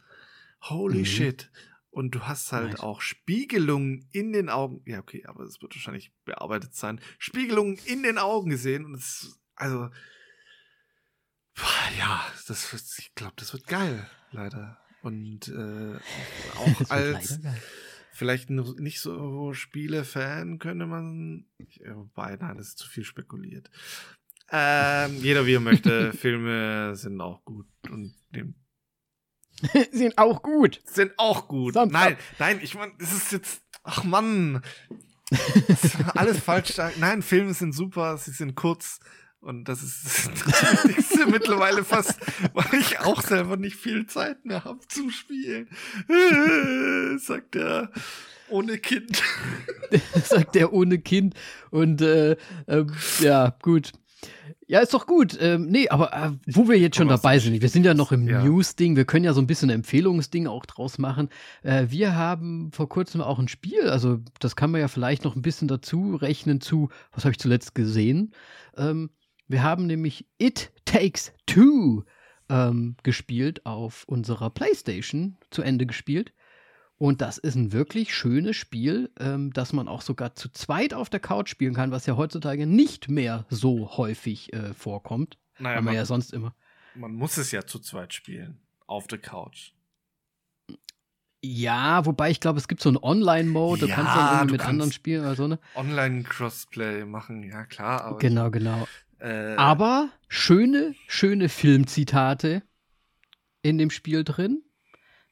Holy 0.63 1.01
Mhm. 1.01 1.05
shit. 1.05 1.51
Und 1.97 2.11
du 2.11 2.21
hast 2.25 2.53
halt 2.53 2.73
Nice. 2.73 2.81
auch 2.81 3.01
Spiegelungen 3.01 4.07
in 4.13 4.35
den 4.35 4.51
Augen. 4.51 4.83
Ja, 4.85 4.99
okay, 4.99 5.25
aber 5.25 5.45
es 5.45 5.63
wird 5.63 5.75
wahrscheinlich 5.75 6.13
bearbeitet 6.27 6.75
sein. 6.75 7.01
Spiegelungen 7.17 7.79
in 7.87 8.03
den 8.03 8.19
Augen 8.19 8.51
gesehen. 8.51 8.85
Und 8.85 8.97
es, 8.97 9.41
also, 9.55 9.89
ja, 11.99 12.23
das 12.49 12.71
wird, 12.71 12.83
ich 12.99 13.15
glaube, 13.15 13.33
das 13.37 13.55
wird 13.55 13.67
geil, 13.67 14.07
leider. 14.31 14.79
Und 15.01 15.49
äh, 15.49 15.97
auch 16.59 16.91
als 16.91 17.41
vielleicht 18.13 18.51
nicht 18.51 19.01
so 19.01 19.55
Spiele-Fan 19.55 20.59
könnte 20.59 20.85
man. 20.85 21.47
Ja, 21.81 21.97
wobei, 21.97 22.37
nein, 22.37 22.59
das 22.59 22.69
ist 22.69 22.79
zu 22.79 22.91
viel 22.91 23.05
spekuliert. 23.05 23.71
Ähm, 24.51 25.17
jeder 25.23 25.47
wie 25.47 25.55
er 25.55 25.61
möchte. 25.61 26.13
Filme 26.21 26.95
sind 26.95 27.19
auch 27.23 27.43
gut 27.47 27.69
und 27.89 28.15
dem 28.35 28.55
Sind 29.93 30.19
auch 30.19 30.43
gut. 30.43 30.81
sind 30.85 31.13
auch 31.17 31.49
gut. 31.49 31.75
Thumbs 31.75 31.93
nein, 31.93 32.17
nein, 32.39 32.61
ich 32.63 32.75
meine, 32.75 32.93
das 32.99 33.13
ist 33.13 33.33
jetzt, 33.33 33.63
ach 33.83 34.05
Mann, 34.05 34.63
alles 36.15 36.39
falsch. 36.41 36.75
Nein, 36.99 37.23
Filme 37.23 37.55
sind 37.55 37.73
super, 37.73 38.17
sie 38.19 38.33
sind 38.33 38.55
kurz 38.55 39.01
und 39.41 39.65
das 39.65 39.83
ist 39.83 40.29
das 40.47 40.85
Wichtigste 40.85 41.27
mittlerweile 41.27 41.85
fast, 41.85 42.19
weil 42.53 42.81
ich 42.81 42.99
auch 43.01 43.23
selber 43.23 43.57
nicht 43.57 43.77
viel 43.77 44.07
Zeit 44.07 44.45
mehr 44.45 44.65
habe 44.65 44.81
zum 44.89 45.11
Spielen. 45.11 45.69
Sagt 47.19 47.57
er 47.57 47.91
ohne 48.49 48.79
Kind. 48.79 49.23
sagt 50.25 50.55
der 50.55 50.73
ohne 50.73 50.99
Kind. 50.99 51.35
Und 51.71 52.01
äh, 52.03 52.37
ähm, 52.69 52.93
ja, 53.21 53.57
gut. 53.63 53.93
Ja, 54.67 54.81
ist 54.81 54.95
doch 54.95 55.07
gut. 55.07 55.37
Ähm, 55.41 55.67
nee, 55.67 55.89
aber 55.89 56.13
äh, 56.13 56.33
wo 56.47 56.69
wir 56.69 56.79
jetzt 56.79 56.97
schon 56.97 57.09
dabei 57.09 57.39
sind, 57.39 57.61
wir 57.61 57.69
sind 57.69 57.85
ja 57.87 57.95
noch 57.95 58.13
im 58.13 58.29
Ja. 58.29 58.45
News-Ding, 58.45 58.97
wir 58.97 59.05
können 59.05 59.25
ja 59.25 59.33
so 59.33 59.41
ein 59.41 59.47
bisschen 59.47 59.71
Empfehlungsding 59.71 60.47
auch 60.47 60.67
draus 60.67 60.99
machen. 60.99 61.29
Äh, 61.63 61.87
wir 61.89 62.15
haben 62.17 62.71
vor 62.73 62.89
kurzem 62.89 63.21
auch 63.21 63.39
ein 63.39 63.49
Spiel, 63.49 63.89
also 63.89 64.19
das 64.41 64.57
kann 64.57 64.71
man 64.71 64.81
ja 64.81 64.89
vielleicht 64.89 65.25
noch 65.25 65.37
ein 65.37 65.43
bisschen 65.43 65.69
dazu 65.69 66.17
rechnen 66.17 66.61
zu, 66.61 66.89
was 67.13 67.25
habe 67.25 67.33
ich 67.33 67.39
zuletzt 67.39 67.75
gesehen? 67.75 68.33
Ähm, 68.77 69.11
wir 69.49 69.63
haben 69.63 69.87
nämlich 69.87 70.27
It 70.39 70.73
Takes 70.85 71.33
Two 71.47 72.05
ähm, 72.49 72.97
gespielt 73.03 73.65
auf 73.67 74.05
unserer 74.07 74.51
Playstation, 74.51 75.37
zu 75.51 75.63
Ende 75.63 75.87
gespielt. 75.87 76.33
Und 76.99 77.21
das 77.21 77.37
ist 77.37 77.55
ein 77.57 77.73
wirklich 77.73 78.15
schönes 78.15 78.57
Spiel, 78.57 79.11
ähm, 79.21 79.53
das 79.53 79.73
man 79.75 79.87
auch 79.87 80.01
sogar 80.01 80.35
zu 80.35 80.49
zweit 80.51 80.95
auf 80.95 81.11
der 81.11 81.21
Couch 81.21 81.51
spielen 81.51 81.75
kann, 81.75 81.91
was 81.91 82.07
ja 82.07 82.17
heutzutage 82.17 82.67
nicht 82.67 83.11
mehr 83.11 83.45
so 83.51 83.97
häufig 83.99 84.53
äh, 84.55 84.73
vorkommt. 84.73 85.39
Naja, 85.59 85.81
man 85.83 85.95
ja 85.95 86.07
sonst 86.07 86.33
immer. 86.33 86.55
man 86.95 87.13
muss 87.13 87.37
es 87.37 87.51
ja 87.53 87.67
zu 87.67 87.79
zweit 87.81 88.15
spielen. 88.15 88.61
Auf 88.87 89.07
der 89.09 89.19
Couch. 89.19 89.73
Ja, 91.45 92.05
wobei 92.07 92.31
ich 92.31 92.41
glaube, 92.41 92.59
es 92.59 92.67
gibt 92.67 92.81
so 92.81 92.89
einen 92.89 92.97
Online-Mode, 92.99 93.83
da 93.83 93.87
Ja, 93.89 93.95
kannst 93.95 94.15
du 94.15 94.19
dann 94.19 94.33
irgendwie 94.39 94.53
mit 94.53 94.61
anderen 94.63 94.79
kannst- 94.81 94.95
spielen 94.95 95.21
oder 95.23 95.35
so, 95.37 95.47
ne? 95.47 95.59
Online-Crossplay 95.75 97.05
machen, 97.05 97.43
ja 97.43 97.65
klar, 97.65 98.03
aber. 98.05 98.19
Genau, 98.19 98.51
genau. 98.51 98.89
Äh, 99.19 99.55
Aber 99.57 100.11
schöne, 100.29 100.95
schöne 101.09 101.49
Filmzitate 101.49 102.63
in 103.63 103.79
dem 103.79 103.91
Spiel 103.91 104.25
drin. 104.25 104.63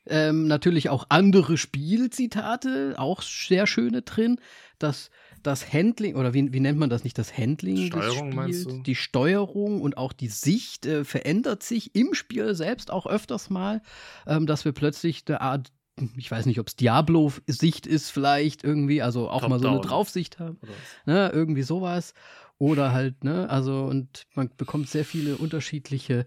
Ähm, 0.06 0.46
natürlich 0.46 0.90
auch 0.90 1.06
andere 1.08 1.56
Spielzitate, 1.56 2.94
auch 2.98 3.22
sehr 3.22 3.66
schöne 3.66 4.02
drin. 4.02 4.38
Das, 4.78 5.10
das 5.42 5.72
Handling, 5.72 6.16
oder 6.16 6.34
wie, 6.34 6.52
wie 6.52 6.60
nennt 6.60 6.78
man 6.78 6.90
das 6.90 7.04
nicht? 7.04 7.16
Das 7.16 7.36
Handling 7.36 7.86
Steuerung, 7.86 8.26
des 8.30 8.36
meinst 8.36 8.60
Spiels, 8.60 8.76
du? 8.76 8.82
die 8.82 8.94
Steuerung 8.94 9.80
und 9.80 9.96
auch 9.96 10.12
die 10.12 10.28
Sicht 10.28 10.86
äh, 10.86 11.04
verändert 11.04 11.62
sich 11.62 11.94
im 11.94 12.14
Spiel 12.14 12.54
selbst 12.54 12.90
auch 12.90 13.06
öfters 13.06 13.50
mal, 13.50 13.80
ähm, 14.26 14.46
dass 14.46 14.64
wir 14.64 14.72
plötzlich 14.72 15.24
eine 15.26 15.40
Art, 15.40 15.72
ich 16.16 16.30
weiß 16.30 16.46
nicht, 16.46 16.60
ob 16.60 16.68
es 16.68 16.76
Diablo-Sicht 16.76 17.86
ist 17.86 18.10
vielleicht 18.10 18.64
irgendwie, 18.64 19.00
also 19.00 19.30
auch 19.30 19.48
mal 19.48 19.58
so 19.58 19.68
eine 19.68 19.76
Top-down. 19.76 19.90
Draufsicht 19.90 20.38
haben 20.38 20.58
ne, 21.06 21.30
irgendwie 21.32 21.62
sowas. 21.62 22.14
Oder 22.58 22.92
halt, 22.92 23.24
ne, 23.24 23.50
also 23.50 23.84
und 23.84 24.26
man 24.34 24.48
bekommt 24.56 24.88
sehr 24.88 25.04
viele 25.04 25.36
unterschiedliche 25.36 26.26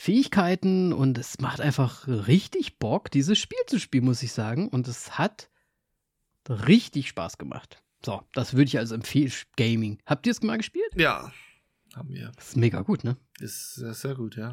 Fähigkeiten 0.00 0.92
und 0.92 1.18
es 1.18 1.40
macht 1.40 1.60
einfach 1.60 2.06
richtig 2.06 2.78
Bock, 2.78 3.10
dieses 3.10 3.36
Spiel 3.36 3.58
zu 3.66 3.80
spielen, 3.80 4.04
muss 4.04 4.22
ich 4.22 4.32
sagen. 4.32 4.68
Und 4.68 4.86
es 4.86 5.18
hat 5.18 5.50
richtig 6.48 7.08
Spaß 7.08 7.36
gemacht. 7.36 7.82
So, 8.06 8.22
das 8.32 8.52
würde 8.54 8.66
ich 8.68 8.78
also 8.78 8.94
empfehlen. 8.94 9.32
Gaming. 9.56 9.98
Habt 10.06 10.26
ihr 10.26 10.30
es 10.30 10.40
mal 10.40 10.56
gespielt? 10.56 10.92
Ja, 10.94 11.32
haben 11.96 12.14
wir. 12.14 12.30
Das 12.36 12.50
ist 12.50 12.56
mega 12.56 12.82
gut, 12.82 13.02
ne? 13.02 13.16
Ist 13.40 13.74
sehr, 13.74 13.92
sehr 13.92 14.14
gut, 14.14 14.36
ja. 14.36 14.50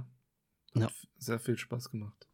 Hat 0.74 0.82
Ja. 0.82 0.88
sehr 1.20 1.38
viel 1.38 1.60
Spaß 1.60 1.92
gemacht. 1.92 2.28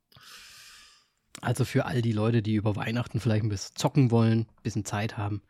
Also 1.41 1.66
für 1.66 1.86
all 1.86 2.01
die 2.01 2.14
Leute, 2.14 2.41
die 2.41 2.55
über 2.55 2.78
Weihnachten 2.78 3.20
vielleicht 3.20 3.43
ein 3.43 3.49
bisschen 3.49 3.76
zocken 3.76 4.09
wollen, 4.09 4.39
ein 4.43 4.64
bisschen 4.64 4.86
Zeit 4.86 5.18
haben, 5.18 5.41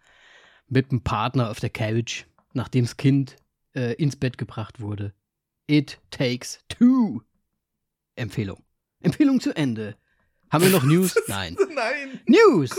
mit 0.68 0.90
einem 0.90 1.02
Partner 1.02 1.52
auf 1.52 1.60
der 1.60 1.70
Couch, 1.70 2.26
nachdem 2.54 2.86
das 2.86 2.98
Kind 2.98 3.36
äh, 3.76 3.94
ins 3.94 4.16
Bett 4.16 4.40
gebracht 4.40 4.80
wurde. 4.80 5.14
It 5.68 6.00
takes 6.10 6.60
two. 6.70 7.22
Empfehlung. 8.16 8.64
Empfehlung 9.02 9.40
zu 9.40 9.56
Ende. 9.56 9.96
Haben 10.50 10.66
wir 10.66 10.72
noch 10.72 10.84
News? 10.84 11.16
Nein. 11.28 11.56
Nein. 11.74 12.20
News! 12.28 12.72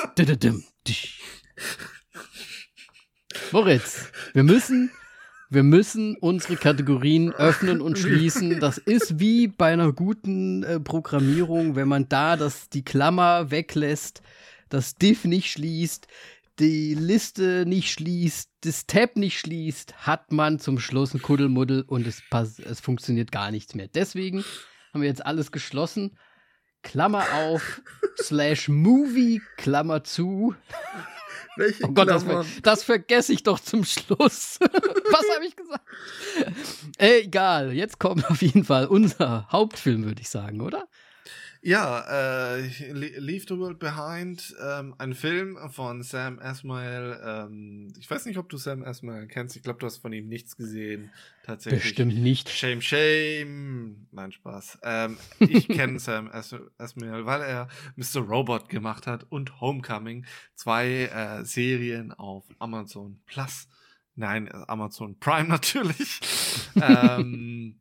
Moritz, 3.50 4.10
wir 4.34 4.42
müssen, 4.42 4.90
wir 5.48 5.62
müssen 5.62 6.16
unsere 6.16 6.56
Kategorien 6.56 7.32
öffnen 7.32 7.80
und 7.80 7.98
schließen. 7.98 8.60
Das 8.60 8.78
ist 8.78 9.18
wie 9.20 9.48
bei 9.48 9.72
einer 9.72 9.92
guten 9.92 10.62
äh, 10.62 10.80
Programmierung, 10.80 11.76
wenn 11.76 11.88
man 11.88 12.08
da 12.08 12.36
das, 12.36 12.68
die 12.68 12.84
Klammer 12.84 13.50
weglässt, 13.50 14.22
das 14.68 14.94
Diff 14.94 15.24
nicht 15.24 15.50
schließt, 15.50 16.06
die 16.58 16.94
Liste 16.94 17.64
nicht 17.66 17.90
schließt, 17.90 18.50
das 18.62 18.86
Tab 18.86 19.16
nicht 19.16 19.38
schließt, 19.38 20.06
hat 20.06 20.32
man 20.32 20.58
zum 20.58 20.78
Schluss 20.78 21.14
ein 21.14 21.22
Kuddelmuddel 21.22 21.82
und 21.86 22.06
es, 22.06 22.22
es 22.64 22.80
funktioniert 22.80 23.32
gar 23.32 23.50
nichts 23.50 23.74
mehr. 23.74 23.88
Deswegen 23.88 24.44
haben 24.92 25.02
wir 25.02 25.08
jetzt 25.08 25.24
alles 25.24 25.52
geschlossen. 25.52 26.18
Klammer 26.82 27.24
auf, 27.34 27.80
slash 28.20 28.68
Movie, 28.68 29.40
Klammer 29.56 30.04
zu. 30.04 30.54
Welche 31.56 31.84
Oh 31.84 31.88
Gott, 31.88 32.08
das, 32.08 32.24
ver 32.24 32.44
das 32.62 32.82
vergesse 32.82 33.32
ich 33.32 33.42
doch 33.42 33.60
zum 33.60 33.84
Schluss. 33.84 34.58
Was 34.60 35.34
habe 35.34 35.46
ich 35.46 35.54
gesagt? 35.54 35.86
Äh, 36.98 37.20
egal, 37.20 37.72
jetzt 37.72 37.98
kommt 37.98 38.28
auf 38.30 38.40
jeden 38.42 38.64
Fall 38.64 38.86
unser 38.86 39.48
Hauptfilm, 39.52 40.04
würde 40.04 40.22
ich 40.22 40.30
sagen, 40.30 40.60
oder? 40.62 40.88
Ja, 41.64 42.56
äh, 42.56 42.66
Le- 42.92 43.20
Leave 43.20 43.44
the 43.48 43.56
World 43.56 43.78
Behind, 43.78 44.52
ähm, 44.60 44.96
ein 44.98 45.14
Film 45.14 45.56
von 45.70 46.02
Sam 46.02 46.40
Esmail. 46.40 47.20
Ähm, 47.24 47.92
ich 48.00 48.10
weiß 48.10 48.26
nicht, 48.26 48.36
ob 48.38 48.48
du 48.48 48.56
Sam 48.56 48.82
Esmail 48.82 49.28
kennst. 49.28 49.54
Ich 49.54 49.62
glaube, 49.62 49.78
du 49.78 49.86
hast 49.86 49.98
von 49.98 50.12
ihm 50.12 50.26
nichts 50.28 50.56
gesehen. 50.56 51.12
Tatsächlich. 51.44 51.82
Bestimmt 51.82 52.18
nicht. 52.18 52.48
Shame, 52.48 52.80
shame. 52.80 54.08
Nein, 54.10 54.32
Spaß. 54.32 54.78
Ähm, 54.82 55.16
ich 55.38 55.68
kenne 55.68 56.00
Sam 56.00 56.28
Es- 56.32 56.56
Esmail, 56.78 57.26
weil 57.26 57.42
er 57.42 57.68
Mr. 57.94 58.22
Robot 58.22 58.68
gemacht 58.68 59.06
hat 59.06 59.24
und 59.30 59.60
Homecoming. 59.60 60.26
Zwei 60.56 61.04
äh, 61.04 61.44
Serien 61.44 62.10
auf 62.12 62.44
Amazon 62.58 63.20
Plus. 63.26 63.68
Nein, 64.16 64.48
äh, 64.48 64.64
Amazon 64.66 65.16
Prime 65.20 65.48
natürlich. 65.48 66.18
ähm, 66.74 67.78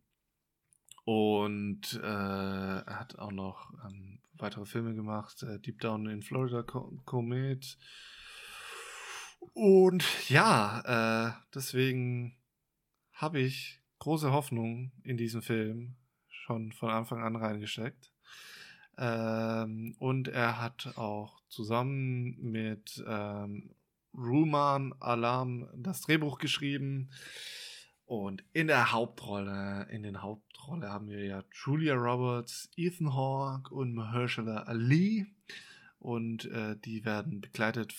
und 1.04 1.99
äh, 2.02 2.06
er 2.06 2.99
hat 2.99 3.18
auch 3.18 3.32
noch 3.32 3.74
ähm, 3.86 4.20
weitere 4.34 4.66
Filme 4.66 4.93
gemacht. 4.93 5.43
Äh, 5.43 5.60
Deep 5.60 5.80
Down 5.80 6.08
in 6.08 6.22
Florida 6.22 6.64
Co 6.64 7.02
Comet. 7.06 7.78
Und 9.54 10.06
ja, 10.30 10.82
äh, 11.30 11.34
deswegen 11.54 12.38
habe 13.14 13.39
ich 13.39 13.82
große 13.99 14.32
Hoffnung 14.32 14.91
in 15.04 15.18
diesen 15.18 15.41
Film 15.41 15.95
schon 16.30 16.72
von 16.72 16.89
Anfang 16.89 17.24
an 17.24 17.36
reingesteckt. 17.36 18.12
Ähm, 18.97 19.95
und 19.99 20.28
er 20.28 20.62
hat 20.62 20.97
auch 20.97 21.41
zusammen 21.47 22.38
mit 22.39 23.04
ähm, 23.08 23.74
Ruman 24.14 24.93
Alarm 24.99 25.70
das 25.76 26.02
Drehbuch 26.02 26.38
geschrieben. 26.38 27.10
Und 28.12 28.43
in 28.51 28.68
der 28.68 28.91
Hauptrolle, 28.91 29.88
in 29.89 30.03
den 30.03 30.22
Hauptrolle 30.22 30.89
haben 30.89 31.07
wir 31.07 31.24
ja 31.24 31.45
Julia 31.53 31.93
Roberts, 31.93 32.70
Ethan 32.76 33.16
Hawke 33.16 33.74
und 33.74 33.93
Mahershala 33.93 34.64
Ali. 34.64 35.28
Und 35.97 36.43
äh, 36.51 36.76
die 36.76 37.05
werden 37.05 37.39
begleitet 37.39 37.95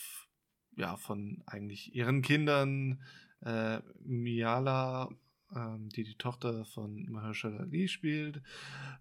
ja, 0.75 0.97
von 0.97 1.41
eigentlich 1.47 1.95
ihren 1.95 2.21
Kindern. 2.21 3.01
Äh, 3.41 3.79
Miala, 4.03 5.09
ähm, 5.55 5.89
die 5.89 6.03
die 6.03 6.13
Tochter 6.19 6.63
von 6.65 7.09
Mahershala 7.09 7.61
Ali 7.61 7.87
spielt. 7.87 8.39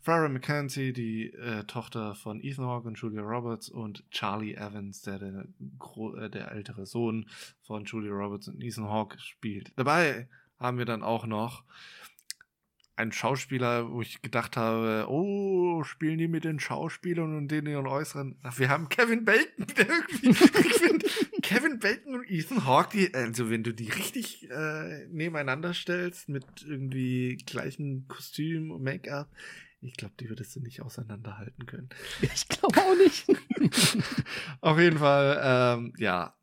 Farrah 0.01 0.31
McKenzie, 0.31 0.95
die 0.95 1.27
äh, 1.35 1.65
Tochter 1.65 2.15
von 2.15 2.41
Ethan 2.41 2.65
Hawke 2.65 2.89
und 2.89 2.99
Julia 2.99 3.21
Roberts. 3.21 3.69
Und 3.69 4.03
Charlie 4.11 4.55
Evans, 4.55 5.03
der 5.03 5.19
der, 5.19 5.45
äh, 5.45 6.31
der 6.31 6.53
ältere 6.53 6.87
Sohn 6.87 7.29
von 7.61 7.85
Julia 7.85 8.13
Roberts 8.13 8.49
und 8.49 8.63
Ethan 8.63 8.89
Hawke 8.89 9.19
spielt. 9.19 9.75
Dabei 9.77 10.27
haben 10.63 10.79
wir 10.79 10.85
dann 10.85 11.03
auch 11.03 11.27
noch 11.27 11.65
einen 12.97 13.13
Schauspieler, 13.13 13.91
wo 13.91 14.03
ich 14.03 14.23
gedacht 14.23 14.57
habe, 14.57 15.07
oh, 15.09 15.83
spielen 15.83 16.19
die 16.19 16.29
mit 16.29 16.45
den 16.45 16.61
Schauspielern 16.61 17.37
und 17.37 17.49
den 17.49 17.67
ihren 17.67 17.87
Äußeren. 17.87 18.37
Ach, 18.43 18.59
wir 18.59 18.69
haben 18.69 18.89
Kevin 18.89 19.25
Bacon, 19.25 19.67
der 19.77 19.89
irgendwie, 19.89 20.29
ich 20.31 20.75
finde, 20.75 21.07
Kevin 21.43 21.79
Bacon 21.79 22.15
und 22.15 22.31
Ethan 22.31 22.67
Hawke, 22.67 22.97
die, 22.97 23.15
also 23.15 23.51
wenn 23.51 23.63
du 23.63 23.73
die 23.73 23.91
richtig 23.91 24.49
äh, 24.51 25.07
nebeneinander 25.09 25.75
stellst, 25.75 26.29
mit 26.29 26.45
irgendwie 26.67 27.37
gleichen 27.47 28.07
Kostüm 28.09 28.71
und 28.71 28.83
Make-up, 28.83 29.29
ich 29.81 29.95
glaube, 29.95 30.15
die 30.21 30.29
würdest 30.29 30.55
du 30.55 30.61
nicht 30.61 30.81
auseinanderhalten 30.81 31.67
können. 31.67 31.89
Ich 32.21 32.47
glaube 32.47 32.79
auch 32.79 32.97
nicht. 32.97 33.27
Auf 34.61 34.79
jeden 34.79 34.99
Fall, 34.99 35.41
ähm, 35.43 35.93
ja, 35.99 36.37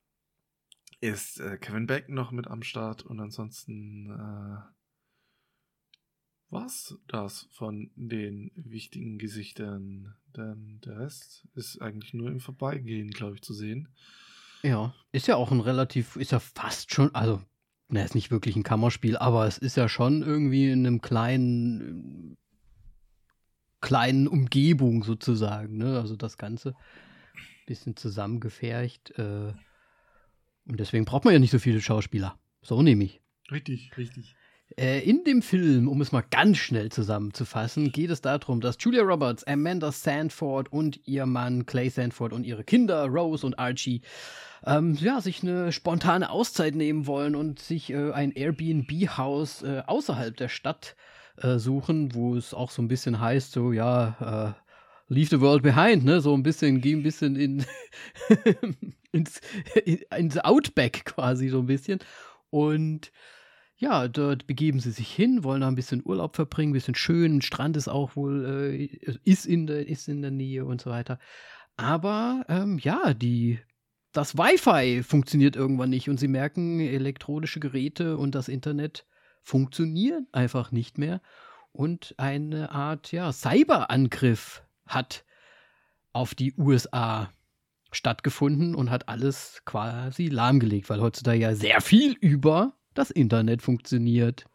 ist 1.01 1.39
äh, 1.39 1.57
Kevin 1.57 1.87
Bacon 1.87 2.15
noch 2.15 2.31
mit 2.31 2.47
am 2.47 2.63
Start 2.63 3.03
und 3.03 3.19
ansonsten 3.19 4.11
äh, 4.11 4.61
was 6.49 6.97
das 7.07 7.47
von 7.51 7.91
den 7.95 8.51
wichtigen 8.55 9.19
Gesichtern, 9.19 10.15
denn 10.35 10.81
der 10.83 10.99
Rest 10.99 11.47
ist 11.53 11.79
eigentlich 11.81 12.13
nur 12.13 12.29
im 12.29 12.39
Vorbeigehen, 12.39 13.11
glaube 13.11 13.35
ich, 13.35 13.43
zu 13.43 13.53
sehen. 13.53 13.87
Ja, 14.63 14.93
ist 15.11 15.27
ja 15.27 15.35
auch 15.35 15.51
ein 15.51 15.59
relativ, 15.59 16.15
ist 16.15 16.31
ja 16.31 16.39
fast 16.39 16.91
schon, 16.91 17.13
also, 17.13 17.41
na, 17.87 18.03
ist 18.03 18.15
nicht 18.15 18.31
wirklich 18.31 18.55
ein 18.55 18.63
Kammerspiel, 18.63 19.15
aber 19.15 19.45
es 19.45 19.57
ist 19.57 19.77
ja 19.77 19.87
schon 19.87 20.23
irgendwie 20.23 20.71
in 20.71 20.85
einem 20.85 21.01
kleinen, 21.01 22.37
kleinen 23.79 24.27
Umgebung 24.27 25.03
sozusagen, 25.03 25.77
ne? 25.77 25.99
Also 25.99 26.15
das 26.15 26.37
Ganze 26.37 26.75
bisschen 27.65 27.95
zusammengefärcht. 27.95 29.11
Äh, 29.19 29.53
und 30.69 30.79
deswegen 30.79 31.05
braucht 31.05 31.25
man 31.25 31.33
ja 31.33 31.39
nicht 31.39 31.51
so 31.51 31.59
viele 31.59 31.81
Schauspieler. 31.81 32.37
So 32.61 32.81
nehme 32.81 33.03
ich. 33.03 33.21
Richtig, 33.51 33.91
richtig. 33.97 34.35
Äh, 34.77 34.99
in 34.99 35.23
dem 35.23 35.41
Film, 35.41 35.87
um 35.87 35.99
es 36.01 36.11
mal 36.11 36.23
ganz 36.29 36.57
schnell 36.57 36.91
zusammenzufassen, 36.91 37.91
geht 37.91 38.11
es 38.11 38.21
darum, 38.21 38.61
dass 38.61 38.77
Julia 38.79 39.01
Roberts, 39.01 39.43
Amanda 39.45 39.91
Sanford 39.91 40.71
und 40.71 40.99
ihr 41.07 41.25
Mann 41.25 41.65
Clay 41.65 41.89
Sanford 41.89 42.33
und 42.33 42.43
ihre 42.45 42.63
Kinder 42.63 43.05
Rose 43.07 43.45
und 43.45 43.57
Archie 43.57 44.01
ähm, 44.65 44.95
ja, 44.99 45.21
sich 45.21 45.41
eine 45.41 45.71
spontane 45.71 46.29
Auszeit 46.29 46.75
nehmen 46.75 47.07
wollen 47.07 47.35
und 47.35 47.59
sich 47.59 47.91
äh, 47.91 48.11
ein 48.11 48.31
Airbnb-Haus 48.31 49.63
äh, 49.63 49.83
außerhalb 49.87 50.37
der 50.37 50.49
Stadt 50.49 50.95
äh, 51.37 51.57
suchen, 51.57 52.13
wo 52.13 52.35
es 52.35 52.53
auch 52.53 52.69
so 52.69 52.81
ein 52.81 52.87
bisschen 52.87 53.19
heißt, 53.19 53.51
so 53.51 53.71
ja, 53.71 54.55
äh, 54.55 54.68
Leave 55.09 55.29
the 55.29 55.41
World 55.41 55.63
Behind, 55.63 56.05
ne? 56.05 56.21
So 56.21 56.33
ein 56.33 56.43
bisschen, 56.43 56.81
geh 56.81 56.93
ein 56.93 57.03
bisschen 57.03 57.35
in 57.35 57.65
ins, 59.11 59.41
ins 60.15 60.37
Outback 60.37 61.03
quasi 61.05 61.49
so 61.49 61.59
ein 61.59 61.65
bisschen. 61.65 61.99
Und 62.51 63.11
ja, 63.75 64.07
dort 64.07 64.45
begeben 64.45 64.79
sie 64.79 64.91
sich 64.91 65.11
hin, 65.11 65.43
wollen 65.43 65.61
da 65.61 65.67
ein 65.67 65.75
bisschen 65.75 66.03
Urlaub 66.05 66.35
verbringen, 66.35 66.71
ein 66.71 66.73
bisschen 66.73 66.95
schön. 66.95 67.41
Strand 67.41 67.75
ist 67.75 67.87
auch 67.87 68.15
wohl, 68.15 68.45
äh, 68.45 68.85
ist, 69.23 69.45
in 69.45 69.67
der, 69.67 69.87
ist 69.87 70.07
in 70.07 70.21
der 70.21 70.31
Nähe 70.31 70.65
und 70.65 70.81
so 70.81 70.89
weiter. 70.89 71.17
Aber 71.77 72.45
ähm, 72.49 72.77
ja, 72.77 73.13
die, 73.13 73.59
das 74.11 74.37
Wi-Fi 74.37 75.01
funktioniert 75.01 75.55
irgendwann 75.55 75.89
nicht 75.89 76.09
und 76.09 76.19
sie 76.19 76.27
merken, 76.27 76.81
elektronische 76.81 77.59
Geräte 77.59 78.17
und 78.17 78.35
das 78.35 78.47
Internet 78.47 79.05
funktionieren 79.41 80.27
einfach 80.33 80.71
nicht 80.71 80.97
mehr. 80.97 81.21
Und 81.71 82.15
eine 82.17 82.71
Art 82.71 83.11
ja, 83.11 83.31
Cyberangriff 83.31 84.63
hat 84.89 85.23
auf 86.11 86.35
die 86.35 86.53
USA 86.57 87.31
stattgefunden 87.91 88.75
und 88.75 88.89
hat 88.89 89.07
alles 89.07 89.61
quasi 89.65 90.27
lahmgelegt, 90.27 90.89
weil 90.89 91.01
heutzutage 91.01 91.39
ja 91.39 91.55
sehr 91.55 91.81
viel 91.81 92.13
über 92.13 92.73
das 92.93 93.11
Internet 93.11 93.61
funktioniert. 93.61 94.45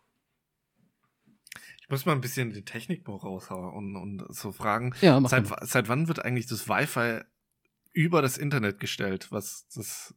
Ich 1.80 1.89
muss 1.91 2.07
mal 2.07 2.12
ein 2.12 2.20
bisschen 2.20 2.53
die 2.53 2.64
Technik 2.64 3.07
raushauen 3.09 3.74
und, 3.74 3.97
und 3.97 4.35
so 4.35 4.53
fragen. 4.53 4.95
Ja, 5.01 5.20
Seit, 5.28 5.47
seit 5.62 5.89
wann 5.89 6.09
wird 6.09 6.24
eigentlich 6.24 6.47
das 6.47 6.68
Wi-Fi 6.68 7.20
über 7.93 8.22
das 8.22 8.39
Internet 8.39 8.80
gestellt, 8.80 9.30
was 9.30 9.66
das 9.74 10.14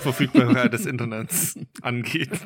Verfügbarkeit 0.00 0.72
des 0.72 0.86
Internets 0.86 1.58
angeht? 1.82 2.30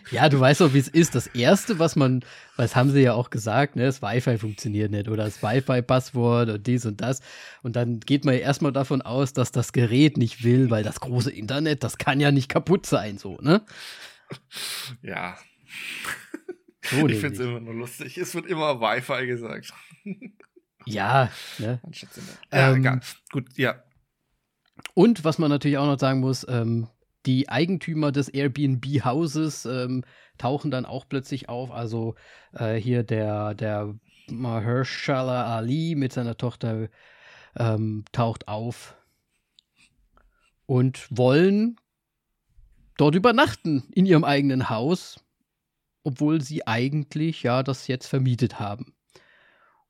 Ja, 0.10 0.28
du 0.28 0.38
weißt 0.38 0.60
doch, 0.60 0.74
wie 0.74 0.78
es 0.78 0.88
ist. 0.88 1.14
Das 1.14 1.26
erste, 1.28 1.78
was 1.78 1.96
man, 1.96 2.24
was 2.56 2.76
haben 2.76 2.90
sie 2.90 3.00
ja 3.00 3.14
auch 3.14 3.30
gesagt, 3.30 3.76
ne, 3.76 3.84
das 3.84 4.02
Wi-Fi 4.02 4.38
funktioniert 4.38 4.90
nicht 4.90 5.08
oder 5.08 5.24
das 5.24 5.42
Wi-Fi-Passwort 5.42 6.48
und 6.48 6.66
dies 6.66 6.86
und 6.86 7.00
das. 7.00 7.20
Und 7.62 7.76
dann 7.76 8.00
geht 8.00 8.24
man 8.24 8.34
ja 8.34 8.40
erstmal 8.40 8.72
davon 8.72 9.02
aus, 9.02 9.32
dass 9.32 9.52
das 9.52 9.72
Gerät 9.72 10.16
nicht 10.16 10.44
will, 10.44 10.70
weil 10.70 10.82
das 10.82 11.00
große 11.00 11.30
Internet, 11.30 11.84
das 11.84 11.98
kann 11.98 12.20
ja 12.20 12.30
nicht 12.32 12.48
kaputt 12.48 12.86
sein, 12.86 13.18
so, 13.18 13.38
ne? 13.40 13.62
Ja, 15.02 15.36
So 16.82 17.06
ich 17.08 17.20
finde 17.20 17.34
es 17.34 17.40
immer 17.40 17.60
nur 17.60 17.74
lustig. 17.74 18.18
Es 18.18 18.34
wird 18.34 18.46
immer 18.46 18.80
Wi-Fi 18.80 19.26
gesagt. 19.26 19.72
Ja, 20.84 21.30
ne? 21.58 21.80
Ja, 22.52 22.70
ähm, 22.72 22.80
egal. 22.80 23.00
Gut, 23.30 23.56
ja. 23.56 23.82
Und 24.94 25.24
was 25.24 25.38
man 25.38 25.48
natürlich 25.48 25.78
auch 25.78 25.86
noch 25.86 25.98
sagen 25.98 26.20
muss, 26.20 26.46
ähm, 26.48 26.88
die 27.26 27.48
Eigentümer 27.48 28.12
des 28.12 28.28
Airbnb-Hauses 28.28 29.66
ähm, 29.66 30.04
tauchen 30.38 30.70
dann 30.70 30.86
auch 30.86 31.08
plötzlich 31.08 31.48
auf. 31.48 31.70
Also 31.70 32.14
äh, 32.52 32.74
hier 32.74 33.02
der, 33.02 33.54
der 33.54 33.94
Mahershala 34.30 35.56
Ali 35.56 35.94
mit 35.96 36.12
seiner 36.12 36.36
Tochter 36.36 36.88
ähm, 37.56 38.04
taucht 38.12 38.48
auf 38.48 38.96
und 40.66 41.06
wollen 41.10 41.76
dort 42.96 43.14
übernachten 43.14 43.84
in 43.94 44.06
ihrem 44.06 44.24
eigenen 44.24 44.70
Haus, 44.70 45.20
obwohl 46.04 46.40
sie 46.40 46.66
eigentlich 46.66 47.42
ja 47.42 47.62
das 47.62 47.86
jetzt 47.86 48.06
vermietet 48.06 48.58
haben. 48.58 48.94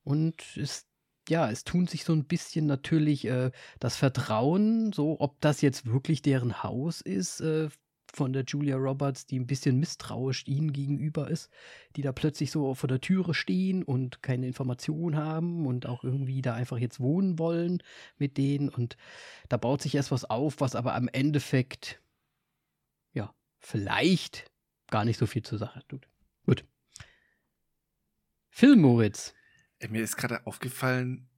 Und 0.04 0.56
es, 0.56 0.86
ja, 1.28 1.50
es 1.50 1.64
tun 1.64 1.86
sich 1.86 2.04
so 2.04 2.12
ein 2.12 2.24
bisschen 2.24 2.66
natürlich 2.66 3.24
äh, 3.26 3.50
das 3.80 3.96
Vertrauen, 3.96 4.92
so 4.92 5.20
ob 5.20 5.40
das 5.40 5.60
jetzt 5.60 5.86
wirklich 5.86 6.22
deren 6.22 6.62
Haus 6.62 7.00
ist, 7.00 7.40
äh, 7.40 7.68
von 8.14 8.32
der 8.32 8.44
Julia 8.44 8.76
Roberts, 8.76 9.26
die 9.26 9.38
ein 9.38 9.46
bisschen 9.46 9.78
misstrauisch 9.78 10.46
ihnen 10.46 10.72
gegenüber 10.72 11.30
ist, 11.30 11.50
die 11.96 12.02
da 12.02 12.12
plötzlich 12.12 12.50
so 12.50 12.74
vor 12.74 12.88
der 12.88 13.00
Türe 13.00 13.32
stehen 13.32 13.82
und 13.82 14.22
keine 14.22 14.46
Informationen 14.46 15.16
haben 15.16 15.66
und 15.66 15.86
auch 15.86 16.04
irgendwie 16.04 16.42
da 16.42 16.54
einfach 16.54 16.78
jetzt 16.78 17.00
wohnen 17.00 17.38
wollen 17.38 17.82
mit 18.18 18.36
denen. 18.36 18.68
Und 18.68 18.96
da 19.48 19.56
baut 19.56 19.80
sich 19.82 19.94
erst 19.94 20.10
was 20.10 20.24
auf, 20.24 20.60
was 20.60 20.74
aber 20.74 20.94
am 20.94 21.08
Endeffekt, 21.08 22.02
ja, 23.14 23.34
vielleicht 23.58 24.50
gar 24.90 25.04
nicht 25.04 25.18
so 25.18 25.26
viel 25.26 25.42
zur 25.42 25.58
Sache 25.58 25.82
tut. 25.88 26.06
Gut. 26.44 26.64
Film 28.50 28.82
Moritz. 28.82 29.34
Mir 29.88 30.02
ist 30.02 30.16
gerade 30.16 30.46
aufgefallen, 30.46 31.28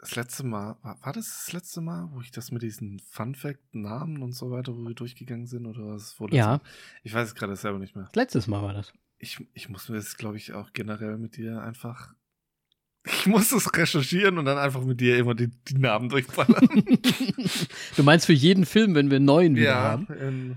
das 0.00 0.14
letzte 0.14 0.44
Mal, 0.44 0.76
war, 0.82 0.98
war, 1.04 1.12
das 1.12 1.44
das 1.44 1.52
letzte 1.52 1.80
Mal, 1.80 2.08
wo 2.12 2.20
ich 2.20 2.30
das 2.30 2.52
mit 2.52 2.62
diesen 2.62 3.00
Fun 3.00 3.34
Fact 3.34 3.74
Namen 3.74 4.22
und 4.22 4.32
so 4.32 4.50
weiter, 4.50 4.76
wo 4.76 4.82
wir 4.82 4.94
durchgegangen 4.94 5.46
sind 5.46 5.66
oder 5.66 5.86
was 5.88 6.16
Ja. 6.30 6.60
Ich 7.02 7.12
weiß 7.12 7.28
es 7.28 7.34
gerade 7.34 7.56
selber 7.56 7.78
nicht 7.78 7.96
mehr. 7.96 8.08
Letztes 8.14 8.46
Mal 8.46 8.62
war 8.62 8.72
das. 8.72 8.92
Ich, 9.18 9.44
ich 9.54 9.68
muss 9.68 9.88
mir 9.88 9.96
das, 9.96 10.16
glaube 10.16 10.36
ich, 10.36 10.52
auch 10.52 10.72
generell 10.72 11.18
mit 11.18 11.36
dir 11.36 11.60
einfach. 11.62 12.14
Ich 13.20 13.26
muss 13.26 13.50
das 13.50 13.74
recherchieren 13.74 14.36
und 14.36 14.44
dann 14.44 14.58
einfach 14.58 14.84
mit 14.84 15.00
dir 15.00 15.16
immer 15.16 15.34
die, 15.34 15.48
die 15.48 15.78
Namen 15.78 16.10
durchballern. 16.10 16.68
du 17.96 18.02
meinst 18.02 18.26
für 18.26 18.34
jeden 18.34 18.66
Film, 18.66 18.94
wenn 18.94 19.08
wir 19.08 19.16
einen 19.16 19.24
neuen 19.24 19.56
wieder 19.56 19.70
ja, 19.70 19.82
haben? 19.82 20.06
In, 20.08 20.56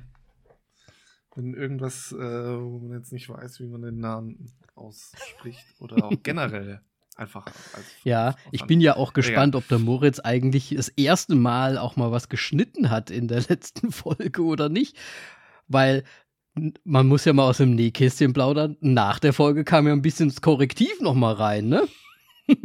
wenn 1.36 1.54
irgendwas, 1.54 2.12
äh, 2.12 2.18
wo 2.18 2.80
man 2.80 2.98
jetzt 2.98 3.14
nicht 3.14 3.30
weiß, 3.30 3.62
wie 3.62 3.68
man 3.68 3.84
den 3.84 4.00
Namen 4.00 4.52
ausspricht 4.76 5.66
oder 5.80 6.04
auch 6.04 6.14
generell. 6.24 6.82
Einfach 7.22 7.45
als 7.45 7.86
Ja, 8.03 8.36
ich 8.51 8.65
bin 8.65 8.82
ja 8.82 8.95
auch 8.95 9.13
gespannt, 9.13 9.53
ja. 9.53 9.59
ob 9.59 9.67
der 9.67 9.78
Moritz 9.78 10.19
eigentlich 10.19 10.74
das 10.76 10.89
erste 10.89 11.36
Mal 11.36 11.78
auch 11.78 11.95
mal 11.95 12.11
was 12.11 12.30
geschnitten 12.30 12.89
hat 12.89 13.11
in 13.11 13.28
der 13.28 13.41
letzten 13.47 13.91
Folge 13.91 14.41
oder 14.41 14.69
nicht. 14.69 14.97
Weil 15.67 16.03
man 16.84 17.05
muss 17.05 17.26
ja 17.26 17.34
mal 17.34 17.47
aus 17.47 17.57
dem 17.57 17.76
Nähkästchen 17.76 18.34
plaudern. 18.34 18.76
Nach 18.80 19.19
der 19.19 19.34
Folge 19.34 19.63
kam 19.63 19.86
ja 19.86 19.93
ein 19.93 20.01
bisschen 20.01 20.30
das 20.30 20.41
Korrektiv 20.41 20.99
noch 20.99 21.13
mal 21.13 21.36
rein, 21.36 21.69
ne? 21.69 21.88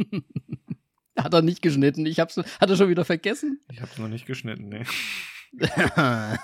hat 1.15 1.35
er 1.35 1.43
nicht 1.43 1.61
geschnitten. 1.61 2.07
Ich 2.07 2.19
hab's, 2.19 2.37
hat 2.37 2.67
er 2.67 2.75
schon 2.77 2.89
wieder 2.89 3.05
vergessen? 3.05 3.61
Ich 3.71 3.79
hab's 3.79 3.99
noch 3.99 4.07
nicht 4.07 4.25
geschnitten, 4.25 4.69
ne. 4.69 4.85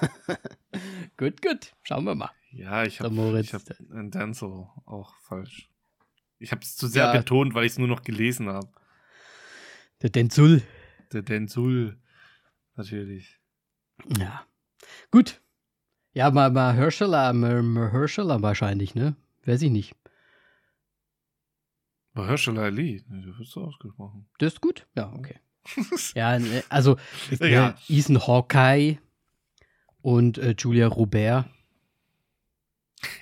gut, 1.17 1.41
gut. 1.41 1.73
Schauen 1.81 2.05
wir 2.05 2.13
mal. 2.13 2.29
Ja, 2.51 2.83
ich 2.83 2.99
habe 2.99 3.09
hab 3.15 3.91
einen 3.91 4.11
Denzel 4.11 4.67
auch 4.85 5.15
falsch 5.23 5.72
ich 6.43 6.51
habe 6.51 6.61
es 6.61 6.75
zu 6.75 6.87
sehr 6.87 7.05
ja. 7.05 7.13
betont, 7.13 7.53
weil 7.53 7.65
ich 7.65 7.71
es 7.71 7.77
nur 7.77 7.87
noch 7.87 8.03
gelesen 8.03 8.49
habe. 8.49 8.67
Der 10.01 10.09
Denzul. 10.09 10.61
Der 11.13 11.21
Denzul, 11.21 11.97
natürlich. 12.75 13.39
Ja. 14.19 14.45
Gut. 15.09 15.41
Ja, 16.11 16.29
mal, 16.31 16.51
mal 16.51 16.75
Herscheler, 16.75 17.31
mal 17.31 17.91
Herscheler 17.91 18.41
wahrscheinlich, 18.41 18.93
ne? 18.93 19.15
Weiß 19.45 19.61
ich 19.61 19.71
nicht. 19.71 19.95
War 22.13 22.27
Herscheler 22.27 22.63
Ali? 22.63 23.03
Das 23.09 23.39
wirst 23.39 23.55
du 23.55 23.63
ausgesprochen. 23.63 24.27
Das 24.37 24.53
ist 24.53 24.61
gut? 24.61 24.85
Ja, 24.95 25.13
okay. 25.13 25.39
ja, 26.13 26.37
ne, 26.37 26.63
also 26.67 26.97
ja. 27.39 27.69
Äh, 27.87 27.99
Ethan 27.99 28.27
Hawkeye 28.27 28.97
und 30.01 30.37
äh, 30.37 30.55
Julia 30.57 30.87
Robert. 30.87 31.45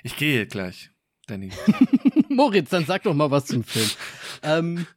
Ich 0.01 0.17
gehe 0.17 0.47
gleich, 0.47 0.89
Danny. 1.27 1.51
Moritz, 2.35 2.69
dann 2.69 2.85
sag 2.85 3.03
doch 3.03 3.13
mal 3.13 3.31
was 3.31 3.45
zum 3.45 3.63
Film. 3.63 3.89
Ähm, 4.43 4.87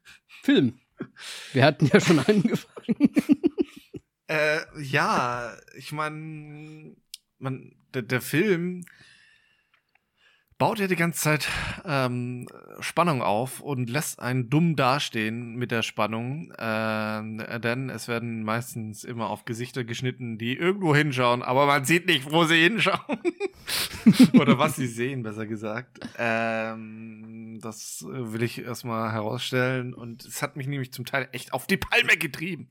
Film. 0.43 0.78
Wir 1.53 1.64
hatten 1.64 1.87
ja 1.93 2.01
schon 2.01 2.18
angefangen. 2.18 3.11
äh, 4.28 4.61
ja, 4.82 5.57
ich 5.76 5.93
meine, 5.93 6.95
man, 7.39 7.74
der, 7.93 8.03
der 8.03 8.20
Film 8.20 8.85
baut 10.59 10.78
ja 10.78 10.86
die 10.86 10.96
ganze 10.96 11.20
Zeit 11.20 11.48
ähm, 11.84 12.46
Spannung 12.80 13.22
auf 13.22 13.61
und 13.61 13.90
lässt 13.90 14.20
einen 14.20 14.50
dumm 14.50 14.76
dastehen 14.76 15.57
mit 15.57 15.70
der 15.70 15.82
Spannung, 15.82 16.52
äh, 16.52 17.61
denn 17.61 17.90
es 17.90 18.09
werden 18.09 18.44
meistens 18.44 19.05
immer 19.05 19.30
auf 19.30 19.44
Gesichter 19.44 19.84
geschnitten, 19.84 20.38
die 20.38 20.57
irgendwo 20.57 20.94
hinschauen, 20.94 21.42
aber 21.42 21.66
man 21.66 21.84
sieht 21.84 22.07
nicht, 22.07 22.30
wo 22.30 22.44
sie 22.44 22.62
hinschauen. 22.62 23.18
Oder 24.34 24.59
was 24.59 24.76
sie 24.76 24.86
sehen, 24.86 25.22
besser 25.22 25.46
gesagt. 25.46 26.00
Ähm, 26.18 27.59
das 27.61 28.05
will 28.07 28.42
ich 28.42 28.59
erstmal 28.59 29.12
herausstellen 29.12 29.94
und 29.94 30.24
es 30.24 30.42
hat 30.42 30.57
mich 30.57 30.66
nämlich 30.66 30.92
zum 30.92 31.05
Teil 31.05 31.28
echt 31.32 31.52
auf 31.52 31.66
die 31.66 31.76
Palme 31.76 32.16
getrieben. 32.16 32.70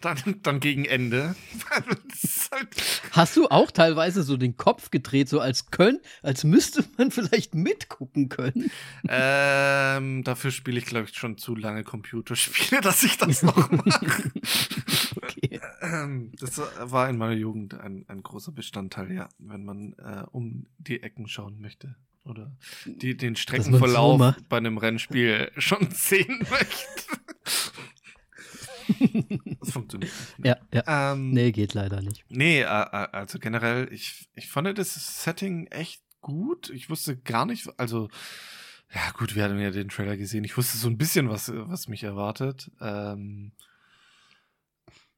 Dann, 0.00 0.18
dann 0.42 0.60
gegen 0.60 0.84
Ende. 0.84 1.34
halt 2.50 2.68
Hast 3.12 3.36
du 3.36 3.48
auch 3.48 3.70
teilweise 3.70 4.22
so 4.22 4.36
den 4.36 4.56
Kopf 4.56 4.90
gedreht, 4.90 5.28
so 5.28 5.40
als 5.40 5.70
können, 5.70 6.00
als 6.22 6.44
müsste 6.44 6.84
man 6.96 7.10
vielleicht 7.28 7.54
mitgucken 7.54 8.28
können? 8.28 8.70
Ähm, 9.08 10.24
dafür 10.24 10.50
spiele 10.50 10.78
ich, 10.78 10.86
glaube 10.86 11.08
ich, 11.08 11.16
schon 11.16 11.38
zu 11.38 11.54
lange 11.54 11.84
Computerspiele, 11.84 12.80
dass 12.82 13.02
ich 13.02 13.18
das 13.18 13.42
noch 13.42 13.70
mache. 13.70 14.32
okay. 15.16 15.60
Ähm, 15.82 16.32
das 16.38 16.60
war 16.78 17.08
in 17.08 17.16
meiner 17.16 17.34
Jugend 17.34 17.74
ein, 17.74 18.04
ein 18.08 18.22
großer 18.22 18.52
Bestandteil, 18.52 19.12
ja, 19.12 19.28
wenn 19.38 19.64
man 19.64 19.94
äh, 19.94 20.24
um 20.30 20.66
die 20.78 21.02
Ecken 21.02 21.28
schauen 21.28 21.60
möchte 21.60 21.96
oder 22.24 22.52
die, 22.84 23.16
den 23.16 23.36
Streckenverlauf 23.36 24.20
so 24.20 24.34
bei 24.48 24.58
einem 24.58 24.78
Rennspiel 24.78 25.50
schon 25.56 25.90
sehen 25.90 26.46
möchte. 26.50 27.20
das 29.60 29.70
funktioniert 29.70 30.12
nicht. 30.12 30.38
Ne? 30.38 30.48
Ja, 30.48 30.56
ja. 30.86 31.12
Ähm, 31.12 31.30
nee, 31.30 31.52
geht 31.52 31.74
leider 31.74 32.00
nicht. 32.02 32.24
Nee, 32.28 32.60
äh, 32.60 32.64
äh, 32.64 33.08
also 33.12 33.38
generell, 33.38 33.88
ich, 33.92 34.28
ich 34.34 34.48
fand 34.48 34.76
das 34.78 35.22
Setting 35.22 35.66
echt 35.68 36.02
gut. 36.20 36.70
Ich 36.70 36.90
wusste 36.90 37.16
gar 37.16 37.46
nicht, 37.46 37.68
also, 37.78 38.08
ja 38.92 39.10
gut, 39.12 39.34
wir 39.34 39.44
hatten 39.44 39.58
ja 39.58 39.70
den 39.70 39.88
Trailer 39.88 40.16
gesehen. 40.16 40.44
Ich 40.44 40.56
wusste 40.56 40.78
so 40.78 40.88
ein 40.88 40.98
bisschen, 40.98 41.28
was, 41.28 41.52
was 41.54 41.88
mich 41.88 42.02
erwartet. 42.02 42.70
Ähm, 42.80 43.52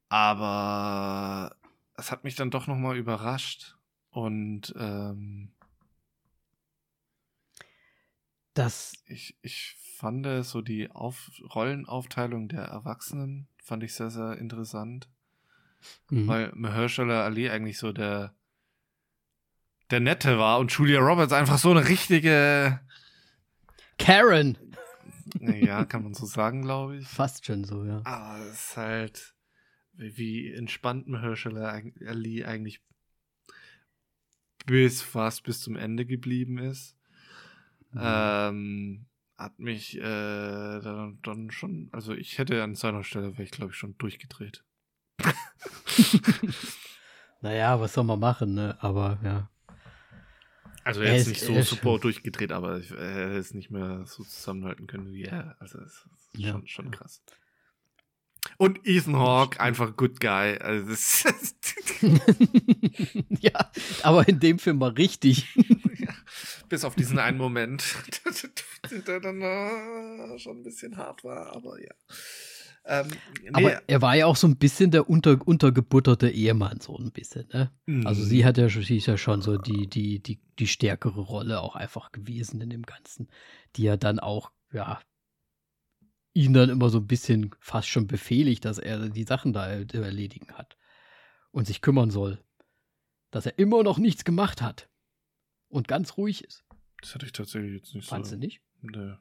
aber 0.08 1.56
es 1.96 2.10
hat 2.10 2.24
mich 2.24 2.34
dann 2.34 2.50
doch 2.50 2.66
nochmal 2.66 2.96
überrascht. 2.96 3.76
Und 4.10 4.74
ähm, 4.76 5.52
das. 8.52 8.92
Ich, 9.06 9.38
ich 9.40 9.76
fand 9.96 10.26
so 10.44 10.60
die 10.60 10.90
Auf 10.90 11.30
Rollenaufteilung 11.54 12.48
der 12.48 12.64
Erwachsenen 12.64 13.48
fand 13.62 13.84
ich 13.84 13.94
sehr, 13.94 14.10
sehr 14.10 14.36
interessant. 14.38 15.08
Mhm. 16.10 16.26
Weil 16.26 16.52
Mahershala 16.54 17.24
Ali 17.24 17.48
eigentlich 17.48 17.78
so 17.78 17.92
der 17.92 18.34
der 19.92 20.00
Nette 20.00 20.38
war 20.38 20.58
und 20.58 20.72
Julia 20.72 21.00
Roberts 21.00 21.32
einfach 21.32 21.58
so 21.58 21.70
eine 21.70 21.86
richtige 21.88 22.80
Karen. 23.98 24.58
Ja, 25.40 25.84
kann 25.84 26.02
man 26.02 26.14
so 26.14 26.26
sagen, 26.26 26.62
glaube 26.62 26.96
ich. 26.96 27.06
Fast 27.06 27.46
schon 27.46 27.64
so, 27.64 27.84
ja. 27.84 28.00
Aber 28.04 28.44
es 28.46 28.68
ist 28.68 28.76
halt, 28.76 29.34
wie 29.92 30.52
entspannt 30.52 31.08
Mahershala 31.08 31.80
Ali 32.06 32.44
eigentlich 32.44 32.82
bis 34.66 35.02
fast 35.02 35.42
bis 35.44 35.60
zum 35.60 35.76
Ende 35.76 36.06
geblieben 36.06 36.58
ist. 36.58 36.96
Mhm. 37.92 38.00
Ähm, 38.02 39.06
hat 39.36 39.58
mich 39.58 39.96
äh, 39.98 40.00
dann, 40.00 41.18
dann, 41.22 41.50
schon, 41.50 41.88
also 41.92 42.14
ich 42.14 42.38
hätte 42.38 42.62
an 42.62 42.74
seiner 42.74 43.04
Stelle, 43.04 43.32
wäre 43.32 43.42
ich 43.42 43.50
glaube 43.50 43.72
ich 43.72 43.78
schon 43.78 43.96
durchgedreht. 43.98 44.64
naja, 47.40 47.80
was 47.80 47.92
soll 47.94 48.04
man 48.04 48.20
machen, 48.20 48.54
ne? 48.54 48.76
Aber 48.80 49.18
ja. 49.22 49.51
Also 50.84 51.00
er, 51.00 51.12
er 51.12 51.16
ist, 51.16 51.28
nicht 51.28 51.40
so 51.40 51.60
super 51.62 51.98
durchgedreht, 51.98 52.52
aber 52.52 52.80
er 52.80 53.36
ist 53.36 53.54
nicht 53.54 53.70
mehr 53.70 54.04
so 54.06 54.24
zusammenhalten 54.24 54.86
können 54.86 55.12
wie 55.12 55.24
er. 55.24 55.56
Also 55.60 55.78
es 55.78 55.92
ist 55.92 56.08
ja, 56.34 56.52
schon, 56.52 56.66
schon 56.66 56.90
krass. 56.90 57.22
Und 58.56 58.80
Ethan 58.84 59.16
Hawke, 59.16 59.60
einfach 59.60 59.96
good 59.96 60.20
guy. 60.20 60.58
Also 60.58 60.90
das 60.90 61.24
ja, 63.40 63.70
aber 64.02 64.28
in 64.28 64.40
dem 64.40 64.58
Film 64.58 64.80
war 64.80 64.96
richtig. 64.96 65.46
ja, 65.98 66.12
bis 66.68 66.84
auf 66.84 66.94
diesen 66.96 67.18
einen 67.18 67.38
Moment, 67.38 67.84
der 69.06 69.20
dann 69.20 69.42
uh, 69.42 70.38
schon 70.38 70.58
ein 70.58 70.62
bisschen 70.64 70.96
hart 70.96 71.22
war, 71.22 71.54
aber 71.54 71.80
ja. 71.80 71.94
Ähm, 72.84 73.08
nee. 73.40 73.50
Aber 73.52 73.88
er 73.88 74.02
war 74.02 74.16
ja 74.16 74.26
auch 74.26 74.36
so 74.36 74.48
ein 74.48 74.56
bisschen 74.56 74.90
der 74.90 75.08
unter, 75.08 75.38
untergebutterte 75.46 76.28
Ehemann, 76.28 76.80
so 76.80 76.96
ein 76.96 77.12
bisschen, 77.12 77.46
ne? 77.52 77.70
Mhm. 77.86 78.06
Also 78.06 78.24
sie 78.24 78.44
hat 78.44 78.58
ja, 78.58 78.68
sie 78.68 78.96
ist 78.96 79.06
ja 79.06 79.16
schon 79.16 79.40
so 79.40 79.56
die, 79.56 79.86
die, 79.86 80.20
die, 80.20 80.40
die 80.58 80.66
stärkere 80.66 81.20
Rolle 81.20 81.60
auch 81.60 81.76
einfach 81.76 82.10
gewesen 82.10 82.60
in 82.60 82.70
dem 82.70 82.82
Ganzen, 82.82 83.28
die 83.76 83.84
ja 83.84 83.96
dann 83.96 84.18
auch, 84.18 84.50
ja, 84.72 85.00
ihn 86.34 86.54
dann 86.54 86.70
immer 86.70 86.88
so 86.90 86.98
ein 86.98 87.06
bisschen 87.06 87.54
fast 87.60 87.88
schon 87.88 88.06
befehligt, 88.06 88.64
dass 88.64 88.78
er 88.78 89.08
die 89.10 89.24
Sachen 89.24 89.52
da 89.52 89.66
erledigen 89.68 90.52
hat 90.54 90.76
und 91.50 91.66
sich 91.66 91.82
kümmern 91.82 92.10
soll. 92.10 92.42
Dass 93.30 93.46
er 93.46 93.58
immer 93.58 93.82
noch 93.82 93.98
nichts 93.98 94.24
gemacht 94.24 94.60
hat 94.60 94.88
und 95.68 95.88
ganz 95.88 96.16
ruhig 96.16 96.42
ist. 96.42 96.64
Das 97.00 97.14
hatte 97.14 97.26
ich 97.26 97.32
tatsächlich 97.32 97.74
jetzt 97.74 97.94
nicht 97.94 98.08
Fandst 98.08 98.30
so. 98.30 98.32
Fandst 98.32 98.32
du 98.32 98.36
nicht? 98.38 98.60
Nee. 98.80 99.14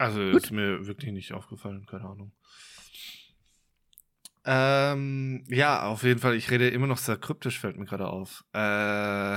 Also 0.00 0.18
Gut. 0.30 0.44
ist 0.44 0.50
mir 0.50 0.86
wirklich 0.86 1.12
nicht 1.12 1.34
aufgefallen, 1.34 1.84
keine 1.84 2.06
Ahnung. 2.06 2.32
Ähm, 4.46 5.44
ja, 5.48 5.82
auf 5.82 6.04
jeden 6.04 6.20
Fall, 6.20 6.36
ich 6.36 6.50
rede 6.50 6.70
immer 6.70 6.86
noch 6.86 6.96
sehr 6.96 7.18
kryptisch, 7.18 7.60
fällt 7.60 7.76
mir 7.76 7.84
gerade 7.84 8.08
auf. 8.08 8.42
Äh, 8.54 9.36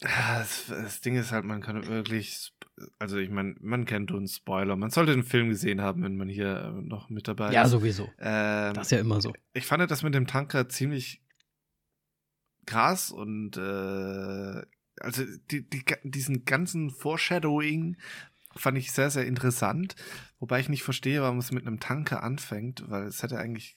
das, 0.00 0.66
das, 0.66 1.00
Ding 1.02 1.14
ist 1.14 1.30
halt, 1.30 1.44
man 1.44 1.62
kann 1.62 1.86
wirklich, 1.86 2.52
also 2.98 3.16
ich 3.18 3.30
meine, 3.30 3.54
man 3.60 3.84
kennt 3.84 4.10
uns 4.10 4.34
Spoiler. 4.34 4.74
Man 4.74 4.90
sollte 4.90 5.12
den 5.12 5.22
Film 5.22 5.48
gesehen 5.48 5.80
haben, 5.80 6.02
wenn 6.02 6.16
man 6.16 6.28
hier 6.28 6.56
äh, 6.56 6.72
noch 6.82 7.10
mit 7.10 7.28
dabei 7.28 7.52
ja, 7.52 7.62
ist. 7.62 7.66
Ja, 7.70 7.78
sowieso. 7.78 8.10
Ähm, 8.18 8.74
das 8.74 8.88
ist 8.88 8.90
ja 8.90 8.98
immer 8.98 9.20
so. 9.20 9.32
Ich 9.52 9.66
fand 9.66 9.88
das 9.88 10.02
mit 10.02 10.16
dem 10.16 10.26
Tanker 10.26 10.68
ziemlich 10.68 11.22
krass 12.66 13.12
und 13.12 13.56
äh, 13.56 14.62
also 15.00 15.24
die, 15.50 15.68
die, 15.68 15.84
diesen 16.04 16.44
ganzen 16.44 16.90
Foreshadowing 16.90 17.96
fand 18.54 18.78
ich 18.78 18.92
sehr, 18.92 19.10
sehr 19.10 19.26
interessant. 19.26 19.96
Wobei 20.38 20.60
ich 20.60 20.68
nicht 20.68 20.82
verstehe, 20.82 21.22
warum 21.22 21.38
es 21.38 21.52
mit 21.52 21.66
einem 21.66 21.80
Tanker 21.80 22.22
anfängt, 22.22 22.88
weil 22.88 23.04
es 23.04 23.22
hätte 23.22 23.38
eigentlich 23.38 23.76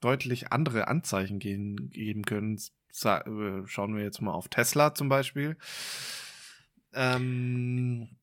deutlich 0.00 0.52
andere 0.52 0.88
Anzeichen 0.88 1.38
gehen, 1.38 1.90
geben 1.90 2.24
können. 2.24 2.60
Äh, 3.04 3.20
schauen 3.66 3.94
wir 3.94 4.02
jetzt 4.02 4.22
mal 4.22 4.32
auf 4.32 4.48
Tesla 4.48 4.94
zum 4.94 5.08
Beispiel. 5.08 5.56
Ähm, 6.94 8.16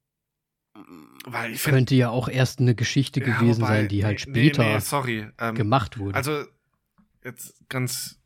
weil 1.25 1.55
find, 1.55 1.75
Könnte 1.75 1.95
ja 1.95 2.09
auch 2.09 2.27
erst 2.27 2.59
eine 2.59 2.73
Geschichte 2.73 3.19
ja, 3.19 3.25
gewesen 3.27 3.61
wobei, 3.61 3.81
sein, 3.81 3.87
die 3.87 4.03
halt 4.03 4.21
später 4.21 4.63
nee, 4.63 4.73
nee, 4.73 4.79
sorry, 4.79 5.27
ähm, 5.37 5.55
gemacht 5.55 5.99
wurde. 5.99 6.15
Also, 6.15 6.45
jetzt 7.23 7.55
ganz 7.69 8.19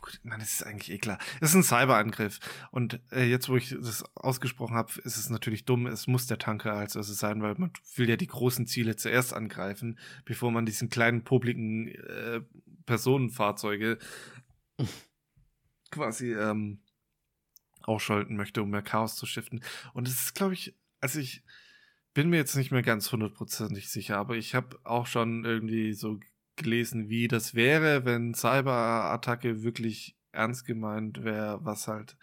gut, 0.00 0.20
man, 0.22 0.40
das 0.40 0.54
ist 0.54 0.62
eigentlich 0.66 0.90
eh 0.90 0.98
klar. 0.98 1.18
Es 1.40 1.50
ist 1.50 1.54
ein 1.54 1.62
Cyberangriff. 1.62 2.38
Und 2.70 3.00
äh, 3.10 3.24
jetzt, 3.24 3.48
wo 3.48 3.56
ich 3.56 3.70
das 3.70 4.04
ausgesprochen 4.14 4.76
habe, 4.76 4.92
ist 5.02 5.16
es 5.16 5.30
natürlich 5.30 5.64
dumm. 5.64 5.86
Es 5.86 6.06
muss 6.06 6.26
der 6.26 6.38
Tanker 6.38 6.74
als 6.74 6.96
erstes 6.96 7.18
sein, 7.18 7.42
weil 7.42 7.54
man 7.56 7.72
will 7.94 8.08
ja 8.08 8.16
die 8.16 8.26
großen 8.26 8.66
Ziele 8.66 8.96
zuerst 8.96 9.34
angreifen, 9.34 9.98
bevor 10.24 10.50
man 10.50 10.66
diesen 10.66 10.90
kleinen, 10.90 11.24
publiken 11.24 11.88
äh, 11.88 12.40
Personenfahrzeuge 12.86 13.98
quasi 15.90 16.32
ähm, 16.32 16.80
ausschalten 17.82 18.36
möchte, 18.36 18.62
um 18.62 18.70
mehr 18.70 18.82
Chaos 18.82 19.16
zu 19.16 19.26
stiften. 19.26 19.62
Und 19.94 20.08
es 20.08 20.14
ist, 20.14 20.34
glaube 20.34 20.54
ich, 20.54 20.74
also 21.00 21.18
ich 21.18 21.42
bin 22.14 22.30
mir 22.30 22.36
jetzt 22.36 22.56
nicht 22.56 22.72
mehr 22.72 22.82
ganz 22.82 23.12
hundertprozentig 23.12 23.90
sicher, 23.90 24.16
aber 24.18 24.36
ich 24.36 24.54
habe 24.54 24.78
auch 24.84 25.06
schon 25.06 25.44
irgendwie 25.44 25.92
so 25.92 26.18
gelesen, 26.56 27.08
wie 27.08 27.28
das 27.28 27.54
wäre, 27.54 28.04
wenn 28.04 28.34
Cyberattacke 28.34 29.62
wirklich 29.62 30.16
ernst 30.32 30.64
gemeint 30.64 31.24
wäre, 31.24 31.64
was 31.64 31.88
halt 31.88 32.16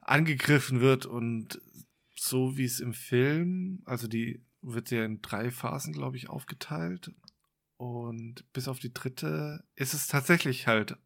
angegriffen 0.00 0.80
wird 0.80 1.06
und 1.06 1.60
so 2.16 2.56
wie 2.56 2.64
es 2.64 2.80
im 2.80 2.94
Film, 2.94 3.82
also 3.84 4.08
die 4.08 4.42
wird 4.62 4.90
ja 4.90 5.04
in 5.04 5.22
drei 5.22 5.50
Phasen, 5.50 5.92
glaube 5.92 6.16
ich, 6.16 6.28
aufgeteilt. 6.28 7.12
Und 7.76 8.44
bis 8.52 8.66
auf 8.66 8.80
die 8.80 8.92
dritte 8.92 9.64
ist 9.76 9.94
es 9.94 10.08
tatsächlich 10.08 10.66
halt, 10.66 10.96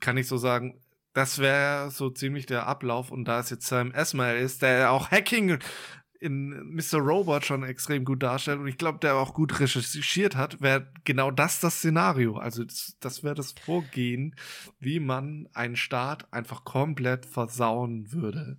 kann 0.00 0.16
ich 0.16 0.26
so 0.26 0.36
sagen, 0.36 0.80
das 1.12 1.38
wäre 1.38 1.90
so 1.90 2.10
ziemlich 2.10 2.46
der 2.46 2.66
Ablauf. 2.66 3.10
Und 3.10 3.24
da 3.24 3.40
es 3.40 3.50
jetzt 3.50 3.66
Sam 3.66 3.92
Esmail 3.92 4.38
ist, 4.38 4.62
der 4.62 4.90
auch 4.90 5.10
Hacking 5.10 5.58
in 6.20 6.74
Mr. 6.74 6.98
Robot 6.98 7.44
schon 7.44 7.62
extrem 7.62 8.04
gut 8.04 8.22
darstellt 8.22 8.58
und 8.58 8.66
ich 8.66 8.78
glaube, 8.78 8.98
der 8.98 9.16
auch 9.16 9.34
gut 9.34 9.60
recherchiert 9.60 10.36
hat, 10.36 10.60
wäre 10.60 10.92
genau 11.04 11.30
das 11.30 11.60
das 11.60 11.78
Szenario. 11.78 12.36
Also 12.36 12.64
das, 12.64 12.96
das 13.00 13.22
wäre 13.22 13.34
das 13.34 13.52
Vorgehen, 13.52 14.34
wie 14.80 15.00
man 15.00 15.48
einen 15.52 15.76
Staat 15.76 16.32
einfach 16.32 16.64
komplett 16.64 17.26
versauen 17.26 18.12
würde. 18.12 18.58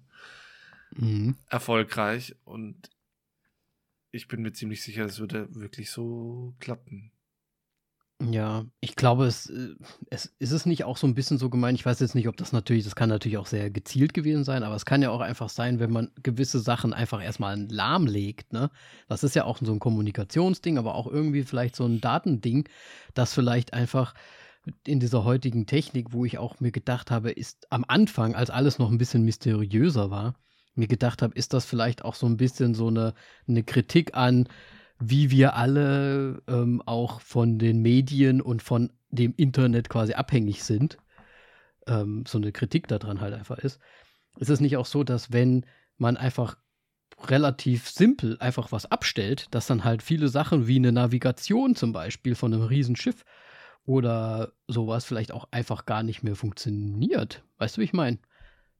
Mhm. 0.95 1.35
Erfolgreich 1.49 2.35
und 2.45 2.89
ich 4.11 4.27
bin 4.27 4.41
mir 4.41 4.53
ziemlich 4.53 4.81
sicher, 4.81 5.05
es 5.05 5.19
würde 5.19 5.53
wirklich 5.53 5.91
so 5.91 6.55
klappen. 6.59 7.11
Ja, 8.21 8.65
ich 8.81 8.97
glaube, 8.97 9.25
es, 9.27 9.49
äh, 9.49 9.75
es 10.09 10.25
ist 10.39 10.51
es 10.51 10.65
nicht 10.65 10.83
auch 10.83 10.97
so 10.97 11.07
ein 11.07 11.13
bisschen 11.13 11.37
so 11.37 11.49
gemeint. 11.49 11.79
Ich 11.79 11.85
weiß 11.85 12.01
jetzt 12.01 12.15
nicht, 12.15 12.27
ob 12.27 12.35
das 12.35 12.51
natürlich, 12.51 12.83
das 12.83 12.95
kann 12.95 13.07
natürlich 13.07 13.37
auch 13.37 13.45
sehr 13.45 13.69
gezielt 13.69 14.13
gewesen 14.13 14.43
sein, 14.43 14.63
aber 14.63 14.75
es 14.75 14.83
kann 14.83 15.01
ja 15.01 15.09
auch 15.09 15.21
einfach 15.21 15.47
sein, 15.47 15.79
wenn 15.79 15.91
man 15.91 16.11
gewisse 16.21 16.59
Sachen 16.59 16.93
einfach 16.93 17.23
erstmal 17.23 17.57
lahmlegt. 17.69 18.51
Ne? 18.51 18.71
Das 19.07 19.23
ist 19.23 19.35
ja 19.35 19.45
auch 19.45 19.59
so 19.61 19.71
ein 19.71 19.79
Kommunikationsding, 19.79 20.77
aber 20.77 20.95
auch 20.95 21.07
irgendwie 21.07 21.43
vielleicht 21.43 21.77
so 21.77 21.85
ein 21.85 22.01
Datending, 22.01 22.67
das 23.13 23.33
vielleicht 23.33 23.73
einfach 23.73 24.13
in 24.85 24.99
dieser 24.99 25.23
heutigen 25.23 25.65
Technik, 25.65 26.11
wo 26.11 26.25
ich 26.25 26.37
auch 26.37 26.59
mir 26.59 26.71
gedacht 26.71 27.11
habe, 27.11 27.31
ist 27.31 27.67
am 27.69 27.85
Anfang, 27.87 28.35
als 28.35 28.49
alles 28.49 28.79
noch 28.79 28.91
ein 28.91 28.97
bisschen 28.97 29.23
mysteriöser 29.23 30.11
war, 30.11 30.35
mir 30.75 30.87
gedacht 30.87 31.21
habe, 31.21 31.33
ist 31.35 31.53
das 31.53 31.65
vielleicht 31.65 32.03
auch 32.03 32.15
so 32.15 32.25
ein 32.27 32.35
bisschen 32.35 32.73
so 32.75 32.87
eine, 32.87 33.13
eine 33.47 33.63
Kritik 33.63 34.15
an 34.15 34.49
wie 34.99 35.31
wir 35.31 35.55
alle 35.55 36.41
ähm, 36.47 36.81
auch 36.85 37.21
von 37.21 37.57
den 37.57 37.81
Medien 37.81 38.41
und 38.41 38.61
von 38.61 38.91
dem 39.09 39.33
Internet 39.37 39.89
quasi 39.89 40.13
abhängig 40.13 40.63
sind, 40.63 40.97
ähm, 41.87 42.23
so 42.27 42.37
eine 42.37 42.51
Kritik 42.51 42.87
daran 42.87 43.21
halt 43.21 43.33
einfach 43.33 43.57
ist. 43.57 43.79
Ist 44.37 44.49
es 44.49 44.59
nicht 44.59 44.77
auch 44.77 44.85
so, 44.85 45.03
dass 45.03 45.31
wenn 45.31 45.65
man 45.97 46.17
einfach 46.17 46.57
relativ 47.27 47.89
simpel 47.89 48.37
einfach 48.39 48.71
was 48.71 48.85
abstellt, 48.85 49.47
dass 49.51 49.67
dann 49.67 49.83
halt 49.83 50.03
viele 50.03 50.29
Sachen 50.29 50.67
wie 50.67 50.77
eine 50.77 50.91
Navigation 50.91 51.75
zum 51.75 51.91
Beispiel 51.91 52.35
von 52.35 52.53
einem 52.53 52.63
Riesenschiff 52.63 53.25
oder 53.85 54.53
sowas 54.67 55.05
vielleicht 55.05 55.31
auch 55.31 55.47
einfach 55.51 55.85
gar 55.85 56.03
nicht 56.03 56.23
mehr 56.23 56.35
funktioniert. 56.35 57.43
Weißt 57.57 57.75
du, 57.75 57.81
wie 57.81 57.85
ich 57.85 57.93
meine? 57.93 58.19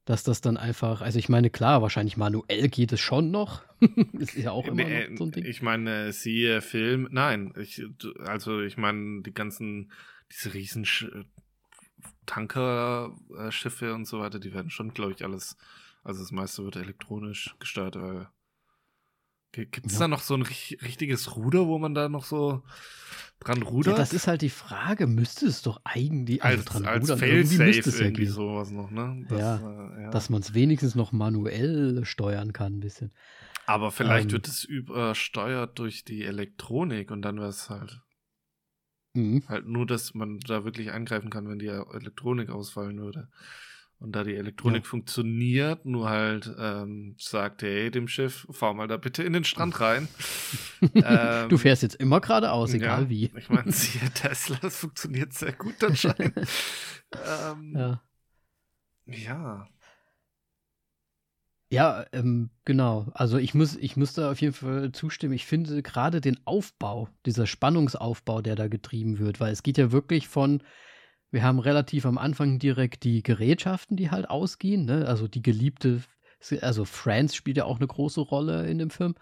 Dass 0.10 0.24
das 0.24 0.42
dann 0.42 0.58
einfach, 0.58 1.02
also 1.02 1.20
ich 1.20 1.30
meine, 1.30 1.52
klar, 1.52 1.84
wahrscheinlich 1.84 2.18
manuell 2.18 2.68
geht 2.68 2.92
es 2.92 3.00
schon 3.00 3.30
noch. 3.30 3.62
ist 4.18 4.36
ja 4.36 4.50
auch 4.50 4.66
immer 4.66 4.84
nee, 4.84 5.08
noch 5.08 5.18
so 5.20 5.26
ein 5.26 5.32
Ding. 5.32 5.46
Ich 5.46 5.62
meine, 5.62 6.12
siehe 6.14 6.62
Film, 6.62 7.08
nein, 7.12 7.54
ich, 7.56 7.84
also 8.26 8.60
ich 8.60 8.76
meine, 8.76 9.22
die 9.22 9.36
ganzen, 9.36 9.92
diese 10.32 10.56
riesen 10.56 10.88
Tankerschiffe 12.26 13.94
und 13.94 14.06
so 14.06 14.20
weiter, 14.20 14.40
die 14.40 14.52
werden 14.52 14.72
schon, 14.72 14.96
glaube 14.96 15.12
ich, 15.12 15.24
alles, 15.24 15.58
also 16.04 16.22
das 16.22 16.32
meiste 16.32 16.64
wird 16.64 16.78
elektronisch 16.78 17.56
gesteuert, 17.60 17.96
weil 17.96 18.30
Gibt 19.52 19.88
es 19.88 19.94
ja. 19.94 20.00
da 20.00 20.08
noch 20.08 20.22
so 20.22 20.36
ein 20.36 20.44
richtiges 20.44 21.36
Ruder, 21.36 21.68
wo 21.68 21.80
man 21.80 21.96
da 21.96 22.08
noch 22.08 22.24
so 22.24 22.62
dran 23.40 23.64
rudert? 23.64 23.94
Ja, 23.94 23.98
das 23.98 24.14
ist 24.14 24.28
halt 24.28 24.42
die 24.42 24.50
Frage. 24.50 25.08
Müsste 25.08 25.48
es 25.48 25.62
doch 25.64 25.82
eigentlich 25.84 26.44
also 26.44 26.58
als, 26.58 26.66
dran 26.66 26.86
als 26.86 27.04
rudern. 27.10 27.30
Irgendwie 27.30 27.58
müsste 27.58 27.90
es 27.90 28.00
irgendwie 28.00 28.26
sowas 28.28 28.70
noch, 28.70 28.92
ne? 28.92 29.26
Das, 29.28 29.40
ja, 29.40 29.56
äh, 29.58 30.04
ja, 30.04 30.10
dass 30.12 30.30
man 30.30 30.42
es 30.42 30.54
wenigstens 30.54 30.94
noch 30.94 31.12
manuell 31.12 32.06
steuern 32.06 32.54
kann 32.54 32.78
ein 32.78 32.80
bisschen. 32.80 33.12
Aber 33.66 33.92
vielleicht 33.92 34.30
ähm, 34.30 34.32
wird 34.34 34.48
es 34.48 34.64
übersteuert 34.64 35.78
durch 35.80 36.04
die 36.04 36.24
Elektronik 36.24 37.12
und 37.12 37.22
dann 37.22 37.38
wäre 37.38 37.50
es 37.50 37.70
halt 37.70 38.02
mhm. 39.14 39.44
halt 39.48 39.68
nur, 39.68 39.86
dass 39.86 40.14
man 40.14 40.40
da 40.40 40.64
wirklich 40.64 40.92
eingreifen 40.92 41.30
kann, 41.30 41.48
wenn 41.48 41.60
die 41.60 41.68
Elektronik 41.68 42.50
ausfallen 42.50 43.00
würde. 43.00 43.30
Und 44.00 44.14
da 44.14 44.24
die 44.24 44.36
Elektronik 44.36 44.84
ja. 44.84 44.90
funktioniert, 44.90 45.86
nur 45.86 46.10
halt 46.10 46.50
ähm, 46.58 47.16
sagt, 47.20 47.64
hey, 47.64 47.92
dem 47.92 48.08
Schiff, 48.08 48.48
fahr 48.50 48.74
mal 48.74 48.88
da 48.88 48.96
bitte 48.96 49.24
in 49.24 49.34
den 49.34 49.44
Strand 49.44 49.80
rein. 49.82 50.08
ähm, 50.96 51.50
du 51.50 51.58
fährst 51.58 51.84
jetzt 51.84 51.96
immer 51.96 52.22
geradeaus, 52.22 52.74
egal 52.74 53.04
ja, 53.04 53.10
wie. 53.10 53.32
Ich 53.38 53.50
meine, 53.50 53.72
siehe 53.74 54.10
Tesla, 54.12 54.58
das 54.62 54.78
funktioniert 54.78 55.34
sehr 55.34 55.52
gut 55.52 55.84
anscheinend. 55.84 56.34
ähm, 57.14 57.74
ja. 57.76 58.02
Ja. 59.06 59.68
Ja, 61.72 62.06
ähm, 62.14 62.50
genau. 62.66 63.12
Also 63.14 63.38
ich 63.38 63.54
muss, 63.54 63.76
ich 63.76 63.96
muss 63.96 64.14
da 64.14 64.32
auf 64.32 64.42
jeden 64.42 64.54
Fall 64.54 64.92
zustimmen. 64.92 65.34
Ich 65.34 65.46
finde 65.46 65.84
gerade 65.84 66.20
den 66.20 66.40
Aufbau, 66.46 67.10
dieser 67.26 67.46
Spannungsaufbau, 67.46 68.42
der 68.42 68.56
da 68.56 68.68
getrieben 68.68 69.20
wird, 69.20 69.40
weil 69.40 69.52
es 69.52 69.62
geht 69.62 69.78
ja 69.78 69.92
wirklich 69.92 70.28
von, 70.28 70.64
wir 71.32 71.44
haben 71.44 71.60
relativ 71.60 72.06
am 72.06 72.18
Anfang 72.18 72.60
direkt 72.60 73.04
die 73.04 73.22
Gerätschaften, 73.22 73.96
die 73.98 74.12
halt 74.12 74.30
ausgehen. 74.30 74.86
Ne? 74.86 75.06
Also 75.08 75.28
die 75.28 75.42
geliebte, 75.42 76.02
also 76.62 76.86
Friends 76.86 77.36
spielt 77.36 77.58
ja 77.58 77.66
auch 77.66 77.78
eine 77.78 77.88
große 77.88 78.22
Rolle 78.22 78.68
in 78.68 78.80
dem 78.80 78.90
Film. 78.90 79.16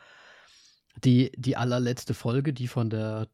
Die, 1.03 1.31
die 1.35 1.57
allerletzte 1.57 2.13
Folge, 2.13 2.53
die 2.53 2.67
von 2.67 2.89
der 2.89 3.27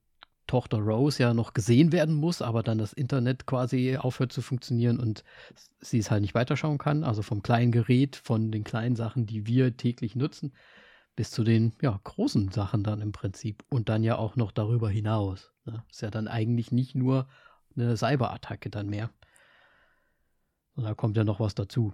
Tochter 0.47 0.80
Rose 0.80 1.24
ja 1.24 1.34
noch 1.34 1.53
gesehen 1.53 1.91
werden 1.91 2.15
muss, 2.15 2.41
aber 2.41 2.63
dann 2.63 2.78
das 2.78 2.91
Internet 2.91 3.45
quasi 3.45 3.97
aufhört 3.97 4.34
zu 4.34 4.41
funktionieren 4.41 4.99
und 4.99 5.24
sie 5.80 5.99
es 5.99 6.11
halt 6.11 6.21
nicht 6.21 6.36
weiterschauen 6.36 6.78
kann. 6.78 7.03
Also 7.03 7.21
vom 7.21 7.41
kleinen 7.41 7.71
Gerät, 7.71 8.15
von 8.17 8.51
den 8.51 8.63
kleinen 8.63 8.95
Sachen, 8.95 9.26
die 9.26 9.47
wir 9.47 9.78
täglich 9.78 10.15
nutzen, 10.15 10.53
bis 11.15 11.32
zu 11.32 11.43
den 11.43 11.74
ja, 11.82 11.97
großen 12.03 12.51
Sachen 12.51 12.84
dann 12.84 13.01
im 13.01 13.13
Prinzip. 13.13 13.63
Und 13.69 13.88
dann 13.88 14.03
ja 14.03 14.17
auch 14.17 14.36
noch 14.36 14.51
darüber 14.51 14.89
hinaus. 14.89 15.53
Ne? 15.65 15.84
Ist 15.89 16.01
ja 16.01 16.09
dann 16.09 16.28
eigentlich 16.28 16.71
nicht 16.71 16.95
nur 16.95 17.28
eine 17.76 17.97
Cyberattacke 17.97 18.69
dann 18.69 18.89
mehr. 18.89 19.09
Und 20.76 20.84
da 20.84 20.93
kommt 20.95 21.17
ja 21.17 21.24
noch 21.24 21.39
was 21.39 21.55
dazu 21.55 21.93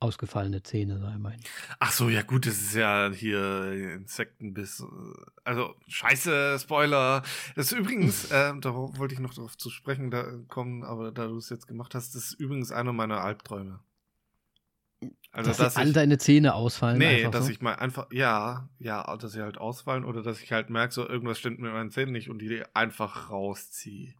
ausgefallene 0.00 0.62
Zähne, 0.62 1.00
sei 1.00 1.16
mein. 1.18 1.40
Ach 1.78 1.90
so, 1.90 2.08
ja 2.08 2.22
gut, 2.22 2.46
das 2.46 2.56
ist 2.56 2.74
ja 2.74 3.10
hier 3.12 3.94
Insektenbiss. 3.94 4.84
Also 5.44 5.74
scheiße, 5.88 6.58
Spoiler. 6.60 7.22
Das 7.54 7.72
ist 7.72 7.78
übrigens, 7.78 8.24
äh, 8.30 8.52
da 8.60 8.74
wollte 8.74 9.14
ich 9.14 9.20
noch 9.20 9.34
darauf 9.34 9.56
zu 9.56 9.70
sprechen 9.70 10.10
da 10.10 10.24
kommen, 10.48 10.84
aber 10.84 11.12
da 11.12 11.26
du 11.26 11.38
es 11.38 11.48
jetzt 11.48 11.66
gemacht 11.66 11.94
hast, 11.94 12.14
das 12.14 12.24
ist 12.24 12.32
übrigens 12.34 12.72
einer 12.72 12.92
meiner 12.92 13.20
Albträume. 13.22 13.80
Also, 15.36 15.50
dass, 15.50 15.58
dass 15.58 15.76
all 15.76 15.88
ich, 15.88 15.92
deine 15.92 16.16
Zähne 16.16 16.54
ausfallen. 16.54 16.96
Nee, 16.96 17.28
dass 17.28 17.44
so? 17.44 17.50
ich 17.50 17.60
mal 17.60 17.74
einfach, 17.74 18.06
ja, 18.10 18.70
ja, 18.78 19.14
dass 19.18 19.32
sie 19.32 19.42
halt 19.42 19.58
ausfallen 19.58 20.06
oder 20.06 20.22
dass 20.22 20.40
ich 20.40 20.50
halt 20.50 20.70
merke, 20.70 20.94
so 20.94 21.06
irgendwas 21.06 21.38
stimmt 21.38 21.58
mit 21.58 21.70
meinen 21.70 21.90
Zähnen 21.90 22.12
nicht 22.12 22.30
und 22.30 22.38
die 22.38 22.62
einfach 22.72 23.28
rausziehe. 23.28 24.14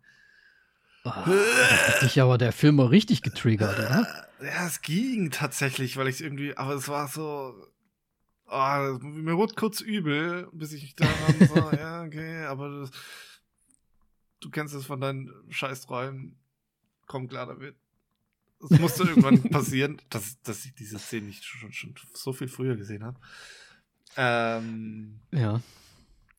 Oh, 1.04 1.12
das 1.24 1.88
hat 1.88 2.02
dich 2.02 2.20
aber 2.20 2.36
der 2.36 2.52
Film 2.52 2.78
auch 2.80 2.90
richtig 2.90 3.22
getriggert, 3.22 3.78
oder? 3.78 4.26
Ja, 4.42 4.66
es 4.66 4.82
ging 4.82 5.30
tatsächlich, 5.30 5.96
weil 5.96 6.08
ich 6.08 6.20
irgendwie, 6.20 6.54
aber 6.54 6.74
es 6.74 6.86
war 6.86 7.08
so, 7.08 7.66
oh, 8.48 8.98
mir 9.00 9.38
wurde 9.38 9.54
kurz 9.54 9.80
übel, 9.80 10.50
bis 10.52 10.74
ich 10.74 10.96
daran 10.96 11.48
so, 11.48 11.54
ja, 11.78 12.02
okay, 12.02 12.44
aber 12.44 12.80
das, 12.80 12.90
du 14.40 14.50
kennst 14.50 14.74
es 14.74 14.84
von 14.84 15.00
deinen 15.00 15.32
Scheißträumen, 15.48 16.36
komm 17.06 17.26
klar 17.26 17.46
damit. 17.46 17.74
Es 18.62 18.78
musste 18.78 19.04
irgendwann 19.04 19.42
passieren, 19.50 20.00
dass, 20.10 20.40
dass 20.42 20.64
ich 20.64 20.74
diese 20.74 20.98
Szene 20.98 21.26
nicht 21.26 21.44
schon, 21.44 21.72
schon 21.72 21.94
so 22.14 22.32
viel 22.32 22.48
früher 22.48 22.76
gesehen 22.76 23.04
habe. 23.04 23.18
Ähm, 24.16 25.20
ja. 25.30 25.60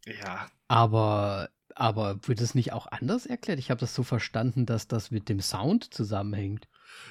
Ja. 0.05 0.49
Aber 0.68 1.49
aber 1.78 2.28
wird 2.28 2.41
es 2.41 2.55
nicht 2.55 2.74
auch 2.74 2.88
anders 2.88 3.28
erklärt? 3.28 3.59
Ich 3.59 3.70
habe 3.70 3.80
das 3.80 3.93
so 3.93 4.01
verstanden, 4.01 4.65
dass 4.65 4.88
das 4.88 5.11
mit 5.11 5.30
dem 5.30 5.41
Sound 5.41 5.93
zusammenhängt. 5.93 6.68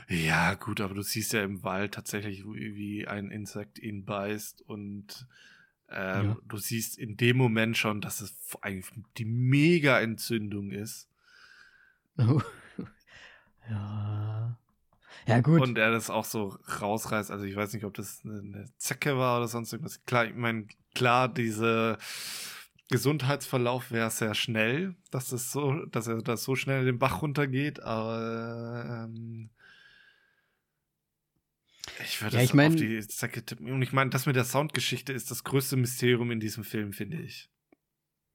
Ja, 0.08 0.54
gut, 0.54 0.80
aber 0.80 0.94
du 0.94 1.02
siehst 1.02 1.32
ja 1.32 1.44
im 1.44 1.62
Wald 1.62 1.94
tatsächlich, 1.94 2.44
wie 2.44 3.06
ein 3.06 3.30
Insekt 3.30 3.78
ihn 3.78 4.04
beißt 4.04 4.62
und 4.62 5.28
ähm, 5.88 6.24
ja. 6.24 6.36
du 6.48 6.58
siehst 6.58 6.98
in 6.98 7.16
dem 7.16 7.36
Moment 7.36 7.76
schon, 7.76 8.00
dass 8.00 8.20
es 8.20 8.34
eigentlich 8.60 8.90
die 9.18 9.24
Mega-Entzündung 9.24 10.70
ist. 10.70 11.08
Ja. 13.68 14.56
Ja, 15.26 15.40
gut. 15.40 15.60
Und 15.60 15.76
er 15.76 15.90
das 15.90 16.08
auch 16.08 16.24
so 16.24 16.56
rausreißt. 16.80 17.30
Also 17.30 17.44
ich 17.44 17.56
weiß 17.56 17.72
nicht, 17.72 17.84
ob 17.84 17.94
das 17.94 18.20
eine 18.24 18.66
Zecke 18.78 19.18
war 19.18 19.38
oder 19.38 19.48
sonst 19.48 19.72
irgendwas. 19.72 20.04
Klar, 20.04 20.26
ich 20.26 20.34
meine, 20.34 20.66
klar, 20.94 21.28
diese 21.28 21.98
Gesundheitsverlauf 22.90 23.90
wäre 23.90 24.10
sehr 24.10 24.34
schnell, 24.34 24.94
dass 25.10 25.32
es 25.32 25.50
so, 25.50 25.84
dass 25.86 26.06
er 26.06 26.22
das 26.22 26.44
so 26.44 26.54
schnell 26.54 26.84
den 26.84 27.00
Bach 27.00 27.22
runtergeht, 27.22 27.80
aber 27.80 29.08
ähm, 29.08 29.50
ich 32.04 32.22
würde 32.22 32.36
ja, 32.36 32.42
ich 32.42 32.54
mein, 32.54 32.72
auf 32.72 32.76
die 32.76 33.00
Zacke 33.00 33.44
tippen. 33.44 33.72
Und 33.72 33.82
ich 33.82 33.92
meine, 33.92 34.10
das 34.10 34.26
mit 34.26 34.36
der 34.36 34.44
Soundgeschichte 34.44 35.12
ist 35.12 35.32
das 35.32 35.42
größte 35.42 35.76
Mysterium 35.76 36.30
in 36.30 36.38
diesem 36.38 36.62
Film, 36.62 36.92
finde 36.92 37.20
ich. 37.20 37.50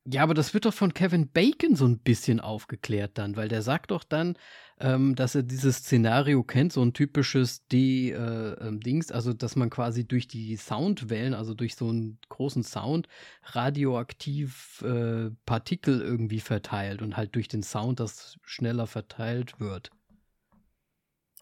Ja, 0.06 0.24
aber 0.24 0.34
das 0.34 0.54
wird 0.54 0.66
doch 0.66 0.74
von 0.74 0.94
Kevin 0.94 1.32
Bacon 1.32 1.76
so 1.76 1.86
ein 1.86 2.00
bisschen 2.00 2.39
aufgeklärt 2.39 3.18
dann, 3.18 3.36
weil 3.36 3.50
der 3.50 3.62
sagt 3.62 3.92
doch 3.92 4.04
dann, 4.04 4.36
ähm, 4.82 5.16
dass 5.16 5.36
er 5.36 5.44
dieses 5.44 5.78
Szenario 5.78 6.44
kennt, 6.44 6.74
so 6.74 6.82
ein 6.82 6.94
typisches 6.94 7.66
D-Dings, 7.68 9.10
äh, 9.10 9.14
ähm, 9.14 9.16
also 9.16 9.34
dass 9.34 9.56
man 9.56 9.70
quasi 9.70 10.06
durch 10.06 10.28
die 10.28 10.56
Soundwellen, 10.58 11.34
also 11.34 11.54
durch 11.54 11.76
so 11.76 11.90
einen 11.90 12.18
großen 12.30 12.64
Sound, 12.64 13.08
radioaktiv 13.44 14.82
äh, 14.82 15.30
Partikel 15.46 16.02
irgendwie 16.02 16.40
verteilt 16.40 17.02
und 17.02 17.16
halt 17.16 17.36
durch 17.36 17.48
den 17.48 17.64
Sound 17.64 18.00
das 18.00 18.40
schneller 18.44 18.88
verteilt 18.88 19.60
wird. 19.60 19.92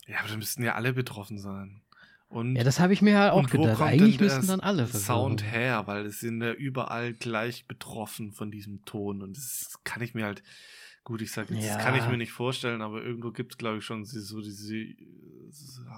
Ja, 0.05 0.19
aber 0.19 0.29
dann 0.29 0.39
müssten 0.39 0.63
ja 0.63 0.75
alle 0.75 0.93
betroffen 0.93 1.37
sein. 1.37 1.81
Und, 2.27 2.55
ja, 2.55 2.63
das 2.63 2.79
habe 2.79 2.93
ich 2.93 3.01
mir 3.01 3.11
ja 3.11 3.31
auch 3.31 3.49
gedacht. 3.49 3.81
Eigentlich 3.81 4.19
müssten 4.19 4.47
dann 4.47 4.59
alle 4.59 4.85
versuchen. 4.85 5.05
Sound 5.05 5.43
her, 5.43 5.87
weil 5.87 6.05
es 6.05 6.19
sind 6.19 6.41
ja 6.41 6.51
überall 6.51 7.13
gleich 7.13 7.65
betroffen 7.67 8.33
von 8.33 8.51
diesem 8.51 8.85
Ton 8.85 9.23
und 9.23 9.37
das 9.37 9.79
kann 9.83 10.03
ich 10.03 10.13
mir 10.13 10.25
halt 10.25 10.43
gut, 11.09 11.23
ich 11.23 11.31
sage, 11.31 11.55
ja. 11.55 11.73
das 11.73 11.83
kann 11.83 11.95
ich 11.95 12.07
mir 12.07 12.17
nicht 12.17 12.31
vorstellen, 12.31 12.83
aber 12.83 13.03
irgendwo 13.03 13.31
gibt 13.31 13.53
es 13.53 13.57
glaube 13.57 13.79
ich 13.79 13.83
schon 13.83 14.05
so 14.05 14.41
diese 14.41 14.93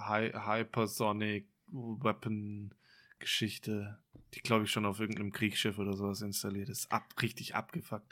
Hypersonic 0.06 1.46
Weapon 1.66 2.74
Geschichte, 3.18 3.98
die 4.32 4.40
glaube 4.40 4.64
ich 4.64 4.70
schon 4.70 4.86
auf 4.86 5.00
irgendeinem 5.00 5.30
Kriegsschiff 5.30 5.78
oder 5.78 5.92
sowas 5.92 6.22
installiert 6.22 6.70
ist, 6.70 6.90
ab 6.90 7.04
richtig 7.20 7.54
abgefuckt. 7.54 8.10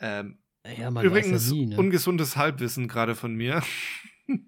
Ähm, 0.00 0.38
ja, 0.66 0.90
übrigens 0.90 1.52
nie, 1.52 1.66
ne? 1.66 1.76
ungesundes 1.76 2.36
Halbwissen 2.36 2.88
gerade 2.88 3.14
von 3.14 3.34
mir. 3.34 3.62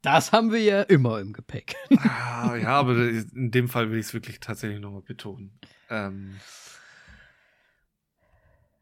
Das 0.00 0.30
haben 0.30 0.52
wir 0.52 0.62
ja 0.62 0.82
immer 0.82 1.18
im 1.18 1.32
Gepäck. 1.32 1.74
ah, 1.98 2.54
ja, 2.54 2.68
aber 2.68 2.96
in 2.96 3.50
dem 3.50 3.68
Fall 3.68 3.90
will 3.90 3.98
ich 3.98 4.06
es 4.06 4.14
wirklich 4.14 4.38
tatsächlich 4.38 4.78
nochmal 4.78 5.02
betonen. 5.02 5.58
Ähm. 5.90 6.36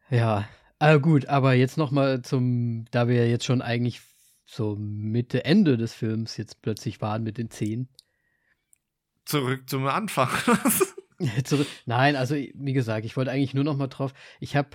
Ja, 0.09 0.47
äh, 0.79 0.99
gut, 0.99 1.25
aber 1.27 1.53
jetzt 1.53 1.77
nochmal 1.77 2.21
zum, 2.21 2.85
da 2.91 3.07
wir 3.07 3.29
jetzt 3.29 3.45
schon 3.45 3.61
eigentlich 3.61 4.01
so 4.45 4.75
Mitte, 4.77 5.43
Ende 5.43 5.77
des 5.77 5.93
Films 5.93 6.37
jetzt 6.37 6.61
plötzlich 6.61 7.01
waren 7.01 7.23
mit 7.23 7.37
den 7.37 7.49
Zehn. 7.49 7.89
Zurück 9.25 9.69
zum 9.69 9.85
Anfang. 9.87 10.29
Zurück, 11.43 11.67
nein, 11.85 12.15
also 12.15 12.35
wie 12.35 12.73
gesagt, 12.73 13.05
ich 13.05 13.17
wollte 13.17 13.31
eigentlich 13.31 13.53
nur 13.53 13.63
nochmal 13.63 13.89
drauf. 13.89 14.13
Ich 14.39 14.55
habe 14.55 14.69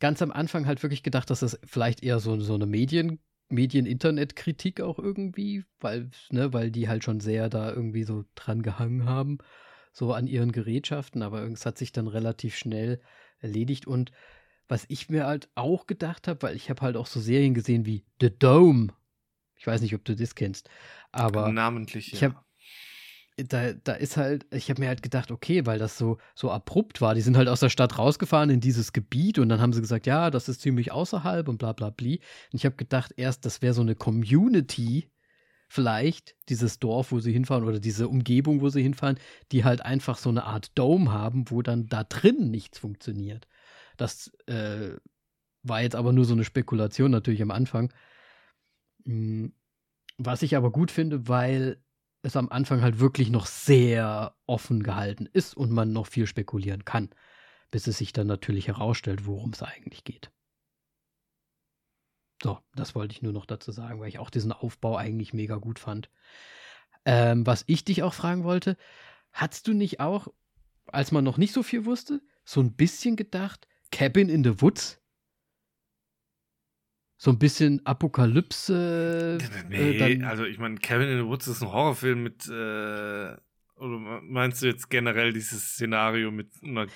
ganz 0.00 0.22
am 0.22 0.30
Anfang 0.30 0.66
halt 0.66 0.82
wirklich 0.82 1.02
gedacht, 1.02 1.28
dass 1.30 1.40
das 1.40 1.58
vielleicht 1.64 2.02
eher 2.02 2.20
so, 2.20 2.38
so 2.40 2.54
eine 2.54 2.66
Medien- 2.66 3.18
Medien-Internet-Kritik 3.48 4.80
auch 4.80 4.98
irgendwie, 4.98 5.64
weil, 5.80 6.10
ne, 6.30 6.52
weil 6.52 6.70
die 6.70 6.88
halt 6.88 7.04
schon 7.04 7.20
sehr 7.20 7.48
da 7.48 7.70
irgendwie 7.70 8.04
so 8.04 8.24
dran 8.34 8.62
gehangen 8.62 9.04
haben, 9.04 9.38
so 9.92 10.14
an 10.14 10.26
ihren 10.26 10.52
Gerätschaften, 10.52 11.22
aber 11.22 11.42
es 11.42 11.66
hat 11.66 11.76
sich 11.78 11.92
dann 11.92 12.08
relativ 12.08 12.56
schnell 12.56 13.00
erledigt 13.40 13.86
und 13.86 14.12
was 14.72 14.86
ich 14.88 15.10
mir 15.10 15.26
halt 15.26 15.50
auch 15.54 15.86
gedacht 15.86 16.26
habe, 16.26 16.40
weil 16.40 16.56
ich 16.56 16.70
habe 16.70 16.80
halt 16.80 16.96
auch 16.96 17.06
so 17.06 17.20
Serien 17.20 17.52
gesehen 17.52 17.84
wie 17.84 18.06
The 18.22 18.30
Dome. 18.36 18.88
Ich 19.54 19.66
weiß 19.66 19.82
nicht, 19.82 19.94
ob 19.94 20.02
du 20.02 20.16
das 20.16 20.34
kennst, 20.34 20.70
aber 21.12 21.52
namentlich 21.52 22.08
ja. 22.08 22.14
Ich 22.14 22.24
habe 22.24 22.36
da, 23.36 23.72
da 23.72 23.92
ist 23.92 24.16
halt, 24.16 24.46
ich 24.50 24.70
habe 24.70 24.80
mir 24.80 24.88
halt 24.88 25.02
gedacht, 25.02 25.30
okay, 25.30 25.66
weil 25.66 25.78
das 25.78 25.98
so, 25.98 26.16
so 26.34 26.50
abrupt 26.50 27.00
war. 27.00 27.14
Die 27.14 27.20
sind 27.20 27.36
halt 27.36 27.48
aus 27.48 27.60
der 27.60 27.68
Stadt 27.68 27.98
rausgefahren 27.98 28.48
in 28.48 28.60
dieses 28.60 28.92
Gebiet 28.94 29.38
und 29.38 29.48
dann 29.50 29.60
haben 29.60 29.72
sie 29.72 29.80
gesagt, 29.80 30.06
ja, 30.06 30.30
das 30.30 30.48
ist 30.48 30.62
ziemlich 30.62 30.90
außerhalb 30.90 31.48
und 31.48 31.58
bla 31.58 31.72
bla 31.72 31.90
bli. 31.90 32.16
Und 32.52 32.58
ich 32.58 32.64
habe 32.64 32.76
gedacht, 32.76 33.12
erst, 33.16 33.44
das 33.44 33.60
wäre 33.60 33.74
so 33.74 33.82
eine 33.82 33.94
Community, 33.94 35.10
vielleicht, 35.68 36.36
dieses 36.48 36.78
Dorf, 36.78 37.12
wo 37.12 37.20
sie 37.20 37.32
hinfahren 37.32 37.64
oder 37.64 37.80
diese 37.80 38.08
Umgebung, 38.08 38.62
wo 38.62 38.70
sie 38.70 38.82
hinfahren, 38.82 39.18
die 39.50 39.64
halt 39.64 39.82
einfach 39.82 40.18
so 40.18 40.30
eine 40.30 40.44
Art 40.44 40.70
Dome 40.74 41.12
haben, 41.12 41.50
wo 41.50 41.62
dann 41.62 41.86
da 41.86 42.04
drin 42.04 42.50
nichts 42.50 42.78
funktioniert. 42.78 43.46
Das 43.96 44.28
äh, 44.46 44.96
war 45.62 45.82
jetzt 45.82 45.96
aber 45.96 46.12
nur 46.12 46.24
so 46.24 46.34
eine 46.34 46.44
Spekulation 46.44 47.10
natürlich 47.10 47.42
am 47.42 47.50
Anfang. 47.50 47.92
Hm, 49.04 49.52
was 50.18 50.42
ich 50.42 50.56
aber 50.56 50.70
gut 50.70 50.90
finde, 50.90 51.28
weil 51.28 51.82
es 52.22 52.36
am 52.36 52.48
Anfang 52.50 52.82
halt 52.82 53.00
wirklich 53.00 53.30
noch 53.30 53.46
sehr 53.46 54.36
offen 54.46 54.82
gehalten 54.82 55.26
ist 55.32 55.56
und 55.56 55.70
man 55.70 55.92
noch 55.92 56.06
viel 56.06 56.26
spekulieren 56.26 56.84
kann, 56.84 57.10
bis 57.70 57.86
es 57.86 57.98
sich 57.98 58.12
dann 58.12 58.28
natürlich 58.28 58.68
herausstellt, 58.68 59.26
worum 59.26 59.50
es 59.50 59.62
eigentlich 59.62 60.04
geht. 60.04 60.30
So, 62.42 62.58
das 62.74 62.94
wollte 62.94 63.12
ich 63.12 63.22
nur 63.22 63.32
noch 63.32 63.46
dazu 63.46 63.70
sagen, 63.70 64.00
weil 64.00 64.08
ich 64.08 64.18
auch 64.18 64.30
diesen 64.30 64.52
Aufbau 64.52 64.96
eigentlich 64.96 65.32
mega 65.32 65.56
gut 65.56 65.78
fand. 65.78 66.10
Ähm, 67.04 67.46
was 67.46 67.64
ich 67.66 67.84
dich 67.84 68.02
auch 68.02 68.14
fragen 68.14 68.44
wollte, 68.44 68.76
hast 69.32 69.66
du 69.66 69.74
nicht 69.74 70.00
auch, 70.00 70.28
als 70.86 71.12
man 71.12 71.24
noch 71.24 71.38
nicht 71.38 71.52
so 71.52 71.62
viel 71.62 71.84
wusste, 71.84 72.20
so 72.44 72.60
ein 72.60 72.74
bisschen 72.74 73.16
gedacht, 73.16 73.66
Cabin 73.92 74.28
in 74.28 74.42
the 74.42 74.60
Woods? 74.60 74.98
so 77.22 77.30
ein 77.30 77.38
bisschen 77.38 77.86
Apokalypse. 77.86 79.38
Nee, 79.68 79.96
äh, 79.96 80.24
also 80.24 80.44
ich 80.44 80.58
meine, 80.58 80.78
Cabin 80.78 81.08
in 81.08 81.18
the 81.18 81.24
Woods 81.24 81.46
ist 81.46 81.62
ein 81.62 81.70
Horrorfilm 81.70 82.24
mit, 82.24 82.48
äh, 82.48 83.36
oder 83.76 84.20
meinst 84.24 84.60
du 84.60 84.66
jetzt 84.66 84.90
generell 84.90 85.32
dieses 85.32 85.74
Szenario 85.74 86.32
mit 86.32 86.48
einer 86.64 86.88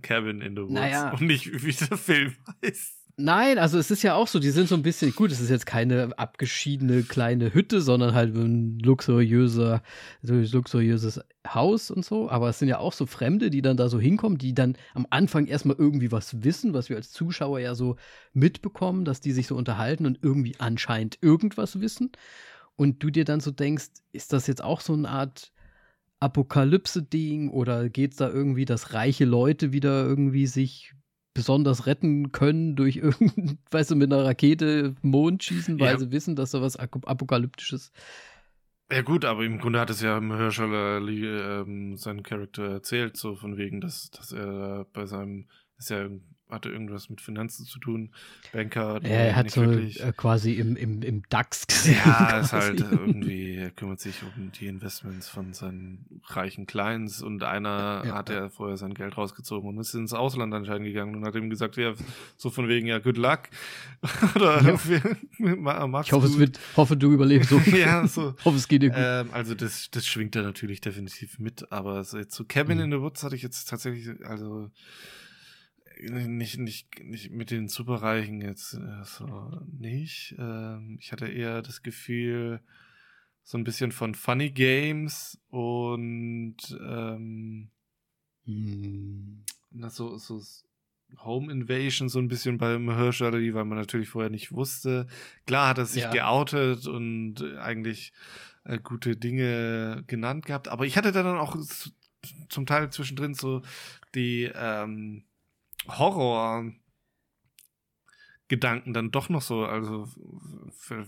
Cabin 0.00 0.42
in 0.42 0.54
the 0.54 0.62
Woods 0.62 0.74
naja. 0.74 1.10
und 1.10 1.22
nicht 1.22 1.64
wie 1.64 1.72
der 1.72 1.98
Film 1.98 2.36
heißt? 2.64 2.97
Nein, 3.20 3.58
also 3.58 3.78
es 3.78 3.90
ist 3.90 4.04
ja 4.04 4.14
auch 4.14 4.28
so, 4.28 4.38
die 4.38 4.50
sind 4.50 4.68
so 4.68 4.76
ein 4.76 4.84
bisschen, 4.84 5.12
gut, 5.12 5.32
es 5.32 5.40
ist 5.40 5.50
jetzt 5.50 5.66
keine 5.66 6.16
abgeschiedene 6.16 7.02
kleine 7.02 7.52
Hütte, 7.52 7.80
sondern 7.80 8.14
halt 8.14 8.32
ein 8.36 8.78
luxuriöser, 8.78 9.82
luxuriöses 10.22 11.20
Haus 11.44 11.90
und 11.90 12.04
so, 12.04 12.30
aber 12.30 12.48
es 12.48 12.60
sind 12.60 12.68
ja 12.68 12.78
auch 12.78 12.92
so 12.92 13.06
Fremde, 13.06 13.50
die 13.50 13.60
dann 13.60 13.76
da 13.76 13.88
so 13.88 13.98
hinkommen, 13.98 14.38
die 14.38 14.54
dann 14.54 14.76
am 14.94 15.04
Anfang 15.10 15.46
erstmal 15.46 15.74
irgendwie 15.76 16.12
was 16.12 16.44
wissen, 16.44 16.74
was 16.74 16.90
wir 16.90 16.96
als 16.96 17.10
Zuschauer 17.10 17.58
ja 17.58 17.74
so 17.74 17.96
mitbekommen, 18.34 19.04
dass 19.04 19.20
die 19.20 19.32
sich 19.32 19.48
so 19.48 19.56
unterhalten 19.56 20.06
und 20.06 20.20
irgendwie 20.22 20.54
anscheinend 20.60 21.18
irgendwas 21.20 21.80
wissen. 21.80 22.12
Und 22.76 23.02
du 23.02 23.10
dir 23.10 23.24
dann 23.24 23.40
so 23.40 23.50
denkst, 23.50 23.86
ist 24.12 24.32
das 24.32 24.46
jetzt 24.46 24.62
auch 24.62 24.80
so 24.80 24.92
eine 24.92 25.08
Art 25.08 25.50
Apokalypse-Ding 26.20 27.50
oder 27.50 27.88
geht 27.88 28.12
es 28.12 28.18
da 28.18 28.28
irgendwie, 28.28 28.64
dass 28.64 28.94
reiche 28.94 29.24
Leute 29.24 29.72
wieder 29.72 30.04
irgendwie 30.04 30.46
sich 30.46 30.94
besonders 31.34 31.86
retten 31.86 32.32
können 32.32 32.76
durch 32.76 32.96
irgendein, 32.96 33.58
weißt 33.70 33.90
du, 33.90 33.96
mit 33.96 34.12
einer 34.12 34.24
Rakete 34.24 34.96
Mond 35.02 35.44
schießen, 35.44 35.78
weil 35.78 35.92
ja. 35.92 35.98
sie 35.98 36.10
wissen, 36.10 36.36
dass 36.36 36.50
da 36.50 36.60
was 36.60 36.76
Apokalyptisches. 36.76 37.92
Ja 38.90 39.02
gut, 39.02 39.24
aber 39.24 39.44
im 39.44 39.58
Grunde 39.58 39.80
hat 39.80 39.90
es 39.90 40.00
ja 40.00 40.20
Herschel 40.20 40.72
äh, 40.72 41.60
ähm, 41.60 41.96
seinen 41.96 42.22
Charakter 42.22 42.64
erzählt, 42.64 43.16
so 43.16 43.36
von 43.36 43.58
wegen, 43.58 43.80
dass, 43.80 44.10
dass 44.10 44.32
er 44.32 44.86
bei 44.92 45.04
seinem, 45.04 45.48
ist 45.76 45.90
ja 45.90 46.08
hatte 46.50 46.70
irgendwas 46.70 47.10
mit 47.10 47.20
Finanzen 47.20 47.66
zu 47.66 47.78
tun. 47.78 48.10
Banker. 48.52 49.00
Er 49.02 49.36
hat 49.36 49.50
so 49.50 49.62
wirklich. 49.62 50.02
Äh, 50.02 50.12
quasi 50.16 50.54
im, 50.54 50.76
im, 50.76 51.02
im 51.02 51.22
DAX 51.28 51.66
gesehen. 51.66 51.98
Ja, 52.04 52.40
ist 52.40 52.52
halt 52.52 52.80
irgendwie, 52.80 53.56
er 53.56 53.70
kümmert 53.70 54.00
sich 54.00 54.22
um 54.22 54.50
die 54.52 54.66
Investments 54.66 55.28
von 55.28 55.52
seinen 55.52 56.22
reichen 56.24 56.66
Clients 56.66 57.22
und 57.22 57.42
einer 57.42 58.02
ja, 58.06 58.14
hat 58.14 58.30
ja 58.30 58.48
vorher 58.48 58.76
sein 58.76 58.94
Geld 58.94 59.16
rausgezogen 59.16 59.68
und 59.68 59.78
ist 59.78 59.94
ins 59.94 60.14
Ausland 60.14 60.54
anscheinend 60.54 60.86
gegangen 60.86 61.14
und 61.14 61.24
hat 61.24 61.34
ihm 61.34 61.50
gesagt, 61.50 61.76
ja, 61.76 61.94
so 62.36 62.50
von 62.50 62.68
wegen, 62.68 62.86
ja, 62.86 62.98
good 62.98 63.16
luck. 63.16 63.40
Oder 64.34 64.62
ja. 64.62 64.74
ich 66.02 66.12
hoffe, 66.12 66.26
es 66.26 66.38
wird, 66.38 66.58
hoffe, 66.76 66.96
du 66.96 67.12
überlebst 67.12 67.50
so. 67.50 67.58
ja, 67.76 68.06
so. 68.06 68.34
hoffe, 68.44 68.56
es 68.56 68.68
geht 68.68 68.82
dir 68.82 68.90
gut. 68.90 68.98
Ähm, 68.98 69.28
also 69.32 69.54
das, 69.54 69.90
das 69.90 70.06
schwingt 70.06 70.34
er 70.36 70.42
natürlich 70.42 70.80
definitiv 70.80 71.38
mit, 71.38 71.70
aber 71.72 72.04
so 72.04 72.22
zu 72.24 72.44
Cabin 72.44 72.78
mhm. 72.78 72.84
in 72.84 72.90
the 72.92 73.00
Woods 73.00 73.22
hatte 73.22 73.36
ich 73.36 73.42
jetzt 73.42 73.68
tatsächlich, 73.68 74.24
also 74.24 74.70
nicht, 76.00 76.58
nicht, 76.58 77.04
nicht 77.04 77.30
mit 77.30 77.50
den 77.50 77.68
Superreichen 77.68 78.40
jetzt 78.40 78.74
äh, 78.74 79.04
so 79.04 79.60
nicht. 79.78 80.34
Ähm, 80.38 80.98
ich 81.00 81.12
hatte 81.12 81.28
eher 81.28 81.62
das 81.62 81.82
Gefühl, 81.82 82.60
so 83.42 83.56
ein 83.56 83.64
bisschen 83.64 83.92
von 83.92 84.14
Funny 84.14 84.50
Games 84.50 85.40
und 85.48 86.56
ähm, 86.80 87.70
hm. 88.44 89.44
so, 89.88 90.18
so 90.18 90.42
Home 91.24 91.50
Invasion 91.50 92.10
so 92.10 92.18
ein 92.18 92.28
bisschen 92.28 92.58
beim 92.58 92.94
Hirschalli, 92.94 93.54
weil 93.54 93.64
man 93.64 93.78
natürlich 93.78 94.10
vorher 94.10 94.30
nicht 94.30 94.52
wusste. 94.52 95.06
Klar 95.46 95.68
hat 95.68 95.78
er 95.78 95.86
sich 95.86 96.02
ja. 96.02 96.10
geoutet 96.10 96.86
und 96.86 97.42
eigentlich 97.58 98.12
äh, 98.64 98.78
gute 98.78 99.16
Dinge 99.16 100.04
genannt 100.06 100.44
gehabt, 100.44 100.68
aber 100.68 100.84
ich 100.84 100.98
hatte 100.98 101.12
da 101.12 101.22
dann 101.22 101.38
auch 101.38 101.56
zum 102.50 102.66
Teil 102.66 102.90
zwischendrin 102.90 103.32
so 103.32 103.62
die 104.14 104.50
ähm, 104.54 105.24
Horror 105.86 106.72
Gedanken 108.48 108.94
dann 108.94 109.10
doch 109.10 109.28
noch 109.28 109.42
so, 109.42 109.66
also 109.66 110.08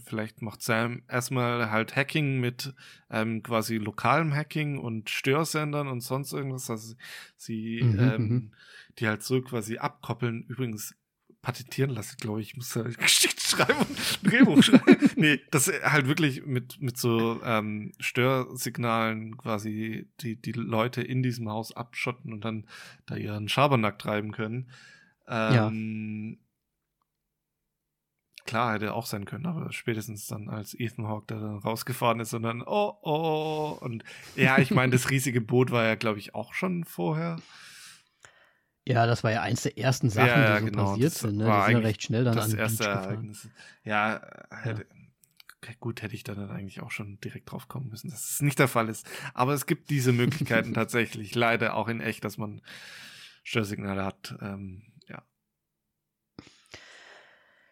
vielleicht 0.05 0.43
macht 0.43 0.61
Sam 0.61 1.03
erstmal 1.09 1.71
halt 1.71 1.97
Hacking 1.97 2.39
mit 2.39 2.75
ähm, 3.11 3.43
quasi 3.43 3.79
lokalem 3.79 4.35
Hacking 4.35 4.79
und 4.79 5.09
Störsendern 5.09 5.89
und 5.89 6.03
sonst 6.03 6.35
irgendwas, 6.35 6.69
also 6.69 6.95
sie 7.37 7.81
mhm, 7.83 7.99
ähm, 7.99 8.29
mhm. 8.29 8.53
die 8.99 9.09
halt 9.09 9.23
so 9.23 9.41
quasi 9.41 9.79
abkoppeln. 9.79 10.45
Übrigens 10.49 10.95
patentieren 11.43 11.91
lassen, 11.91 12.17
glaube 12.19 12.41
ich, 12.41 12.51
ich 12.51 12.57
muss 12.57 12.71
da 12.71 12.83
Geschichte 12.83 13.41
schreiben 13.47 13.79
und 13.79 13.91
ein 13.91 14.31
Drehbuch 14.31 14.63
schreiben. 14.63 15.11
nee, 15.17 15.41
das 15.51 15.69
halt 15.69 16.07
wirklich 16.07 16.45
mit, 16.45 16.81
mit 16.81 16.99
so 16.99 17.41
ähm, 17.43 17.93
Störsignalen 17.99 19.37
quasi 19.39 20.09
die, 20.21 20.37
die 20.37 20.53
Leute 20.53 21.03
in 21.03 21.23
diesem 21.23 21.49
Haus 21.49 21.75
abschotten 21.75 22.33
und 22.33 22.45
dann 22.45 22.67
da 23.07 23.17
ihren 23.17 23.49
Schabernack 23.49 23.99
treiben 23.99 24.33
können. 24.33 24.71
Ähm, 25.29 26.39
ja. 26.39 26.47
Klar, 28.47 28.73
hätte 28.75 28.95
auch 28.95 29.07
sein 29.07 29.27
können, 29.27 29.47
aber 29.47 29.73
spätestens 29.73 30.27
dann, 30.27 30.49
als 30.49 30.75
Ethan 30.75 31.07
Hawke 31.07 31.27
da 31.29 31.59
rausgefahren 31.59 32.21
ist 32.21 32.35
und 32.35 32.43
dann, 32.43 32.63
oh, 32.63 32.95
oh, 33.03 33.79
und 33.81 34.03
ja, 34.35 34.59
ich 34.59 34.71
meine, 34.71 34.93
das 34.93 35.11
riesige 35.11 35.41
Boot 35.41 35.71
war 35.71 35.85
ja, 35.85 35.95
glaube 35.95 36.19
ich, 36.19 36.35
auch 36.35 36.53
schon 36.53 36.85
vorher. 36.85 37.37
Ja, 38.87 39.07
das 39.07 39.23
war 39.23 39.31
ja 39.31 39.43
eins 39.43 39.63
der 39.63 39.79
ersten 39.79 40.11
Sachen, 40.11 40.29
ja, 40.29 40.55
die 40.55 40.61
so 40.61 40.71
genau. 40.71 40.91
passiert 40.93 41.13
das 41.13 41.21
sind. 41.21 41.37
Ne? 41.37 41.45
Die 41.45 41.67
sind 41.67 41.73
ja 41.73 41.79
recht 41.79 42.03
schnell 42.03 42.25
dann 42.25 42.37
das 42.37 42.53
an 42.53 42.59
erste 42.59 42.85
Ereignis. 42.85 43.49
Ja, 43.85 44.21
hätte, 44.51 44.87
ja. 45.65 45.73
gut, 45.79 46.03
hätte 46.03 46.15
ich 46.15 46.25
dann 46.25 46.51
eigentlich 46.51 46.81
auch 46.81 46.91
schon 46.91 47.21
direkt 47.21 47.51
drauf 47.51 47.69
kommen 47.69 47.89
müssen, 47.89 48.11
dass 48.11 48.31
es 48.31 48.43
nicht 48.43 48.59
der 48.59 48.69
Fall 48.69 48.89
ist. 48.89 49.07
Aber 49.35 49.53
es 49.53 49.67
gibt 49.67 49.91
diese 49.91 50.13
Möglichkeiten 50.13 50.75
tatsächlich, 50.75 51.35
leider 51.35 51.75
auch 51.75 51.89
in 51.89 52.01
echt, 52.01 52.25
dass 52.25 52.39
man 52.39 52.63
Störsignale 53.45 54.05
hat. 54.05 54.35
Ähm, 54.41 54.83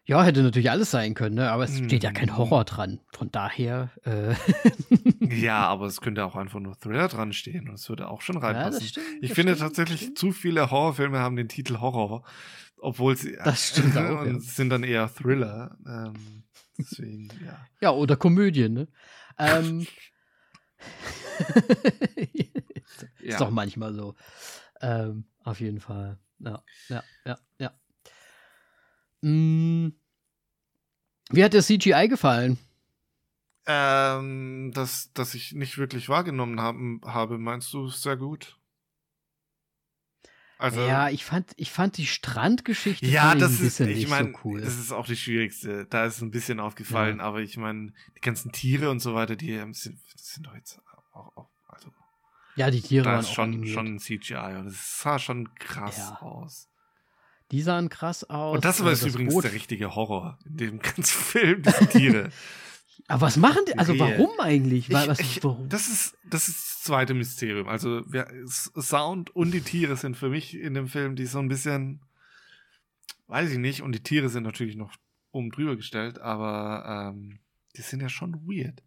ja, 0.08 0.24
hätte 0.24 0.42
natürlich 0.42 0.70
alles 0.70 0.90
sein 0.90 1.12
können, 1.12 1.34
ne? 1.34 1.50
aber 1.52 1.64
es 1.64 1.76
steht 1.76 2.02
ja 2.02 2.12
kein 2.12 2.30
mhm. 2.30 2.38
Horror 2.38 2.64
dran. 2.64 2.98
Von 3.12 3.30
daher. 3.30 3.90
Äh 4.06 4.34
ja, 5.20 5.66
aber 5.66 5.84
es 5.84 6.00
könnte 6.00 6.24
auch 6.24 6.34
einfach 6.34 6.60
nur 6.60 6.80
Thriller 6.80 7.08
dran 7.08 7.34
stehen 7.34 7.68
und 7.68 7.74
es 7.74 7.86
würde 7.90 8.08
auch 8.08 8.22
schon 8.22 8.38
reinpassen. 8.38 8.72
Ja, 8.72 8.78
das 8.78 8.88
stimmt, 8.88 9.06
ich 9.20 9.28
das 9.28 9.36
finde 9.36 9.54
stimmt, 9.54 9.76
tatsächlich, 9.76 10.16
zu 10.16 10.32
viele 10.32 10.70
Horrorfilme 10.70 11.18
haben 11.18 11.36
den 11.36 11.50
Titel 11.50 11.80
Horror, 11.80 12.24
obwohl 12.78 13.18
sie 13.18 13.36
das 13.44 13.68
stimmt 13.68 13.96
auch, 13.98 14.24
ja. 14.24 14.40
sind 14.40 14.70
dann 14.70 14.82
eher 14.82 15.14
Thriller. 15.14 15.76
Ähm, 15.86 16.44
deswegen, 16.78 17.28
ja. 17.44 17.66
Ja, 17.82 17.90
oder 17.90 18.16
Komödien, 18.16 18.72
ne? 18.72 18.88
Ähm, 19.38 19.86
ist 22.16 23.04
ja. 23.20 23.36
doch 23.36 23.50
manchmal 23.50 23.92
so. 23.92 24.14
Ähm, 24.80 25.26
auf 25.44 25.60
jeden 25.60 25.80
Fall. 25.80 26.18
Ja, 26.38 26.62
ja, 26.88 27.04
ja, 27.26 27.38
ja. 27.58 27.72
Mm. 29.22 29.88
Wie 31.30 31.44
hat 31.44 31.52
der 31.52 31.62
CGI 31.62 32.08
gefallen? 32.08 32.58
Ähm, 33.66 34.72
das, 34.74 35.10
das 35.12 35.34
ich 35.34 35.52
nicht 35.52 35.76
wirklich 35.76 36.08
wahrgenommen 36.08 36.60
haben, 36.60 37.02
habe, 37.04 37.36
meinst 37.36 37.72
du 37.74 37.88
sehr 37.88 38.16
gut? 38.16 38.58
Also, 40.58 40.80
ja, 40.80 41.08
ich 41.08 41.24
fand, 41.24 41.52
ich 41.56 41.70
fand 41.70 41.96
die 41.98 42.06
Strandgeschichte 42.06 43.06
ja, 43.06 43.36
das 43.36 43.60
ist, 43.60 43.78
ich 43.78 44.08
meine, 44.08 44.32
so 44.32 44.38
cool. 44.44 44.60
das 44.60 44.76
ist 44.76 44.90
auch 44.90 45.06
die 45.06 45.16
schwierigste. 45.16 45.86
Da 45.86 46.04
ist 46.04 46.20
ein 46.20 46.32
bisschen 46.32 46.58
aufgefallen, 46.58 47.18
ja. 47.18 47.24
aber 47.24 47.40
ich 47.40 47.56
meine, 47.56 47.92
die 48.16 48.20
ganzen 48.20 48.50
Tiere 48.50 48.90
und 48.90 48.98
so 48.98 49.14
weiter, 49.14 49.36
die 49.36 49.56
sind, 49.72 50.00
sind 50.16 50.46
doch 50.46 50.56
jetzt 50.56 50.80
auch, 51.12 51.36
auch 51.36 51.50
also 51.68 51.92
ja, 52.56 52.72
die 52.72 52.80
Tiere 52.80 53.04
da 53.04 53.10
waren 53.12 53.20
ist 53.20 53.32
schon, 53.32 53.66
schon 53.66 53.86
ein 53.86 53.98
CGI 54.00 54.56
und 54.58 54.66
es 54.66 54.98
sah 54.98 55.20
schon 55.20 55.54
krass 55.54 55.98
ja. 55.98 56.22
aus. 56.22 56.67
Die 57.50 57.62
sahen 57.62 57.88
krass 57.88 58.24
aus. 58.24 58.56
Und 58.56 58.64
das 58.64 58.82
war 58.82 58.90
das 58.90 59.04
übrigens 59.04 59.32
Boot. 59.32 59.44
der 59.44 59.52
richtige 59.52 59.94
Horror 59.94 60.38
in 60.44 60.56
dem 60.56 60.78
ganzen 60.80 61.04
Film, 61.04 61.62
diese 61.62 61.86
Tiere. 61.86 62.30
Aber 63.10 63.22
was 63.22 63.38
machen 63.38 63.62
die? 63.66 63.78
Also 63.78 63.98
warum 63.98 64.28
eigentlich? 64.38 64.90
Ich, 64.90 64.94
was, 64.94 65.18
ich, 65.18 65.42
warum? 65.42 65.68
Das 65.68 65.88
ist 65.88 66.18
das 66.28 66.48
ist 66.48 66.58
das 66.58 66.82
zweite 66.82 67.14
Mysterium. 67.14 67.66
Also 67.66 68.02
wer, 68.06 68.28
Sound 68.46 69.34
und 69.34 69.52
die 69.52 69.62
Tiere 69.62 69.96
sind 69.96 70.16
für 70.16 70.28
mich 70.28 70.54
in 70.54 70.74
dem 70.74 70.88
Film, 70.88 71.16
die 71.16 71.24
so 71.24 71.38
ein 71.38 71.48
bisschen, 71.48 72.02
weiß 73.28 73.50
ich 73.50 73.58
nicht. 73.58 73.80
Und 73.80 73.92
die 73.92 74.02
Tiere 74.02 74.28
sind 74.28 74.42
natürlich 74.42 74.76
noch 74.76 74.92
oben 75.32 75.50
drüber 75.50 75.76
gestellt, 75.76 76.18
aber 76.18 77.12
ähm, 77.14 77.38
die 77.76 77.82
sind 77.82 78.00
ja 78.00 78.10
schon 78.10 78.34
weird. 78.46 78.82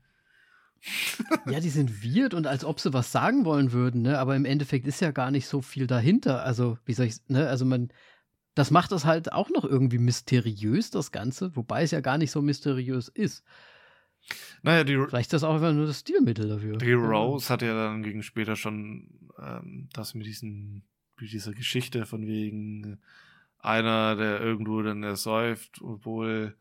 ja, 1.47 1.59
die 1.59 1.70
sind 1.70 2.03
weird 2.03 2.34
und 2.34 2.45
als 2.47 2.64
ob 2.64 2.80
sie 2.80 2.93
was 2.93 3.12
sagen 3.12 3.45
wollen 3.45 3.72
würden, 3.72 4.01
ne? 4.01 4.20
Aber 4.20 4.36
im 4.36 4.45
Endeffekt 4.45 4.88
ist 4.88 4.99
ja 4.99 5.12
gar 5.12 5.32
nicht 5.32 5.47
so 5.47 5.62
viel 5.62 5.88
dahinter. 5.88 6.43
Also 6.43 6.78
wie 6.86 6.93
soll 6.93 7.07
ich, 7.07 7.18
ne? 7.28 7.47
Also 7.47 7.66
man 7.66 7.89
das 8.56 8.72
macht 8.72 8.91
es 8.91 9.06
halt 9.06 9.32
auch 9.32 9.49
noch 9.49 9.64
irgendwie 9.64 9.97
mysteriös, 9.97 10.91
das 10.91 11.12
Ganze, 11.12 11.56
wobei 11.56 11.84
es 11.84 11.91
ja 11.91 12.02
gar 12.02 12.18
nicht 12.18 12.32
so 12.32 12.41
mysteriös 12.41 13.08
ist. 13.08 13.43
Naja, 14.62 14.84
die, 14.84 14.93
Vielleicht 14.95 15.28
ist 15.28 15.34
das 15.34 15.43
auch 15.43 15.56
einfach 15.56 15.74
nur 15.74 15.88
das 15.88 16.02
Stilmittel 16.02 16.47
dafür. 16.47 16.78
Die 16.78 16.93
Rose 16.93 17.45
ja. 17.45 17.49
hat 17.52 17.62
ja 17.62 17.74
dann 17.74 18.04
gegen 18.04 18.24
später 18.24 18.56
schon 18.56 19.32
ähm, 19.39 19.89
das 19.93 20.14
mit 20.14 20.26
diesen, 20.26 20.84
mit 21.20 21.32
dieser 21.32 21.54
Geschichte 21.54 22.06
von 22.06 22.28
wegen 22.28 22.99
einer, 23.58 24.16
der 24.16 24.41
irgendwo 24.41 24.82
dann 24.82 25.04
ersäuft, 25.04 25.82
obwohl 25.82 26.56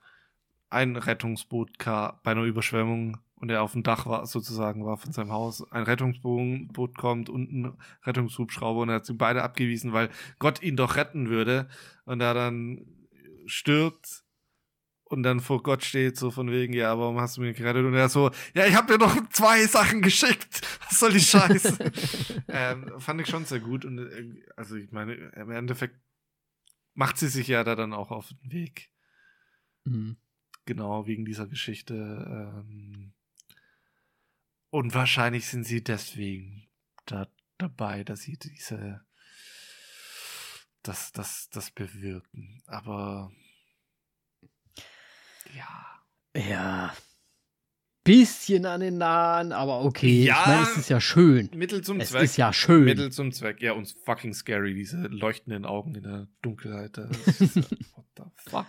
ein 0.70 0.96
Rettungsboot 0.96 1.76
bei 1.78 2.30
einer 2.30 2.44
Überschwemmung 2.44 3.18
und 3.40 3.50
er 3.50 3.62
auf 3.62 3.72
dem 3.72 3.82
Dach 3.82 4.06
war, 4.06 4.26
sozusagen 4.26 4.84
war 4.84 4.98
von 4.98 5.12
seinem 5.12 5.32
Haus, 5.32 5.64
ein 5.72 5.82
Rettungsboot 5.82 6.96
kommt 6.96 7.28
und 7.28 7.50
ein 7.50 7.78
Rettungshubschrauber 8.04 8.80
und 8.82 8.90
er 8.90 8.96
hat 8.96 9.06
sie 9.06 9.14
beide 9.14 9.42
abgewiesen, 9.42 9.92
weil 9.92 10.10
Gott 10.38 10.62
ihn 10.62 10.76
doch 10.76 10.96
retten 10.96 11.28
würde 11.28 11.68
und 12.04 12.20
er 12.20 12.34
dann 12.34 12.84
stirbt 13.46 14.22
und 15.04 15.24
dann 15.24 15.40
vor 15.40 15.62
Gott 15.62 15.84
steht, 15.84 16.16
so 16.16 16.30
von 16.30 16.50
wegen, 16.52 16.72
ja, 16.72 16.96
warum 16.96 17.18
hast 17.18 17.36
du 17.36 17.40
mich 17.40 17.56
gerettet? 17.56 17.84
Und 17.84 17.94
er 17.94 18.08
so, 18.08 18.30
ja, 18.54 18.66
ich 18.66 18.76
habe 18.76 18.92
dir 18.92 18.98
doch 18.98 19.16
zwei 19.30 19.66
Sachen 19.66 20.02
geschickt. 20.02 20.60
Was 20.88 21.00
soll 21.00 21.12
die 21.12 21.20
Scheiße? 21.20 21.78
ähm, 22.48 22.92
fand 22.98 23.20
ich 23.20 23.26
schon 23.26 23.44
sehr 23.44 23.58
gut. 23.58 23.84
Und 23.84 23.98
äh, 23.98 24.44
also 24.56 24.76
ich 24.76 24.92
meine, 24.92 25.14
im 25.14 25.50
Endeffekt 25.50 25.96
macht 26.94 27.18
sie 27.18 27.26
sich 27.26 27.48
ja 27.48 27.64
da 27.64 27.74
dann 27.74 27.92
auch 27.92 28.12
auf 28.12 28.28
den 28.28 28.52
Weg. 28.52 28.90
Mhm. 29.84 30.16
Genau, 30.64 31.08
wegen 31.08 31.24
dieser 31.24 31.48
Geschichte. 31.48 31.94
Ähm, 31.94 33.09
und 34.70 34.94
wahrscheinlich 34.94 35.46
sind 35.46 35.64
sie 35.64 35.82
deswegen 35.82 36.68
da 37.06 37.28
dabei, 37.58 38.04
dass 38.04 38.22
sie 38.22 38.38
diese 38.38 39.04
das, 40.82 41.12
das, 41.12 41.48
das 41.50 41.70
bewirken. 41.70 42.62
Aber 42.66 43.30
ja. 45.54 46.02
Ja. 46.34 46.94
Bisschen 48.02 48.64
an 48.64 48.80
den 48.80 48.96
Nahen, 48.96 49.52
aber 49.52 49.84
okay. 49.84 50.24
Ja, 50.24 50.40
ich 50.40 50.46
meine, 50.46 50.62
es 50.62 50.76
ist 50.78 50.88
ja 50.88 51.00
schön. 51.00 51.50
Mittel 51.54 51.82
zum 51.82 52.00
Es 52.00 52.10
Zweck. 52.10 52.22
ist 52.22 52.36
ja 52.38 52.52
schön. 52.52 52.84
Mittel 52.84 53.12
zum 53.12 53.30
Zweck. 53.30 53.60
Ja, 53.60 53.72
und 53.72 53.94
fucking 54.04 54.32
scary, 54.32 54.74
diese 54.74 55.02
leuchtenden 55.08 55.66
Augen 55.66 55.94
in 55.94 56.02
der 56.04 56.28
Dunkelheit. 56.40 56.96
Das 56.96 57.10
ist, 57.40 57.56
what 57.94 58.06
the 58.16 58.22
fuck? 58.36 58.66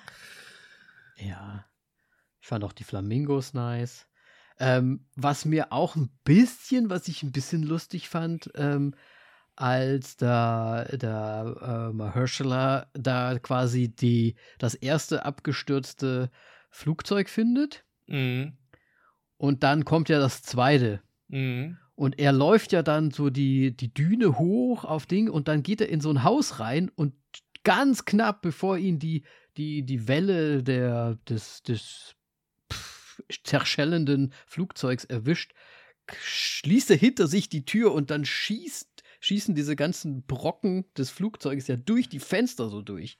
Ja. 1.15 1.65
Ich 2.41 2.47
fand 2.47 2.63
auch 2.65 2.73
die 2.73 2.83
Flamingos 2.83 3.53
nice. 3.53 4.07
Ähm, 4.63 5.05
was 5.15 5.43
mir 5.45 5.73
auch 5.73 5.95
ein 5.95 6.11
bisschen, 6.23 6.91
was 6.91 7.07
ich 7.07 7.23
ein 7.23 7.31
bisschen 7.31 7.63
lustig 7.63 8.09
fand, 8.09 8.51
ähm, 8.53 8.93
als 9.55 10.17
da 10.17 10.85
der 10.85 11.89
äh, 11.91 11.93
Mahershala 11.93 12.85
da 12.93 13.39
quasi 13.39 13.89
die, 13.89 14.35
das 14.59 14.75
erste 14.75 15.25
abgestürzte 15.25 16.29
Flugzeug 16.69 17.27
findet 17.29 17.83
Mhm. 18.07 18.53
und 19.37 19.63
dann 19.63 19.83
kommt 19.85 20.09
ja 20.09 20.19
das 20.19 20.43
zweite. 20.43 21.01
Mhm. 21.27 21.77
Und 21.95 22.19
er 22.19 22.31
läuft 22.31 22.71
ja 22.71 22.83
dann 22.83 23.11
so 23.11 23.29
die, 23.29 23.75
die 23.75 23.93
Düne 23.93 24.37
hoch 24.37 24.85
auf 24.85 25.05
Ding 25.05 25.29
und 25.29 25.47
dann 25.47 25.63
geht 25.63 25.81
er 25.81 25.89
in 25.89 26.01
so 26.01 26.09
ein 26.09 26.23
Haus 26.23 26.59
rein 26.59 26.89
und 26.95 27.13
ganz 27.63 28.05
knapp, 28.05 28.41
bevor 28.41 28.77
ihn 28.77 28.99
die, 28.99 29.23
die, 29.57 29.83
die 29.83 30.07
Welle 30.07 30.63
der, 30.63 31.15
des, 31.29 31.63
des 31.63 32.15
zerschellenden 33.43 34.33
Flugzeugs 34.45 35.05
erwischt, 35.05 35.53
schließt 36.21 36.91
er 36.91 36.97
hinter 36.97 37.27
sich 37.27 37.49
die 37.49 37.65
Tür 37.65 37.93
und 37.93 38.11
dann 38.11 38.25
schießt, 38.25 39.03
schießen 39.19 39.55
diese 39.55 39.75
ganzen 39.75 40.23
Brocken 40.25 40.85
des 40.97 41.09
Flugzeuges 41.09 41.67
ja 41.67 41.75
durch 41.75 42.09
die 42.09 42.19
Fenster 42.19 42.69
so 42.69 42.81
durch. 42.81 43.17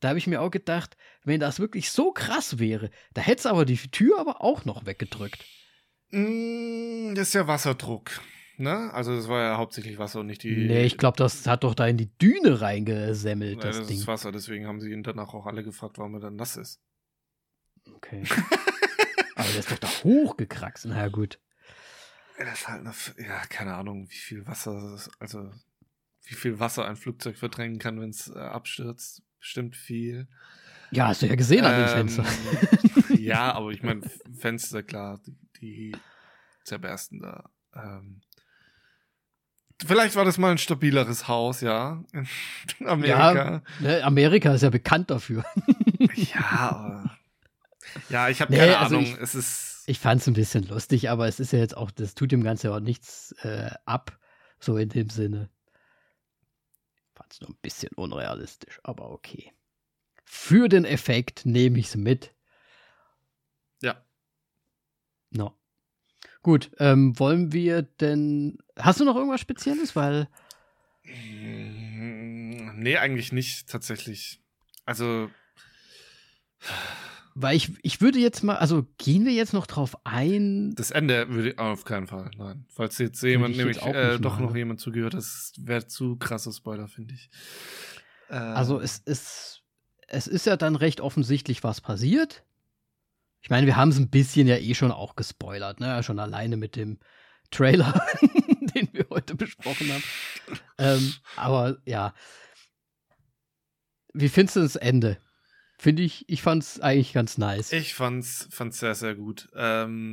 Da 0.00 0.08
habe 0.08 0.18
ich 0.18 0.26
mir 0.26 0.40
auch 0.40 0.50
gedacht, 0.50 0.96
wenn 1.24 1.40
das 1.40 1.60
wirklich 1.60 1.90
so 1.90 2.12
krass 2.12 2.58
wäre, 2.58 2.90
da 3.14 3.22
hätte 3.22 3.40
es 3.40 3.46
aber 3.46 3.64
die 3.64 3.76
Tür 3.76 4.18
aber 4.18 4.42
auch 4.42 4.64
noch 4.64 4.86
weggedrückt. 4.86 5.44
Mm, 6.10 7.14
Das 7.14 7.28
ist 7.28 7.34
ja 7.34 7.46
Wasserdruck. 7.46 8.20
Ne? 8.56 8.92
Also 8.94 9.16
das 9.16 9.26
war 9.28 9.42
ja 9.42 9.56
hauptsächlich 9.56 9.98
Wasser 9.98 10.20
und 10.20 10.26
nicht 10.26 10.42
die. 10.44 10.54
Nee, 10.54 10.84
ich 10.84 10.96
glaube, 10.96 11.16
das 11.16 11.44
hat 11.46 11.64
doch 11.64 11.74
da 11.74 11.88
in 11.88 11.96
die 11.96 12.16
Düne 12.18 12.60
reingesemmelt, 12.60 13.56
Ja, 13.56 13.62
das, 13.62 13.78
das 13.78 13.86
Ding. 13.88 13.96
ist 13.98 14.06
Wasser, 14.06 14.30
deswegen 14.30 14.66
haben 14.68 14.80
sie 14.80 14.92
ihn 14.92 15.02
danach 15.02 15.34
auch 15.34 15.46
alle 15.46 15.64
gefragt, 15.64 15.98
warum 15.98 16.14
er 16.14 16.20
dann 16.20 16.36
nass 16.36 16.56
ist. 16.56 16.80
Okay. 17.96 18.22
Aber 19.34 19.48
der 19.48 19.58
ist 19.60 19.70
doch 19.70 19.78
da 19.78 19.88
hochgekraxt. 19.88 20.86
Na 20.86 20.96
ja, 20.98 21.08
gut. 21.08 21.38
Ja, 22.38 22.44
Das 22.46 22.60
ist 22.60 22.68
halt 22.68 22.80
eine, 22.80 22.94
ja, 23.26 23.40
keine 23.48 23.74
Ahnung, 23.74 24.08
wie 24.08 24.16
viel 24.16 24.46
Wasser, 24.46 24.98
also 25.18 25.50
wie 26.26 26.34
viel 26.34 26.58
Wasser 26.58 26.86
ein 26.86 26.96
Flugzeug 26.96 27.36
verdrängen 27.36 27.78
kann, 27.78 28.00
wenn 28.00 28.10
es 28.10 28.28
äh, 28.28 28.38
abstürzt. 28.38 29.22
Bestimmt 29.38 29.76
viel. 29.76 30.26
Ja, 30.90 31.08
hast 31.08 31.22
du 31.22 31.26
ja 31.26 31.34
gesehen 31.34 31.64
an 31.64 31.72
den 31.72 31.82
Ähm, 31.88 32.08
Fenstern. 32.08 32.26
ja, 33.18 33.52
aber 33.52 33.70
ich 33.70 33.82
meine, 33.82 34.02
Fenster, 34.38 34.82
klar, 34.82 35.20
die, 35.26 35.36
die 35.60 35.96
zerbersten 36.64 37.20
da. 37.20 37.50
Ähm, 37.74 38.22
vielleicht 39.84 40.16
war 40.16 40.24
das 40.24 40.38
mal 40.38 40.52
ein 40.52 40.58
stabileres 40.58 41.28
Haus, 41.28 41.60
ja, 41.60 42.02
in 42.78 42.86
Amerika. 42.86 43.62
Ne, 43.80 44.02
Amerika 44.02 44.54
ist 44.54 44.62
ja 44.62 44.70
bekannt 44.70 45.10
dafür. 45.10 45.44
Ja, 46.14 46.70
aber, 46.70 47.18
ja, 48.08 48.28
ich 48.28 48.40
habe 48.40 48.52
Nee, 48.52 48.58
keine 48.58 48.78
also 48.78 48.96
Ahnung. 48.96 49.12
ich- 49.12 49.20
es 49.20 49.34
ist, 49.34 49.84
Ich 49.86 49.98
fand 49.98 50.20
es 50.20 50.26
ein 50.28 50.34
bisschen 50.34 50.64
lustig, 50.68 51.10
aber 51.10 51.26
es 51.28 51.40
ist 51.40 51.52
ja 51.52 51.58
jetzt 51.58 51.76
auch, 51.76 51.90
das 51.90 52.14
tut 52.14 52.32
dem 52.32 52.42
Ganzen 52.42 52.66
ja 52.68 52.76
auch 52.76 52.80
nichts 52.80 53.32
äh, 53.42 53.70
ab, 53.84 54.18
so 54.60 54.76
in 54.76 54.88
dem 54.88 55.10
Sinne. 55.10 55.50
Fand 57.14 57.32
es 57.32 57.40
nur 57.40 57.50
ein 57.50 57.58
bisschen 57.62 57.90
unrealistisch, 57.94 58.80
aber 58.82 59.10
okay. 59.10 59.52
Für 60.24 60.68
den 60.68 60.84
Effekt 60.84 61.44
nehme 61.46 61.78
ich 61.78 61.86
es 61.88 61.96
mit. 61.96 62.34
ja. 63.82 64.02
No. 65.30 65.52
Gut, 66.42 66.70
ähm, 66.78 67.18
wollen 67.18 67.52
wir 67.52 67.82
denn. 67.82 68.58
Hast 68.78 69.00
du 69.00 69.04
noch 69.04 69.16
irgendwas 69.16 69.40
Spezielles? 69.40 69.94
Weil. 69.96 70.28
Mm, 71.04 72.78
Nee, 72.80 72.96
eigentlich 72.98 73.32
nicht, 73.32 73.68
tatsächlich. 73.68 74.40
Also, 74.84 75.30
Weil 77.36 77.56
ich, 77.56 77.72
ich 77.82 78.00
würde 78.00 78.20
jetzt 78.20 78.44
mal, 78.44 78.56
also 78.56 78.86
gehen 78.96 79.24
wir 79.24 79.32
jetzt 79.32 79.52
noch 79.52 79.66
drauf 79.66 79.96
ein. 80.04 80.74
das 80.76 80.92
Ende 80.92 81.28
würde 81.30 81.50
ich 81.50 81.58
auf 81.58 81.84
keinen 81.84 82.06
Fall, 82.06 82.30
nein. 82.38 82.64
Falls 82.68 82.96
jetzt 82.98 83.20
jemand 83.22 83.52
ich 83.52 83.56
nämlich 83.58 83.76
jetzt 83.78 83.84
auch 83.86 83.92
äh, 83.94 84.18
doch 84.20 84.38
noch 84.38 84.54
jemand 84.54 84.78
zugehört, 84.80 85.14
das 85.14 85.52
wäre 85.58 85.86
zu 85.88 86.16
krasser 86.16 86.52
Spoiler, 86.52 86.86
finde 86.86 87.14
ich. 87.14 87.30
Äh, 88.28 88.34
Also 88.36 88.78
es 88.80 88.98
ist, 88.98 89.62
es 90.06 90.28
ist 90.28 90.46
ja 90.46 90.56
dann 90.56 90.76
recht 90.76 91.00
offensichtlich, 91.00 91.64
was 91.64 91.80
passiert. 91.80 92.44
Ich 93.42 93.50
meine, 93.50 93.66
wir 93.66 93.76
haben 93.76 93.90
es 93.90 93.98
ein 93.98 94.10
bisschen 94.10 94.46
ja 94.46 94.56
eh 94.56 94.74
schon 94.74 94.92
auch 94.92 95.16
gespoilert, 95.16 95.80
ne? 95.80 96.02
Schon 96.04 96.20
alleine 96.20 96.56
mit 96.56 96.76
dem 96.76 96.98
Trailer, 97.50 98.00
den 98.74 98.88
wir 98.92 99.06
heute 99.10 99.34
besprochen 99.34 99.92
haben. 99.92 100.02
ähm, 100.78 101.14
aber 101.36 101.78
ja. 101.84 102.14
Wie 104.12 104.28
findest 104.28 104.56
du 104.56 104.60
das 104.60 104.76
Ende? 104.76 105.18
Finde 105.84 106.02
ich, 106.02 106.26
ich 106.30 106.40
fand 106.40 106.62
es 106.62 106.80
eigentlich 106.80 107.12
ganz 107.12 107.36
nice. 107.36 107.70
Ich 107.70 107.92
fand's, 107.92 108.48
fand's 108.50 108.78
sehr, 108.78 108.94
sehr 108.94 109.14
gut. 109.14 109.50
Ähm, 109.54 110.08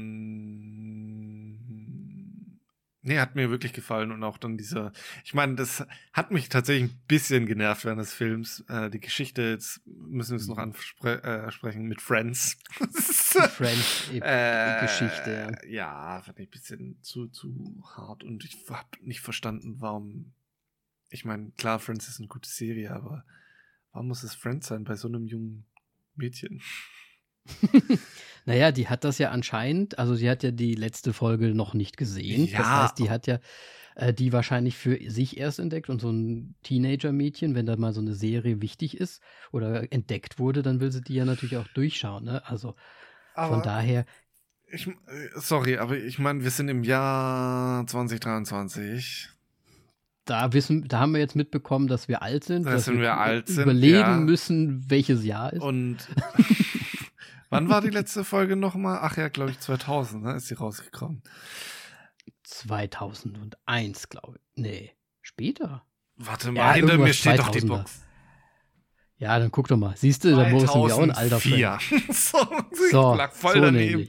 nee, 3.03 3.17
hat 3.17 3.35
mir 3.35 3.49
wirklich 3.49 3.71
gefallen 3.71 4.11
und 4.11 4.21
auch 4.21 4.37
dann 4.37 4.57
dieser, 4.57 4.91
ich 5.23 5.33
meine, 5.33 5.55
das 5.55 5.85
hat 6.11 6.31
mich 6.31 6.49
tatsächlich 6.49 6.91
ein 6.91 6.99
bisschen 7.07 7.45
genervt 7.45 7.85
während 7.85 8.01
des 8.01 8.11
Films. 8.11 8.65
Äh, 8.67 8.89
die 8.89 8.99
Geschichte, 8.99 9.43
jetzt 9.43 9.79
müssen 9.85 10.31
wir 10.31 10.41
es 10.41 10.47
noch 10.47 10.57
Mhm. 10.57 10.73
ansprechen 11.03 11.87
mit 11.87 12.01
Friends. 12.01 12.57
Friends 13.55 14.09
Äh, 14.11 14.81
Geschichte, 14.81 15.57
ja. 15.63 15.69
Ja, 15.69 16.21
fand 16.21 16.37
ich 16.37 16.49
ein 16.49 16.51
bisschen 16.51 17.01
zu, 17.01 17.29
zu 17.29 17.81
hart 17.95 18.25
und 18.25 18.43
ich 18.43 18.57
habe 18.69 18.89
nicht 18.99 19.21
verstanden, 19.21 19.75
warum. 19.79 20.33
Ich 21.09 21.23
meine, 21.23 21.51
klar, 21.51 21.79
Friends 21.79 22.09
ist 22.09 22.19
eine 22.19 22.27
gute 22.27 22.49
Serie, 22.49 22.91
aber 22.91 23.23
warum 23.91 24.07
muss 24.07 24.23
es 24.23 24.35
Friends 24.35 24.67
sein 24.67 24.83
bei 24.83 24.95
so 24.95 25.07
einem 25.07 25.27
jungen 25.27 25.65
Mädchen? 26.15 26.61
Naja, 28.45 28.71
die 28.71 28.87
hat 28.87 29.03
das 29.03 29.19
ja 29.19 29.29
anscheinend, 29.29 29.99
also 29.99 30.15
sie 30.15 30.27
hat 30.29 30.41
ja 30.41 30.49
die 30.49 30.73
letzte 30.73 31.13
Folge 31.13 31.53
noch 31.53 31.75
nicht 31.75 31.95
gesehen. 31.95 32.47
Das 32.47 32.53
Ja. 32.53 32.83
heißt, 32.83 32.97
die 32.97 33.09
hat 33.11 33.27
ja 33.27 33.39
äh, 33.95 34.13
die 34.13 34.33
wahrscheinlich 34.33 34.77
für 34.77 34.97
sich 35.11 35.37
erst 35.37 35.59
entdeckt 35.59 35.89
und 35.89 36.01
so 36.01 36.09
ein 36.11 36.55
Teenager-Mädchen, 36.63 37.53
wenn 37.53 37.67
da 37.67 37.75
mal 37.77 37.93
so 37.93 38.01
eine 38.01 38.15
Serie 38.15 38.61
wichtig 38.61 38.97
ist 38.97 39.21
oder 39.51 39.91
entdeckt 39.93 40.39
wurde, 40.39 40.63
dann 40.63 40.79
will 40.79 40.91
sie 40.91 41.01
die 41.01 41.13
ja 41.15 41.25
natürlich 41.25 41.57
auch 41.57 41.67
durchschauen. 41.67 42.23
Ne? 42.25 42.43
Also 42.47 42.75
von 43.35 43.61
daher, 43.61 44.05
Ich, 44.71 44.87
äh, 44.87 44.93
sorry, 45.35 45.77
aber 45.77 45.97
ich 45.97 46.17
meine, 46.17 46.43
wir 46.43 46.51
sind 46.51 46.67
im 46.69 46.83
Jahr 46.83 47.85
2023. 47.85 49.29
da 50.25 50.53
wissen, 50.53 50.87
da 50.87 50.99
haben 50.99 51.13
wir 51.13 51.19
jetzt 51.19 51.35
mitbekommen, 51.35 51.87
dass 51.87 52.07
wir 52.07 52.21
alt 52.21 52.43
sind, 52.43 52.65
Da 52.65 52.71
dass 52.73 52.85
sind 52.85 52.99
wir 52.99 53.17
alt 53.17 53.47
sind, 53.47 53.63
überlegen 53.63 53.97
ja. 53.99 54.17
müssen, 54.17 54.89
welches 54.89 55.23
Jahr 55.23 55.51
ist. 55.53 55.61
Und 55.61 55.97
wann 57.49 57.69
war 57.69 57.81
die 57.81 57.89
letzte 57.89 58.23
Folge 58.23 58.55
nochmal? 58.55 58.99
Ach 59.01 59.17
ja, 59.17 59.29
glaube 59.29 59.51
ich 59.51 59.59
2000, 59.59 60.23
ne? 60.23 60.35
Ist 60.35 60.47
sie 60.47 60.55
rausgekommen. 60.55 61.23
2001, 62.43 64.09
glaube 64.09 64.37
ich. 64.37 64.61
Nee, 64.61 64.95
später. 65.21 65.83
Warte 66.17 66.51
mal, 66.51 66.59
Ja, 66.59 66.73
hinter 66.73 66.97
mir 66.97 67.13
steht 67.13 67.39
doch 67.39 67.49
die 67.49 67.61
2000er. 67.61 67.67
Box. 67.67 68.01
Ja, 69.17 69.37
dann 69.37 69.51
guck 69.51 69.67
doch 69.67 69.77
mal. 69.77 69.95
Siehst 69.95 70.23
du, 70.23 70.35
da 70.35 70.49
muss 70.49 70.63
ich 70.63 70.69
auch 70.69 70.99
ein 70.99 71.11
alter 71.11 71.39
Fan. 71.39 71.79
2004. 71.79 71.79
so, 72.13 72.37
So, 72.91 73.11
ich 73.11 73.17
lag 73.17 73.31
voll 73.33 73.53
so 73.53 73.61
daneben. 73.61 74.07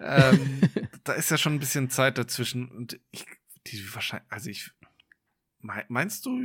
Ähm, 0.00 0.60
da 1.04 1.12
ist 1.14 1.30
ja 1.30 1.38
schon 1.38 1.54
ein 1.54 1.58
bisschen 1.60 1.90
Zeit 1.90 2.18
dazwischen 2.18 2.68
und 2.68 2.98
ich, 3.10 3.26
die 3.66 3.94
wahrscheinlich, 3.94 4.30
also 4.30 4.50
ich, 4.50 4.70
meinst 5.88 6.26
du, 6.26 6.42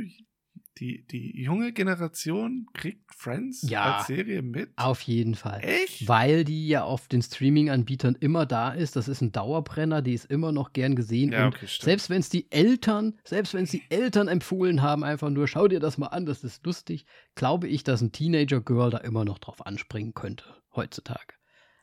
die, 0.78 1.04
die 1.06 1.42
junge 1.42 1.72
Generation 1.72 2.66
kriegt 2.72 3.12
Friends 3.14 3.68
Ja. 3.68 3.96
als 3.98 4.06
Serie 4.06 4.40
mit? 4.40 4.70
Auf 4.76 5.02
jeden 5.02 5.34
Fall. 5.34 5.60
Echt? 5.62 6.08
Weil 6.08 6.44
die 6.44 6.68
ja 6.68 6.84
auf 6.84 7.06
den 7.08 7.20
Streaming-Anbietern 7.22 8.16
immer 8.18 8.46
da 8.46 8.70
ist. 8.72 8.96
Das 8.96 9.06
ist 9.08 9.20
ein 9.20 9.32
Dauerbrenner, 9.32 10.00
die 10.00 10.14
ist 10.14 10.24
immer 10.26 10.52
noch 10.52 10.72
gern 10.72 10.96
gesehen. 10.96 11.32
Ja, 11.32 11.46
und 11.46 11.54
okay, 11.56 11.66
selbst 11.68 12.08
wenn 12.08 12.20
es 12.20 12.30
die 12.30 12.50
Eltern, 12.50 13.18
selbst 13.24 13.52
wenn 13.52 13.64
es 13.64 13.70
die 13.70 13.82
Eltern 13.90 14.28
empfohlen 14.28 14.80
haben, 14.80 15.04
einfach 15.04 15.28
nur, 15.28 15.46
schau 15.48 15.68
dir 15.68 15.80
das 15.80 15.98
mal 15.98 16.06
an, 16.08 16.24
das 16.24 16.44
ist 16.44 16.64
lustig, 16.64 17.04
glaube 17.34 17.68
ich, 17.68 17.84
dass 17.84 18.00
ein 18.00 18.12
Teenager-Girl 18.12 18.90
da 18.90 18.98
immer 18.98 19.24
noch 19.24 19.38
drauf 19.38 19.66
anspringen 19.66 20.14
könnte, 20.14 20.44
heutzutage. 20.74 21.34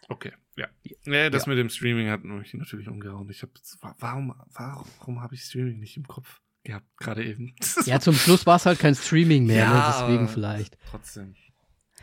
Okay, 0.09 0.31
ja. 0.55 0.67
Nee, 1.05 1.29
das 1.29 1.45
Ja. 1.45 1.49
mit 1.49 1.59
dem 1.59 1.69
Streaming 1.69 2.09
hat 2.09 2.23
mich 2.23 2.53
natürlich 2.53 2.87
umgehauen. 2.87 3.29
Ich 3.29 3.41
habe 3.43 3.51
warum 3.99 4.33
warum 4.53 5.21
habe 5.21 5.35
ich 5.35 5.41
Streaming 5.41 5.79
nicht 5.79 5.97
im 5.97 6.07
Kopf? 6.07 6.41
Gehabt, 6.67 6.85
gerade 6.97 7.25
eben. 7.25 7.55
Ja, 7.85 7.99
zum 7.99 8.13
Schluss 8.13 8.45
war 8.45 8.57
es 8.57 8.65
halt 8.65 8.79
kein 8.79 8.95
Streaming 8.95 9.45
mehr, 9.45 9.67
ne? 9.67 9.73
Ja, 9.73 9.91
deswegen 9.99 10.23
aber 10.25 10.27
vielleicht. 10.27 10.77
Trotzdem. 10.89 11.35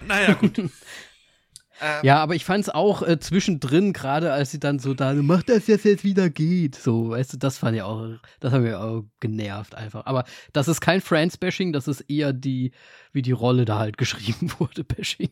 Naja, 0.06 0.34
gut. 0.34 0.58
ähm, 0.58 0.70
Ja, 2.02 2.18
aber 2.18 2.34
ich 2.34 2.44
fand 2.44 2.64
es 2.64 2.70
auch 2.70 3.02
äh, 3.02 3.20
zwischendrin, 3.20 3.92
gerade 3.92 4.32
als 4.32 4.50
sie 4.50 4.58
dann 4.58 4.78
so 4.78 4.94
da, 4.94 5.12
mach 5.14 5.42
das 5.42 5.66
jetzt 5.66 5.84
jetzt 5.84 6.04
wieder 6.04 6.30
geht. 6.30 6.74
So, 6.74 7.10
weißt 7.10 7.34
du, 7.34 7.36
das 7.36 7.58
fand 7.58 7.76
ich 7.76 7.82
auch, 7.82 8.08
das 8.40 8.52
hat 8.52 8.62
mir 8.62 8.80
auch 8.80 9.04
genervt 9.20 9.74
einfach. 9.74 10.06
Aber 10.06 10.24
das 10.52 10.68
ist 10.68 10.80
kein 10.80 11.00
Friends-Bashing, 11.00 11.72
das 11.72 11.86
ist 11.86 12.00
eher 12.02 12.32
die, 12.32 12.72
wie 13.12 13.22
die 13.22 13.32
Rolle 13.32 13.64
da 13.66 13.78
halt 13.78 13.98
geschrieben 13.98 14.50
wurde, 14.58 14.82
Bashing. 14.82 15.30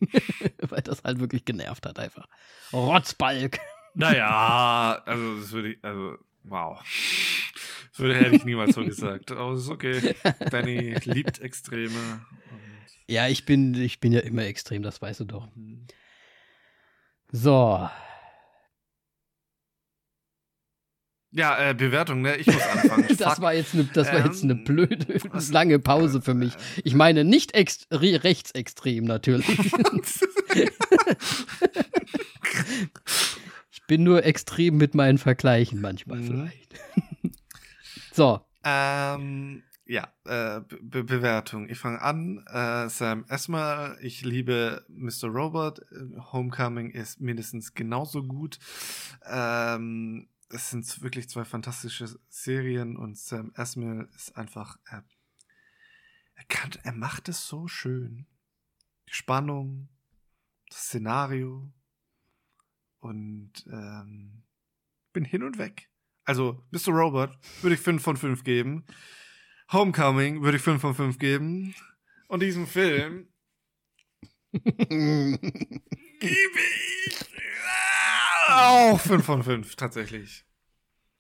Weil 0.59 0.83
das 0.83 1.03
halt 1.05 1.21
wirklich 1.21 1.45
genervt 1.45 1.87
hat 1.87 1.99
einfach. 1.99 2.27
Rotzbalk. 2.73 3.59
Naja, 3.95 5.03
also 5.05 5.37
das 5.39 5.53
würde 5.53 5.73
ich, 5.73 5.79
also, 5.83 6.17
wow. 6.45 6.81
Das 7.93 7.99
würde, 8.01 8.15
hätte 8.17 8.37
ich 8.37 8.45
niemals 8.45 8.75
so 8.75 8.85
gesagt. 8.85 9.31
Aber 9.33 9.53
es 9.53 9.63
ist 9.65 9.69
okay. 9.69 10.15
Danny 10.51 10.95
liebt 11.05 11.41
Extreme. 11.41 11.91
Ja, 13.07 13.29
ich 13.29 13.45
bin, 13.45 13.75
ich 13.75 14.01
bin 14.01 14.13
ja 14.13 14.21
immer 14.21 14.45
extrem, 14.45 14.83
das 14.83 15.01
weißt 15.03 15.21
du 15.21 15.25
doch. 15.27 15.47
hm. 15.55 15.87
So. 17.35 17.89
ja, 21.35 21.71
äh, 21.71 21.75
Bewertung, 21.75 22.21
ne? 22.23 22.37
Ich 22.37 22.47
muss 22.47 22.63
anfangen. 22.63 23.07
Das 23.19 23.35
Fuck. 23.35 23.43
war 23.43 23.55
jetzt 23.55 23.73
eine, 23.75 23.85
das 23.85 24.09
war 24.13 24.25
jetzt 24.27 24.43
eine 24.45 24.53
Ähm, 24.53 24.65
blöde, 24.65 25.19
lange 25.51 25.79
Pause 25.79 26.21
für 26.21 26.35
mich. 26.35 26.53
Ich 26.85 26.95
meine 26.95 27.25
nicht 27.25 27.55
ex 27.55 27.87
re 27.91 28.23
rechtsextrem 28.25 29.05
natürlich. 29.05 29.47
Ich 33.71 33.87
bin 33.87 34.05
nur 34.05 34.25
extrem 34.25 34.77
mit 34.77 34.95
meinen 34.95 35.19
Vergleichen 35.19 35.81
manchmal 35.81 36.19
Mhm. 36.19 36.27
vielleicht. 36.27 36.75
So, 38.13 38.45
Ähm, 38.65 39.63
ja, 39.87 40.13
äh, 40.25 40.61
Be 40.61 40.79
Be 40.81 41.05
Bewertung. 41.05 41.69
Ich 41.69 41.79
fange 41.79 42.01
an. 42.01 42.45
Äh, 42.47 42.89
Sam 42.89 43.25
Esmer, 43.29 43.97
ich 44.01 44.23
liebe 44.23 44.85
Mr. 44.89 45.29
Robot. 45.29 45.81
Homecoming 46.33 46.91
ist 46.91 47.21
mindestens 47.21 47.75
genauso 47.75 48.23
gut. 48.23 48.59
Ähm, 49.25 50.29
es 50.49 50.71
sind 50.71 51.03
wirklich 51.03 51.29
zwei 51.29 51.45
fantastische 51.45 52.19
Serien 52.29 52.97
und 52.97 53.19
Sam 53.19 53.53
Esmail 53.57 54.09
ist 54.15 54.37
einfach, 54.37 54.79
er, 54.85 55.05
er 56.35 56.45
kann, 56.45 56.71
er 56.85 56.93
macht 56.93 57.29
es 57.29 57.47
so 57.47 57.67
schön. 57.69 58.27
Die 59.09 59.15
Spannung, 59.15 59.89
das 60.69 60.85
Szenario 60.85 61.73
und 63.01 63.53
ähm, 63.67 64.45
bin 65.13 65.25
hin 65.25 65.43
und 65.43 65.59
weg. 65.59 65.92
Also, 66.25 66.63
Mr. 66.71 66.89
Robot 66.93 67.31
würde 67.63 67.75
ich 67.75 67.81
5 67.81 68.03
von 68.03 68.17
5 68.17 68.45
geben. 68.45 68.85
Homecoming 69.73 70.43
würde 70.43 70.57
ich 70.59 70.63
5 70.63 70.81
von 70.81 70.95
5 70.95 71.19
geben. 71.19 71.75
Und 72.29 72.41
diesem 72.41 72.67
Film 72.67 73.29
gebe 74.53 75.39
ich 76.21 77.27
auch 78.49 79.01
5 79.01 79.25
von 79.25 79.43
5, 79.43 79.77
tatsächlich. 79.77 80.45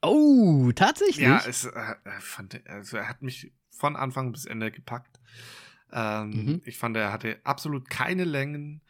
oh, 0.03 0.70
tatsächlich? 0.74 1.19
Ja, 1.27 1.43
es, 1.47 1.65
äh, 1.65 1.70
er, 2.05 2.20
fand, 2.20 2.61
also 2.69 2.97
er 2.99 3.09
hat 3.09 3.23
mich 3.23 3.53
von 3.70 3.97
Anfang 3.97 4.33
bis 4.33 4.45
Ende 4.45 4.70
gepackt. 4.70 5.20
Ähm, 5.93 6.31
Mhm. 6.31 6.62
Ich 6.65 6.79
fand, 6.79 6.97
er 6.97 7.12
hatte 7.12 7.41
absolut 7.45 7.89
keine 7.91 8.24
Längen. 8.24 8.81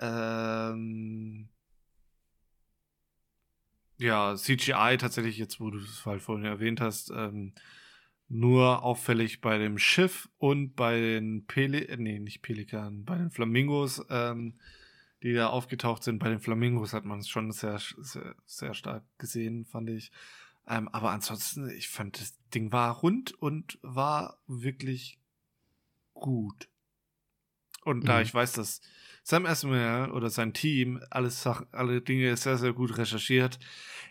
Ähm, 0.00 1.48
ja, 3.98 4.34
CGI 4.36 4.96
tatsächlich, 4.98 5.38
jetzt 5.38 5.60
wo 5.60 5.70
du 5.70 5.78
es 5.78 6.06
halt 6.06 6.22
vorhin 6.22 6.44
erwähnt 6.44 6.80
hast, 6.80 7.10
ähm, 7.10 7.52
nur 8.28 8.82
auffällig 8.82 9.40
bei 9.40 9.58
dem 9.58 9.78
Schiff 9.78 10.28
und 10.38 10.74
bei 10.76 11.00
den 11.00 11.46
Peli 11.46 11.84
äh, 11.84 11.96
nee, 11.96 12.18
nicht 12.18 12.42
Pelikan, 12.42 13.04
bei 13.04 13.16
den 13.16 13.30
Flamingos, 13.30 14.04
ähm, 14.10 14.54
die 15.22 15.32
da 15.32 15.48
aufgetaucht 15.48 16.04
sind. 16.04 16.18
Bei 16.18 16.28
den 16.28 16.38
Flamingos 16.38 16.92
hat 16.92 17.04
man 17.04 17.20
es 17.20 17.28
schon 17.28 17.50
sehr, 17.52 17.80
sehr, 17.98 18.34
sehr 18.44 18.74
stark 18.74 19.04
gesehen, 19.18 19.64
fand 19.64 19.90
ich. 19.90 20.12
Ähm, 20.68 20.88
aber 20.88 21.10
ansonsten, 21.10 21.70
ich 21.70 21.88
fand, 21.88 22.20
das 22.20 22.38
Ding 22.54 22.70
war 22.70 22.98
rund 22.98 23.32
und 23.40 23.78
war 23.82 24.38
wirklich 24.46 25.18
gut. 26.12 26.68
Und 27.88 28.06
da 28.06 28.18
Mhm. 28.18 28.22
ich 28.24 28.34
weiß, 28.34 28.52
dass 28.52 28.82
Sam 29.22 29.46
Esmail 29.46 30.10
oder 30.10 30.28
sein 30.28 30.52
Team 30.52 31.00
alles 31.10 31.46
alle 31.46 32.02
Dinge 32.02 32.36
sehr, 32.36 32.58
sehr 32.58 32.74
gut 32.74 32.98
recherchiert, 32.98 33.58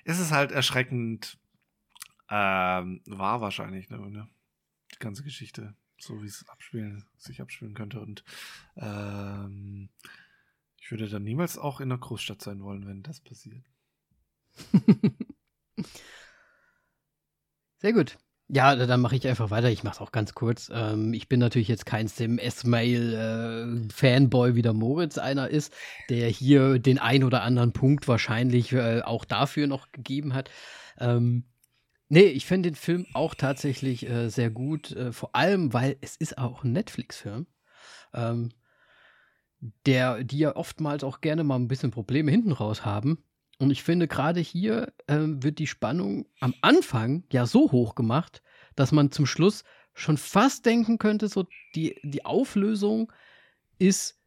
ist 0.03 0.19
es 0.19 0.31
halt 0.31 0.51
erschreckend, 0.51 1.37
ähm, 2.29 3.01
war 3.05 3.39
wahrscheinlich, 3.41 3.89
ne, 3.89 3.97
ne? 3.99 4.27
Die 4.93 4.99
ganze 4.99 5.23
Geschichte, 5.23 5.75
so 5.99 6.23
wie 6.23 6.27
es 6.27 6.47
abspielen, 6.49 7.05
sich 7.17 7.39
abspielen 7.39 7.75
könnte. 7.75 7.99
Und 7.99 8.23
ähm, 8.77 9.89
ich 10.79 10.89
würde 10.89 11.07
dann 11.07 11.23
niemals 11.23 11.59
auch 11.59 11.79
in 11.79 11.91
einer 11.91 11.99
Großstadt 11.99 12.41
sein 12.41 12.63
wollen, 12.63 12.87
wenn 12.87 13.03
das 13.03 13.21
passiert. 13.21 13.63
Sehr 17.79 17.93
gut. 17.93 18.17
Ja, 18.49 18.75
da- 18.77 18.85
dann 18.85 19.01
mache 19.01 19.15
ich 19.17 19.27
einfach 19.27 19.49
weiter. 19.51 19.69
Ich 19.69 19.83
mache 19.83 19.95
es 19.95 20.01
auch 20.01 20.13
ganz 20.13 20.33
kurz. 20.33 20.69
Ähm, 20.73 21.13
ich 21.13 21.27
bin 21.27 21.39
natürlich 21.39 21.67
jetzt 21.67 21.85
kein 21.85 22.07
Sim 22.07 22.37
S-Mail-Fanboy, 22.37 24.55
wie 24.55 24.61
der 24.61 24.71
Moritz 24.73 25.17
einer 25.17 25.49
ist, 25.49 25.73
der 26.09 26.29
hier 26.29 26.79
den 26.79 26.97
ein 26.97 27.25
oder 27.25 27.43
anderen 27.43 27.73
Punkt 27.73 28.07
wahrscheinlich 28.07 28.71
äh, 28.71 29.01
auch 29.01 29.25
dafür 29.25 29.67
noch 29.67 29.91
gegeben 29.91 30.33
hat. 30.33 30.49
Ähm, 30.97 31.43
nee, 32.09 32.25
ich 32.25 32.45
finde 32.45 32.69
den 32.71 32.75
Film 32.75 33.07
auch 33.13 33.35
tatsächlich 33.35 34.07
äh, 34.09 34.29
sehr 34.29 34.49
gut, 34.51 34.91
äh, 34.93 35.11
vor 35.13 35.35
allem, 35.35 35.73
weil 35.73 35.97
es 36.01 36.15
ist 36.17 36.37
auch 36.37 36.63
ein 36.63 36.73
Netflix-Film. 36.73 37.47
Ähm, 38.13 38.49
der, 39.85 40.23
die 40.23 40.39
ja 40.39 40.55
oftmals 40.55 41.03
auch 41.03 41.21
gerne 41.21 41.43
mal 41.43 41.55
ein 41.55 41.67
bisschen 41.67 41.91
Probleme 41.91 42.31
hinten 42.31 42.51
raus 42.51 42.85
haben. 42.85 43.23
Und 43.59 43.71
ich 43.71 43.83
finde, 43.83 44.07
gerade 44.07 44.39
hier 44.39 44.93
ähm, 45.07 45.43
wird 45.43 45.59
die 45.59 45.67
Spannung 45.67 46.27
am 46.39 46.53
Anfang 46.61 47.23
ja 47.31 47.45
so 47.45 47.71
hoch 47.71 47.95
gemacht, 47.95 48.43
dass 48.75 48.91
man 48.91 49.11
zum 49.11 49.25
Schluss 49.25 49.63
schon 49.93 50.17
fast 50.17 50.65
denken 50.65 50.99
könnte, 50.99 51.27
so 51.27 51.47
die, 51.75 51.99
die 52.03 52.23
Auflösung 52.23 53.11
ist 53.79 54.21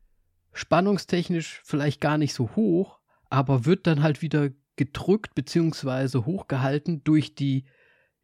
spannungstechnisch 0.52 1.60
vielleicht 1.64 2.00
gar 2.00 2.18
nicht 2.18 2.34
so 2.34 2.56
hoch, 2.56 2.98
aber 3.28 3.64
wird 3.64 3.86
dann 3.86 4.02
halt 4.02 4.20
wieder 4.20 4.50
gedrückt 4.74 5.34
beziehungsweise 5.34 6.26
hochgehalten 6.26 7.04
durch 7.04 7.36
die, 7.36 7.66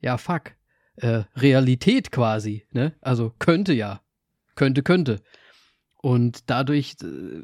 ja, 0.01 0.19
fuck, 0.19 0.57
äh, 0.97 1.25
Realität 1.37 2.11
quasi, 2.11 2.67
ne? 2.73 2.95
Also 3.01 3.33
könnte 3.39 3.73
ja. 3.75 4.01
Könnte, 4.55 4.83
könnte. 4.83 5.23
Und 5.99 6.51
dadurch 6.51 6.97
äh, 7.03 7.43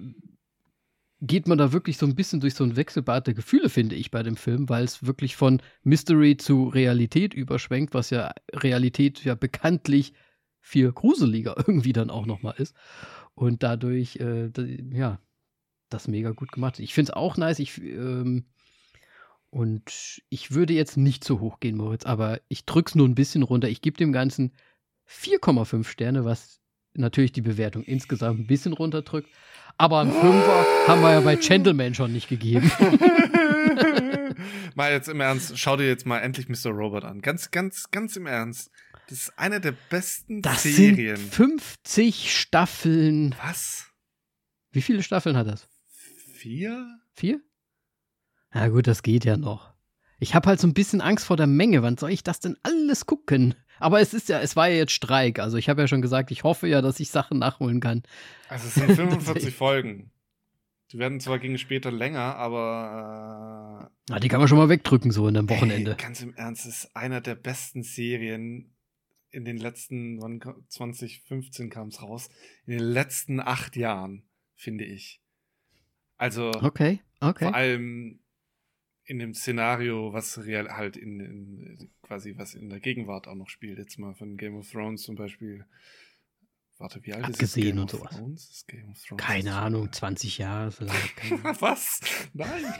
geht 1.24 1.46
man 1.46 1.56
da 1.56 1.72
wirklich 1.72 1.98
so 1.98 2.06
ein 2.06 2.16
bisschen 2.16 2.40
durch 2.40 2.54
so 2.54 2.64
ein 2.64 2.74
Wechselbad 2.74 3.28
der 3.28 3.34
Gefühle, 3.34 3.68
finde 3.68 3.94
ich, 3.94 4.10
bei 4.10 4.24
dem 4.24 4.36
Film, 4.36 4.68
weil 4.68 4.84
es 4.84 5.06
wirklich 5.06 5.36
von 5.36 5.62
Mystery 5.84 6.36
zu 6.36 6.64
Realität 6.64 7.32
überschwenkt, 7.32 7.94
was 7.94 8.10
ja 8.10 8.32
Realität 8.52 9.22
ja 9.24 9.36
bekanntlich 9.36 10.14
viel 10.60 10.90
gruseliger 10.90 11.54
irgendwie 11.66 11.92
dann 11.92 12.10
auch 12.10 12.26
nochmal 12.26 12.54
ist. 12.58 12.74
Und 13.34 13.62
dadurch, 13.62 14.16
äh, 14.16 14.50
ja, 14.92 15.20
das 15.90 16.08
mega 16.08 16.30
gut 16.32 16.50
gemacht. 16.50 16.80
Ich 16.80 16.92
finde 16.92 17.12
es 17.12 17.16
auch 17.16 17.36
nice. 17.36 17.60
Ich, 17.60 17.80
ähm, 17.80 18.46
und 19.50 20.22
ich 20.28 20.52
würde 20.52 20.74
jetzt 20.74 20.96
nicht 20.96 21.22
so 21.22 21.38
hoch 21.38 21.60
gehen, 21.60 21.76
Moritz, 21.76 22.04
aber 22.04 22.40
ich 22.48 22.64
drück's 22.64 22.96
nur 22.96 23.06
ein 23.06 23.14
bisschen 23.14 23.44
runter. 23.44 23.68
Ich 23.68 23.80
gebe 23.80 23.96
dem 23.96 24.12
Ganzen 24.12 24.52
4,5 25.08 25.84
Sterne, 25.84 26.24
was 26.24 26.60
natürlich 26.94 27.32
die 27.32 27.42
Bewertung 27.42 27.84
insgesamt 27.84 28.40
ein 28.40 28.46
bisschen 28.46 28.72
runterdrückt. 28.72 29.28
Aber 29.78 30.00
einen 30.00 30.12
Fünfer 30.12 30.66
haben 30.86 31.02
wir 31.02 31.12
ja 31.12 31.20
bei 31.20 31.36
Gentleman 31.36 31.94
schon 31.94 32.12
nicht 32.12 32.28
gegeben. 32.28 32.70
mal 34.74 34.92
jetzt 34.92 35.08
im 35.08 35.20
Ernst, 35.20 35.58
schau 35.58 35.76
dir 35.76 35.88
jetzt 35.88 36.06
mal 36.06 36.18
endlich 36.18 36.48
Mr. 36.48 36.70
Robot 36.70 37.04
an. 37.04 37.20
Ganz, 37.20 37.50
ganz, 37.50 37.90
ganz 37.90 38.16
im 38.16 38.26
Ernst. 38.26 38.70
Das 39.08 39.18
ist 39.18 39.38
eine 39.38 39.60
der 39.60 39.72
besten 39.90 40.42
Das 40.42 40.62
Serien. 40.62 41.16
sind 41.16 41.34
50 41.34 42.38
Staffeln. 42.38 43.34
Was? 43.42 43.90
Wie 44.70 44.82
viele 44.82 45.02
Staffeln 45.02 45.36
hat 45.36 45.48
das? 45.48 45.68
Vier? 46.34 46.98
Vier? 47.14 47.40
Na 48.52 48.68
gut, 48.68 48.86
das 48.86 49.02
geht 49.02 49.24
ja 49.24 49.36
noch. 49.36 49.72
Ich 50.18 50.34
habe 50.34 50.48
halt 50.48 50.60
so 50.60 50.66
ein 50.68 50.74
bisschen 50.74 51.00
Angst 51.00 51.26
vor 51.26 51.36
der 51.36 51.46
Menge. 51.48 51.82
Wann 51.82 51.96
soll 51.98 52.10
ich 52.10 52.22
das 52.22 52.40
denn 52.40 52.56
alles 52.62 53.06
gucken? 53.06 53.54
Aber 53.78 54.00
es 54.00 54.14
ist 54.14 54.28
ja, 54.28 54.40
es 54.40 54.54
war 54.56 54.68
ja 54.68 54.76
jetzt 54.76 54.92
Streik. 54.92 55.38
Also 55.38 55.56
ich 55.56 55.68
habe 55.68 55.80
ja 55.82 55.88
schon 55.88 56.02
gesagt, 56.02 56.30
ich 56.30 56.44
hoffe 56.44 56.68
ja, 56.68 56.80
dass 56.82 57.00
ich 57.00 57.10
Sachen 57.10 57.38
nachholen 57.38 57.80
kann. 57.80 58.02
Also 58.48 58.68
es 58.68 58.74
sind 58.74 58.92
45 58.96 59.54
Folgen. 59.54 60.10
Die 60.92 60.98
werden 60.98 61.20
zwar 61.20 61.38
gegen 61.38 61.56
später 61.58 61.90
länger, 61.90 62.36
aber 62.36 63.90
Na, 64.10 64.20
die 64.20 64.28
kann 64.28 64.40
man 64.40 64.48
schon 64.48 64.58
mal 64.58 64.68
wegdrücken, 64.68 65.10
so 65.10 65.26
in 65.26 65.36
einem 65.36 65.48
äh, 65.48 65.50
Wochenende. 65.50 65.92
Ey, 65.92 65.96
ganz 65.96 66.20
im 66.20 66.34
Ernst, 66.34 66.66
es 66.66 66.84
ist 66.84 66.96
einer 66.96 67.20
der 67.20 67.34
besten 67.34 67.82
Serien 67.82 68.74
in 69.30 69.46
den 69.46 69.56
letzten, 69.56 70.20
wann, 70.20 70.38
ka- 70.40 70.56
2015 70.68 71.70
kam 71.70 71.88
es 71.88 72.02
raus, 72.02 72.28
in 72.66 72.72
den 72.74 72.82
letzten 72.82 73.40
acht 73.40 73.76
Jahren, 73.76 74.24
finde 74.54 74.84
ich. 74.84 75.22
Also 76.18 76.50
Okay, 76.60 77.00
okay. 77.20 77.46
vor 77.46 77.54
allem 77.54 78.20
in 79.12 79.18
dem 79.18 79.34
Szenario, 79.34 80.14
was 80.14 80.38
real 80.38 80.70
halt 80.70 80.96
in, 80.96 81.20
in 81.20 81.90
quasi 82.00 82.34
was 82.38 82.54
in 82.54 82.70
der 82.70 82.80
Gegenwart 82.80 83.28
auch 83.28 83.34
noch 83.34 83.50
spielt. 83.50 83.78
Jetzt 83.78 83.98
mal 83.98 84.14
von 84.14 84.38
Game 84.38 84.56
of 84.56 84.70
Thrones 84.70 85.02
zum 85.02 85.16
Beispiel. 85.16 85.66
Warte, 86.78 87.04
wie 87.04 87.12
alt 87.12 87.26
Abgesehen 87.26 87.76
ist 87.76 87.82
und 87.82 87.90
sowas. 87.90 88.50
Ist 88.50 88.68
Game 88.68 88.90
of 88.90 89.04
Thrones 89.04 89.22
Keine 89.22 89.54
Ahnung, 89.54 89.92
20 89.92 90.38
Jahre 90.38 90.72
vielleicht. 90.72 91.60
Was? 91.60 92.00
Nein. 92.32 92.64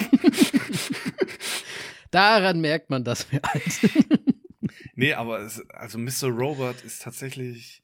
Daran 2.11 2.63
merkt 2.63 2.89
man, 2.89 3.05
dass 3.05 3.31
wir 3.31 3.45
alt 3.45 3.71
sind. 3.71 4.07
nee, 4.95 5.13
aber 5.13 5.41
es, 5.41 5.61
also 5.69 5.99
Mr. 5.99 6.29
Robot 6.29 6.83
ist 6.83 7.03
tatsächlich, 7.03 7.83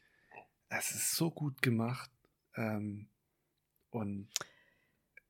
es 0.71 0.93
ist 0.93 1.17
so 1.17 1.31
gut 1.31 1.61
gemacht. 1.61 2.11
Ähm, 2.57 3.11
und 3.91 4.31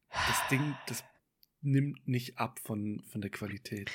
das 0.08 0.48
Ding, 0.50 0.76
das 0.86 1.02
nimmt 1.60 2.06
nicht 2.06 2.38
ab 2.38 2.58
von, 2.62 3.02
von 3.06 3.20
der 3.20 3.30
Qualität. 3.30 3.90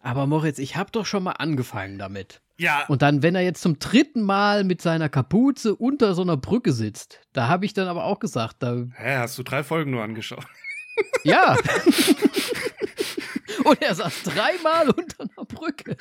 Aber 0.00 0.26
Moritz, 0.26 0.58
ich 0.58 0.76
habe 0.76 0.90
doch 0.90 1.04
schon 1.04 1.22
mal 1.24 1.32
angefangen 1.32 1.98
damit. 1.98 2.40
Ja, 2.56 2.84
Und 2.86 3.02
dann, 3.02 3.22
wenn 3.22 3.34
er 3.34 3.42
jetzt 3.42 3.60
zum 3.62 3.78
dritten 3.78 4.22
Mal 4.22 4.64
mit 4.64 4.80
seiner 4.80 5.08
Kapuze 5.08 5.74
unter 5.74 6.14
so 6.14 6.22
einer 6.22 6.36
Brücke 6.36 6.72
sitzt, 6.72 7.20
da 7.32 7.48
habe 7.48 7.64
ich 7.64 7.74
dann 7.74 7.88
aber 7.88 8.04
auch 8.04 8.20
gesagt, 8.20 8.56
da, 8.60 8.86
hä, 8.94 9.16
hast 9.16 9.36
du 9.38 9.42
drei 9.42 9.64
Folgen 9.64 9.90
nur 9.90 10.02
angeschaut? 10.02 10.46
ja. 11.24 11.56
Und 13.64 13.82
er 13.82 13.94
saß 13.94 14.22
dreimal 14.22 14.90
unter 14.90 15.24
einer 15.24 15.44
Brücke. 15.44 15.96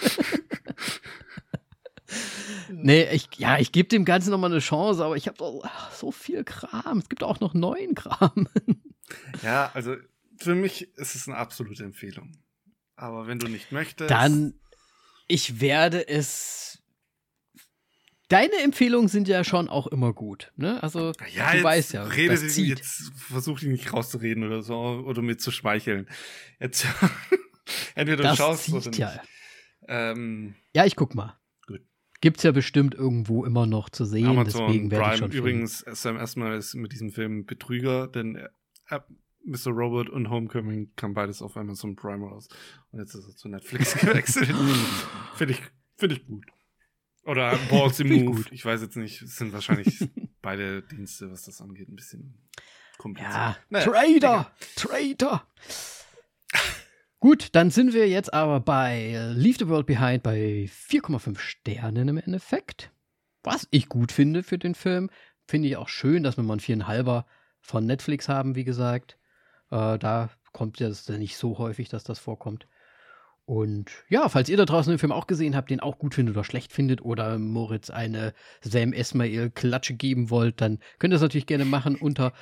nee, 2.72 3.08
ich, 3.12 3.28
ja, 3.38 3.58
ich 3.58 3.72
gebe 3.72 3.90
dem 3.90 4.06
Ganzen 4.06 4.32
nochmal 4.32 4.52
eine 4.52 4.60
Chance, 4.60 5.04
aber 5.04 5.16
ich 5.16 5.28
habe 5.28 5.38
so, 5.38 5.64
so 5.94 6.12
viel 6.12 6.44
Kram. 6.44 7.00
Es 7.00 7.10
gibt 7.10 7.24
auch 7.24 7.40
noch 7.40 7.54
neuen 7.54 7.96
Kram. 7.96 8.48
Ja, 9.44 9.72
also 9.74 9.96
für 10.42 10.56
mich 10.56 10.96
ist 10.98 11.16
es 11.16 11.28
eine 11.28 11.38
absolute 11.38 11.84
Empfehlung. 11.84 12.38
Aber 12.96 13.28
wenn 13.28 13.40
du 13.40 13.48
nicht 13.48 13.72
möchtest. 13.72 14.12
Dann, 14.12 14.54
ich 15.28 15.62
werde 15.62 16.08
es. 16.08 16.82
Deine 18.28 18.56
Empfehlungen 18.64 19.10
sind 19.10 19.28
ja 19.28 19.44
schon 19.44 19.68
auch 19.68 19.88
immer 19.88 20.14
gut, 20.14 20.54
ne? 20.56 20.82
Also, 20.82 21.12
ja, 21.34 21.54
du 21.54 21.64
weißt 21.64 21.94
ja, 21.94 22.04
rede 22.04 22.36
das 22.36 22.54
zieht. 22.54 22.78
jetzt 22.78 23.12
versuch 23.16 23.60
dich 23.60 23.68
nicht 23.68 23.92
rauszureden 23.92 24.46
oder 24.46 24.62
so 24.62 24.78
oder 25.06 25.22
mir 25.22 25.38
zu 25.38 25.52
schmeicheln. 25.52 26.08
Jetzt 26.60 26.86
entweder 27.96 28.18
du 28.18 28.24
das 28.24 28.38
schaust 28.38 28.70
oder 28.70 28.82
zieht 28.84 28.92
nicht. 28.92 29.00
ja. 29.00 29.22
Ähm, 29.88 30.56
Ja, 30.74 30.86
ich 30.86 30.96
guck 30.96 31.14
mal. 31.14 31.38
Gut. 31.68 31.82
Gibt's 32.22 32.44
ja 32.44 32.54
bestimmt 32.54 32.96
irgendwo 32.96 33.44
immer 33.44 33.66
noch 33.66 33.90
zu 33.90 34.06
sehen, 34.06 34.28
Amazon 34.28 34.68
deswegen 34.68 34.92
werde 34.92 35.14
ich 35.14 35.20
schon 35.20 35.32
übrigens 35.32 35.84
Sam 35.92 36.16
erstmal 36.16 36.58
ist 36.58 36.74
mit 36.76 36.94
diesem 36.94 37.12
Film 37.12 37.46
Betrüger, 37.46 38.08
denn 38.08 38.48
Mr. 39.46 39.72
Robot 39.72 40.10
und 40.10 40.30
Homecoming 40.30 40.92
kam 40.96 41.14
beides 41.14 41.42
auf 41.42 41.58
Amazon 41.58 41.96
Prime 41.96 42.26
raus 42.28 42.48
und 42.92 43.00
jetzt 43.00 43.16
ist 43.16 43.28
er 43.28 43.36
zu 43.36 43.50
Netflix 43.50 43.94
gewechselt. 44.00 44.48
Finde 45.36 45.54
ich, 45.54 45.62
finde 45.98 46.16
ich 46.16 46.26
gut. 46.26 46.46
Oder 47.24 47.56
Finde 47.92 48.16
ich 48.16 48.24
Move. 48.24 48.36
gut. 48.38 48.52
Ich 48.52 48.66
weiß 48.66 48.82
jetzt 48.82 48.98
nicht. 48.98 49.22
Es 49.22 49.36
sind 49.36 49.54
wahrscheinlich 49.54 50.10
beide 50.42 50.82
Dienste, 50.84 51.32
was 51.32 51.44
das 51.44 51.62
angeht, 51.62 51.90
ein 51.90 51.96
bisschen 51.96 52.36
kompliziert. 52.98 53.34
Ja, 53.34 53.58
Naja, 53.70 53.86
Trader! 53.86 54.52
Trader! 54.76 55.48
Gut, 57.20 57.50
dann 57.52 57.70
sind 57.70 57.94
wir 57.94 58.08
jetzt 58.10 58.34
aber 58.34 58.60
bei 58.60 59.12
äh, 59.12 59.34
Leave 59.34 59.58
the 59.60 59.68
World 59.68 59.86
Behind 59.86 60.24
bei 60.24 60.68
4,5 60.90 61.38
Sternen 61.38 62.08
im 62.08 62.18
Endeffekt. 62.18 62.92
Was 63.44 63.68
ich 63.72 63.90
gut 63.90 64.12
finde 64.12 64.42
für 64.44 64.58
den 64.58 64.74
Film. 64.76 65.10
Finde 65.48 65.68
ich 65.68 65.78
auch 65.78 65.90
schön, 65.90 66.24
dass 66.24 66.38
wir 66.38 66.44
mal 66.44 66.54
einen 66.54 66.60
viereinhalber 66.60 67.28
von 67.60 67.86
Netflix 67.86 68.28
haben, 68.28 68.56
wie 68.56 68.64
gesagt. 68.64 69.20
Äh, 69.72 69.98
da 69.98 70.30
kommt 70.52 70.80
ja 70.80 70.90
das 70.90 71.08
nicht 71.10 71.38
so 71.38 71.58
häufig, 71.58 71.90
dass 71.90 72.04
das 72.04 72.20
vorkommt. 72.20 72.68
Und 73.46 73.92
ja, 74.08 74.30
falls 74.30 74.50
ihr 74.50 74.58
da 74.58 74.66
draußen 74.66 74.92
den 74.92 75.00
Film 75.00 75.12
auch 75.12 75.28
gesehen 75.28 75.56
habt, 75.56 75.72
den 75.72 75.80
auch 75.80 75.98
gut 75.98 76.14
findet 76.14 76.36
oder 76.36 76.44
schlecht 76.44 76.72
findet 76.72 77.02
oder 77.02 77.38
Moritz 77.40 77.90
eine 77.90 78.34
Sam 78.62 78.94
Esmail 78.94 79.50
Klatsche 79.50 79.96
geben 79.96 80.30
wollt, 80.30 80.62
dann 80.62 80.80
könnt 81.00 81.12
ihr 81.12 81.16
das 81.16 81.22
natürlich 81.22 81.48
gerne 81.48 81.66
machen 81.66 81.96
unter 81.96 82.34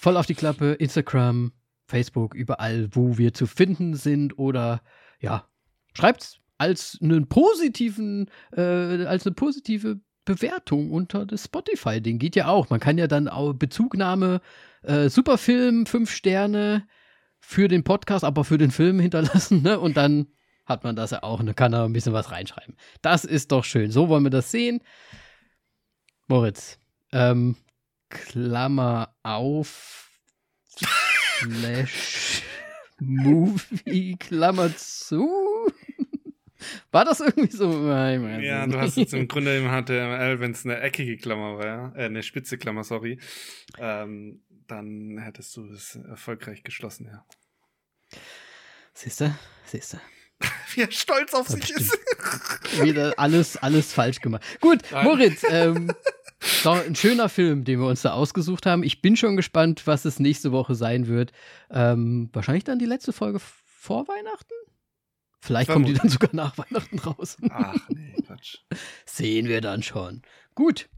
voll 0.00 0.16
auf 0.16 0.26
die 0.26 0.34
Klappe, 0.34 0.72
Instagram, 0.72 1.52
Facebook, 1.86 2.34
überall, 2.34 2.88
wo 2.92 3.18
wir 3.18 3.34
zu 3.34 3.46
finden 3.46 3.94
sind 3.94 4.38
oder 4.38 4.82
ja, 5.20 5.48
schreibt's 5.92 6.38
als 6.56 6.98
einen 7.02 7.28
positiven, 7.28 8.30
äh, 8.52 9.04
als 9.04 9.26
eine 9.26 9.34
positive 9.34 10.00
Bewertung 10.24 10.90
unter 10.90 11.26
das 11.26 11.44
Spotify-Ding. 11.44 12.18
Geht 12.18 12.36
ja 12.36 12.48
auch. 12.48 12.70
Man 12.70 12.80
kann 12.80 12.98
ja 12.98 13.06
dann 13.06 13.28
auch 13.28 13.52
Bezugnahme, 13.52 14.40
äh, 14.82 15.08
Superfilm, 15.08 15.86
fünf 15.86 16.10
Sterne 16.10 16.86
für 17.40 17.68
den 17.68 17.84
Podcast, 17.84 18.24
aber 18.24 18.44
für 18.44 18.58
den 18.58 18.70
Film 18.70 19.00
hinterlassen, 19.00 19.62
ne? 19.62 19.78
Und 19.78 19.96
dann 19.96 20.28
hat 20.64 20.84
man 20.84 20.94
das 20.94 21.10
ja 21.10 21.22
auch 21.22 21.40
und 21.40 21.46
dann 21.46 21.56
kann 21.56 21.72
er 21.72 21.84
ein 21.84 21.92
bisschen 21.92 22.12
was 22.12 22.30
reinschreiben. 22.30 22.76
Das 23.02 23.24
ist 23.24 23.50
doch 23.50 23.64
schön. 23.64 23.90
So 23.90 24.08
wollen 24.08 24.22
wir 24.22 24.30
das 24.30 24.50
sehen. 24.50 24.80
Moritz, 26.28 26.78
ähm, 27.10 27.56
Klammer 28.08 29.14
auf, 29.22 30.10
Slash 31.38 32.42
Movie, 33.00 34.16
Klammer 34.18 34.74
zu. 34.76 35.28
War 36.90 37.04
das 37.04 37.20
irgendwie 37.20 37.50
so? 37.54 37.68
Nein, 37.68 38.42
Ja, 38.42 38.64
ich 38.66 38.72
du 38.72 38.78
hast 38.78 38.96
nicht. 38.96 39.12
jetzt 39.12 39.14
im 39.14 39.28
Grunde 39.28 39.56
im 39.56 39.64
HTML, 39.68 40.40
wenn 40.40 40.52
es 40.52 40.64
eine 40.64 40.80
eckige 40.80 41.16
Klammer 41.16 41.58
wäre, 41.58 41.92
äh, 41.96 42.04
eine 42.06 42.22
spitze 42.22 42.58
Klammer, 42.58 42.84
sorry, 42.84 43.18
ähm, 43.78 44.42
dann 44.66 45.18
hättest 45.18 45.56
du 45.56 45.66
es 45.66 45.96
erfolgreich 46.08 46.62
geschlossen, 46.62 47.08
ja. 47.12 47.24
Siehste, 48.94 49.34
siehste. 49.66 50.00
Wie 50.74 50.82
er 50.82 50.90
stolz 50.90 51.34
auf 51.34 51.48
Ja, 51.48 51.56
sich 51.56 51.60
bestimmt. 51.74 51.80
ist. 51.82 52.82
Wieder 52.82 53.14
alles, 53.16 53.56
alles 53.56 53.92
falsch 53.92 54.20
gemacht. 54.20 54.42
Gut, 54.60 54.80
Nein. 54.90 55.04
Moritz, 55.04 55.44
ähm, 55.50 55.92
doch 56.64 56.84
ein 56.84 56.94
schöner 56.96 57.28
Film, 57.28 57.64
den 57.64 57.78
wir 57.80 57.86
uns 57.86 58.02
da 58.02 58.12
ausgesucht 58.12 58.66
haben. 58.66 58.82
Ich 58.82 59.00
bin 59.00 59.16
schon 59.16 59.36
gespannt, 59.36 59.86
was 59.86 60.04
es 60.04 60.18
nächste 60.18 60.50
Woche 60.52 60.74
sein 60.74 61.06
wird. 61.06 61.32
Ähm, 61.70 62.28
wahrscheinlich 62.32 62.64
dann 62.64 62.78
die 62.80 62.86
letzte 62.86 63.12
Folge 63.12 63.38
vor 63.64 64.08
Weihnachten? 64.08 64.52
Vielleicht 65.44 65.70
kommt 65.70 65.88
die 65.88 65.94
dann 65.94 66.08
sogar 66.08 66.30
nach 66.32 66.56
Weihnachten 66.56 67.00
raus. 67.00 67.36
Ach 67.50 67.88
nee, 67.88 68.14
Quatsch. 68.24 68.58
Sehen 69.06 69.48
wir 69.48 69.60
dann 69.60 69.82
schon. 69.82 70.22
Gut. 70.54 70.88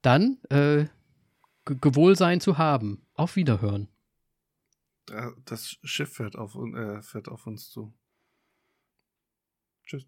Dann 0.00 0.38
äh, 0.48 0.86
Ge- 1.66 1.76
Gewohlsein 1.78 2.40
zu 2.40 2.56
haben. 2.56 3.06
Auf 3.12 3.36
Wiederhören. 3.36 3.88
Da- 5.04 5.34
Das 5.44 5.76
Schiff 5.84 6.14
fährt 6.14 6.36
auf, 6.36 6.54
äh, 6.54 7.02
fährt 7.02 7.28
auf 7.28 7.46
uns 7.46 7.68
zu. 7.68 7.92
Tschüss. 9.84 10.06